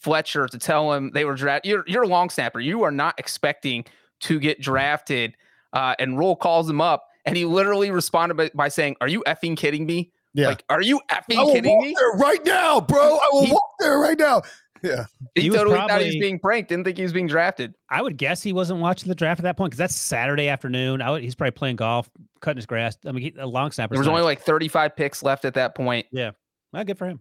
Fletcher 0.00 0.46
to 0.46 0.58
tell 0.58 0.92
him 0.92 1.10
they 1.12 1.24
were 1.24 1.34
drafted. 1.34 1.70
You're 1.70 1.84
you're 1.86 2.02
a 2.02 2.08
long 2.08 2.30
snapper. 2.30 2.60
You 2.60 2.82
are 2.82 2.90
not 2.90 3.18
expecting 3.18 3.84
to 4.20 4.38
get 4.38 4.60
drafted. 4.60 5.36
Uh, 5.72 5.94
and 5.98 6.18
Rhule 6.18 6.36
calls 6.36 6.68
him 6.68 6.80
up, 6.80 7.08
and 7.24 7.36
he 7.36 7.44
literally 7.44 7.90
responded 7.90 8.36
by, 8.36 8.50
by 8.54 8.68
saying, 8.68 8.96
"Are 9.00 9.08
you 9.08 9.22
effing 9.26 9.56
kidding 9.56 9.86
me? 9.86 10.12
Yeah. 10.34 10.48
Like, 10.48 10.64
are 10.68 10.82
you 10.82 11.00
effing 11.10 11.52
kidding 11.52 11.78
me? 11.80 11.96
right 12.16 12.44
now, 12.44 12.80
bro. 12.80 13.00
I 13.00 13.28
will 13.32 13.46
he, 13.46 13.52
walk 13.52 13.70
there 13.80 13.98
right 13.98 14.18
now." 14.18 14.42
Yeah. 14.84 15.06
He, 15.34 15.42
He 15.42 15.50
was 15.50 15.58
totally 15.58 15.76
thought 15.76 16.00
he 16.02 16.08
was 16.08 16.16
being 16.16 16.38
pranked. 16.38 16.68
Didn't 16.68 16.84
think 16.84 16.98
he 16.98 17.02
was 17.02 17.12
being 17.12 17.26
drafted. 17.26 17.74
I 17.88 18.02
would 18.02 18.18
guess 18.18 18.42
he 18.42 18.52
wasn't 18.52 18.80
watching 18.80 19.08
the 19.08 19.14
draft 19.14 19.40
at 19.40 19.44
that 19.44 19.56
point 19.56 19.70
because 19.70 19.78
that's 19.78 19.96
Saturday 19.96 20.48
afternoon. 20.48 21.00
I 21.00 21.10
would, 21.10 21.22
he's 21.22 21.34
probably 21.34 21.52
playing 21.52 21.76
golf, 21.76 22.10
cutting 22.40 22.58
his 22.58 22.66
grass. 22.66 22.98
I 23.06 23.12
mean, 23.12 23.22
he, 23.22 23.34
a 23.38 23.46
long 23.46 23.72
snapper. 23.72 23.94
There 23.94 24.00
was 24.00 24.08
only 24.08 24.22
like 24.22 24.42
35 24.42 24.94
picks 24.94 25.22
left 25.22 25.46
at 25.46 25.54
that 25.54 25.74
point. 25.74 26.06
Yeah. 26.12 26.32
Well, 26.72 26.84
good 26.84 26.98
for 26.98 27.06
him. 27.06 27.20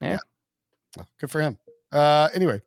Yeah. 0.00 0.18
Good 1.18 1.30
for 1.30 1.40
him. 1.40 1.58
Uh, 1.92 2.28
anyway, 2.34 2.60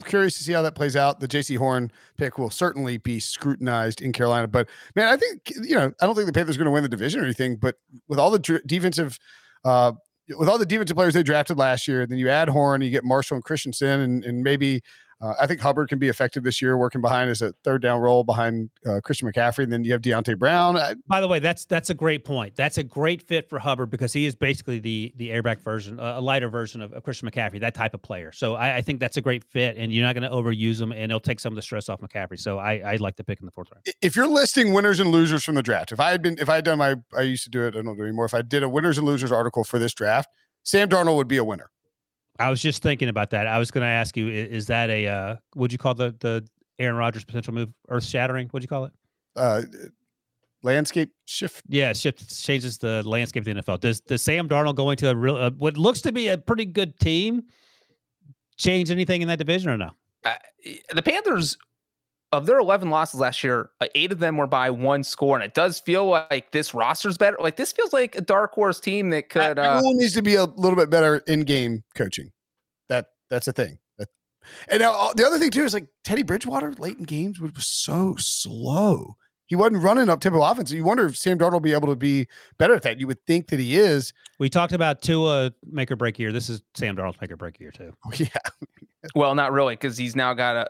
I'm 0.00 0.06
curious 0.08 0.36
to 0.38 0.44
see 0.44 0.52
how 0.52 0.62
that 0.62 0.74
plays 0.74 0.96
out. 0.96 1.20
The 1.20 1.28
Jaycee 1.28 1.56
Horn 1.56 1.90
pick 2.18 2.38
will 2.38 2.50
certainly 2.50 2.98
be 2.98 3.18
scrutinized 3.18 4.02
in 4.02 4.12
Carolina, 4.12 4.46
but 4.46 4.68
man, 4.94 5.08
I 5.08 5.16
think 5.16 5.52
you 5.62 5.74
know 5.74 5.92
I 6.00 6.06
don't 6.06 6.14
think 6.14 6.26
the 6.26 6.32
Panthers 6.32 6.56
are 6.56 6.58
going 6.58 6.66
to 6.66 6.72
win 6.72 6.82
the 6.82 6.88
division 6.88 7.20
or 7.20 7.24
anything. 7.24 7.56
But 7.56 7.76
with 8.08 8.18
all 8.18 8.30
the 8.30 8.38
dr- 8.38 8.66
defensive, 8.66 9.18
uh, 9.64 9.92
with 10.38 10.48
all 10.48 10.58
the 10.58 10.66
defensive 10.66 10.96
players 10.96 11.14
they 11.14 11.22
drafted 11.22 11.56
last 11.56 11.88
year, 11.88 12.06
then 12.06 12.18
you 12.18 12.28
add 12.28 12.48
Horn, 12.48 12.82
you 12.82 12.90
get 12.90 13.04
Marshall 13.04 13.36
and 13.36 13.44
Christensen, 13.44 14.00
and 14.00 14.24
and 14.24 14.42
maybe. 14.42 14.82
Uh, 15.20 15.32
I 15.40 15.46
think 15.46 15.60
Hubbard 15.60 15.88
can 15.88 15.98
be 15.98 16.08
effective 16.08 16.42
this 16.42 16.60
year, 16.60 16.76
working 16.76 17.00
behind 17.00 17.30
as 17.30 17.40
a 17.40 17.52
third 17.64 17.80
down 17.80 18.00
role 18.00 18.22
behind 18.22 18.68
uh, 18.84 19.00
Christian 19.02 19.30
McCaffrey. 19.30 19.64
And 19.64 19.72
then 19.72 19.82
you 19.82 19.92
have 19.92 20.02
Deonte 20.02 20.38
Brown. 20.38 20.76
I, 20.76 20.94
By 21.06 21.22
the 21.22 21.28
way, 21.28 21.38
that's 21.38 21.64
that's 21.64 21.88
a 21.88 21.94
great 21.94 22.24
point. 22.24 22.54
That's 22.54 22.76
a 22.76 22.82
great 22.82 23.22
fit 23.22 23.48
for 23.48 23.58
Hubbard 23.58 23.90
because 23.90 24.12
he 24.12 24.26
is 24.26 24.34
basically 24.34 24.78
the 24.78 25.14
the 25.16 25.30
airback 25.30 25.62
version, 25.62 25.98
a 25.98 26.20
lighter 26.20 26.50
version 26.50 26.82
of, 26.82 26.92
of 26.92 27.02
Christian 27.02 27.30
McCaffrey, 27.30 27.60
that 27.60 27.74
type 27.74 27.94
of 27.94 28.02
player. 28.02 28.30
So 28.30 28.56
I, 28.56 28.76
I 28.76 28.82
think 28.82 29.00
that's 29.00 29.16
a 29.16 29.22
great 29.22 29.42
fit, 29.42 29.78
and 29.78 29.90
you're 29.90 30.04
not 30.04 30.14
going 30.14 30.30
to 30.30 30.36
overuse 30.36 30.80
him, 30.80 30.92
and 30.92 31.04
it'll 31.04 31.18
take 31.18 31.40
some 31.40 31.52
of 31.52 31.56
the 31.56 31.62
stress 31.62 31.88
off 31.88 32.00
McCaffrey. 32.00 32.38
So 32.38 32.58
I 32.58 32.74
I 32.74 32.96
like 32.96 33.16
to 33.16 33.24
pick 33.24 33.40
in 33.40 33.46
the 33.46 33.52
fourth 33.52 33.68
round. 33.72 33.86
if 34.02 34.16
you're 34.16 34.28
listing 34.28 34.74
winners 34.74 35.00
and 35.00 35.10
losers 35.10 35.44
from 35.44 35.54
the 35.54 35.62
draft, 35.62 35.92
if 35.92 36.00
I 36.00 36.10
had 36.10 36.20
been, 36.20 36.36
if 36.38 36.50
I 36.50 36.56
had 36.56 36.64
done 36.64 36.78
my, 36.78 36.96
I 37.16 37.22
used 37.22 37.44
to 37.44 37.50
do 37.50 37.62
it, 37.62 37.74
I 37.74 37.80
don't 37.82 37.96
do 37.96 38.02
it 38.02 38.06
anymore. 38.06 38.26
If 38.26 38.34
I 38.34 38.42
did 38.42 38.62
a 38.62 38.68
winners 38.68 38.98
and 38.98 39.06
losers 39.06 39.32
article 39.32 39.64
for 39.64 39.78
this 39.78 39.94
draft, 39.94 40.28
Sam 40.62 40.88
Darnold 40.90 41.16
would 41.16 41.28
be 41.28 41.38
a 41.38 41.44
winner. 41.44 41.70
I 42.38 42.50
was 42.50 42.60
just 42.60 42.82
thinking 42.82 43.08
about 43.08 43.30
that. 43.30 43.46
I 43.46 43.58
was 43.58 43.70
going 43.70 43.82
to 43.82 43.88
ask 43.88 44.16
you, 44.16 44.28
is 44.28 44.66
that 44.66 44.90
a 44.90 45.06
uh, 45.06 45.36
would 45.54 45.72
you 45.72 45.78
call 45.78 45.94
the 45.94 46.14
the 46.20 46.46
Aaron 46.78 46.96
Rodgers 46.96 47.24
potential 47.24 47.54
move 47.54 47.72
earth 47.88 48.04
shattering? 48.04 48.48
What'd 48.48 48.64
you 48.64 48.68
call 48.68 48.84
it? 48.84 48.92
Uh, 49.34 49.62
landscape 50.62 51.10
shift. 51.24 51.62
Yeah, 51.68 51.90
it 51.90 51.96
shifts 51.96 52.42
changes 52.42 52.78
the 52.78 53.02
landscape 53.04 53.46
of 53.46 53.54
the 53.54 53.62
NFL. 53.62 53.80
Does 53.80 54.00
does 54.00 54.22
Sam 54.22 54.48
Darnold 54.48 54.74
going 54.74 54.96
to 54.98 55.10
a 55.10 55.16
real 55.16 55.36
uh, 55.36 55.50
what 55.50 55.76
looks 55.76 56.00
to 56.02 56.12
be 56.12 56.28
a 56.28 56.38
pretty 56.38 56.64
good 56.64 56.98
team 56.98 57.44
change 58.56 58.90
anything 58.90 59.22
in 59.22 59.28
that 59.28 59.38
division 59.38 59.70
or 59.70 59.76
no? 59.76 59.90
Uh, 60.24 60.34
the 60.94 61.02
Panthers, 61.02 61.56
of 62.32 62.46
their 62.46 62.58
11 62.58 62.90
losses 62.90 63.20
last 63.20 63.42
year, 63.44 63.70
uh, 63.80 63.86
eight 63.94 64.12
of 64.12 64.18
them 64.18 64.36
were 64.36 64.46
by 64.46 64.70
one 64.70 65.04
score. 65.04 65.36
And 65.36 65.44
it 65.44 65.54
does 65.54 65.80
feel 65.80 66.06
like 66.06 66.50
this 66.50 66.74
roster's 66.74 67.16
better. 67.16 67.36
Like 67.40 67.56
this 67.56 67.72
feels 67.72 67.92
like 67.92 68.16
a 68.16 68.20
dark 68.20 68.52
horse 68.52 68.80
team 68.80 69.10
that 69.10 69.28
could. 69.28 69.58
Uh, 69.58 69.76
Everyone 69.76 69.98
needs 69.98 70.14
to 70.14 70.22
be 70.22 70.34
a 70.34 70.44
little 70.44 70.76
bit 70.76 70.90
better 70.90 71.18
in 71.26 71.42
game 71.42 71.84
coaching. 71.94 72.30
That 72.88 73.06
that's 73.30 73.48
a 73.48 73.52
thing. 73.52 73.78
And 74.68 74.80
now 74.80 74.92
uh, 74.92 75.12
the 75.12 75.26
other 75.26 75.38
thing 75.38 75.50
too 75.50 75.64
is 75.64 75.74
like 75.74 75.88
Teddy 76.04 76.22
Bridgewater 76.22 76.72
late 76.74 76.98
in 76.98 77.04
games 77.04 77.40
was 77.40 77.52
so 77.58 78.14
slow. 78.18 79.16
He 79.46 79.54
wasn't 79.54 79.82
running 79.82 80.08
up 80.08 80.20
tempo 80.20 80.42
offense. 80.42 80.72
You 80.72 80.82
wonder 80.82 81.06
if 81.06 81.16
Sam 81.16 81.38
Darnold 81.38 81.52
will 81.52 81.60
be 81.60 81.72
able 81.72 81.88
to 81.88 81.96
be 81.96 82.26
better 82.58 82.74
at 82.74 82.82
that. 82.82 82.98
You 82.98 83.06
would 83.06 83.24
think 83.26 83.48
that 83.48 83.60
he 83.60 83.76
is. 83.76 84.12
We 84.40 84.50
talked 84.50 84.72
about 84.72 85.02
Tua 85.02 85.52
make 85.70 85.90
or 85.90 85.96
break 85.96 86.18
year. 86.18 86.32
This 86.32 86.50
is 86.50 86.62
Sam 86.74 86.96
Darnold's 86.96 87.20
make 87.20 87.30
or 87.30 87.36
break 87.36 87.60
year 87.60 87.70
too. 87.70 87.92
Yeah. 88.16 88.28
well, 89.14 89.36
not 89.36 89.52
really, 89.52 89.74
because 89.74 89.96
he's 89.96 90.16
now 90.16 90.34
got 90.34 90.56
a 90.56 90.68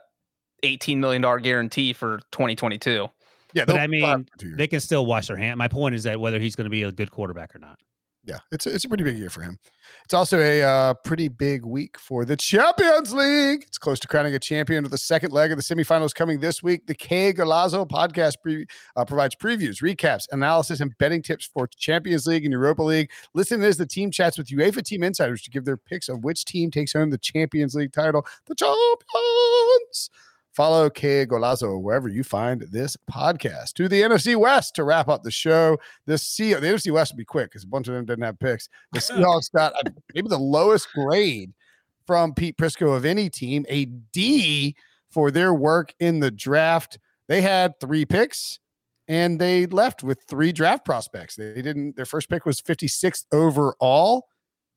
$18 0.62 0.98
million 0.98 1.22
guarantee 1.42 1.92
for 1.92 2.18
2022. 2.32 3.08
Yeah. 3.54 3.64
But 3.64 3.76
I 3.76 3.86
mean, 3.86 4.04
him 4.04 4.24
for 4.24 4.38
two 4.38 4.46
years. 4.48 4.58
They 4.58 4.66
can 4.66 4.80
still 4.80 5.06
wash 5.06 5.28
their 5.28 5.36
hand. 5.36 5.58
My 5.58 5.68
point 5.68 5.94
is 5.94 6.02
that 6.04 6.20
whether 6.20 6.38
he's 6.38 6.56
going 6.56 6.66
to 6.66 6.70
be 6.70 6.82
a 6.82 6.92
good 6.92 7.10
quarterback 7.10 7.54
or 7.54 7.58
not. 7.58 7.78
yeah, 8.24 8.38
it's 8.50 8.66
a, 8.66 8.74
it's 8.74 8.84
a 8.84 8.88
pretty 8.88 9.04
big 9.04 9.16
year 9.16 9.30
for 9.30 9.40
him. 9.40 9.58
It's 10.04 10.12
also 10.12 10.40
a 10.40 10.62
uh, 10.62 10.94
pretty 10.94 11.28
big 11.28 11.64
week 11.64 11.96
for 11.98 12.24
the 12.24 12.36
Champions 12.36 13.14
League. 13.14 13.62
It's 13.66 13.78
close 13.78 14.00
to 14.00 14.08
crowning 14.08 14.34
a 14.34 14.38
champion 14.38 14.82
with 14.82 14.90
the 14.90 14.98
second 14.98 15.32
leg 15.32 15.52
of 15.52 15.58
the 15.58 15.62
semifinals 15.62 16.14
coming 16.14 16.40
this 16.40 16.62
week. 16.62 16.86
The 16.86 16.94
Que 16.94 17.32
Golazo 17.32 17.88
podcast 17.88 18.34
pre- 18.42 18.66
uh, 18.96 19.04
provides 19.04 19.36
previews, 19.36 19.80
recaps, 19.80 20.26
analysis, 20.32 20.80
and 20.80 20.96
betting 20.98 21.22
tips 21.22 21.46
for 21.46 21.68
Champions 21.68 22.26
League 22.26 22.44
and 22.44 22.52
Europa 22.52 22.82
League. 22.82 23.10
Listen 23.32 23.62
as 23.62 23.76
the 23.76 23.86
team 23.86 24.10
chats 24.10 24.36
with 24.36 24.48
UEFA 24.48 24.82
team 24.82 25.02
insiders 25.02 25.42
to 25.42 25.50
give 25.50 25.64
their 25.64 25.76
picks 25.76 26.08
of 26.08 26.24
which 26.24 26.44
team 26.44 26.70
takes 26.70 26.92
home 26.92 27.10
the 27.10 27.18
Champions 27.18 27.74
League 27.74 27.92
title. 27.92 28.26
The 28.46 28.54
champions. 28.54 30.10
Follow 30.56 30.88
Que 30.88 31.26
Golazo 31.26 31.78
wherever 31.78 32.08
you 32.08 32.24
find 32.24 32.62
this 32.72 32.96
podcast. 33.10 33.74
To 33.74 33.90
the 33.90 34.00
NFC 34.00 34.36
West 34.36 34.74
to 34.76 34.84
wrap 34.84 35.06
up 35.06 35.22
the 35.22 35.30
show. 35.30 35.76
The 36.06 36.16
C 36.16 36.54
the 36.54 36.60
NFC 36.60 36.90
West 36.90 37.12
will 37.12 37.18
be 37.18 37.26
quick 37.26 37.50
because 37.50 37.64
a 37.64 37.66
bunch 37.68 37.88
of 37.88 37.94
them 37.94 38.06
didn't 38.06 38.24
have 38.24 38.38
picks. 38.38 38.70
The 38.92 39.00
Seahawks 39.00 39.52
got 39.52 39.74
uh, 39.74 39.90
maybe 40.14 40.28
the 40.28 40.38
lowest 40.38 40.90
grade 40.94 41.52
from 42.06 42.32
Pete 42.32 42.56
Prisco 42.56 42.96
of 42.96 43.04
any 43.04 43.28
team, 43.28 43.66
a 43.68 43.84
D 43.84 44.74
for 45.10 45.30
their 45.30 45.52
work 45.52 45.92
in 46.00 46.20
the 46.20 46.30
draft. 46.30 46.98
They 47.28 47.42
had 47.42 47.78
three 47.78 48.06
picks 48.06 48.58
and 49.08 49.38
they 49.38 49.66
left 49.66 50.02
with 50.02 50.22
three 50.26 50.52
draft 50.52 50.86
prospects. 50.86 51.36
They 51.36 51.60
didn't, 51.60 51.96
their 51.96 52.06
first 52.06 52.30
pick 52.30 52.46
was 52.46 52.62
56th 52.62 53.26
overall. 53.30 54.26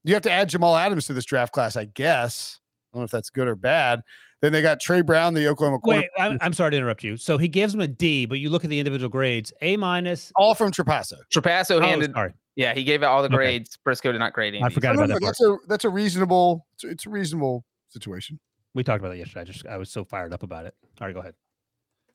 You 0.03 0.13
have 0.13 0.23
to 0.23 0.31
add 0.31 0.49
Jamal 0.49 0.75
Adams 0.75 1.05
to 1.05 1.13
this 1.13 1.25
draft 1.25 1.53
class, 1.53 1.77
I 1.77 1.85
guess. 1.85 2.59
I 2.91 2.97
don't 2.97 3.01
know 3.01 3.05
if 3.05 3.11
that's 3.11 3.29
good 3.29 3.47
or 3.47 3.55
bad. 3.55 4.01
Then 4.41 4.53
they 4.53 4.61
got 4.61 4.79
Trey 4.79 5.01
Brown, 5.01 5.33
the 5.33 5.47
Oklahoma 5.47 5.79
quarterback, 5.79 6.09
Wait, 6.17 6.23
I'm, 6.23 6.37
I'm 6.41 6.53
sorry 6.53 6.71
to 6.71 6.77
interrupt 6.77 7.03
you. 7.03 7.17
So 7.17 7.37
he 7.37 7.47
gives 7.49 7.73
him 7.73 7.81
a 7.81 7.87
D, 7.87 8.25
but 8.25 8.39
you 8.39 8.49
look 8.49 8.63
at 8.63 8.69
the 8.69 8.79
individual 8.79 9.09
grades: 9.09 9.51
A 9.61 9.75
minus. 9.75 10.31
all 10.35 10.55
from 10.55 10.71
Trapasso. 10.71 11.15
Trapasso 11.33 11.77
Oh, 11.77 11.81
handed, 11.81 12.13
sorry, 12.13 12.33
yeah, 12.55 12.73
he 12.73 12.83
gave 12.85 13.03
out 13.03 13.11
all 13.11 13.21
the 13.21 13.27
Okay. 13.27 13.35
grades. 13.35 13.77
Prisco 13.85 14.11
did 14.11 14.19
not 14.19 14.31
grade 14.33 14.53
any. 14.55 14.63
I 14.63 14.69
forgot 14.69 14.95
about 14.95 15.09
no, 15.09 15.15
that. 15.15 15.25
that's 15.25 15.41
a 15.41 15.57
that's 15.67 15.85
a 15.85 15.89
reasonable 15.89 16.65
it's, 16.75 16.83
it's 16.85 17.05
a 17.05 17.09
reasonable 17.09 17.65
situation. 17.89 18.39
We 18.73 18.83
talked 18.83 18.99
about 18.99 19.09
that 19.09 19.17
yesterday. 19.17 19.41
I 19.41 19.43
just 19.43 19.65
I 19.67 19.77
was 19.77 19.89
so 19.91 20.05
fired 20.05 20.31
up 20.33 20.43
about 20.43 20.65
it. 20.65 20.73
All 21.01 21.07
right, 21.07 21.13
go 21.13 21.19
ahead. 21.19 21.33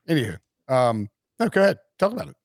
Anywho, 0.08 0.38
um, 0.68 1.08
no, 1.38 1.48
go 1.48 1.60
ahead, 1.62 1.78
talk 1.98 2.12
about 2.12 2.28
it. 2.28 2.36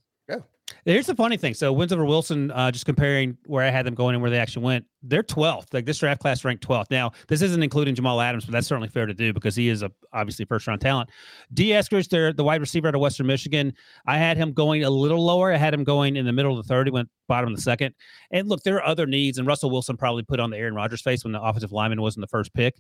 Here's 0.86 1.06
the 1.06 1.16
funny 1.16 1.38
thing. 1.38 1.54
So 1.54 1.72
wins 1.72 1.94
over 1.94 2.06
Wilson, 2.06 2.52
uh, 2.52 2.72
just 2.72 2.86
comparing 2.86 3.38
where 3.46 3.64
I 3.64 3.70
had 3.70 3.86
them 3.86 3.96
going 3.96 4.16
and 4.16 4.22
where 4.22 4.32
they 4.32 4.40
actually 4.40 4.66
went, 4.66 4.86
they're 5.04 5.24
12th. 5.24 5.74
Like 5.74 5.86
this 5.86 6.00
draft 6.00 6.22
class 6.22 6.44
ranked 6.44 6.68
12th. 6.68 6.92
Now, 6.92 7.12
this 7.28 7.42
isn't 7.42 7.64
including 7.64 7.96
Jamal 7.96 8.22
Adams, 8.22 8.46
but 8.46 8.52
that's 8.52 8.68
certainly 8.68 8.90
fair 8.90 9.06
to 9.06 9.14
do 9.14 9.34
because 9.34 9.56
he 9.56 9.70
is 9.70 9.84
a 9.84 9.92
obviously 10.14 10.46
first 10.46 10.68
round 10.68 10.82
talent. 10.82 11.10
D. 11.54 11.70
Eskridge, 11.70 12.10
they're 12.10 12.34
the 12.34 12.44
wide 12.44 12.62
receiver 12.62 12.88
out 12.88 12.96
of 12.96 13.02
Western 13.02 13.28
Michigan. 13.28 13.74
I 14.06 14.18
had 14.18 14.38
him 14.38 14.54
going 14.54 14.84
a 14.84 14.90
little 14.90 15.24
lower. 15.24 15.54
I 15.54 15.58
had 15.58 15.74
him 15.74 15.84
going 15.84 16.16
in 16.16 16.26
the 16.26 16.34
middle 16.34 16.58
of 16.58 16.66
the 16.66 16.68
third. 16.68 16.88
He 16.88 16.92
went 16.92 17.10
bottom 17.28 17.50
of 17.50 17.56
the 17.56 17.62
second. 17.62 17.96
And 18.32 18.50
look, 18.50 18.64
there 18.64 18.76
are 18.76 18.86
other 18.86 19.06
needs, 19.06 19.38
and 19.38 19.48
Russell 19.48 19.70
Wilson 19.70 19.98
probably 19.98 20.24
put 20.24 20.40
on 20.40 20.50
the 20.50 20.58
Aaron 20.58 20.76
Rodgers 20.76 21.02
face 21.02 21.24
when 21.24 21.34
the 21.34 21.42
offensive 21.42 21.72
lineman 21.72 22.02
wasn't 22.02 22.22
the 22.22 22.28
first 22.28 22.54
pick. 22.54 22.76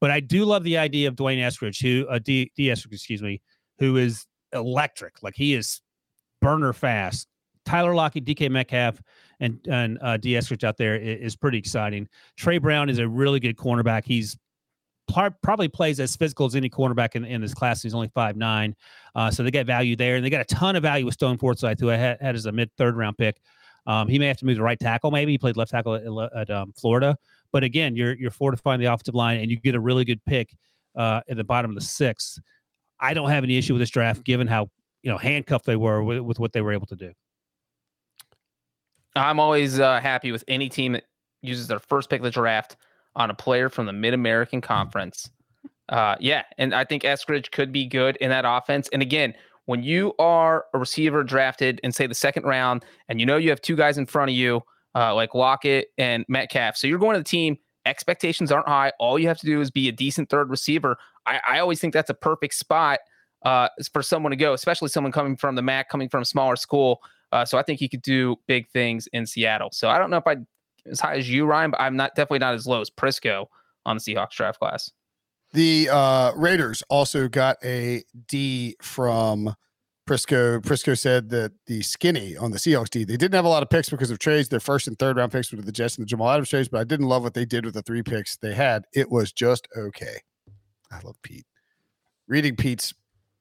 But 0.00 0.10
I 0.10 0.20
do 0.20 0.44
love 0.44 0.64
the 0.64 0.78
idea 0.78 1.08
of 1.08 1.16
Dwayne 1.16 1.38
Eskridge, 1.38 1.82
who 1.82 2.08
uh, 2.08 2.18
D. 2.18 2.52
D. 2.56 2.66
Eskridge, 2.66 2.92
excuse 2.92 3.22
me, 3.22 3.42
who 3.78 3.96
is 3.96 4.26
electric. 4.52 5.22
Like 5.22 5.34
he 5.36 5.54
is 5.54 5.80
burner 6.40 6.72
fast. 6.72 7.28
Tyler 7.64 7.94
Lockett, 7.94 8.24
DK 8.24 8.50
Metcalf, 8.50 9.00
and 9.40 9.60
and 9.70 9.98
uh, 10.00 10.16
D. 10.16 10.32
Eskridge 10.32 10.64
out 10.64 10.76
there 10.76 10.96
is, 10.96 11.32
is, 11.32 11.36
pretty 11.36 11.58
exciting. 11.58 12.08
Trey 12.36 12.58
Brown 12.58 12.88
is 12.88 12.98
a 12.98 13.06
really 13.06 13.40
good 13.40 13.56
cornerback. 13.56 14.04
He's 14.04 14.36
probably 15.42 15.68
plays 15.68 16.00
as 16.00 16.14
physical 16.16 16.46
as 16.46 16.54
any 16.54 16.68
cornerback 16.68 17.14
in, 17.14 17.24
in 17.24 17.40
this 17.40 17.54
class. 17.54 17.82
He's 17.82 17.94
only 17.94 18.08
five 18.14 18.36
nine, 18.36 18.74
uh, 19.14 19.30
so 19.30 19.42
they 19.42 19.50
get 19.50 19.66
value 19.66 19.96
there, 19.96 20.16
and 20.16 20.24
they 20.24 20.30
got 20.30 20.40
a 20.40 20.54
ton 20.54 20.76
of 20.76 20.82
value 20.82 21.04
with 21.04 21.14
Stone 21.14 21.38
Forsythe, 21.38 21.78
who 21.78 21.90
I 21.90 21.96
had, 21.96 22.20
had 22.20 22.34
as 22.34 22.46
a 22.46 22.52
mid 22.52 22.70
third 22.76 22.96
round 22.96 23.18
pick. 23.18 23.38
Um, 23.86 24.08
he 24.08 24.18
may 24.18 24.26
have 24.26 24.38
to 24.38 24.44
move 24.44 24.56
to 24.56 24.62
right 24.62 24.78
tackle. 24.78 25.10
Maybe 25.10 25.32
he 25.32 25.38
played 25.38 25.56
left 25.56 25.70
tackle 25.70 25.94
at, 25.94 26.32
at 26.36 26.50
um, 26.50 26.72
Florida, 26.78 27.16
but 27.52 27.64
again, 27.64 27.96
you're 27.96 28.16
you're 28.16 28.30
fortifying 28.30 28.80
the 28.80 28.86
offensive 28.86 29.14
line, 29.14 29.40
and 29.40 29.50
you 29.50 29.58
get 29.58 29.74
a 29.74 29.80
really 29.80 30.04
good 30.04 30.24
pick 30.24 30.54
uh, 30.96 31.20
at 31.28 31.36
the 31.36 31.44
bottom 31.44 31.70
of 31.70 31.74
the 31.74 31.82
sixth. 31.82 32.38
I 33.00 33.14
don't 33.14 33.30
have 33.30 33.44
any 33.44 33.56
issue 33.56 33.74
with 33.74 33.80
this 33.80 33.90
draft, 33.90 34.24
given 34.24 34.46
how 34.46 34.70
you 35.08 35.14
know 35.14 35.18
handcuffed 35.18 35.64
they 35.64 35.74
were 35.74 36.04
with, 36.04 36.18
with 36.18 36.38
what 36.38 36.52
they 36.52 36.60
were 36.60 36.70
able 36.70 36.86
to 36.86 36.94
do. 36.94 37.10
I'm 39.16 39.40
always 39.40 39.80
uh, 39.80 40.00
happy 40.00 40.32
with 40.32 40.44
any 40.48 40.68
team 40.68 40.92
that 40.92 41.04
uses 41.40 41.66
their 41.66 41.78
first 41.78 42.10
pick 42.10 42.20
of 42.20 42.24
the 42.24 42.30
draft 42.30 42.76
on 43.16 43.30
a 43.30 43.34
player 43.34 43.70
from 43.70 43.86
the 43.86 43.92
Mid 43.94 44.12
American 44.12 44.60
Conference. 44.60 45.30
Uh, 45.88 46.16
yeah, 46.20 46.42
and 46.58 46.74
I 46.74 46.84
think 46.84 47.04
Eskridge 47.04 47.50
could 47.52 47.72
be 47.72 47.86
good 47.86 48.16
in 48.16 48.28
that 48.28 48.44
offense. 48.46 48.90
And 48.92 49.00
again, 49.00 49.32
when 49.64 49.82
you 49.82 50.12
are 50.18 50.66
a 50.74 50.78
receiver 50.78 51.24
drafted 51.24 51.80
in 51.82 51.90
say 51.90 52.06
the 52.06 52.14
second 52.14 52.44
round, 52.44 52.84
and 53.08 53.18
you 53.18 53.24
know 53.24 53.38
you 53.38 53.48
have 53.48 53.62
two 53.62 53.76
guys 53.76 53.96
in 53.96 54.04
front 54.04 54.30
of 54.30 54.36
you, 54.36 54.60
uh, 54.94 55.14
like 55.14 55.34
Lockett 55.34 55.88
and 55.96 56.26
Metcalf, 56.28 56.76
so 56.76 56.86
you're 56.86 56.98
going 56.98 57.14
to 57.14 57.20
the 57.20 57.24
team. 57.24 57.56
Expectations 57.86 58.52
aren't 58.52 58.68
high. 58.68 58.92
All 59.00 59.18
you 59.18 59.26
have 59.28 59.38
to 59.38 59.46
do 59.46 59.62
is 59.62 59.70
be 59.70 59.88
a 59.88 59.92
decent 59.92 60.28
third 60.28 60.50
receiver. 60.50 60.98
I, 61.24 61.40
I 61.48 61.58
always 61.60 61.80
think 61.80 61.94
that's 61.94 62.10
a 62.10 62.14
perfect 62.14 62.52
spot 62.52 62.98
uh, 63.42 63.68
for 63.92 64.02
someone 64.02 64.30
to 64.30 64.36
go, 64.36 64.52
especially 64.52 64.88
someone 64.88 65.12
coming 65.12 65.36
from 65.36 65.54
the 65.54 65.62
MAC, 65.62 65.88
coming 65.88 66.08
from 66.08 66.22
a 66.22 66.26
smaller 66.26 66.56
school. 66.56 67.00
Uh, 67.32 67.44
so 67.44 67.58
I 67.58 67.62
think 67.62 67.78
he 67.78 67.88
could 67.88 68.02
do 68.02 68.36
big 68.46 68.68
things 68.70 69.06
in 69.12 69.26
Seattle. 69.26 69.70
So 69.72 69.88
I 69.88 69.98
don't 69.98 70.10
know 70.10 70.16
if 70.16 70.26
I'd 70.26 70.46
as 70.90 71.00
high 71.00 71.16
as 71.16 71.28
you, 71.28 71.44
Ryan, 71.46 71.70
but 71.70 71.80
I'm 71.80 71.96
not 71.96 72.14
definitely 72.14 72.40
not 72.40 72.54
as 72.54 72.66
low 72.66 72.80
as 72.80 72.90
Prisco 72.90 73.46
on 73.86 73.96
the 73.96 74.00
Seahawks 74.00 74.32
draft 74.32 74.58
class. 74.58 74.90
The 75.52 75.88
uh, 75.90 76.32
Raiders 76.34 76.82
also 76.88 77.28
got 77.28 77.56
a 77.64 78.02
D 78.26 78.76
from 78.82 79.54
Prisco. 80.06 80.60
Prisco 80.60 80.98
said 80.98 81.30
that 81.30 81.52
the 81.66 81.82
skinny 81.82 82.36
on 82.36 82.50
the 82.50 82.58
Seahawks 82.58 82.90
D, 82.90 83.04
they 83.04 83.16
didn't 83.16 83.34
have 83.34 83.46
a 83.46 83.48
lot 83.48 83.62
of 83.62 83.70
picks 83.70 83.88
because 83.88 84.10
of 84.10 84.18
trades. 84.18 84.48
Their 84.48 84.60
first 84.60 84.88
and 84.88 84.98
third 84.98 85.16
round 85.16 85.32
picks 85.32 85.50
were 85.50 85.62
the 85.62 85.72
Jets 85.72 85.96
and 85.96 86.02
the 86.02 86.08
Jamal 86.08 86.30
Adams 86.30 86.50
trades, 86.50 86.68
but 86.68 86.80
I 86.80 86.84
didn't 86.84 87.06
love 87.06 87.22
what 87.22 87.34
they 87.34 87.46
did 87.46 87.64
with 87.64 87.74
the 87.74 87.82
three 87.82 88.02
picks 88.02 88.36
they 88.36 88.54
had. 88.54 88.84
It 88.92 89.10
was 89.10 89.32
just 89.32 89.68
okay. 89.76 90.20
I 90.90 91.00
love 91.00 91.16
Pete. 91.22 91.46
Reading 92.26 92.56
Pete's 92.56 92.92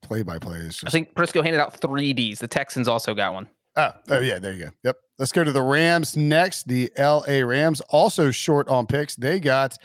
play 0.08 0.24
by 0.24 0.40
play 0.40 0.58
is 0.58 0.84
I 0.86 0.90
think 0.90 1.14
Prisco 1.14 1.44
handed 1.44 1.60
out 1.60 1.80
three 1.80 2.14
Ds. 2.14 2.40
The 2.40 2.48
Texans 2.48 2.88
also 2.88 3.14
got 3.14 3.34
one. 3.34 3.48
Oh, 3.76 3.92
oh, 4.10 4.20
yeah, 4.20 4.40
there 4.40 4.54
you 4.54 4.66
go. 4.66 4.72
Yep. 4.86 4.98
Let's 5.20 5.32
go 5.32 5.44
to 5.44 5.52
the 5.52 5.62
Rams 5.62 6.18
next. 6.18 6.68
The 6.68 6.92
LA 6.98 7.46
Rams 7.46 7.80
also 7.90 8.32
short 8.32 8.68
on 8.70 8.88
picks. 8.88 9.16
They 9.16 9.40
got 9.40 9.78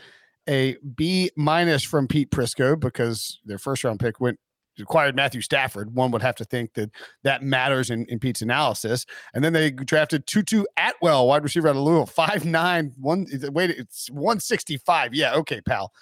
a 0.49 0.77
B 0.97 1.31
minus 1.37 1.83
from 1.83 2.09
Pete 2.09 2.31
Prisco 2.31 2.79
because 2.79 3.41
their 3.45 3.59
first 3.59 3.85
round 3.85 4.01
pick 4.01 4.19
went 4.19 4.39
acquired 4.79 5.15
Matthew 5.15 5.43
Stafford. 5.43 5.95
One 5.95 6.11
would 6.11 6.23
have 6.23 6.37
to 6.37 6.45
think 6.45 6.75
that 6.75 6.91
that 7.23 7.43
matters 7.43 7.91
in, 7.91 8.07
in 8.07 8.19
Pete's 8.19 8.43
analysis. 8.43 9.05
And 9.35 9.45
then 9.45 9.53
they 9.53 9.71
drafted 9.71 10.27
Tutu 10.27 10.65
Atwell, 10.77 11.29
wide 11.29 11.43
receiver 11.43 11.69
out 11.69 11.77
of 11.77 11.83
Louisville, 11.83 12.07
five 12.07 12.45
nine 12.45 12.93
one. 12.99 13.27
Wait, 13.51 13.71
it's 13.71 14.11
one 14.11 14.41
sixty 14.41 14.79
five. 14.79 15.15
Yeah, 15.15 15.35
okay, 15.35 15.61
pal, 15.61 15.93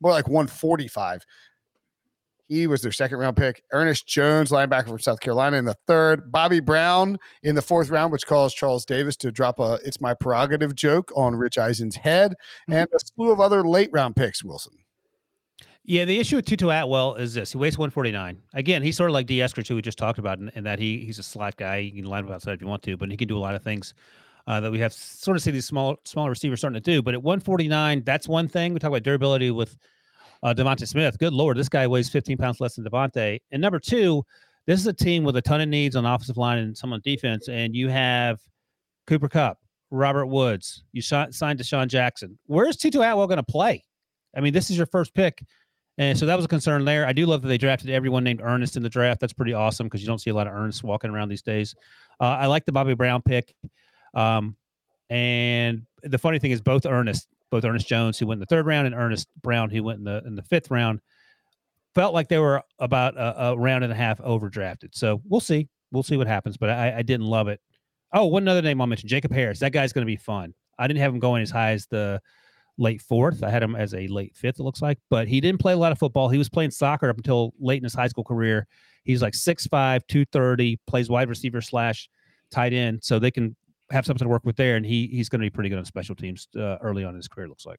more 0.00 0.12
like 0.12 0.28
one 0.28 0.46
forty 0.46 0.88
five. 0.88 1.24
He 2.48 2.66
was 2.66 2.80
their 2.80 2.92
second 2.92 3.18
round 3.18 3.36
pick. 3.36 3.62
Ernest 3.72 4.06
Jones, 4.06 4.50
linebacker 4.50 4.86
from 4.86 4.98
South 4.98 5.20
Carolina, 5.20 5.58
in 5.58 5.66
the 5.66 5.76
third. 5.86 6.32
Bobby 6.32 6.60
Brown 6.60 7.18
in 7.42 7.54
the 7.54 7.62
fourth 7.62 7.90
round, 7.90 8.10
which 8.10 8.26
caused 8.26 8.56
Charles 8.56 8.86
Davis 8.86 9.16
to 9.18 9.30
drop 9.30 9.60
a 9.60 9.78
"It's 9.84 10.00
my 10.00 10.14
prerogative" 10.14 10.74
joke 10.74 11.12
on 11.14 11.36
Rich 11.36 11.58
Eisen's 11.58 11.96
head, 11.96 12.34
and 12.68 12.88
a 12.94 12.98
slew 12.98 13.30
of 13.30 13.40
other 13.40 13.62
late 13.62 13.90
round 13.92 14.16
picks. 14.16 14.42
Wilson. 14.42 14.72
Yeah, 15.84 16.04
the 16.04 16.18
issue 16.18 16.36
with 16.36 16.46
Tutu 16.46 16.68
Atwell 16.70 17.14
is 17.16 17.34
this: 17.34 17.52
he 17.52 17.58
weighs 17.58 17.76
149. 17.76 18.42
Again, 18.54 18.82
he's 18.82 18.96
sort 18.96 19.10
of 19.10 19.14
like 19.14 19.26
D. 19.26 19.38
Eskridge, 19.38 19.68
who 19.68 19.74
we 19.74 19.82
just 19.82 19.98
talked 19.98 20.18
about, 20.18 20.38
in, 20.38 20.50
in 20.54 20.64
that 20.64 20.78
he 20.78 20.98
he's 20.98 21.18
a 21.18 21.22
slot 21.22 21.56
guy. 21.56 21.76
You 21.76 22.02
can 22.02 22.10
line 22.10 22.24
up 22.24 22.30
outside 22.30 22.52
if 22.54 22.60
you 22.62 22.66
want 22.66 22.82
to, 22.84 22.96
but 22.96 23.10
he 23.10 23.16
can 23.16 23.28
do 23.28 23.36
a 23.36 23.40
lot 23.40 23.54
of 23.54 23.62
things 23.62 23.92
uh, 24.46 24.60
that 24.60 24.72
we 24.72 24.78
have 24.78 24.94
sort 24.94 25.36
of 25.36 25.42
see 25.42 25.50
these 25.50 25.66
small 25.66 25.98
smaller 26.04 26.30
receivers 26.30 26.60
starting 26.60 26.80
to 26.80 26.90
do. 26.90 27.02
But 27.02 27.12
at 27.12 27.22
149, 27.22 28.02
that's 28.04 28.26
one 28.26 28.48
thing. 28.48 28.72
We 28.72 28.80
talk 28.80 28.88
about 28.88 29.02
durability 29.02 29.50
with 29.50 29.76
uh, 30.42 30.54
DeVonta 30.54 30.86
Smith. 30.86 31.18
Good 31.18 31.32
lord, 31.32 31.56
this 31.56 31.68
guy 31.68 31.86
weighs 31.86 32.08
15 32.08 32.36
pounds 32.36 32.60
less 32.60 32.76
than 32.76 32.84
DeVonta. 32.84 33.40
And 33.50 33.60
number 33.60 33.78
two, 33.78 34.24
this 34.66 34.80
is 34.80 34.86
a 34.86 34.92
team 34.92 35.24
with 35.24 35.36
a 35.36 35.42
ton 35.42 35.60
of 35.60 35.68
needs 35.68 35.96
on 35.96 36.04
offensive 36.04 36.36
line 36.36 36.58
and 36.58 36.76
some 36.76 36.92
on 36.92 37.00
defense. 37.02 37.48
And 37.48 37.74
you 37.74 37.88
have 37.88 38.40
Cooper 39.06 39.28
Kupp, 39.28 39.58
Robert 39.90 40.26
Woods. 40.26 40.84
You 40.92 41.02
signed 41.02 41.32
DeSean 41.32 41.88
Jackson. 41.88 42.38
Where's 42.46 42.76
Tutu 42.76 43.00
Atwell 43.00 43.26
going 43.26 43.38
to 43.38 43.42
play? 43.42 43.84
I 44.36 44.40
mean, 44.40 44.52
this 44.52 44.70
is 44.70 44.76
your 44.76 44.86
first 44.86 45.14
pick. 45.14 45.42
And 45.96 46.16
so 46.16 46.26
that 46.26 46.36
was 46.36 46.44
a 46.44 46.48
concern 46.48 46.84
there. 46.84 47.06
I 47.06 47.12
do 47.12 47.26
love 47.26 47.42
that 47.42 47.48
they 47.48 47.58
drafted 47.58 47.90
everyone 47.90 48.22
named 48.22 48.40
Ernest 48.42 48.76
in 48.76 48.82
the 48.84 48.88
draft. 48.88 49.20
That's 49.20 49.32
pretty 49.32 49.52
awesome 49.52 49.86
because 49.86 50.00
you 50.00 50.06
don't 50.06 50.20
see 50.20 50.30
a 50.30 50.34
lot 50.34 50.46
of 50.46 50.54
Ernest 50.54 50.84
walking 50.84 51.10
around 51.10 51.28
these 51.28 51.42
days. 51.42 51.74
Uh, 52.20 52.36
I 52.38 52.46
like 52.46 52.64
the 52.64 52.72
Bobby 52.72 52.94
Brown 52.94 53.20
pick. 53.20 53.52
Um, 54.14 54.56
and 55.10 55.82
the 56.02 56.18
funny 56.18 56.38
thing 56.38 56.52
is, 56.52 56.60
both 56.60 56.86
Ernest, 56.86 57.26
both 57.50 57.64
Ernest 57.64 57.88
Jones, 57.88 58.18
who 58.18 58.26
went 58.26 58.38
in 58.38 58.40
the 58.40 58.46
third 58.46 58.66
round, 58.66 58.86
and 58.86 58.94
Earnest 58.94 59.28
Brown, 59.42 59.70
who 59.70 59.82
went 59.82 59.98
in 59.98 60.04
the 60.04 60.22
in 60.26 60.34
the 60.34 60.42
fifth 60.42 60.70
round, 60.70 61.00
felt 61.94 62.14
like 62.14 62.28
they 62.28 62.38
were 62.38 62.62
about 62.78 63.16
a, 63.16 63.44
a 63.44 63.58
round 63.58 63.84
and 63.84 63.92
a 63.92 63.96
half 63.96 64.18
overdrafted. 64.18 64.90
So 64.92 65.22
we'll 65.24 65.40
see. 65.40 65.68
We'll 65.90 66.02
see 66.02 66.16
what 66.16 66.26
happens. 66.26 66.56
But 66.56 66.70
I, 66.70 66.98
I 66.98 67.02
didn't 67.02 67.26
love 67.26 67.48
it. 67.48 67.60
Oh, 68.12 68.26
one 68.26 68.46
other 68.48 68.62
name 68.62 68.80
I'll 68.80 68.86
mention: 68.86 69.08
Jacob 69.08 69.32
Harris. 69.32 69.58
That 69.60 69.72
guy's 69.72 69.92
going 69.92 70.06
to 70.06 70.10
be 70.10 70.16
fun. 70.16 70.54
I 70.78 70.86
didn't 70.86 71.00
have 71.00 71.12
him 71.12 71.20
going 71.20 71.42
as 71.42 71.50
high 71.50 71.72
as 71.72 71.86
the 71.86 72.20
late 72.78 73.02
fourth. 73.02 73.42
I 73.42 73.50
had 73.50 73.62
him 73.62 73.74
as 73.74 73.92
a 73.92 74.06
late 74.06 74.36
fifth, 74.36 74.60
it 74.60 74.62
looks 74.62 74.80
like, 74.80 74.98
but 75.10 75.28
he 75.28 75.40
didn't 75.40 75.60
play 75.60 75.72
a 75.72 75.76
lot 75.76 75.92
of 75.92 75.98
football. 75.98 76.28
He 76.28 76.38
was 76.38 76.48
playing 76.48 76.70
soccer 76.70 77.10
up 77.10 77.16
until 77.16 77.52
late 77.58 77.78
in 77.78 77.84
his 77.84 77.94
high 77.94 78.08
school 78.08 78.24
career. 78.24 78.66
He's 79.04 79.20
like 79.20 79.34
6'5, 79.34 79.68
230, 80.06 80.78
plays 80.86 81.10
wide 81.10 81.28
receiver 81.28 81.60
slash 81.60 82.08
tight 82.50 82.72
end. 82.72 83.02
So 83.02 83.18
they 83.18 83.30
can 83.30 83.56
have 83.90 84.06
something 84.06 84.24
to 84.24 84.28
work 84.28 84.44
with 84.44 84.56
there. 84.56 84.76
And 84.76 84.84
he 84.84 85.06
he's 85.08 85.28
going 85.28 85.40
to 85.40 85.46
be 85.46 85.50
pretty 85.50 85.70
good 85.70 85.78
on 85.78 85.84
special 85.84 86.14
teams 86.14 86.48
uh, 86.56 86.76
early 86.80 87.04
on 87.04 87.10
in 87.10 87.16
his 87.16 87.28
career, 87.28 87.48
looks 87.48 87.66
like. 87.66 87.78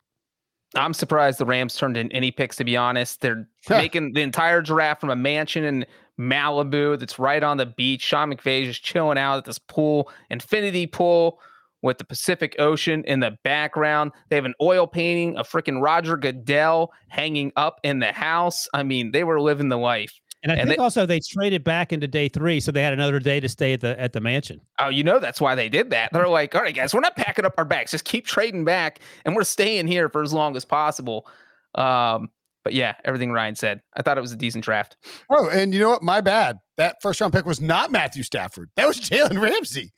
I'm 0.76 0.94
surprised 0.94 1.40
the 1.40 1.46
Rams 1.46 1.76
turned 1.76 1.98
in 1.98 2.12
any 2.12 2.30
picks, 2.32 2.56
to 2.58 2.64
be 2.64 2.78
honest. 2.78 3.22
They're 3.22 3.48
making 3.70 4.14
the 4.14 4.22
entire 4.22 4.62
draft 4.62 5.02
from 5.02 5.10
a 5.10 5.16
mansion 5.16 5.64
in 5.64 5.86
Malibu 6.20 7.00
that's 7.00 7.18
right 7.18 7.42
on 7.42 7.58
the 7.58 7.66
beach. 7.66 8.02
Sean 8.04 8.32
McVay 8.32 8.66
just 8.66 8.84
chilling 8.84 9.18
out 9.18 9.38
at 9.38 9.46
this 9.46 9.58
pool, 9.58 10.12
infinity 10.30 10.86
pool 10.86 11.40
with 11.82 11.98
the 11.98 12.04
Pacific 12.04 12.56
Ocean 12.60 13.04
in 13.06 13.20
the 13.20 13.38
background. 13.44 14.12
They 14.30 14.36
have 14.36 14.46
an 14.46 14.54
oil 14.62 14.86
painting 14.86 15.38
of 15.38 15.50
freaking 15.50 15.82
Roger 15.82 16.18
Goodell 16.18 16.92
hanging 17.08 17.52
up 17.56 17.80
in 17.84 18.00
the 18.00 18.12
house. 18.12 18.68
I 18.74 18.84
mean, 18.84 19.12
they 19.12 19.24
were 19.24 19.42
living 19.42 19.70
the 19.70 19.78
life. 19.78 20.14
And 20.44 20.52
I 20.52 20.56
And 20.56 20.68
think 20.70 20.78
they- 20.78 20.84
also 20.84 21.06
they 21.06 21.20
traded 21.20 21.64
back 21.64 21.92
into 21.92 22.08
day 22.08 22.30
three, 22.30 22.60
so 22.60 22.72
they 22.72 22.82
had 22.82 22.94
another 22.94 23.20
day 23.20 23.40
to 23.42 23.50
stay 23.50 23.74
at 23.74 23.82
the 23.82 24.00
at 24.00 24.14
the 24.14 24.22
mansion. 24.22 24.62
Oh, 24.80 24.88
you 24.90 25.04
know 25.04 25.20
that's 25.20 25.42
why 25.42 25.54
they 25.56 25.68
did 25.70 25.90
that. 25.90 26.12
They're 26.14 26.30
like, 26.30 26.56
all 26.56 26.62
right, 26.62 26.74
guys, 26.76 26.94
we're 26.94 27.02
not 27.02 27.16
packing 27.18 27.44
up 27.46 27.56
our 27.58 27.66
bags. 27.66 27.92
Just 27.92 28.06
keep 28.06 28.26
trading 28.26 28.64
back, 28.64 29.00
and 29.26 29.36
we're 29.36 29.44
staying 29.44 29.88
here 29.88 30.08
for 30.10 30.24
as 30.24 30.32
long 30.34 30.56
as 30.56 30.64
possible. 30.66 31.28
Um, 31.76 32.30
but 32.64 32.74
yeah, 32.74 32.96
everything 33.06 33.32
Ryan 33.32 33.56
said, 33.56 33.82
I 33.96 34.02
thought 34.02 34.18
it 34.18 34.22
was 34.22 34.32
a 34.32 34.38
decent 34.38 34.64
draft. 34.64 34.98
Oh, 35.30 35.50
and 35.50 35.74
you 35.74 35.80
know 35.80 35.90
what? 35.90 36.04
My 36.04 36.22
bad. 36.22 36.58
That 36.78 37.02
first 37.02 37.20
round 37.22 37.34
pick 37.34 37.46
was 37.46 37.60
not 37.62 37.92
Matthew 37.92 38.24
Stafford. 38.24 38.70
That 38.76 38.88
was 38.88 38.98
Jalen 39.10 39.42
Ramsey. 39.42 39.92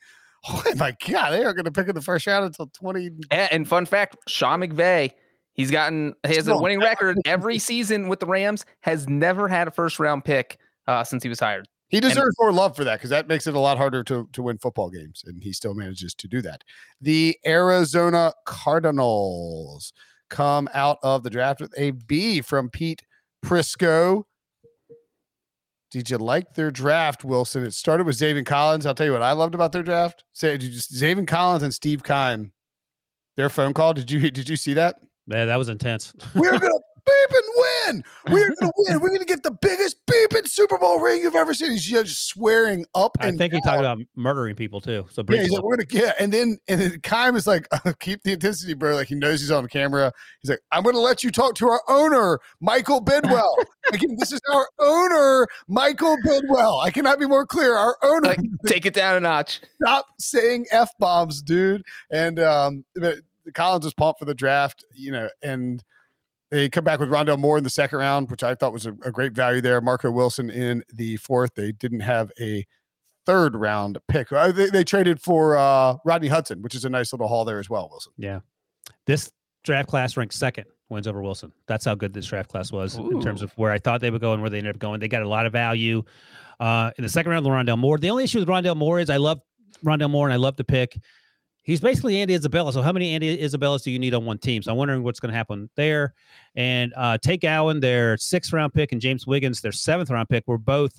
Oh 0.48 0.62
my 0.76 0.96
God, 1.08 1.30
they 1.30 1.44
are 1.44 1.52
going 1.54 1.66
to 1.66 1.70
pick 1.72 1.86
in 1.88 1.94
the 1.94 2.00
first 2.00 2.26
round 2.26 2.44
until 2.46 2.66
20. 2.66 3.06
And, 3.30 3.52
and 3.52 3.68
fun 3.68 3.86
fact, 3.86 4.16
Sean 4.26 4.60
McVay, 4.60 5.12
he's 5.54 5.70
gotten 5.70 6.14
he 6.26 6.34
has 6.34 6.48
a 6.48 6.56
winning 6.56 6.80
record 6.80 7.18
every 7.24 7.58
season 7.58 8.08
with 8.08 8.20
the 8.20 8.26
Rams. 8.26 8.64
Has 8.80 9.08
never 9.08 9.48
had 9.48 9.68
a 9.68 9.70
first 9.70 9.98
round 9.98 10.24
pick 10.24 10.58
uh, 10.86 11.04
since 11.04 11.22
he 11.22 11.28
was 11.28 11.40
hired. 11.40 11.68
He 11.88 12.00
deserves 12.00 12.34
more 12.40 12.52
love 12.52 12.74
for 12.74 12.84
that 12.84 12.96
because 12.96 13.10
that 13.10 13.28
makes 13.28 13.46
it 13.46 13.54
a 13.54 13.58
lot 13.58 13.76
harder 13.76 14.02
to, 14.04 14.26
to 14.32 14.42
win 14.42 14.56
football 14.56 14.88
games, 14.88 15.22
and 15.26 15.42
he 15.42 15.52
still 15.52 15.74
manages 15.74 16.14
to 16.14 16.26
do 16.26 16.40
that. 16.40 16.64
The 17.02 17.36
Arizona 17.44 18.32
Cardinals 18.46 19.92
come 20.30 20.70
out 20.72 20.96
of 21.02 21.22
the 21.22 21.28
draft 21.28 21.60
with 21.60 21.74
a 21.76 21.90
B 21.90 22.40
from 22.40 22.70
Pete 22.70 23.02
Prisco. 23.44 24.24
Did 25.90 26.08
you 26.08 26.16
like 26.16 26.54
their 26.54 26.70
draft, 26.70 27.24
Wilson? 27.24 27.62
It 27.62 27.74
started 27.74 28.06
with 28.06 28.16
Zaven 28.16 28.46
Collins. 28.46 28.86
I'll 28.86 28.94
tell 28.94 29.04
you 29.04 29.12
what 29.12 29.20
I 29.20 29.32
loved 29.32 29.54
about 29.54 29.72
their 29.72 29.82
draft. 29.82 30.24
Say, 30.32 30.52
did 30.52 30.62
you 30.62 30.70
just 30.70 30.94
Zaven 30.94 31.26
Collins 31.26 31.62
and 31.62 31.74
Steve 31.74 32.02
Keim, 32.02 32.52
their 33.36 33.50
phone 33.50 33.74
call. 33.74 33.92
Did 33.92 34.10
you 34.10 34.30
did 34.30 34.48
you 34.48 34.56
see 34.56 34.72
that? 34.72 34.96
Yeah, 35.26 35.44
that 35.46 35.56
was 35.56 35.68
intense. 35.68 36.12
We're 36.34 36.58
gonna 36.58 36.74
beep 37.04 37.30
and 37.30 37.44
win. 37.56 38.04
We're 38.30 38.54
gonna 38.60 38.72
win. 38.76 39.00
We're 39.00 39.10
gonna 39.10 39.24
get 39.24 39.42
the 39.42 39.50
biggest 39.60 39.96
beeping 40.08 40.46
Super 40.48 40.78
Bowl 40.78 41.00
ring 41.00 41.22
you've 41.22 41.34
ever 41.36 41.54
seen. 41.54 41.72
He's 41.72 41.84
just 41.84 42.28
swearing 42.28 42.84
up 42.94 43.16
I 43.20 43.28
and 43.28 43.38
think 43.38 43.52
he 43.52 43.60
down. 43.60 43.76
talked 43.76 43.80
about 43.80 43.98
murdering 44.16 44.54
people 44.56 44.80
too. 44.80 45.06
So 45.10 45.24
Yeah, 45.28 45.42
he's 45.42 45.50
like, 45.50 45.62
we're 45.62 45.76
gonna 45.76 45.86
yeah, 45.90 46.12
and 46.18 46.32
then 46.32 46.58
and 46.68 46.80
then 46.80 47.00
Keim 47.02 47.36
is 47.36 47.46
like, 47.46 47.66
keep 48.00 48.22
the 48.24 48.32
intensity, 48.32 48.74
bro. 48.74 48.94
Like 48.94 49.08
he 49.08 49.14
knows 49.14 49.40
he's 49.40 49.50
on 49.50 49.66
camera. 49.68 50.12
He's 50.42 50.50
like, 50.50 50.60
I'm 50.72 50.82
gonna 50.82 50.98
let 50.98 51.22
you 51.24 51.30
talk 51.30 51.54
to 51.56 51.68
our 51.68 51.82
owner, 51.88 52.38
Michael 52.60 53.00
Bidwill. 53.04 53.52
Again, 53.92 54.16
this 54.18 54.32
is 54.32 54.40
our 54.52 54.68
owner, 54.78 55.46
Michael 55.68 56.16
Bidwill. 56.24 56.84
I 56.84 56.90
cannot 56.90 57.18
be 57.18 57.26
more 57.26 57.46
clear. 57.46 57.74
Our 57.76 57.96
owner. 58.02 58.28
Like, 58.28 58.40
take 58.66 58.86
it 58.86 58.94
down 58.94 59.16
a 59.16 59.20
notch. 59.20 59.60
Stop 59.82 60.06
saying 60.20 60.66
f 60.70 60.90
bombs, 60.98 61.42
dude. 61.42 61.82
And 62.10 62.38
um, 62.38 62.84
but 62.94 63.18
Collins 63.54 63.84
was 63.84 63.94
pumped 63.94 64.18
for 64.18 64.24
the 64.24 64.34
draft, 64.34 64.84
you 64.94 65.12
know, 65.12 65.28
and 65.42 65.82
they 66.50 66.68
come 66.68 66.84
back 66.84 67.00
with 67.00 67.08
Rondale 67.08 67.38
Moore 67.38 67.58
in 67.58 67.64
the 67.64 67.70
second 67.70 67.98
round, 67.98 68.30
which 68.30 68.42
I 68.42 68.54
thought 68.54 68.72
was 68.72 68.86
a, 68.86 68.92
a 69.04 69.10
great 69.10 69.32
value 69.32 69.60
there. 69.60 69.80
Marco 69.80 70.10
Wilson 70.10 70.50
in 70.50 70.82
the 70.92 71.16
fourth. 71.16 71.54
They 71.54 71.72
didn't 71.72 72.00
have 72.00 72.30
a 72.40 72.66
third 73.24 73.54
round 73.56 73.98
pick. 74.08 74.30
Uh, 74.30 74.52
They, 74.52 74.66
they 74.68 74.84
traded 74.84 75.20
for 75.20 75.56
uh, 75.56 75.96
Rodney 76.04 76.28
Hudson, 76.28 76.60
which 76.60 76.74
is 76.74 76.84
a 76.84 76.90
nice 76.90 77.12
little 77.12 77.28
haul 77.28 77.44
there 77.44 77.58
as 77.58 77.70
well, 77.70 77.88
Wilson. 77.90 78.12
Yeah. 78.18 78.40
This 79.06 79.30
draft 79.64 79.88
class 79.88 80.16
ranked 80.16 80.34
second, 80.34 80.66
wins 80.88 81.06
over 81.06 81.22
Wilson. 81.22 81.52
That's 81.66 81.84
how 81.84 81.94
good 81.94 82.12
this 82.12 82.26
draft 82.26 82.50
class 82.50 82.70
was 82.70 82.96
in 82.96 83.20
terms 83.22 83.42
of 83.42 83.52
where 83.52 83.72
I 83.72 83.78
thought 83.78 84.00
they 84.00 84.10
would 84.10 84.20
go 84.20 84.32
and 84.32 84.42
where 84.42 84.50
they 84.50 84.58
ended 84.58 84.74
up 84.74 84.80
going. 84.80 85.00
They 85.00 85.08
got 85.08 85.22
a 85.22 85.28
lot 85.28 85.46
of 85.46 85.52
value. 85.52 86.02
Uh, 86.60 86.90
in 86.98 87.02
the 87.02 87.08
second 87.08 87.32
round, 87.32 87.46
Rondale 87.46 87.78
Moore. 87.78 87.98
The 87.98 88.10
only 88.10 88.24
issue 88.24 88.38
with 88.40 88.48
Rondale 88.48 88.76
Moore 88.76 89.00
is 89.00 89.08
I 89.08 89.16
love 89.16 89.40
Rondale 89.84 90.10
Moore 90.10 90.26
and 90.26 90.32
I 90.32 90.36
love 90.36 90.56
the 90.56 90.64
pick. 90.64 90.98
He's 91.64 91.80
basically 91.80 92.20
Andy 92.20 92.34
Isabella. 92.34 92.72
So 92.72 92.82
how 92.82 92.92
many 92.92 93.14
Andy 93.14 93.40
Isabellas 93.40 93.82
do 93.82 93.90
you 93.92 93.98
need 93.98 94.14
on 94.14 94.24
one 94.24 94.38
team? 94.38 94.62
So 94.62 94.72
I'm 94.72 94.76
wondering 94.78 95.02
what's 95.04 95.20
going 95.20 95.30
to 95.30 95.36
happen 95.36 95.70
there. 95.76 96.12
And 96.56 96.92
uh, 96.96 97.18
Tay 97.18 97.36
Gowan, 97.36 97.78
their 97.80 98.16
sixth 98.16 98.52
round 98.52 98.74
pick, 98.74 98.90
and 98.92 99.00
James 99.00 99.26
Wiggins, 99.26 99.60
their 99.60 99.70
seventh 99.72 100.10
round 100.10 100.28
pick, 100.28 100.42
were 100.48 100.58
both, 100.58 100.92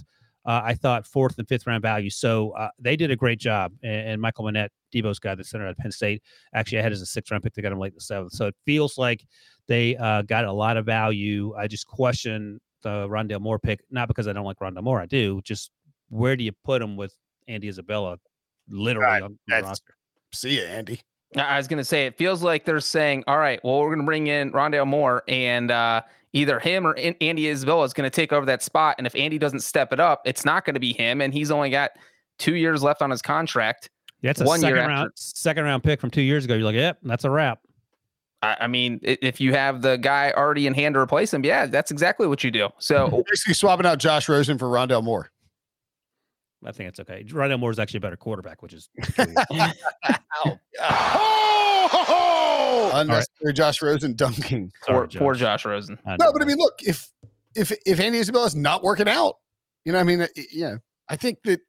uh, 0.46 0.62
I 0.64 0.74
thought, 0.74 1.06
fourth 1.06 1.38
and 1.38 1.48
fifth 1.48 1.68
round 1.68 1.82
value. 1.82 2.10
So 2.10 2.52
uh, 2.52 2.70
they 2.80 2.96
did 2.96 3.12
a 3.12 3.16
great 3.16 3.40
job. 3.40 3.74
And, 3.84 4.10
and 4.10 4.22
Michal 4.22 4.46
Menet, 4.46 4.70
Debo's 4.94 5.20
guy, 5.20 5.36
the 5.36 5.44
center 5.44 5.68
at 5.68 5.78
Penn 5.78 5.92
State, 5.92 6.24
actually 6.54 6.80
I 6.80 6.82
had 6.84 6.94
as 6.94 7.02
a 7.02 7.06
sixth 7.06 7.30
round 7.32 7.44
pick. 7.44 7.54
They 7.54 7.62
got 7.62 7.72
him 7.74 7.80
late 7.80 7.92
in 7.92 7.96
the 7.96 8.02
seventh. 8.02 8.32
So 8.32 8.48
it 8.48 8.56
feels 8.66 8.98
like 8.98 9.26
they 9.68 9.98
uh, 9.98 10.22
got 10.22 10.46
a 10.46 10.54
lot 10.54 10.78
of 10.78 10.86
value. 10.86 11.54
I 11.58 11.68
just 11.68 11.88
question 11.88 12.62
the 12.84 13.08
Rondale 13.10 13.42
Moore 13.42 13.60
pick, 13.60 13.82
not 13.92 14.08
because 14.08 14.28
I 14.30 14.34
don't 14.34 14.46
like 14.46 14.60
Rondale 14.60 14.84
Moore. 14.84 15.02
I 15.02 15.08
do. 15.08 15.42
Just 15.44 15.72
where 16.10 16.36
do 16.38 16.44
you 16.46 16.52
put 16.64 16.82
him 16.82 16.96
with 16.96 17.14
Andy 17.50 17.68
Isabella 17.68 18.18
literally 18.70 19.06
Right, 19.08 19.24
on 19.24 19.32
the 19.32 19.38
that's- 19.48 19.68
roster? 19.68 19.96
See 20.34 20.58
you, 20.60 20.64
Andy. 20.66 21.02
I 21.36 21.42
I 21.42 21.58
was 21.58 21.68
gonna 21.68 21.84
say 21.84 22.06
it 22.06 22.18
feels 22.18 22.44
like 22.44 22.66
they're 22.66 22.80
saying, 22.80 23.24
all 23.28 23.38
right, 23.38 23.60
well, 23.64 23.80
we're 23.80 23.94
gonna 23.96 24.06
bring 24.06 24.28
in 24.28 24.52
Rondale 24.52 24.88
Moore, 24.88 25.24
and 25.28 25.72
uh, 25.72 26.02
either 26.34 26.60
him 26.60 26.86
or 26.86 26.92
An- 26.94 27.16
Andy 27.22 27.50
Isabella 27.50 27.84
is 27.86 27.94
gonna 27.94 28.10
take 28.10 28.34
over 28.34 28.46
that 28.46 28.62
spot. 28.62 28.96
And 28.98 29.08
if 29.08 29.16
Andy 29.16 29.38
doesn't 29.38 29.62
step 29.62 29.94
it 29.94 30.00
up, 30.00 30.22
it's 30.26 30.46
not 30.46 30.66
gonna 30.66 30.80
be 30.80 30.94
him, 30.94 31.22
and 31.22 31.34
he's 31.34 31.52
only 31.52 31.70
got 31.70 31.92
two 32.40 32.56
years 32.56 32.84
left 32.84 33.02
on 33.02 33.10
his 33.10 33.22
contract. 33.22 33.90
Yeah, 34.22 34.30
That's 34.30 34.42
a 34.42 34.46
one 34.46 34.62
year 34.62 34.70
second 34.72 34.80
after- 34.80 34.90
round 34.94 35.12
second 35.16 35.64
round 35.66 35.84
pick 35.84 36.00
from 36.02 36.10
two 36.12 36.22
years 36.22 36.46
ago. 36.46 36.54
You're 36.56 36.66
like, 36.66 36.76
yep, 36.76 36.98
that's 37.04 37.24
a 37.26 37.30
wrap. 37.32 37.60
I, 38.42 38.58
I 38.62 38.68
mean, 38.68 39.00
if 39.04 39.42
you 39.42 39.54
have 39.54 39.82
the 39.82 39.98
guy 39.98 40.32
already 40.36 40.68
in 40.68 40.74
hand 40.74 40.94
to 40.96 41.00
replace 41.00 41.34
him, 41.34 41.44
yeah, 41.44 41.66
that's 41.66 41.92
exactly 41.92 42.28
what 42.28 42.44
you 42.44 42.52
do. 42.52 42.70
So 42.80 43.24
Basically, 43.30 43.54
swapping 43.54 43.86
out 43.86 43.98
Josh 44.00 44.30
Rosen 44.30 44.58
for 44.58 44.68
Rondale 44.68 45.04
Moore. 45.04 45.32
I 46.66 46.72
think 46.72 46.90
it's 46.90 47.00
okay. 47.02 47.24
Rondale 47.26 47.60
Moore 47.60 47.72
is 47.72 47.80
actually 47.80 48.00
a 48.00 48.02
better 48.02 48.18
quarterback, 48.18 48.62
which 48.62 48.74
is 48.74 48.90
Oh, 50.86 52.92
unnecessary 52.94 53.54
Josh 53.54 53.82
Rosen 53.82 54.16
dunking. 54.16 54.72
poor, 54.86 55.10
Sorry, 55.10 55.20
poor 55.20 55.34
Josh. 55.34 55.64
Josh 55.64 55.66
Rosen. 55.66 56.00
No, 56.06 56.32
but 56.32 56.42
I 56.42 56.46
mean, 56.46 56.58
look, 56.58 56.76
if 56.82 57.10
if 57.56 57.72
if 57.86 58.00
Andy 58.00 58.20
Isabella's 58.20 58.56
not 58.56 58.84
working 58.84 59.08
out, 59.08 59.36
you 59.86 59.94
know, 59.94 60.00
I 60.00 60.04
mean, 60.04 60.26
yeah, 60.52 60.76
I 61.10 61.16
think 61.16 61.40
that 61.44 61.60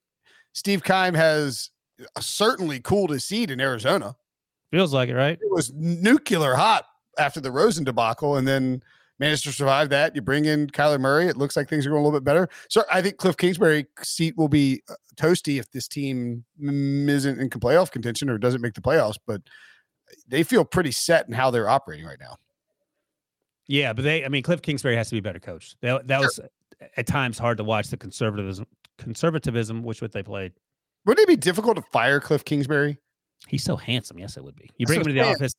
Steve 0.53 0.83
Keim 0.85 1.15
has 1.15 1.71
uh, 2.16 2.21
certainly 2.21 2.81
cooled 2.81 3.11
his 3.11 3.25
seat 3.25 3.51
in 3.51 3.61
Arizona. 3.61 4.16
feels 4.71 4.95
like 4.95 5.09
it, 5.09 5.15
right? 5.15 5.39
It 5.41 5.53
was 5.53 5.73
nuclear 5.75 6.55
hot 6.55 6.85
after 7.19 7.41
the 7.41 7.51
Rosen 7.51 7.85
debacle, 7.85 8.37
and 8.37 8.47
then 8.47 8.83
managed 9.19 9.45
to 9.45 9.53
survive 9.53 9.89
that. 9.91 10.15
You 10.15 10.23
bring 10.23 10.45
in 10.45 10.69
Kyler 10.69 11.01
Murray. 11.01 11.27
It 11.27 11.36
looks 11.36 11.57
like 11.57 11.69
things 11.69 11.86
are 11.86 11.91
going 11.91 12.03
a 12.03 12.05
little 12.05 12.19
bit 12.19 12.24
better. 12.24 12.49
So 12.69 12.82
I 12.93 13.03
think 13.03 13.16
Cliff 13.16 13.36
Kingsbury 13.36 13.86
seat 14.03 14.36
will 14.36 14.49
be 14.49 14.82
uh, 14.89 14.95
toasty 15.16 15.59
if 15.59 15.70
this 15.70 15.89
team 15.89 16.45
isn't 16.61 17.39
in 17.41 17.49
playoff 17.51 17.91
contention 17.91 18.28
or 18.28 18.39
doesn't 18.39 18.61
make 18.61 18.74
the 18.74 18.81
playoffs. 18.81 19.19
But 19.27 19.43
they 20.28 20.43
feel 20.43 20.65
pretty 20.65 20.93
set 20.93 21.27
in 21.28 21.35
how 21.35 21.51
they're 21.51 21.69
operating 21.69 22.07
right 22.07 22.19
now. 22.20 22.36
Yeah, 23.66 23.93
but 23.93 24.03
they, 24.03 24.24
I 24.24 24.28
mean, 24.28 24.43
Cliff 24.43 24.61
Kingsbury 24.61 24.97
has 24.97 25.09
to 25.09 25.15
be 25.15 25.19
a 25.19 25.23
better 25.23 25.41
coach. 25.41 25.74
That, 25.81 26.07
that 26.09 26.19
Sure. 26.19 26.27
was 26.27 26.41
at 26.97 27.07
times 27.07 27.39
hard 27.39 27.57
to 27.59 27.65
watch 27.65 27.89
the 27.89 27.97
conservatism, 27.97 28.66
conservatism, 28.99 29.82
which 29.82 30.03
what 30.03 30.12
they 30.12 30.23
played. 30.23 30.53
Wouldn't 31.07 31.24
it 31.24 31.28
be 31.28 31.36
difficult 31.36 31.77
to 31.77 31.82
fire 31.93 32.20
Cliff 32.20 32.45
Kingsbury? 32.45 32.99
He's 33.47 33.62
so 33.62 33.77
handsome. 33.77 34.19
Yes, 34.19 34.36
it 34.36 34.45
would 34.45 34.57
be. 34.57 34.70
You 34.77 34.86
That's 34.86 34.97
bring 34.97 35.01
him 35.01 35.07
to 35.07 35.12
the 35.12 35.28
office. 35.28 35.55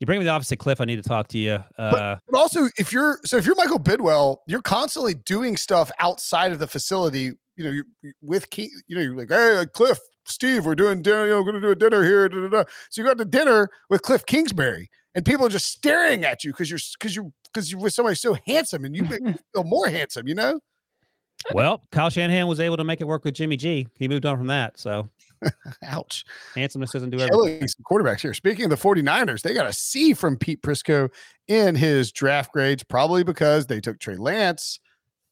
You 0.00 0.06
bring 0.06 0.18
me 0.18 0.24
to 0.24 0.28
the 0.28 0.32
office. 0.32 0.48
Say, 0.48 0.56
Cliff, 0.56 0.80
I 0.80 0.86
need 0.86 0.96
to 0.96 1.08
talk 1.08 1.28
to 1.28 1.38
you. 1.38 1.62
Uh, 1.78 2.16
But 2.28 2.38
also, 2.38 2.68
if 2.78 2.90
you're 2.90 3.20
so 3.24 3.36
if 3.36 3.44
you're 3.44 3.54
Michael 3.54 3.78
Bidwell, 3.78 4.42
you're 4.46 4.62
constantly 4.62 5.12
doing 5.14 5.58
stuff 5.58 5.90
outside 6.00 6.52
of 6.52 6.58
the 6.58 6.66
facility. 6.66 7.32
You 7.56 7.64
know, 7.64 7.70
you're, 7.70 7.84
with 8.22 8.48
Keith, 8.48 8.72
you 8.88 8.96
know, 8.96 9.02
you're 9.02 9.14
like, 9.16 9.28
hey, 9.28 9.66
Cliff, 9.74 9.98
Steve, 10.24 10.64
we're 10.64 10.74
doing 10.74 11.02
dinner. 11.02 11.26
You 11.26 11.32
know, 11.32 11.42
we're 11.42 11.52
going 11.52 11.60
to 11.62 11.68
do 11.68 11.70
a 11.70 11.76
dinner 11.76 12.02
here. 12.02 12.28
Da, 12.30 12.40
da, 12.40 12.48
da. 12.48 12.64
So 12.88 13.02
you 13.02 13.08
go 13.08 13.14
to 13.14 13.24
dinner 13.26 13.68
with 13.90 14.00
Cliff 14.00 14.24
Kingsbury, 14.24 14.88
and 15.14 15.22
people 15.22 15.44
are 15.44 15.50
just 15.50 15.66
staring 15.66 16.24
at 16.24 16.44
you 16.44 16.52
because 16.52 16.70
you're 16.70 16.80
because 16.98 17.14
you're 17.14 17.30
because 17.52 17.70
you're 17.70 17.80
with 17.80 17.92
somebody 17.92 18.16
so 18.16 18.38
handsome, 18.46 18.86
and 18.86 18.96
you 18.96 19.06
feel 19.54 19.64
more 19.64 19.88
handsome. 19.88 20.26
You 20.26 20.34
know, 20.34 20.60
well, 21.52 21.82
Kyle 21.92 22.08
Shanahan 22.08 22.46
was 22.46 22.60
able 22.60 22.78
to 22.78 22.84
make 22.84 23.02
it 23.02 23.04
work 23.06 23.24
with 23.26 23.34
Jimmy 23.34 23.58
G. 23.58 23.86
He 23.98 24.08
moved 24.08 24.24
on 24.24 24.38
from 24.38 24.46
that. 24.46 24.78
So 24.78 25.10
ouch. 25.84 26.24
handsomeness 26.54 26.92
doesn't 26.92 27.10
do 27.10 27.20
everything. 27.20 27.66
Some 27.66 27.84
quarterbacks 27.84 28.20
here. 28.20 28.34
Speaking 28.34 28.64
of 28.64 28.70
the 28.70 28.76
49ers, 28.76 29.42
they 29.42 29.54
got 29.54 29.66
a 29.66 29.72
C 29.72 30.14
from 30.14 30.36
Pete 30.36 30.62
Prisco 30.62 31.10
in 31.48 31.74
his 31.74 32.12
draft 32.12 32.52
grades, 32.52 32.82
probably 32.82 33.24
because 33.24 33.66
they 33.66 33.80
took 33.80 33.98
Trey 33.98 34.16
Lance 34.16 34.80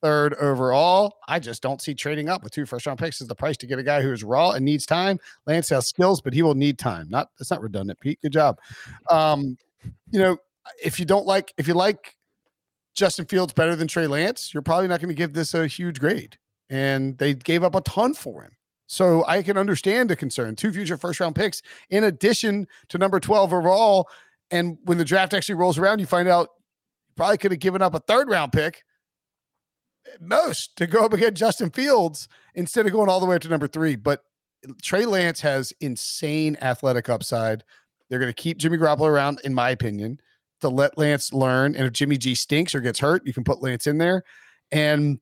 third 0.01 0.35
overall. 0.35 1.19
I 1.27 1.39
just 1.39 1.63
don't 1.63 1.83
see 1.83 1.95
trading 1.95 2.29
up 2.29 2.43
with 2.43 2.53
two 2.53 2.67
first 2.67 2.87
round 2.87 2.99
picks 2.99 3.21
as 3.21 3.29
the 3.29 3.35
price 3.35 3.57
to 3.59 3.67
get 3.67 3.79
a 3.79 3.83
guy 3.83 4.03
who 4.03 4.13
is 4.13 4.25
raw 4.25 4.53
and 4.53 4.65
needs 4.65 4.87
time. 4.87 5.19
Lance 5.47 5.69
has 5.71 5.89
skills, 5.89 6.21
but 6.21 6.33
he 6.33 6.43
will 6.43 6.55
need 6.55 6.79
time. 6.79 7.09
Not 7.09 7.31
that's 7.39 7.51
not 7.51 7.61
redundant, 7.61 8.01
Pete. 8.01 8.21
Good 8.23 8.33
job. 8.33 8.59
Um, 9.11 9.57
you 10.11 10.19
know, 10.19 10.39
if 10.83 10.99
you 10.99 11.07
don't 11.07 11.27
like 11.27 11.53
if 11.57 11.67
you 11.67 11.75
like 11.75 12.17
Justin 12.95 13.27
Fields 13.27 13.53
better 13.53 13.77
than 13.77 13.89
Trey 13.89 14.07
Lance, 14.07 14.53
you're 14.53 14.63
probably 14.63 14.89
not 14.89 15.01
going 15.01 15.09
to 15.09 15.15
give 15.15 15.33
this 15.33 15.55
a 15.55 15.67
huge 15.67 16.01
grade. 16.01 16.37
And 16.71 17.17
they 17.19 17.35
gave 17.35 17.65
up 17.65 17.75
a 17.75 17.81
ton 17.81 18.13
for 18.13 18.43
him. 18.43 18.53
So 18.89 19.25
I 19.27 19.43
can 19.43 19.57
understand 19.57 20.11
the 20.11 20.17
concern. 20.17 20.57
Two 20.57 20.73
future 20.73 20.97
first 20.97 21.21
round 21.21 21.37
picks 21.37 21.63
in 21.91 22.05
addition 22.05 22.67
to 22.89 22.99
number 22.99 23.21
12 23.21 23.53
overall. 23.53 24.09
And 24.51 24.79
when 24.85 24.99
the 24.99 25.05
draft 25.05 25.35
actually 25.35 25.57
rolls 25.57 25.79
around, 25.79 26.01
you 26.01 26.07
find 26.07 26.27
out 26.27 26.49
you 27.09 27.15
probably 27.15 27.39
could 27.39 27.53
have 27.53 27.61
given 27.61 27.83
up 27.83 27.95
a 27.95 28.01
third 28.01 28.31
round 28.31 28.53
pick 28.53 28.83
most 30.21 30.75
to 30.77 30.87
go 30.87 31.05
up 31.05 31.13
against 31.13 31.39
Justin 31.39 31.71
Fields 31.71 32.29
instead 32.55 32.87
of 32.87 32.93
going 32.93 33.11
all 33.11 33.21
the 33.21 33.27
way 33.27 33.37
up 33.37 33.43
to 33.43 33.49
number 33.49 33.69
three. 33.69 33.95
But 33.95 34.25
Trey 34.83 35.05
Lance 35.05 35.41
has 35.43 35.73
insane 35.81 36.57
athletic 36.63 37.11
upside. 37.11 37.65
They're 38.09 38.19
going 38.19 38.33
to 38.33 38.43
keep 38.43 38.57
Jimmy 38.57 38.79
Garoppolo 38.79 39.09
around, 39.09 39.41
in 39.45 39.53
my 39.53 39.69
opinion, 39.71 40.19
to 40.63 40.71
let 40.71 40.97
Lance 40.97 41.33
learn. 41.33 41.77
And 41.77 41.85
if 41.85 41.93
Jimmy 41.93 42.17
G 42.17 42.35
stinks 42.35 42.75
or 42.75 42.81
gets 42.81 42.99
hurt, 42.99 43.27
you 43.27 43.35
can 43.35 43.45
put 43.45 43.63
Lance 43.63 43.87
in 43.87 43.99
there. 43.99 44.25
And 44.73 45.21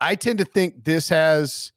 I 0.00 0.14
tend 0.14 0.38
to 0.38 0.44
think 0.44 0.84
this 0.84 1.08
has 1.08 1.72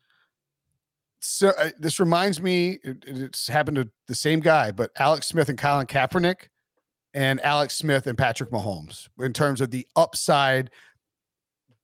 so 1.20 1.50
uh, 1.58 1.70
this 1.80 2.00
reminds 2.00 2.42
me 2.42 2.78
it- 2.84 3.04
it's 3.08 3.48
happened 3.48 3.76
to 3.76 3.90
the 4.08 4.16
same 4.16 4.40
guy 4.40 4.72
but 4.72 4.92
alex 5.00 5.28
smith 5.28 5.50
and 5.50 5.58
colin 5.58 5.88
kaepernick 5.88 6.50
and 7.14 7.44
alex 7.44 7.76
smith 7.76 8.06
and 8.08 8.18
patrick 8.18 8.52
mahomes 8.52 9.08
in 9.20 9.34
terms 9.34 9.60
of 9.62 9.72
the 9.72 9.86
upside 9.96 10.70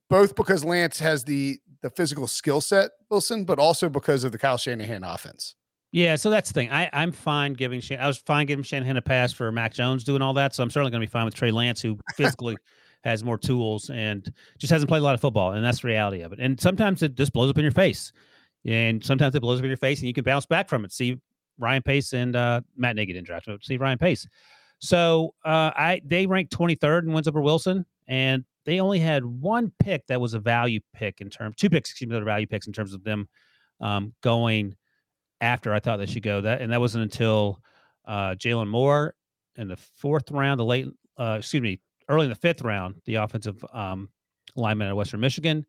both 0.09 0.35
because 0.35 0.63
lance 0.63 0.99
has 0.99 1.23
the 1.23 1.59
the 1.81 1.89
physical 1.89 2.27
skill 2.27 2.61
set 2.61 2.91
wilson 3.09 3.43
but 3.45 3.59
also 3.59 3.89
because 3.89 4.23
of 4.23 4.31
the 4.31 4.37
kyle 4.37 4.57
shanahan 4.57 5.03
offense 5.03 5.55
Yeah, 5.91 6.15
so 6.15 6.31
that's 6.31 6.49
the 6.49 6.53
thing. 6.55 6.71
I, 6.71 6.89
I'm 6.91 7.11
fine 7.11 7.53
giving 7.53 7.79
Shan- 7.79 7.99
I 7.99 8.07
was 8.07 8.17
fine 8.17 8.47
giving 8.47 8.63
Shanahan 8.63 8.97
a 8.97 9.01
pass 9.01 9.31
for 9.31 9.51
Mac 9.51 9.73
Jones 9.75 10.03
doing 10.03 10.23
all 10.23 10.33
that. 10.33 10.55
So 10.55 10.63
I'm 10.63 10.71
certainly 10.71 10.89
going 10.89 11.01
to 11.01 11.07
be 11.07 11.11
fine 11.11 11.25
with 11.25 11.35
Trey 11.35 11.51
Lance, 11.51 11.83
who 11.83 11.99
physically 12.15 12.57
has 13.03 13.23
more 13.23 13.37
tools 13.37 13.91
and 13.91 14.33
just 14.57 14.71
hasn't 14.73 14.89
played 14.89 15.01
a 15.01 15.03
lot 15.03 15.13
of 15.13 15.21
football, 15.21 15.51
and 15.51 15.63
that's 15.63 15.81
the 15.81 15.87
reality 15.89 16.21
of 16.21 16.33
it. 16.33 16.39
And 16.39 16.59
sometimes 16.59 17.03
it 17.03 17.13
just 17.13 17.31
blows 17.31 17.51
up 17.51 17.59
in 17.59 17.63
your 17.63 17.71
face, 17.73 18.11
and 18.65 19.03
sometimes 19.03 19.35
it 19.35 19.41
blows 19.41 19.59
up 19.59 19.65
in 19.65 19.69
your 19.69 19.77
face, 19.77 19.99
and 19.99 20.07
you 20.07 20.13
can 20.13 20.23
bounce 20.23 20.45
back 20.45 20.69
from 20.69 20.85
it. 20.85 20.91
See 20.91 21.19
Ryan 21.57 21.83
Pace 21.83 22.13
and 22.13 22.35
uh, 22.35 22.61
Matt 22.75 22.95
Nagy 22.95 23.13
didn't 23.13 23.27
draft. 23.27 23.47
See 23.61 23.77
Ryan 23.77 23.97
Pace. 23.97 24.27
So 24.79 25.33
uh, 25.45 25.71
I 25.75 26.01
they 26.05 26.25
ranked 26.25 26.55
23rd 26.57 27.03
in 27.03 27.13
wins 27.13 27.27
over 27.27 27.41
Wilson, 27.41 27.85
and 28.07 28.43
they 28.65 28.79
only 28.79 28.99
had 28.99 29.25
one 29.25 29.71
pick 29.79 30.05
that 30.07 30.19
was 30.19 30.33
a 30.33 30.39
value 30.39 30.79
pick 30.93 31.21
in 31.21 31.29
terms 31.29 31.55
two 31.55 31.69
picks, 31.69 31.89
excuse 31.89 32.09
me, 32.09 32.13
that 32.13 32.21
are 32.21 32.25
value 32.25 32.47
picks 32.47 32.67
in 32.67 32.73
terms 32.73 32.93
of 32.93 33.03
them 33.03 33.27
um, 33.81 34.13
going 34.21 34.75
after 35.41 35.73
I 35.73 35.79
thought 35.79 35.97
they 35.97 36.05
should 36.05 36.23
go. 36.23 36.41
That 36.41 36.61
and 36.61 36.71
that 36.71 36.79
wasn't 36.79 37.03
until 37.03 37.59
uh, 38.05 38.35
Jaylon 38.35 38.67
Moore 38.67 39.15
in 39.55 39.67
the 39.67 39.77
fourth 39.97 40.31
round, 40.31 40.59
the 40.59 40.65
late, 40.65 40.87
uh, 41.17 41.37
excuse 41.39 41.61
me, 41.61 41.79
early 42.09 42.25
in 42.25 42.29
the 42.29 42.35
fifth 42.35 42.61
round, 42.61 42.95
the 43.05 43.15
offensive 43.15 43.63
um, 43.73 44.09
lineman 44.55 44.87
at 44.87 44.95
Western 44.95 45.19
Michigan, 45.19 45.65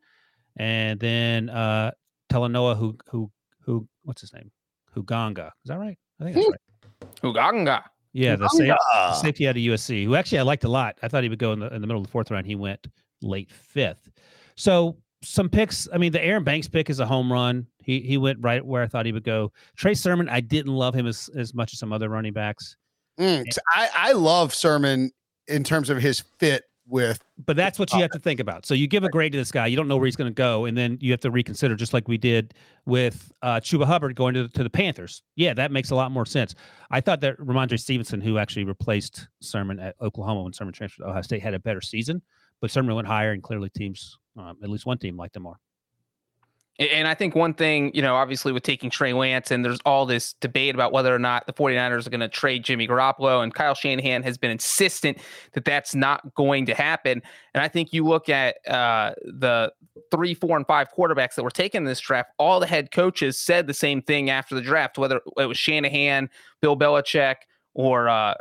and 0.57 0.99
then 0.99 1.51
uh, 1.51 1.91
Talanoa, 2.31 2.77
who 2.77 2.97
who 3.11 3.31
who, 3.61 3.89
what's 4.03 4.21
his 4.21 4.33
name, 4.33 4.51
Huganga, 4.95 5.47
is 5.65 5.69
that 5.69 5.79
right? 5.79 5.97
I 6.21 6.25
think 6.25 6.37
that's 6.37 6.49
right. 6.49 7.11
Uganga. 7.23 7.83
Yeah, 8.13 8.37
the 8.37 8.49
sa- 8.49 8.77
the 9.11 9.15
safety 9.15 9.49
out 9.49 9.57
of 9.57 9.63
USC, 9.63 10.05
who 10.05 10.15
actually 10.15 10.39
I 10.39 10.43
liked 10.43 10.65
a 10.65 10.69
lot. 10.69 10.97
I 11.03 11.09
thought 11.09 11.23
he 11.23 11.29
would 11.29 11.39
go 11.39 11.53
in 11.53 11.61
the 11.61 11.73
in 11.75 11.81
the 11.81 11.87
middle 11.87 12.01
of 12.01 12.07
the 12.07 12.11
fourth 12.11 12.31
round. 12.31 12.47
He 12.47 12.55
went 12.55 12.87
late 13.23 13.51
fifth. 13.51 14.09
So 14.57 14.97
some 15.23 15.49
picks. 15.49 15.89
I 15.93 15.99
mean, 15.99 16.13
the 16.13 16.23
Aaron 16.25 16.45
Banks 16.45 16.69
pick 16.69 16.91
is 16.91 17.01
a 17.01 17.07
home 17.07 17.33
run. 17.33 17.67
He 17.83 18.01
he 18.01 18.19
went 18.19 18.39
right 18.41 18.65
where 18.65 18.83
I 18.83 18.87
thought 18.87 19.07
he 19.07 19.13
would 19.13 19.25
go. 19.25 19.51
Trey 19.77 19.95
Sermon, 19.95 20.29
I 20.29 20.41
didn't 20.41 20.73
love 20.73 20.95
him 20.95 21.07
as 21.07 21.29
as 21.37 21.55
much 21.55 21.73
as 21.73 21.79
some 21.79 21.93
other 21.93 22.09
running 22.09 22.33
backs, 22.33 22.77
Mm, 23.19 23.45
I, 23.73 23.89
I 23.95 24.13
love 24.13 24.53
sermon 24.53 25.13
in 25.47 25.63
terms 25.63 25.89
of 25.91 25.99
his 25.99 26.21
fit 26.39 26.65
with 26.87 27.23
but 27.47 27.57
that's 27.57 27.79
what 27.79 27.93
you 27.93 28.01
have 28.01 28.11
to 28.11 28.19
think 28.19 28.41
about. 28.41 28.67
So 28.67 28.75
you 28.75 28.87
give 28.87 29.05
a 29.05 29.09
grade 29.09 29.33
to 29.33 29.39
this 29.39 29.51
guy, 29.51 29.67
you 29.67 29.77
don't 29.77 29.89
know 29.89 29.97
where 29.97 30.07
he's 30.07 30.17
going 30.17 30.31
to 30.31 30.35
go, 30.35 30.67
and 30.67 30.77
then 30.77 30.99
you 31.01 31.11
have 31.11 31.21
to 31.21 31.31
reconsider, 31.31 31.75
just 31.75 31.93
like 31.93 32.07
we 32.09 32.19
did 32.19 32.55
with 32.87 33.33
uh, 33.43 33.61
Chuba 33.61 33.85
Hubbard 33.85 34.15
going 34.15 34.35
to 34.35 34.45
the, 34.45 34.49
to 34.51 34.63
the 34.63 34.71
Panthers. 34.71 35.23
Yeah, 35.37 35.55
that 35.55 35.73
makes 35.73 35.91
a 35.91 35.95
lot 35.95 36.13
more 36.13 36.27
sense. 36.27 36.55
I 36.91 37.01
thought 37.01 37.21
that 37.23 37.39
Rhamondre 37.39 37.81
Stevenson, 37.81 38.21
who 38.21 38.39
actually 38.39 38.65
replaced 38.65 39.29
Sermon 39.41 39.81
at 39.81 39.97
Oklahoma 40.01 40.43
when 40.43 40.53
Sermon 40.53 40.73
transferred 40.73 41.05
to 41.05 41.11
Ohio 41.11 41.23
State, 41.23 41.43
had 41.43 41.55
a 41.55 41.59
better 41.59 41.81
season, 41.81 42.23
but 42.61 42.71
Sermon 42.71 42.95
went 42.95 43.09
higher, 43.09 43.33
and 43.33 43.43
clearly 43.43 43.71
teams, 43.71 44.17
um, 44.39 44.57
at 44.63 44.69
least 44.69 44.87
one 44.87 44.99
team, 44.99 45.17
liked 45.17 45.37
him 45.37 45.43
more. 45.43 45.59
And 46.79 47.07
I 47.07 47.15
think 47.15 47.37
one 47.37 47.55
thing, 47.55 47.93
you 47.95 48.03
know, 48.03 48.17
obviously 48.17 48.51
with 48.53 48.65
taking 48.65 48.91
Trey 48.91 49.13
Lance, 49.13 49.53
and 49.53 49.65
there's 49.65 49.79
all 49.85 50.07
this 50.07 50.33
debate 50.41 50.75
about 50.75 50.93
whether 50.93 51.15
or 51.15 51.21
not 51.21 51.47
the 51.47 51.53
49ers 51.53 52.05
are 52.05 52.11
going 52.11 52.21
to 52.21 52.29
trade 52.29 52.65
Jimmy 52.65 52.89
Garoppolo, 52.89 53.45
and 53.45 53.55
Kyle 53.55 53.77
Shanahan 53.77 54.25
has 54.25 54.37
been 54.37 54.51
insistent 54.51 55.19
that 55.53 55.65
that's 55.65 55.95
not 55.95 56.35
going 56.35 56.67
to 56.67 56.75
happen. 56.75 57.23
And 57.55 57.63
I 57.63 57.69
think 57.69 57.93
you 57.93 58.05
look 58.05 58.29
at 58.29 58.57
uh, 58.69 59.13
the 59.23 59.73
three, 60.11 60.35
four, 60.35 60.57
and 60.57 60.67
five 60.67 60.89
quarterbacks 60.97 61.37
that 61.37 61.45
were 61.45 61.51
taken 61.51 61.85
in 61.85 61.85
this 61.85 62.01
draft, 62.01 62.31
all 62.39 62.59
the 62.59 62.67
head 62.67 62.91
coaches 62.91 63.39
said 63.39 63.69
the 63.69 63.75
same 63.75 64.03
thing 64.03 64.29
after 64.29 64.57
the 64.57 64.63
draft, 64.63 64.99
whether 64.99 65.21
it 65.39 65.47
was 65.47 65.57
Shanahan, 65.57 66.29
Bill 66.61 66.77
Belichick, 66.77 67.37
or 67.75 68.09
uh, 68.09 68.35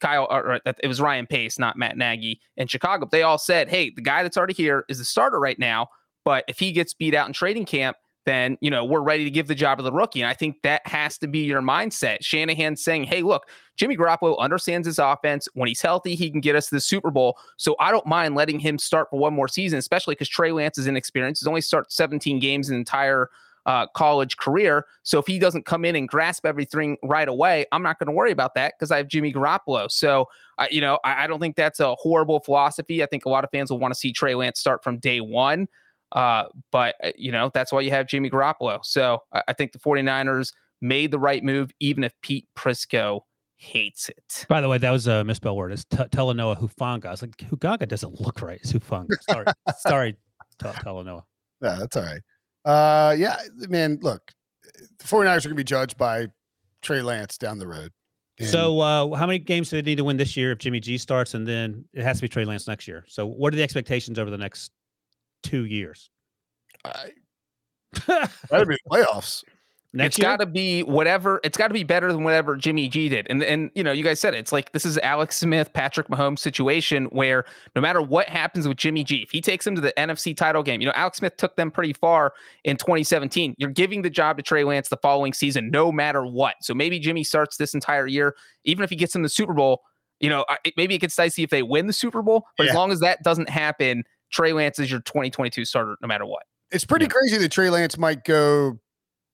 Kyle, 0.00 0.26
or 0.28 0.60
it 0.64 0.88
was 0.88 1.00
Ryan 1.00 1.26
Pace, 1.26 1.56
not 1.56 1.76
Matt 1.76 1.96
Nagy 1.96 2.40
in 2.56 2.66
Chicago. 2.66 3.08
They 3.10 3.22
all 3.22 3.38
said, 3.38 3.68
hey, 3.68 3.90
the 3.90 4.02
guy 4.02 4.24
that's 4.24 4.36
already 4.36 4.54
here 4.54 4.84
is 4.88 4.98
the 4.98 5.04
starter 5.04 5.38
right 5.38 5.58
now. 5.58 5.88
But 6.26 6.44
if 6.48 6.58
he 6.58 6.72
gets 6.72 6.92
beat 6.92 7.14
out 7.14 7.28
in 7.28 7.32
trading 7.32 7.64
camp, 7.64 7.96
then 8.26 8.58
you 8.60 8.68
know 8.68 8.84
we're 8.84 9.00
ready 9.00 9.22
to 9.22 9.30
give 9.30 9.46
the 9.46 9.54
job 9.54 9.78
to 9.78 9.84
the 9.84 9.92
rookie. 9.92 10.20
And 10.20 10.28
I 10.28 10.34
think 10.34 10.60
that 10.62 10.84
has 10.84 11.16
to 11.18 11.28
be 11.28 11.44
your 11.44 11.62
mindset. 11.62 12.18
Shanahan 12.20 12.74
saying, 12.74 13.04
"Hey, 13.04 13.22
look, 13.22 13.48
Jimmy 13.76 13.96
Garoppolo 13.96 14.36
understands 14.38 14.88
his 14.88 14.98
offense. 14.98 15.48
When 15.54 15.68
he's 15.68 15.80
healthy, 15.80 16.16
he 16.16 16.28
can 16.28 16.40
get 16.40 16.56
us 16.56 16.68
to 16.68 16.74
the 16.74 16.80
Super 16.80 17.12
Bowl. 17.12 17.38
So 17.56 17.76
I 17.78 17.92
don't 17.92 18.06
mind 18.06 18.34
letting 18.34 18.58
him 18.58 18.76
start 18.76 19.08
for 19.08 19.20
one 19.20 19.34
more 19.34 19.46
season, 19.46 19.78
especially 19.78 20.16
because 20.16 20.28
Trey 20.28 20.50
Lance 20.50 20.76
is 20.78 20.88
inexperienced. 20.88 21.42
He's 21.42 21.46
only 21.46 21.60
started 21.60 21.92
17 21.92 22.40
games 22.40 22.68
in 22.68 22.74
entire 22.74 23.30
uh, 23.66 23.86
college 23.88 24.36
career. 24.36 24.86
So 25.02 25.18
if 25.18 25.26
he 25.26 25.38
doesn't 25.38 25.66
come 25.66 25.84
in 25.84 25.96
and 25.96 26.08
grasp 26.08 26.46
everything 26.46 26.96
right 27.02 27.28
away, 27.28 27.66
I'm 27.72 27.82
not 27.82 27.98
going 27.98 28.06
to 28.06 28.12
worry 28.12 28.30
about 28.30 28.54
that 28.54 28.74
because 28.76 28.90
I 28.90 28.96
have 28.96 29.08
Jimmy 29.08 29.32
Garoppolo. 29.32 29.90
So, 29.90 30.28
uh, 30.58 30.66
you 30.70 30.80
know, 30.80 30.98
I, 31.04 31.24
I, 31.24 31.26
don't 31.26 31.40
think 31.40 31.56
that's 31.56 31.80
a 31.80 31.94
horrible 31.96 32.40
philosophy. 32.40 33.02
I 33.02 33.06
think 33.06 33.24
a 33.24 33.28
lot 33.28 33.42
of 33.42 33.50
fans 33.50 33.70
will 33.70 33.80
want 33.80 33.92
to 33.92 33.98
see 33.98 34.12
Trey 34.12 34.36
Lance 34.36 34.60
start 34.60 34.84
from 34.84 34.98
day 34.98 35.20
one. 35.20 35.66
Uh, 36.16 36.44
but, 36.72 36.94
uh, 37.04 37.12
you 37.16 37.30
know, 37.30 37.50
that's 37.52 37.70
why 37.70 37.80
you 37.80 37.90
have 37.90 38.06
Jimmy 38.08 38.30
Garoppolo. 38.30 38.82
So 38.82 39.20
I, 39.32 39.42
I 39.48 39.52
think 39.52 39.72
the 39.72 39.78
49ers 39.78 40.50
made 40.80 41.10
the 41.10 41.18
right 41.18 41.44
move, 41.44 41.70
even 41.78 42.02
if 42.04 42.12
Pete 42.22 42.48
Prisco 42.56 43.20
hates 43.56 44.08
it. 44.08 44.46
By 44.48 44.62
the 44.62 44.68
way, 44.68 44.78
that 44.78 44.90
was 44.90 45.06
a 45.06 45.24
misspelled 45.24 45.58
word. 45.58 45.72
It's 45.72 45.84
t- 45.84 45.98
Talanoa 45.98 46.58
Hufanga. 46.58 47.06
I 47.06 47.10
was 47.10 47.22
like, 47.22 47.36
Hufanga 47.36 47.86
doesn't 47.86 48.20
look 48.20 48.40
right. 48.40 48.58
It's 48.62 48.72
Hufanga. 48.72 49.14
Sorry. 49.30 49.46
Sorry, 49.78 50.12
t- 50.58 50.66
Talanoa. 50.66 51.22
Yeah, 51.62 51.76
that's 51.78 51.96
all 51.96 52.04
right. 52.04 52.20
Uh, 52.64 53.14
yeah, 53.16 53.36
man, 53.68 53.98
look, 54.00 54.32
the 54.98 55.04
49ers 55.04 55.14
are 55.14 55.24
going 55.24 55.40
to 55.42 55.54
be 55.54 55.64
judged 55.64 55.96
by 55.96 56.28
Trey 56.82 57.02
Lance 57.02 57.38
down 57.38 57.58
the 57.58 57.66
road. 57.66 57.92
And 58.38 58.48
so, 58.48 58.80
uh, 58.80 59.14
how 59.16 59.26
many 59.26 59.38
games 59.38 59.70
do 59.70 59.76
they 59.76 59.90
need 59.90 59.96
to 59.96 60.04
win 60.04 60.16
this 60.18 60.36
year 60.36 60.52
if 60.52 60.58
Jimmy 60.58 60.80
G 60.80 60.98
starts, 60.98 61.32
and 61.32 61.46
then 61.46 61.86
it 61.94 62.02
has 62.02 62.18
to 62.18 62.22
be 62.22 62.28
Trey 62.28 62.44
Lance 62.44 62.66
next 62.66 62.86
year? 62.86 63.04
So, 63.08 63.24
what 63.26 63.52
are 63.54 63.56
the 63.56 63.62
expectations 63.62 64.18
over 64.18 64.30
the 64.30 64.36
next 64.36 64.72
two 65.46 65.64
years? 65.64 66.10
I, 66.84 67.10
that'd 68.50 68.68
be 68.68 68.78
playoffs. 68.90 69.44
Next 69.96 70.18
it's 70.18 70.22
got 70.22 70.40
to 70.40 70.46
be 70.46 70.82
whatever. 70.82 71.40
It's 71.42 71.56
got 71.56 71.68
to 71.68 71.74
be 71.74 71.82
better 71.82 72.12
than 72.12 72.22
whatever 72.22 72.54
Jimmy 72.54 72.86
G 72.86 73.08
did. 73.08 73.26
And 73.30 73.42
and 73.42 73.70
you 73.74 73.82
know, 73.82 73.92
you 73.92 74.04
guys 74.04 74.20
said 74.20 74.34
it. 74.34 74.38
It's 74.38 74.52
like 74.52 74.72
this 74.72 74.84
is 74.84 74.98
Alex 74.98 75.38
Smith, 75.38 75.72
Patrick 75.72 76.08
Mahomes 76.08 76.40
situation 76.40 77.06
where 77.06 77.46
no 77.74 77.80
matter 77.80 78.02
what 78.02 78.28
happens 78.28 78.68
with 78.68 78.76
Jimmy 78.76 79.04
G, 79.04 79.22
if 79.22 79.30
he 79.30 79.40
takes 79.40 79.66
him 79.66 79.74
to 79.74 79.80
the 79.80 79.94
NFC 79.96 80.36
title 80.36 80.62
game, 80.62 80.82
you 80.82 80.86
know, 80.86 80.92
Alex 80.94 81.18
Smith 81.18 81.38
took 81.38 81.56
them 81.56 81.70
pretty 81.70 81.94
far 81.94 82.34
in 82.64 82.76
2017. 82.76 83.54
You're 83.56 83.70
giving 83.70 84.02
the 84.02 84.10
job 84.10 84.36
to 84.36 84.42
Trey 84.42 84.64
Lance 84.64 84.90
the 84.90 84.98
following 84.98 85.32
season, 85.32 85.70
no 85.70 85.90
matter 85.90 86.26
what. 86.26 86.56
So 86.60 86.74
maybe 86.74 86.98
Jimmy 86.98 87.24
starts 87.24 87.56
this 87.56 87.72
entire 87.72 88.06
year, 88.06 88.36
even 88.64 88.84
if 88.84 88.90
he 88.90 88.96
gets 88.96 89.14
in 89.14 89.22
the 89.22 89.30
Super 89.30 89.54
Bowl. 89.54 89.82
You 90.20 90.30
know, 90.30 90.44
maybe 90.78 90.94
it 90.94 90.98
gets 90.98 91.14
dicey 91.14 91.42
if 91.42 91.50
they 91.50 91.62
win 91.62 91.86
the 91.86 91.92
Super 91.92 92.22
Bowl, 92.22 92.46
but 92.56 92.64
yeah. 92.64 92.70
as 92.70 92.76
long 92.76 92.90
as 92.90 93.00
that 93.00 93.22
doesn't 93.22 93.50
happen, 93.50 94.02
Trey 94.30 94.52
Lance 94.52 94.78
is 94.78 94.90
your 94.90 95.00
2022 95.00 95.64
starter 95.64 95.96
no 96.00 96.08
matter 96.08 96.26
what. 96.26 96.42
It's 96.70 96.84
pretty 96.84 97.04
yeah. 97.04 97.10
crazy 97.10 97.38
that 97.38 97.50
Trey 97.50 97.70
Lance 97.70 97.96
might 97.96 98.24
go 98.24 98.78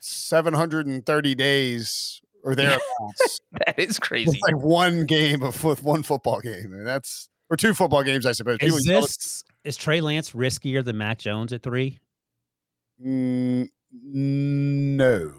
730 0.01 1.35
days 1.35 2.20
or 2.44 2.55
thereabouts. 2.56 3.40
that 3.66 3.78
is 3.78 3.98
crazy. 3.98 4.39
like 4.43 4.56
one 4.56 5.06
game 5.06 5.43
of 5.43 5.62
one 5.85 6.02
football 6.02 6.40
game. 6.40 6.73
And 6.73 6.86
that's 6.86 7.28
or 7.51 7.56
two 7.56 7.74
football 7.74 8.02
games, 8.02 8.27
I 8.27 8.32
suppose. 8.32 8.59
Is 8.60 8.85
this 8.85 9.44
is 9.64 9.77
Trey 9.77 10.01
Lance 10.01 10.31
riskier 10.32 10.85
than 10.85 10.98
Mac 10.98 11.19
Jones 11.19 11.52
at 11.52 11.62
three? 11.62 12.01
Mm, 13.05 13.69
no. 13.93 15.32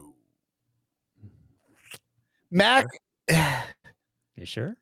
Mac. 2.52 2.86
you 4.36 4.46
sure? 4.46 4.76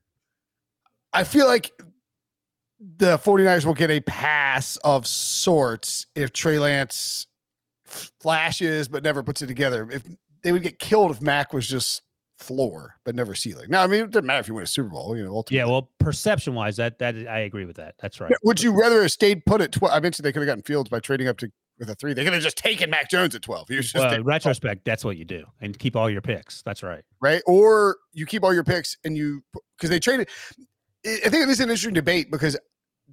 I 1.13 1.23
feel 1.23 1.47
like 1.47 1.71
the 2.81 3.17
49ers 3.17 3.65
will 3.65 3.73
get 3.73 3.91
a 3.91 3.99
pass 4.01 4.77
of 4.77 5.05
sorts 5.05 6.07
if 6.15 6.33
Trey 6.33 6.57
Lance 6.59 7.27
flashes 7.85 8.87
but 8.87 9.03
never 9.03 9.21
puts 9.21 9.41
it 9.41 9.47
together. 9.47 9.87
If 9.91 10.03
they 10.43 10.51
would 10.51 10.63
get 10.63 10.79
killed 10.79 11.11
if 11.11 11.21
Mac 11.21 11.53
was 11.53 11.67
just 11.67 12.01
floor 12.39 12.95
but 13.05 13.15
never 13.15 13.35
ceiling. 13.35 13.69
Now, 13.69 13.83
I 13.83 13.87
mean, 13.87 14.01
it 14.01 14.11
doesn't 14.11 14.25
matter 14.25 14.39
if 14.39 14.47
you 14.47 14.55
win 14.55 14.63
a 14.63 14.67
Super 14.67 14.89
Bowl, 14.89 15.15
you 15.15 15.23
know. 15.23 15.35
Ultimately. 15.35 15.57
Yeah, 15.57 15.65
well, 15.65 15.91
perception 15.99 16.55
wise, 16.55 16.77
that 16.77 16.97
that 16.99 17.15
I 17.27 17.39
agree 17.39 17.65
with 17.65 17.75
that. 17.75 17.95
That's 18.01 18.19
right. 18.19 18.31
Would 18.43 18.61
you 18.61 18.71
rather 18.71 19.03
have 19.03 19.11
stayed 19.11 19.45
put 19.45 19.61
at 19.61 19.71
twelve? 19.71 19.93
I 19.93 19.99
mentioned 19.99 20.25
they 20.25 20.31
could 20.31 20.41
have 20.41 20.47
gotten 20.47 20.63
Fields 20.63 20.89
by 20.89 20.99
trading 20.99 21.27
up 21.27 21.37
to 21.37 21.51
with 21.77 21.89
a 21.89 21.95
three. 21.95 22.13
They 22.13 22.23
could 22.23 22.33
have 22.33 22.41
just 22.41 22.57
taken 22.57 22.89
Mac 22.89 23.09
Jones 23.09 23.35
at 23.35 23.43
twelve. 23.43 23.67
He 23.69 23.75
was 23.75 23.91
just 23.91 24.03
well, 24.03 24.23
retrospect. 24.23 24.85
That's 24.85 25.05
what 25.05 25.17
you 25.17 25.25
do, 25.25 25.45
and 25.61 25.77
keep 25.77 25.95
all 25.95 26.09
your 26.09 26.21
picks. 26.21 26.63
That's 26.63 26.81
right. 26.81 27.03
Right, 27.21 27.43
or 27.45 27.97
you 28.11 28.25
keep 28.25 28.43
all 28.43 28.53
your 28.53 28.63
picks 28.63 28.97
and 29.03 29.15
you 29.15 29.43
because 29.77 29.89
they 29.89 29.99
traded. 29.99 30.27
I 31.05 31.29
think 31.29 31.47
this 31.47 31.53
is 31.53 31.59
an 31.61 31.69
interesting 31.69 31.93
debate 31.93 32.29
because 32.29 32.57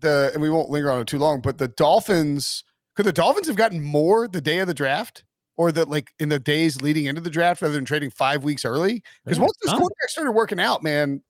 the 0.00 0.30
and 0.32 0.42
we 0.42 0.50
won't 0.50 0.70
linger 0.70 0.90
on 0.90 1.00
it 1.00 1.06
too 1.06 1.18
long, 1.18 1.40
but 1.40 1.58
the 1.58 1.68
Dolphins 1.68 2.64
could 2.96 3.06
the 3.06 3.12
Dolphins 3.12 3.46
have 3.46 3.56
gotten 3.56 3.80
more 3.82 4.26
the 4.26 4.40
day 4.40 4.58
of 4.58 4.66
the 4.66 4.74
draft? 4.74 5.24
Or 5.56 5.72
that 5.72 5.88
like 5.88 6.12
in 6.20 6.28
the 6.28 6.38
days 6.38 6.80
leading 6.82 7.06
into 7.06 7.20
the 7.20 7.30
draft 7.30 7.62
rather 7.62 7.74
than 7.74 7.84
trading 7.84 8.10
five 8.10 8.44
weeks 8.44 8.64
early? 8.64 9.02
Because 9.24 9.40
once 9.40 9.52
this 9.62 9.72
quarterback 9.72 10.08
started 10.08 10.30
working 10.30 10.60
out, 10.60 10.84
man, 10.84 11.20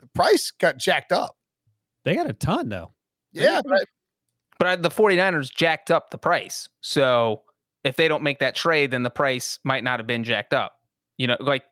the 0.00 0.06
price 0.14 0.52
got 0.52 0.76
jacked 0.76 1.10
up. 1.10 1.36
They 2.04 2.14
got 2.14 2.30
a 2.30 2.32
ton 2.32 2.68
though. 2.68 2.92
Yeah, 3.32 3.62
but, 3.64 3.84
but 4.58 4.66
uh, 4.66 4.76
the 4.76 4.90
49ers 4.90 5.52
jacked 5.52 5.90
up 5.90 6.10
the 6.10 6.18
price. 6.18 6.68
So 6.82 7.42
if 7.82 7.96
they 7.96 8.06
don't 8.06 8.22
make 8.22 8.38
that 8.38 8.54
trade, 8.54 8.92
then 8.92 9.02
the 9.02 9.10
price 9.10 9.58
might 9.64 9.82
not 9.82 9.98
have 9.98 10.06
been 10.06 10.22
jacked 10.22 10.54
up. 10.54 10.74
You 11.16 11.28
know, 11.28 11.36
like 11.40 11.64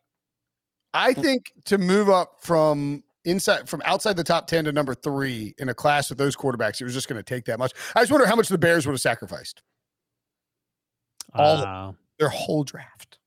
I 0.95 1.15
think 1.15 1.53
to 1.65 1.79
move 1.79 2.09
up 2.09 2.37
from 2.41 3.03
inside 3.25 3.69
from 3.69 3.83
outside 3.85 4.17
the 4.17 4.25
top 4.25 4.47
10 4.47 4.65
to 4.65 4.73
number 4.73 4.95
three 4.95 5.55
in 5.59 5.69
a 5.69 5.75
class 5.75 6.09
with 6.09 6.19
those 6.19 6.37
quarterbacks, 6.37 6.81
it 6.81 6.85
was 6.85 6.95
just 6.95 7.09
going 7.09 7.19
to 7.19 7.23
take 7.23 7.45
that 7.47 7.59
much. 7.59 7.73
I 7.95 8.01
just 8.01 8.11
wonder 8.11 8.27
how 8.27 8.37
much 8.37 8.49
the 8.49 8.59
Bears 8.59 8.87
would 8.87 8.93
have 8.93 9.01
sacrificed. 9.01 9.63
All 11.35 11.57
uh, 11.59 11.93
their 12.19 12.29
whole 12.29 12.65
draft. 12.65 13.19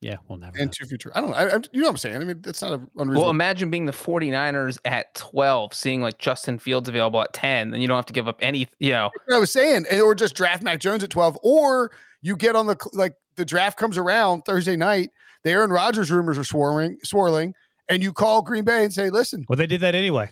Yeah, 0.00 0.16
we'll 0.26 0.38
never. 0.38 0.58
And 0.58 0.72
two 0.72 0.84
future. 0.84 1.12
I 1.14 1.20
don't 1.20 1.30
know. 1.30 1.36
I, 1.36 1.44
I, 1.44 1.60
you 1.70 1.80
know 1.80 1.86
what 1.86 1.90
I'm 1.90 1.96
saying? 1.96 2.16
I 2.16 2.18
mean, 2.24 2.40
that's 2.40 2.60
not 2.60 2.72
a 2.72 2.74
unreasonable. 2.96 3.20
Well, 3.20 3.30
imagine 3.30 3.70
being 3.70 3.86
the 3.86 3.92
49ers 3.92 4.78
at 4.84 5.14
12, 5.14 5.72
seeing 5.72 6.02
like 6.02 6.18
Justin 6.18 6.58
Fields 6.58 6.88
available 6.88 7.22
at 7.22 7.32
10, 7.32 7.70
then 7.70 7.80
you 7.80 7.86
don't 7.86 7.96
have 7.96 8.06
to 8.06 8.12
give 8.12 8.26
up 8.26 8.38
any, 8.42 8.66
you 8.80 8.90
know. 8.90 9.10
I 9.32 9.38
was 9.38 9.52
saying, 9.52 9.86
or 9.92 10.16
just 10.16 10.34
draft 10.34 10.64
Mac 10.64 10.80
Jones 10.80 11.04
at 11.04 11.10
12, 11.10 11.38
or 11.44 11.92
you 12.20 12.36
get 12.36 12.56
on 12.56 12.66
the, 12.66 12.76
like, 12.92 13.14
the 13.36 13.44
draft 13.44 13.78
comes 13.78 13.96
around 13.96 14.42
Thursday 14.42 14.74
night. 14.74 15.10
The 15.44 15.50
Aaron 15.50 15.70
Rodgers 15.70 16.10
rumors 16.10 16.36
are 16.36 16.44
swirling, 16.44 16.98
swirling 17.04 17.54
and 17.94 18.02
you 18.02 18.12
call 18.12 18.42
Green 18.42 18.64
Bay 18.64 18.84
and 18.84 18.92
say, 18.92 19.10
"Listen." 19.10 19.44
Well, 19.48 19.56
they 19.56 19.66
did 19.66 19.80
that 19.80 19.94
anyway. 19.94 20.30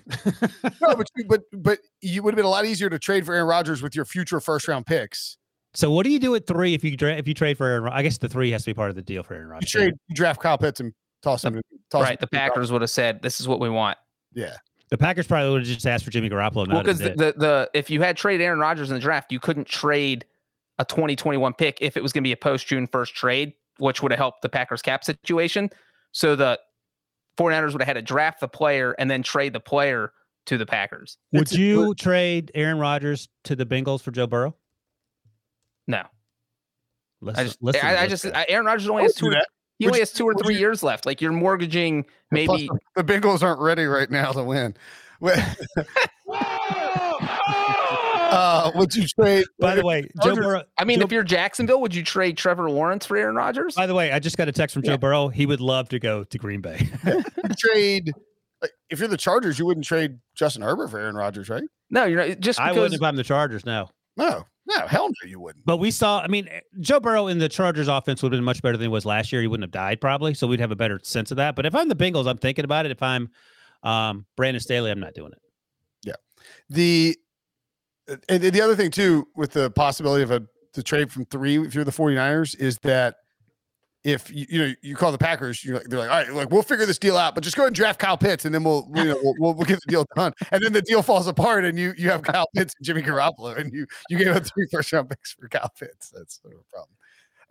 no, 0.80 0.96
but 0.96 1.10
but 1.28 1.42
but 1.52 1.78
you 2.00 2.22
would 2.22 2.34
have 2.34 2.36
been 2.36 2.44
a 2.44 2.50
lot 2.50 2.64
easier 2.64 2.90
to 2.90 2.98
trade 2.98 3.26
for 3.26 3.34
Aaron 3.34 3.48
Rodgers 3.48 3.82
with 3.82 3.94
your 3.94 4.04
future 4.04 4.40
first 4.40 4.68
round 4.68 4.86
picks. 4.86 5.36
So 5.74 5.90
what 5.90 6.04
do 6.04 6.10
you 6.10 6.18
do 6.18 6.34
at 6.34 6.46
three 6.46 6.74
if 6.74 6.82
you 6.82 6.96
dra- 6.96 7.16
if 7.16 7.28
you 7.28 7.34
trade 7.34 7.56
for 7.56 7.66
Aaron? 7.66 7.92
I 7.92 8.02
guess 8.02 8.18
the 8.18 8.28
three 8.28 8.50
has 8.50 8.64
to 8.64 8.70
be 8.70 8.74
part 8.74 8.90
of 8.90 8.96
the 8.96 9.02
deal 9.02 9.22
for 9.22 9.34
Aaron 9.34 9.48
Rodgers. 9.48 9.72
You 9.72 9.80
trade, 9.80 9.94
you 10.08 10.14
draft 10.14 10.40
Kyle 10.40 10.58
Pitts 10.58 10.80
and 10.80 10.92
toss 11.22 11.44
him. 11.44 11.60
Toss 11.90 12.02
right, 12.02 12.12
him 12.12 12.18
the 12.20 12.26
Packers 12.26 12.72
would 12.72 12.82
have 12.82 12.90
said, 12.90 13.22
"This 13.22 13.40
is 13.40 13.46
what 13.46 13.60
we 13.60 13.70
want." 13.70 13.98
Yeah. 14.32 14.56
The 14.90 14.98
Packers 14.98 15.28
probably 15.28 15.50
would 15.52 15.60
have 15.62 15.68
just 15.68 15.86
asked 15.86 16.04
for 16.04 16.10
Jimmy 16.10 16.28
Garoppolo. 16.28 16.68
Well, 16.68 16.82
because 16.82 16.98
the, 16.98 17.10
the, 17.10 17.34
the 17.36 17.70
if 17.74 17.90
you 17.90 18.02
had 18.02 18.16
traded 18.16 18.44
Aaron 18.44 18.58
Rodgers 18.58 18.90
in 18.90 18.94
the 18.94 19.00
draft, 19.00 19.30
you 19.30 19.38
couldn't 19.38 19.68
trade 19.68 20.24
a 20.80 20.84
2021 20.84 21.54
pick 21.54 21.78
if 21.80 21.96
it 21.96 22.02
was 22.02 22.12
going 22.12 22.24
to 22.24 22.26
be 22.26 22.32
a 22.32 22.36
post 22.36 22.66
June 22.66 22.88
first 22.88 23.14
trade, 23.14 23.52
which 23.78 24.02
would 24.02 24.10
have 24.10 24.18
helped 24.18 24.42
the 24.42 24.48
Packers 24.48 24.82
cap 24.82 25.04
situation. 25.04 25.70
So 26.10 26.34
the 26.34 26.58
49ers 27.38 27.72
would 27.72 27.80
have 27.80 27.86
had 27.86 27.94
to 27.94 28.02
draft 28.02 28.40
the 28.40 28.48
player 28.48 28.94
and 28.98 29.10
then 29.10 29.22
trade 29.22 29.52
the 29.52 29.60
player 29.60 30.12
to 30.46 30.58
the 30.58 30.66
Packers. 30.66 31.18
Would 31.32 31.42
it's, 31.42 31.52
you 31.54 31.94
trade 31.94 32.50
Aaron 32.54 32.78
Rodgers 32.78 33.28
to 33.44 33.56
the 33.56 33.66
Bengals 33.66 34.02
for 34.02 34.10
Joe 34.10 34.26
Burrow? 34.26 34.54
No. 35.86 36.02
Listen, 37.20 37.40
I 37.40 37.44
just, 37.44 37.62
listen 37.62 37.86
I, 37.86 38.02
I 38.02 38.06
just, 38.06 38.26
I, 38.26 38.46
Aaron 38.48 38.66
Rodgers 38.66 38.88
only 38.88 39.02
has 39.04 39.14
two. 39.14 39.32
He 39.78 39.86
only 39.86 40.00
has 40.00 40.12
two 40.12 40.26
or 40.26 40.34
three 40.34 40.54
you, 40.54 40.60
years 40.60 40.82
left. 40.82 41.06
Like 41.06 41.22
you're 41.22 41.32
mortgaging 41.32 42.04
maybe. 42.30 42.68
the 42.96 43.04
Bengals 43.04 43.42
aren't 43.42 43.60
ready 43.60 43.84
right 43.84 44.10
now 44.10 44.32
to 44.32 44.44
win. 44.44 44.76
uh, 48.30 48.72
would 48.74 48.94
you 48.94 49.06
trade? 49.06 49.44
By 49.58 49.74
the 49.74 49.84
way, 49.84 50.08
Joe 50.22 50.34
Burrow. 50.34 50.62
I 50.78 50.84
mean, 50.84 50.98
Joe, 50.98 51.04
if 51.04 51.12
you're 51.12 51.22
Jacksonville, 51.22 51.80
would 51.80 51.94
you 51.94 52.02
trade 52.02 52.36
Trevor 52.36 52.70
Lawrence 52.70 53.06
for 53.06 53.16
Aaron 53.16 53.36
Rodgers? 53.36 53.74
By 53.74 53.86
the 53.86 53.94
way, 53.94 54.12
I 54.12 54.18
just 54.18 54.36
got 54.36 54.48
a 54.48 54.52
text 54.52 54.74
from 54.74 54.84
yeah. 54.84 54.92
Joe 54.92 54.98
Burrow. 54.98 55.28
He 55.28 55.46
would 55.46 55.60
love 55.60 55.88
to 55.90 55.98
go 55.98 56.24
to 56.24 56.38
Green 56.38 56.60
Bay. 56.60 56.88
trade. 57.58 58.12
If 58.90 58.98
you're 58.98 59.08
the 59.08 59.16
Chargers, 59.16 59.58
you 59.58 59.66
wouldn't 59.66 59.86
trade 59.86 60.18
Justin 60.34 60.62
Herbert 60.62 60.88
for 60.88 60.98
Aaron 60.98 61.14
Rodgers, 61.14 61.48
right? 61.48 61.64
No, 61.90 62.04
you're 62.04 62.26
not. 62.26 62.40
Just 62.40 62.58
because, 62.58 62.76
I 62.76 62.78
wouldn't 62.78 62.94
if 62.94 63.02
I'm 63.02 63.16
the 63.16 63.24
Chargers. 63.24 63.64
No. 63.64 63.88
No, 64.16 64.44
no, 64.66 64.86
hell 64.86 65.08
no, 65.08 65.28
you 65.28 65.40
wouldn't. 65.40 65.64
But 65.64 65.78
we 65.78 65.90
saw. 65.90 66.20
I 66.20 66.28
mean, 66.28 66.48
Joe 66.80 67.00
Burrow 67.00 67.28
in 67.28 67.38
the 67.38 67.48
Chargers 67.48 67.88
offense 67.88 68.22
would 68.22 68.32
have 68.32 68.38
been 68.38 68.44
much 68.44 68.60
better 68.60 68.76
than 68.76 68.84
he 68.84 68.88
was 68.88 69.06
last 69.06 69.32
year. 69.32 69.40
He 69.40 69.46
wouldn't 69.46 69.64
have 69.64 69.70
died 69.70 70.00
probably, 70.00 70.34
so 70.34 70.46
we'd 70.46 70.60
have 70.60 70.72
a 70.72 70.76
better 70.76 71.00
sense 71.02 71.30
of 71.30 71.38
that. 71.38 71.56
But 71.56 71.64
if 71.64 71.74
I'm 71.74 71.88
the 71.88 71.96
Bengals, 71.96 72.26
I'm 72.26 72.36
thinking 72.36 72.64
about 72.64 72.84
it. 72.84 72.92
If 72.92 73.02
I'm 73.02 73.30
um, 73.82 74.26
Brandon 74.36 74.60
Staley, 74.60 74.90
I'm 74.90 75.00
not 75.00 75.14
doing 75.14 75.32
it. 75.32 75.40
Yeah. 76.02 76.14
The 76.68 77.16
and 78.28 78.42
the 78.42 78.60
other 78.60 78.76
thing 78.76 78.90
too, 78.90 79.28
with 79.36 79.52
the 79.52 79.70
possibility 79.70 80.22
of 80.22 80.30
a 80.30 80.42
the 80.74 80.82
trade 80.82 81.10
from 81.10 81.24
three, 81.26 81.58
if 81.58 81.74
you're 81.74 81.84
the 81.84 81.90
49ers, 81.90 82.58
is 82.58 82.78
that 82.78 83.16
if 84.02 84.30
you, 84.30 84.46
you 84.48 84.58
know 84.58 84.74
you 84.82 84.96
call 84.96 85.12
the 85.12 85.18
Packers, 85.18 85.62
you're 85.64 85.76
like, 85.76 85.86
they're 85.88 85.98
like, 85.98 86.10
all 86.10 86.16
right, 86.16 86.32
like 86.32 86.50
we'll 86.50 86.62
figure 86.62 86.86
this 86.86 86.98
deal 86.98 87.16
out, 87.16 87.34
but 87.34 87.44
just 87.44 87.56
go 87.56 87.66
and 87.66 87.74
draft 87.74 87.98
Kyle 87.98 88.16
Pitts, 88.16 88.44
and 88.44 88.54
then 88.54 88.64
we'll 88.64 88.88
you 88.94 89.04
know 89.04 89.18
we'll, 89.22 89.34
we'll, 89.38 89.54
we'll 89.54 89.66
get 89.66 89.78
the 89.84 89.90
deal 89.90 90.06
done. 90.16 90.32
And 90.50 90.62
then 90.62 90.72
the 90.72 90.82
deal 90.82 91.02
falls 91.02 91.26
apart, 91.26 91.64
and 91.64 91.78
you 91.78 91.92
you 91.98 92.10
have 92.10 92.22
Kyle 92.22 92.46
Pitts 92.54 92.74
and 92.78 92.86
Jimmy 92.86 93.02
Garoppolo, 93.02 93.58
and 93.58 93.72
you 93.72 93.86
you 94.08 94.18
gave 94.18 94.28
up 94.28 94.46
three 94.46 94.66
first 94.70 94.92
round 94.92 95.10
picks 95.10 95.32
for 95.34 95.48
Kyle 95.48 95.70
Pitts. 95.78 96.10
That's 96.10 96.40
sort 96.40 96.54
of 96.54 96.60
a 96.60 96.64
problem. 96.74 96.96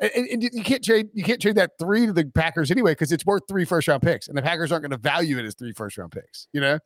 And, 0.01 0.27
and, 0.27 0.43
you 0.43 0.63
can't 0.63 0.83
trade 0.83 1.09
you 1.13 1.25
can't 1.25 1.41
trade 1.41 1.55
that 1.55 1.71
three 1.77 2.05
to 2.05 2.13
the 2.13 2.25
Packers 2.25 2.71
anyway 2.71 2.93
because 2.93 3.11
it's 3.11 3.25
worth 3.25 3.43
three 3.49 3.65
first 3.65 3.87
round 3.87 4.01
picks, 4.01 4.27
and 4.27 4.37
the 4.37 4.41
Packers 4.41 4.71
aren't 4.71 4.83
going 4.83 4.91
to 4.91 4.97
value 4.97 5.37
it 5.37 5.45
as 5.45 5.55
three 5.55 5.73
first 5.73 5.97
round 5.97 6.11
picks. 6.11 6.47
You 6.51 6.61
know. 6.61 6.79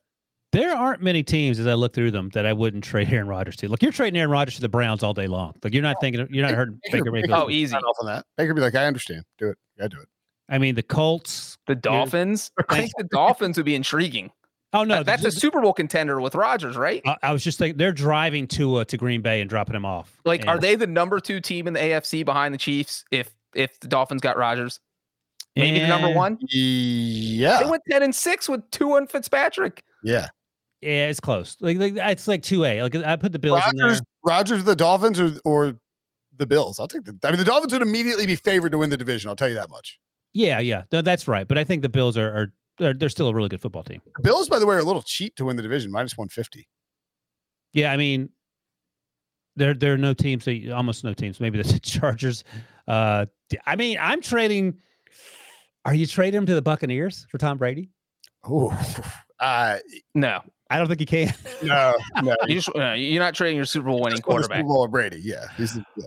There 0.54 0.74
aren't 0.76 1.02
many 1.02 1.24
teams 1.24 1.60
as 1.60 1.66
I 1.68 1.74
look 1.74 1.94
through 1.94 2.12
them 2.12 2.30
that 2.36 2.46
I 2.46 2.54
wouldn't 2.54 2.84
trade 2.84 3.12
Aaron 3.12 3.28
Rodgers 3.28 3.56
to. 3.58 3.68
Look, 3.68 3.82
you're 3.82 3.92
trading 3.92 4.18
Aaron 4.20 4.32
Rodgers 4.32 4.56
to 4.56 4.62
the 4.62 4.70
Browns 4.70 5.04
all 5.04 5.14
day 5.14 5.28
long. 5.28 5.54
Like 5.64 5.74
you're 5.74 5.84
not 5.84 5.98
thinking, 6.00 6.28
you're 6.30 6.46
not 6.46 6.54
hurting 6.56 6.80
Baker 6.92 7.12
Mayfield. 7.12 7.34
Oh, 7.34 7.50
easy. 7.50 7.72
Sign 7.72 7.82
off 7.82 7.98
on 8.00 8.06
that. 8.06 8.26
Baker 8.38 8.54
be 8.54 8.62
like, 8.62 8.76
I 8.76 8.86
understand. 8.86 9.24
Do 9.40 9.50
it. 9.50 9.58
Yeah, 9.80 9.88
do 9.90 10.00
it. 10.00 10.08
I 10.48 10.60
mean, 10.60 10.76
the 10.76 10.84
Colts. 10.84 11.58
The 11.68 11.76
Dolphins. 11.76 12.52
I 12.70 12.78
think 12.78 12.92
the 12.98 13.06
Dolphins 13.06 13.58
would 13.58 13.66
be 13.66 13.76
intriguing. 13.76 14.30
Oh 14.74 14.84
no, 14.84 15.04
that's 15.04 15.22
the- 15.22 15.28
a 15.28 15.32
Super 15.32 15.62
Bowl 15.62 15.74
contender 15.74 16.20
with 16.22 16.34
Rodgers, 16.36 16.76
right? 16.76 17.02
I, 17.06 17.16
I 17.24 17.32
was 17.34 17.44
just 17.44 17.60
thinking 17.60 17.78
they're 17.78 17.92
driving 17.92 18.48
to 18.50 18.78
uh, 18.78 18.86
to 18.86 18.98
Green 18.98 19.22
Bay 19.22 19.42
and 19.42 19.50
dropping 19.50 19.76
him 19.76 19.86
off. 19.86 20.16
Like, 20.26 20.48
are 20.48 20.60
they 20.60 20.76
the 20.76 20.88
number 20.88 21.20
two 21.20 21.40
team 21.42 21.68
in 21.68 21.74
the 21.74 21.80
AFC 21.80 22.26
behind 22.26 22.54
the 22.54 22.58
Chiefs? 22.58 23.06
If 23.12 23.32
if 23.56 23.80
the 23.80 23.88
Dolphins 23.88 24.22
got 24.22 24.36
Rodgers, 24.38 24.80
maybe 25.56 25.80
the 25.80 25.88
number 25.88 26.10
one. 26.10 26.38
Yeah, 26.50 27.60
They 27.64 27.70
went 27.70 27.84
ten 27.90 28.02
and 28.04 28.14
six 28.16 28.50
with 28.50 28.70
Tua 28.72 28.98
and 28.98 29.10
Fitzpatrick. 29.10 29.84
Yeah. 30.04 30.30
Yeah, 30.84 31.08
it's 31.08 31.20
close. 31.20 31.56
Like, 31.62 31.78
like 31.78 31.94
it's 31.96 32.28
like 32.28 32.44
two 32.44 32.66
A. 32.66 32.84
Like 32.84 32.96
I 32.96 33.16
put 33.16 33.32
the 33.32 33.40
Bills 33.40 33.62
in 33.72 33.78
there. 33.78 33.88
Rodgers, 33.88 34.02
Rodgers, 34.24 34.64
the 34.64 34.76
Dolphins, 34.76 35.20
or 35.20 35.32
or 35.46 35.76
the 36.38 36.46
Bills. 36.46 36.80
I'll 36.80 36.88
take 36.88 37.06
the. 37.06 37.18
I 37.24 37.30
mean, 37.30 37.38
the 37.40 37.46
Dolphins 37.46 37.72
would 37.74 37.82
immediately 37.82 38.26
be 38.26 38.36
favored 38.36 38.72
to 38.74 38.78
win 38.78 38.90
the 38.90 38.98
division. 38.98 39.30
I'll 39.30 39.36
tell 39.36 39.48
you 39.48 39.56
that 39.56 39.70
much. 39.70 40.00
Yeah, 40.34 40.60
yeah, 40.60 40.84
no, 40.92 41.02
that's 41.02 41.28
right. 41.28 41.48
But 41.48 41.58
I 41.58 41.64
think 41.64 41.84
the 41.84 41.90
Bills 41.90 42.18
are 42.18 42.28
are 42.30 42.54
they're, 42.80 42.94
they're 42.94 43.10
still 43.10 43.28
a 43.28 43.34
really 43.34 43.50
good 43.50 43.62
football 43.62 43.84
team. 43.84 44.02
The 44.18 44.24
Bills, 44.24 44.50
by 44.50 44.60
the 44.60 44.66
way, 44.66 44.76
are 44.76 44.80
a 44.80 44.84
little 44.84 45.04
cheap 45.04 45.36
to 45.36 45.46
win 45.46 45.56
the 45.56 45.62
division, 45.62 45.92
minus 45.92 46.18
one 46.18 46.28
fifty. 46.28 46.68
Yeah, 47.72 47.92
I 47.92 47.98
mean, 47.98 48.30
there 49.56 49.74
there 49.74 49.94
are 49.94 49.98
no 49.98 50.14
teams. 50.14 50.46
That, 50.46 50.72
almost 50.72 51.04
no 51.04 51.14
teams. 51.14 51.40
Maybe 51.40 51.62
the 51.62 51.80
Chargers. 51.84 52.44
Uh, 52.88 53.28
d- 53.50 53.60
I 53.66 53.76
mean, 53.76 53.98
I'm 54.02 54.22
trading. 54.22 54.80
Are 55.86 55.94
you 55.94 56.08
trading 56.08 56.40
him 56.40 56.46
to 56.48 56.56
the 56.56 56.62
Buccaneers 56.62 57.26
for 57.30 57.38
Tom 57.38 57.58
Brady? 57.58 57.90
Oh, 58.46 58.78
uh, 59.40 59.78
No, 60.16 60.42
I 60.74 60.78
don't 60.78 60.88
think 60.88 61.02
he 61.02 61.06
can. 61.06 61.36
no, 61.62 61.94
no. 62.24 62.36
you 62.48 62.56
just, 62.56 62.76
uh, 62.76 62.94
you're 62.94 63.22
not 63.22 63.36
trading 63.36 63.56
your 63.58 63.66
Super 63.66 63.90
Bowl 63.90 64.02
winning 64.02 64.18
Just 64.18 64.28
won 64.28 64.42
the 64.42 64.48
quarterback. 64.48 64.58
Super 64.58 64.68
Bowl 64.68 64.88
Brady. 64.88 65.22
Yeah, 65.22 65.46
he's 65.56 65.76
yeah. 65.76 66.06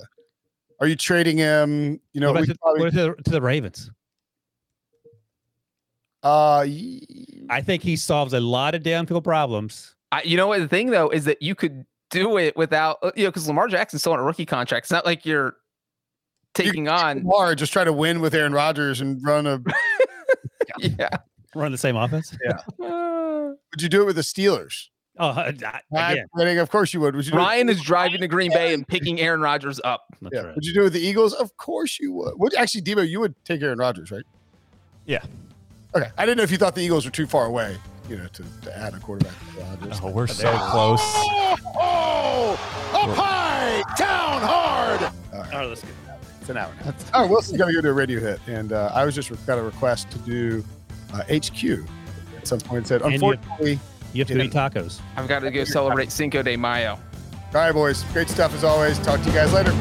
Are 0.81 0.89
you 0.89 0.97
trading 0.97 1.39
him? 1.39 2.01
You 2.13 2.21
know, 2.21 2.33
what 2.33 2.39
about, 2.39 2.47
could 2.49 2.53
to, 2.55 2.59
probably, 2.59 2.81
what 2.83 2.93
to, 2.95 3.15
the, 3.17 3.23
to 3.23 3.31
the 3.31 3.41
Ravens? 3.41 3.93
uh, 6.25 6.67
y- 6.67 7.01
I 7.49 7.61
think 7.61 7.85
he 7.85 7.95
solves 7.95 8.33
a 8.33 8.41
lot 8.41 8.75
of 8.75 8.83
downfield 8.83 9.23
problems. 9.23 9.95
I, 10.11 10.23
you 10.23 10.37
know 10.37 10.49
what 10.49 10.59
the 10.59 10.67
thing 10.67 10.91
though 10.91 11.11
is 11.11 11.27
that 11.27 11.41
you 11.41 11.55
could 11.55 11.87
do 12.11 12.37
it 12.37 12.57
without 12.57 12.99
uh, 13.05 13.13
you 13.15 13.23
know 13.23 13.31
because 13.31 13.47
Lamar 13.47 13.69
Jackson's 13.69 14.03
still 14.03 14.15
on 14.15 14.19
a 14.19 14.25
rookie 14.25 14.47
contract. 14.47 14.87
It's 14.87 14.91
not 14.91 15.07
like 15.07 15.25
you're 15.25 15.55
taking 16.55 16.89
on. 16.89 17.19
Lamar 17.19 17.55
just 17.55 17.73
try 17.73 17.85
to 17.85 17.93
win 17.93 18.21
with 18.21 18.35
Aaron 18.35 18.53
Rodgers 18.53 19.01
and 19.01 19.25
run 19.25 19.47
a. 19.47 19.63
Yeah. 20.81 21.09
Run 21.57 21.73
the 21.73 21.79
same 21.79 21.97
offense. 21.97 22.37
Yeah. 22.45 22.59
Would 22.79 23.83
you 23.83 23.89
do 23.89 24.03
it 24.03 24.05
with 24.07 24.17
the 24.17 24.23
Steelers? 24.23 24.89
Oh, 25.19 25.29
I- 25.31 25.55
I- 25.95 26.13
again, 26.13 26.59
Of 26.59 26.71
course 26.71 26.93
you 26.93 27.01
would. 27.01 27.17
Would 27.17 27.27
you 27.27 27.33
Ryan 27.33 27.69
is 27.71 27.81
driving 27.81 28.21
to 28.21 28.29
Green 28.29 28.53
Bay 28.53 28.75
and 28.75 28.87
picking 28.87 29.19
Aaron 29.21 29.41
Rodgers 29.41 29.81
up. 29.83 30.05
that's 30.21 30.35
Yeah. 30.35 30.41
right. 30.43 30.55
Would 30.55 30.65
you 30.65 30.75
do 30.75 30.81
it 30.81 30.85
with 30.85 30.93
the 30.93 31.01
Eagles? 31.01 31.33
Of 31.33 31.57
course 31.57 31.99
you 31.99 32.13
would. 32.13 32.35
Would 32.39 32.55
actually, 32.55 32.83
Debo, 32.83 33.09
you 33.09 33.21
would 33.21 33.35
take 33.45 33.63
Aaron 33.63 33.79
Rodgers, 33.79 34.11
right? 34.11 34.25
Yeah. 35.07 35.23
Okay. 35.95 36.11
I 36.19 36.27
didn't 36.27 36.37
know 36.37 36.43
if 36.43 36.51
you 36.51 36.59
thought 36.59 36.75
the 36.75 36.83
Eagles 36.83 37.07
were 37.07 37.11
too 37.11 37.27
far 37.27 37.47
away, 37.47 37.79
you 38.11 38.19
know, 38.19 38.27
to, 38.27 38.45
to 38.63 38.79
add 38.79 38.93
a 38.93 38.99
quarterback 38.99 39.33
to 39.55 39.61
Rodgers. 39.63 40.01
Oh, 40.03 40.11
we're 40.11 40.27
so 40.27 40.53
close. 40.59 41.01
Oh, 41.79 42.53
up 42.93 43.17
high, 43.17 43.83
down 43.97 44.43
hard. 44.43 45.03
All 45.33 45.41
right. 45.41 45.55
Oh, 45.55 45.69
let's 45.69 45.81
go. 45.83 45.89
It's 46.41 46.51
an 46.51 46.59
hour. 46.59 46.73
now. 46.85 46.95
All 47.15 47.23
right, 47.23 47.31
Wilson's 47.31 47.57
got 47.59 47.67
to 47.67 47.73
go 47.73 47.81
do 47.81 47.89
a 47.89 47.93
radio 47.93 48.21
hit, 48.21 48.39
and 48.47 48.73
uh, 48.73 48.91
I 48.95 49.05
was 49.05 49.15
just 49.15 49.31
re- 49.31 49.39
got 49.47 49.59
a 49.59 49.63
request 49.63 50.11
to 50.11 50.19
do 50.19 50.65
uh, 51.21 51.25
HQ 51.35 51.87
at 52.37 52.47
some 52.47 52.61
point. 52.61 52.87
Said 52.87 53.03
And 53.03 53.13
you- 53.21 53.31
unfortunately. 53.31 53.79
You 54.13 54.21
have 54.25 54.29
to 54.29 54.43
eat 54.43 54.53
tacos. 54.53 55.01
I've 55.17 55.29
got 55.29 55.41
to 55.41 55.51
go 55.51 55.65
celebrate 55.65 56.11
Cinco 56.11 56.43
de 56.43 56.57
Mayo. 56.57 56.93
All 56.93 57.01
right, 57.53 57.73
boys. 57.73 58.03
Great 58.15 58.31
stuff 58.31 58.55
as 58.55 58.65
always. 58.65 58.99
Talk 59.01 59.21
to 59.21 59.27
you 59.27 59.33
guys 59.35 59.53
later. 59.53 59.75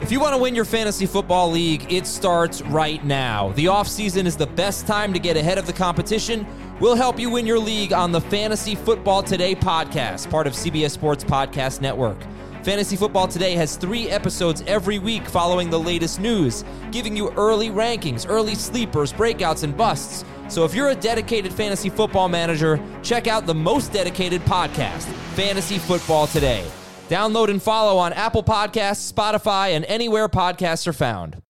If 0.00 0.10
you 0.10 0.18
want 0.20 0.34
to 0.34 0.38
win 0.42 0.54
your 0.54 0.64
fantasy 0.64 1.06
football 1.06 1.50
league, 1.50 1.90
it 1.90 2.06
starts 2.06 2.60
right 2.62 3.02
now. 3.04 3.52
The 3.52 3.66
offseason 3.66 4.26
is 4.26 4.36
the 4.36 4.48
best 4.48 4.86
time 4.86 5.12
to 5.12 5.18
get 5.20 5.36
ahead 5.36 5.58
of 5.58 5.66
the 5.66 5.72
competition. 5.72 6.44
We'll 6.80 6.96
help 6.96 7.18
you 7.20 7.30
win 7.30 7.46
your 7.46 7.60
league 7.60 7.92
on 7.92 8.10
the 8.10 8.20
Fantasy 8.20 8.74
Football 8.74 9.22
Today 9.22 9.54
podcast, 9.54 10.28
part 10.28 10.46
of 10.48 10.54
CBS 10.54 10.90
Sports 10.90 11.22
Podcast 11.22 11.80
Network. 11.80 12.18
Fantasy 12.62 12.94
Football 12.94 13.26
Today 13.26 13.54
has 13.56 13.76
three 13.76 14.08
episodes 14.08 14.62
every 14.68 15.00
week 15.00 15.26
following 15.26 15.68
the 15.68 15.80
latest 15.80 16.20
news, 16.20 16.64
giving 16.92 17.16
you 17.16 17.30
early 17.32 17.70
rankings, 17.70 18.24
early 18.28 18.54
sleepers, 18.54 19.12
breakouts, 19.12 19.64
and 19.64 19.76
busts. 19.76 20.24
So 20.48 20.64
if 20.64 20.72
you're 20.72 20.90
a 20.90 20.94
dedicated 20.94 21.52
fantasy 21.52 21.90
football 21.90 22.28
manager, 22.28 22.80
check 23.02 23.26
out 23.26 23.46
the 23.46 23.54
most 23.54 23.92
dedicated 23.92 24.42
podcast, 24.42 25.02
Fantasy 25.34 25.78
Football 25.78 26.28
Today. 26.28 26.64
Download 27.08 27.48
and 27.48 27.60
follow 27.60 27.98
on 27.98 28.12
Apple 28.12 28.44
Podcasts, 28.44 29.12
Spotify, 29.12 29.70
and 29.70 29.84
anywhere 29.86 30.28
podcasts 30.28 30.86
are 30.86 30.92
found. 30.92 31.42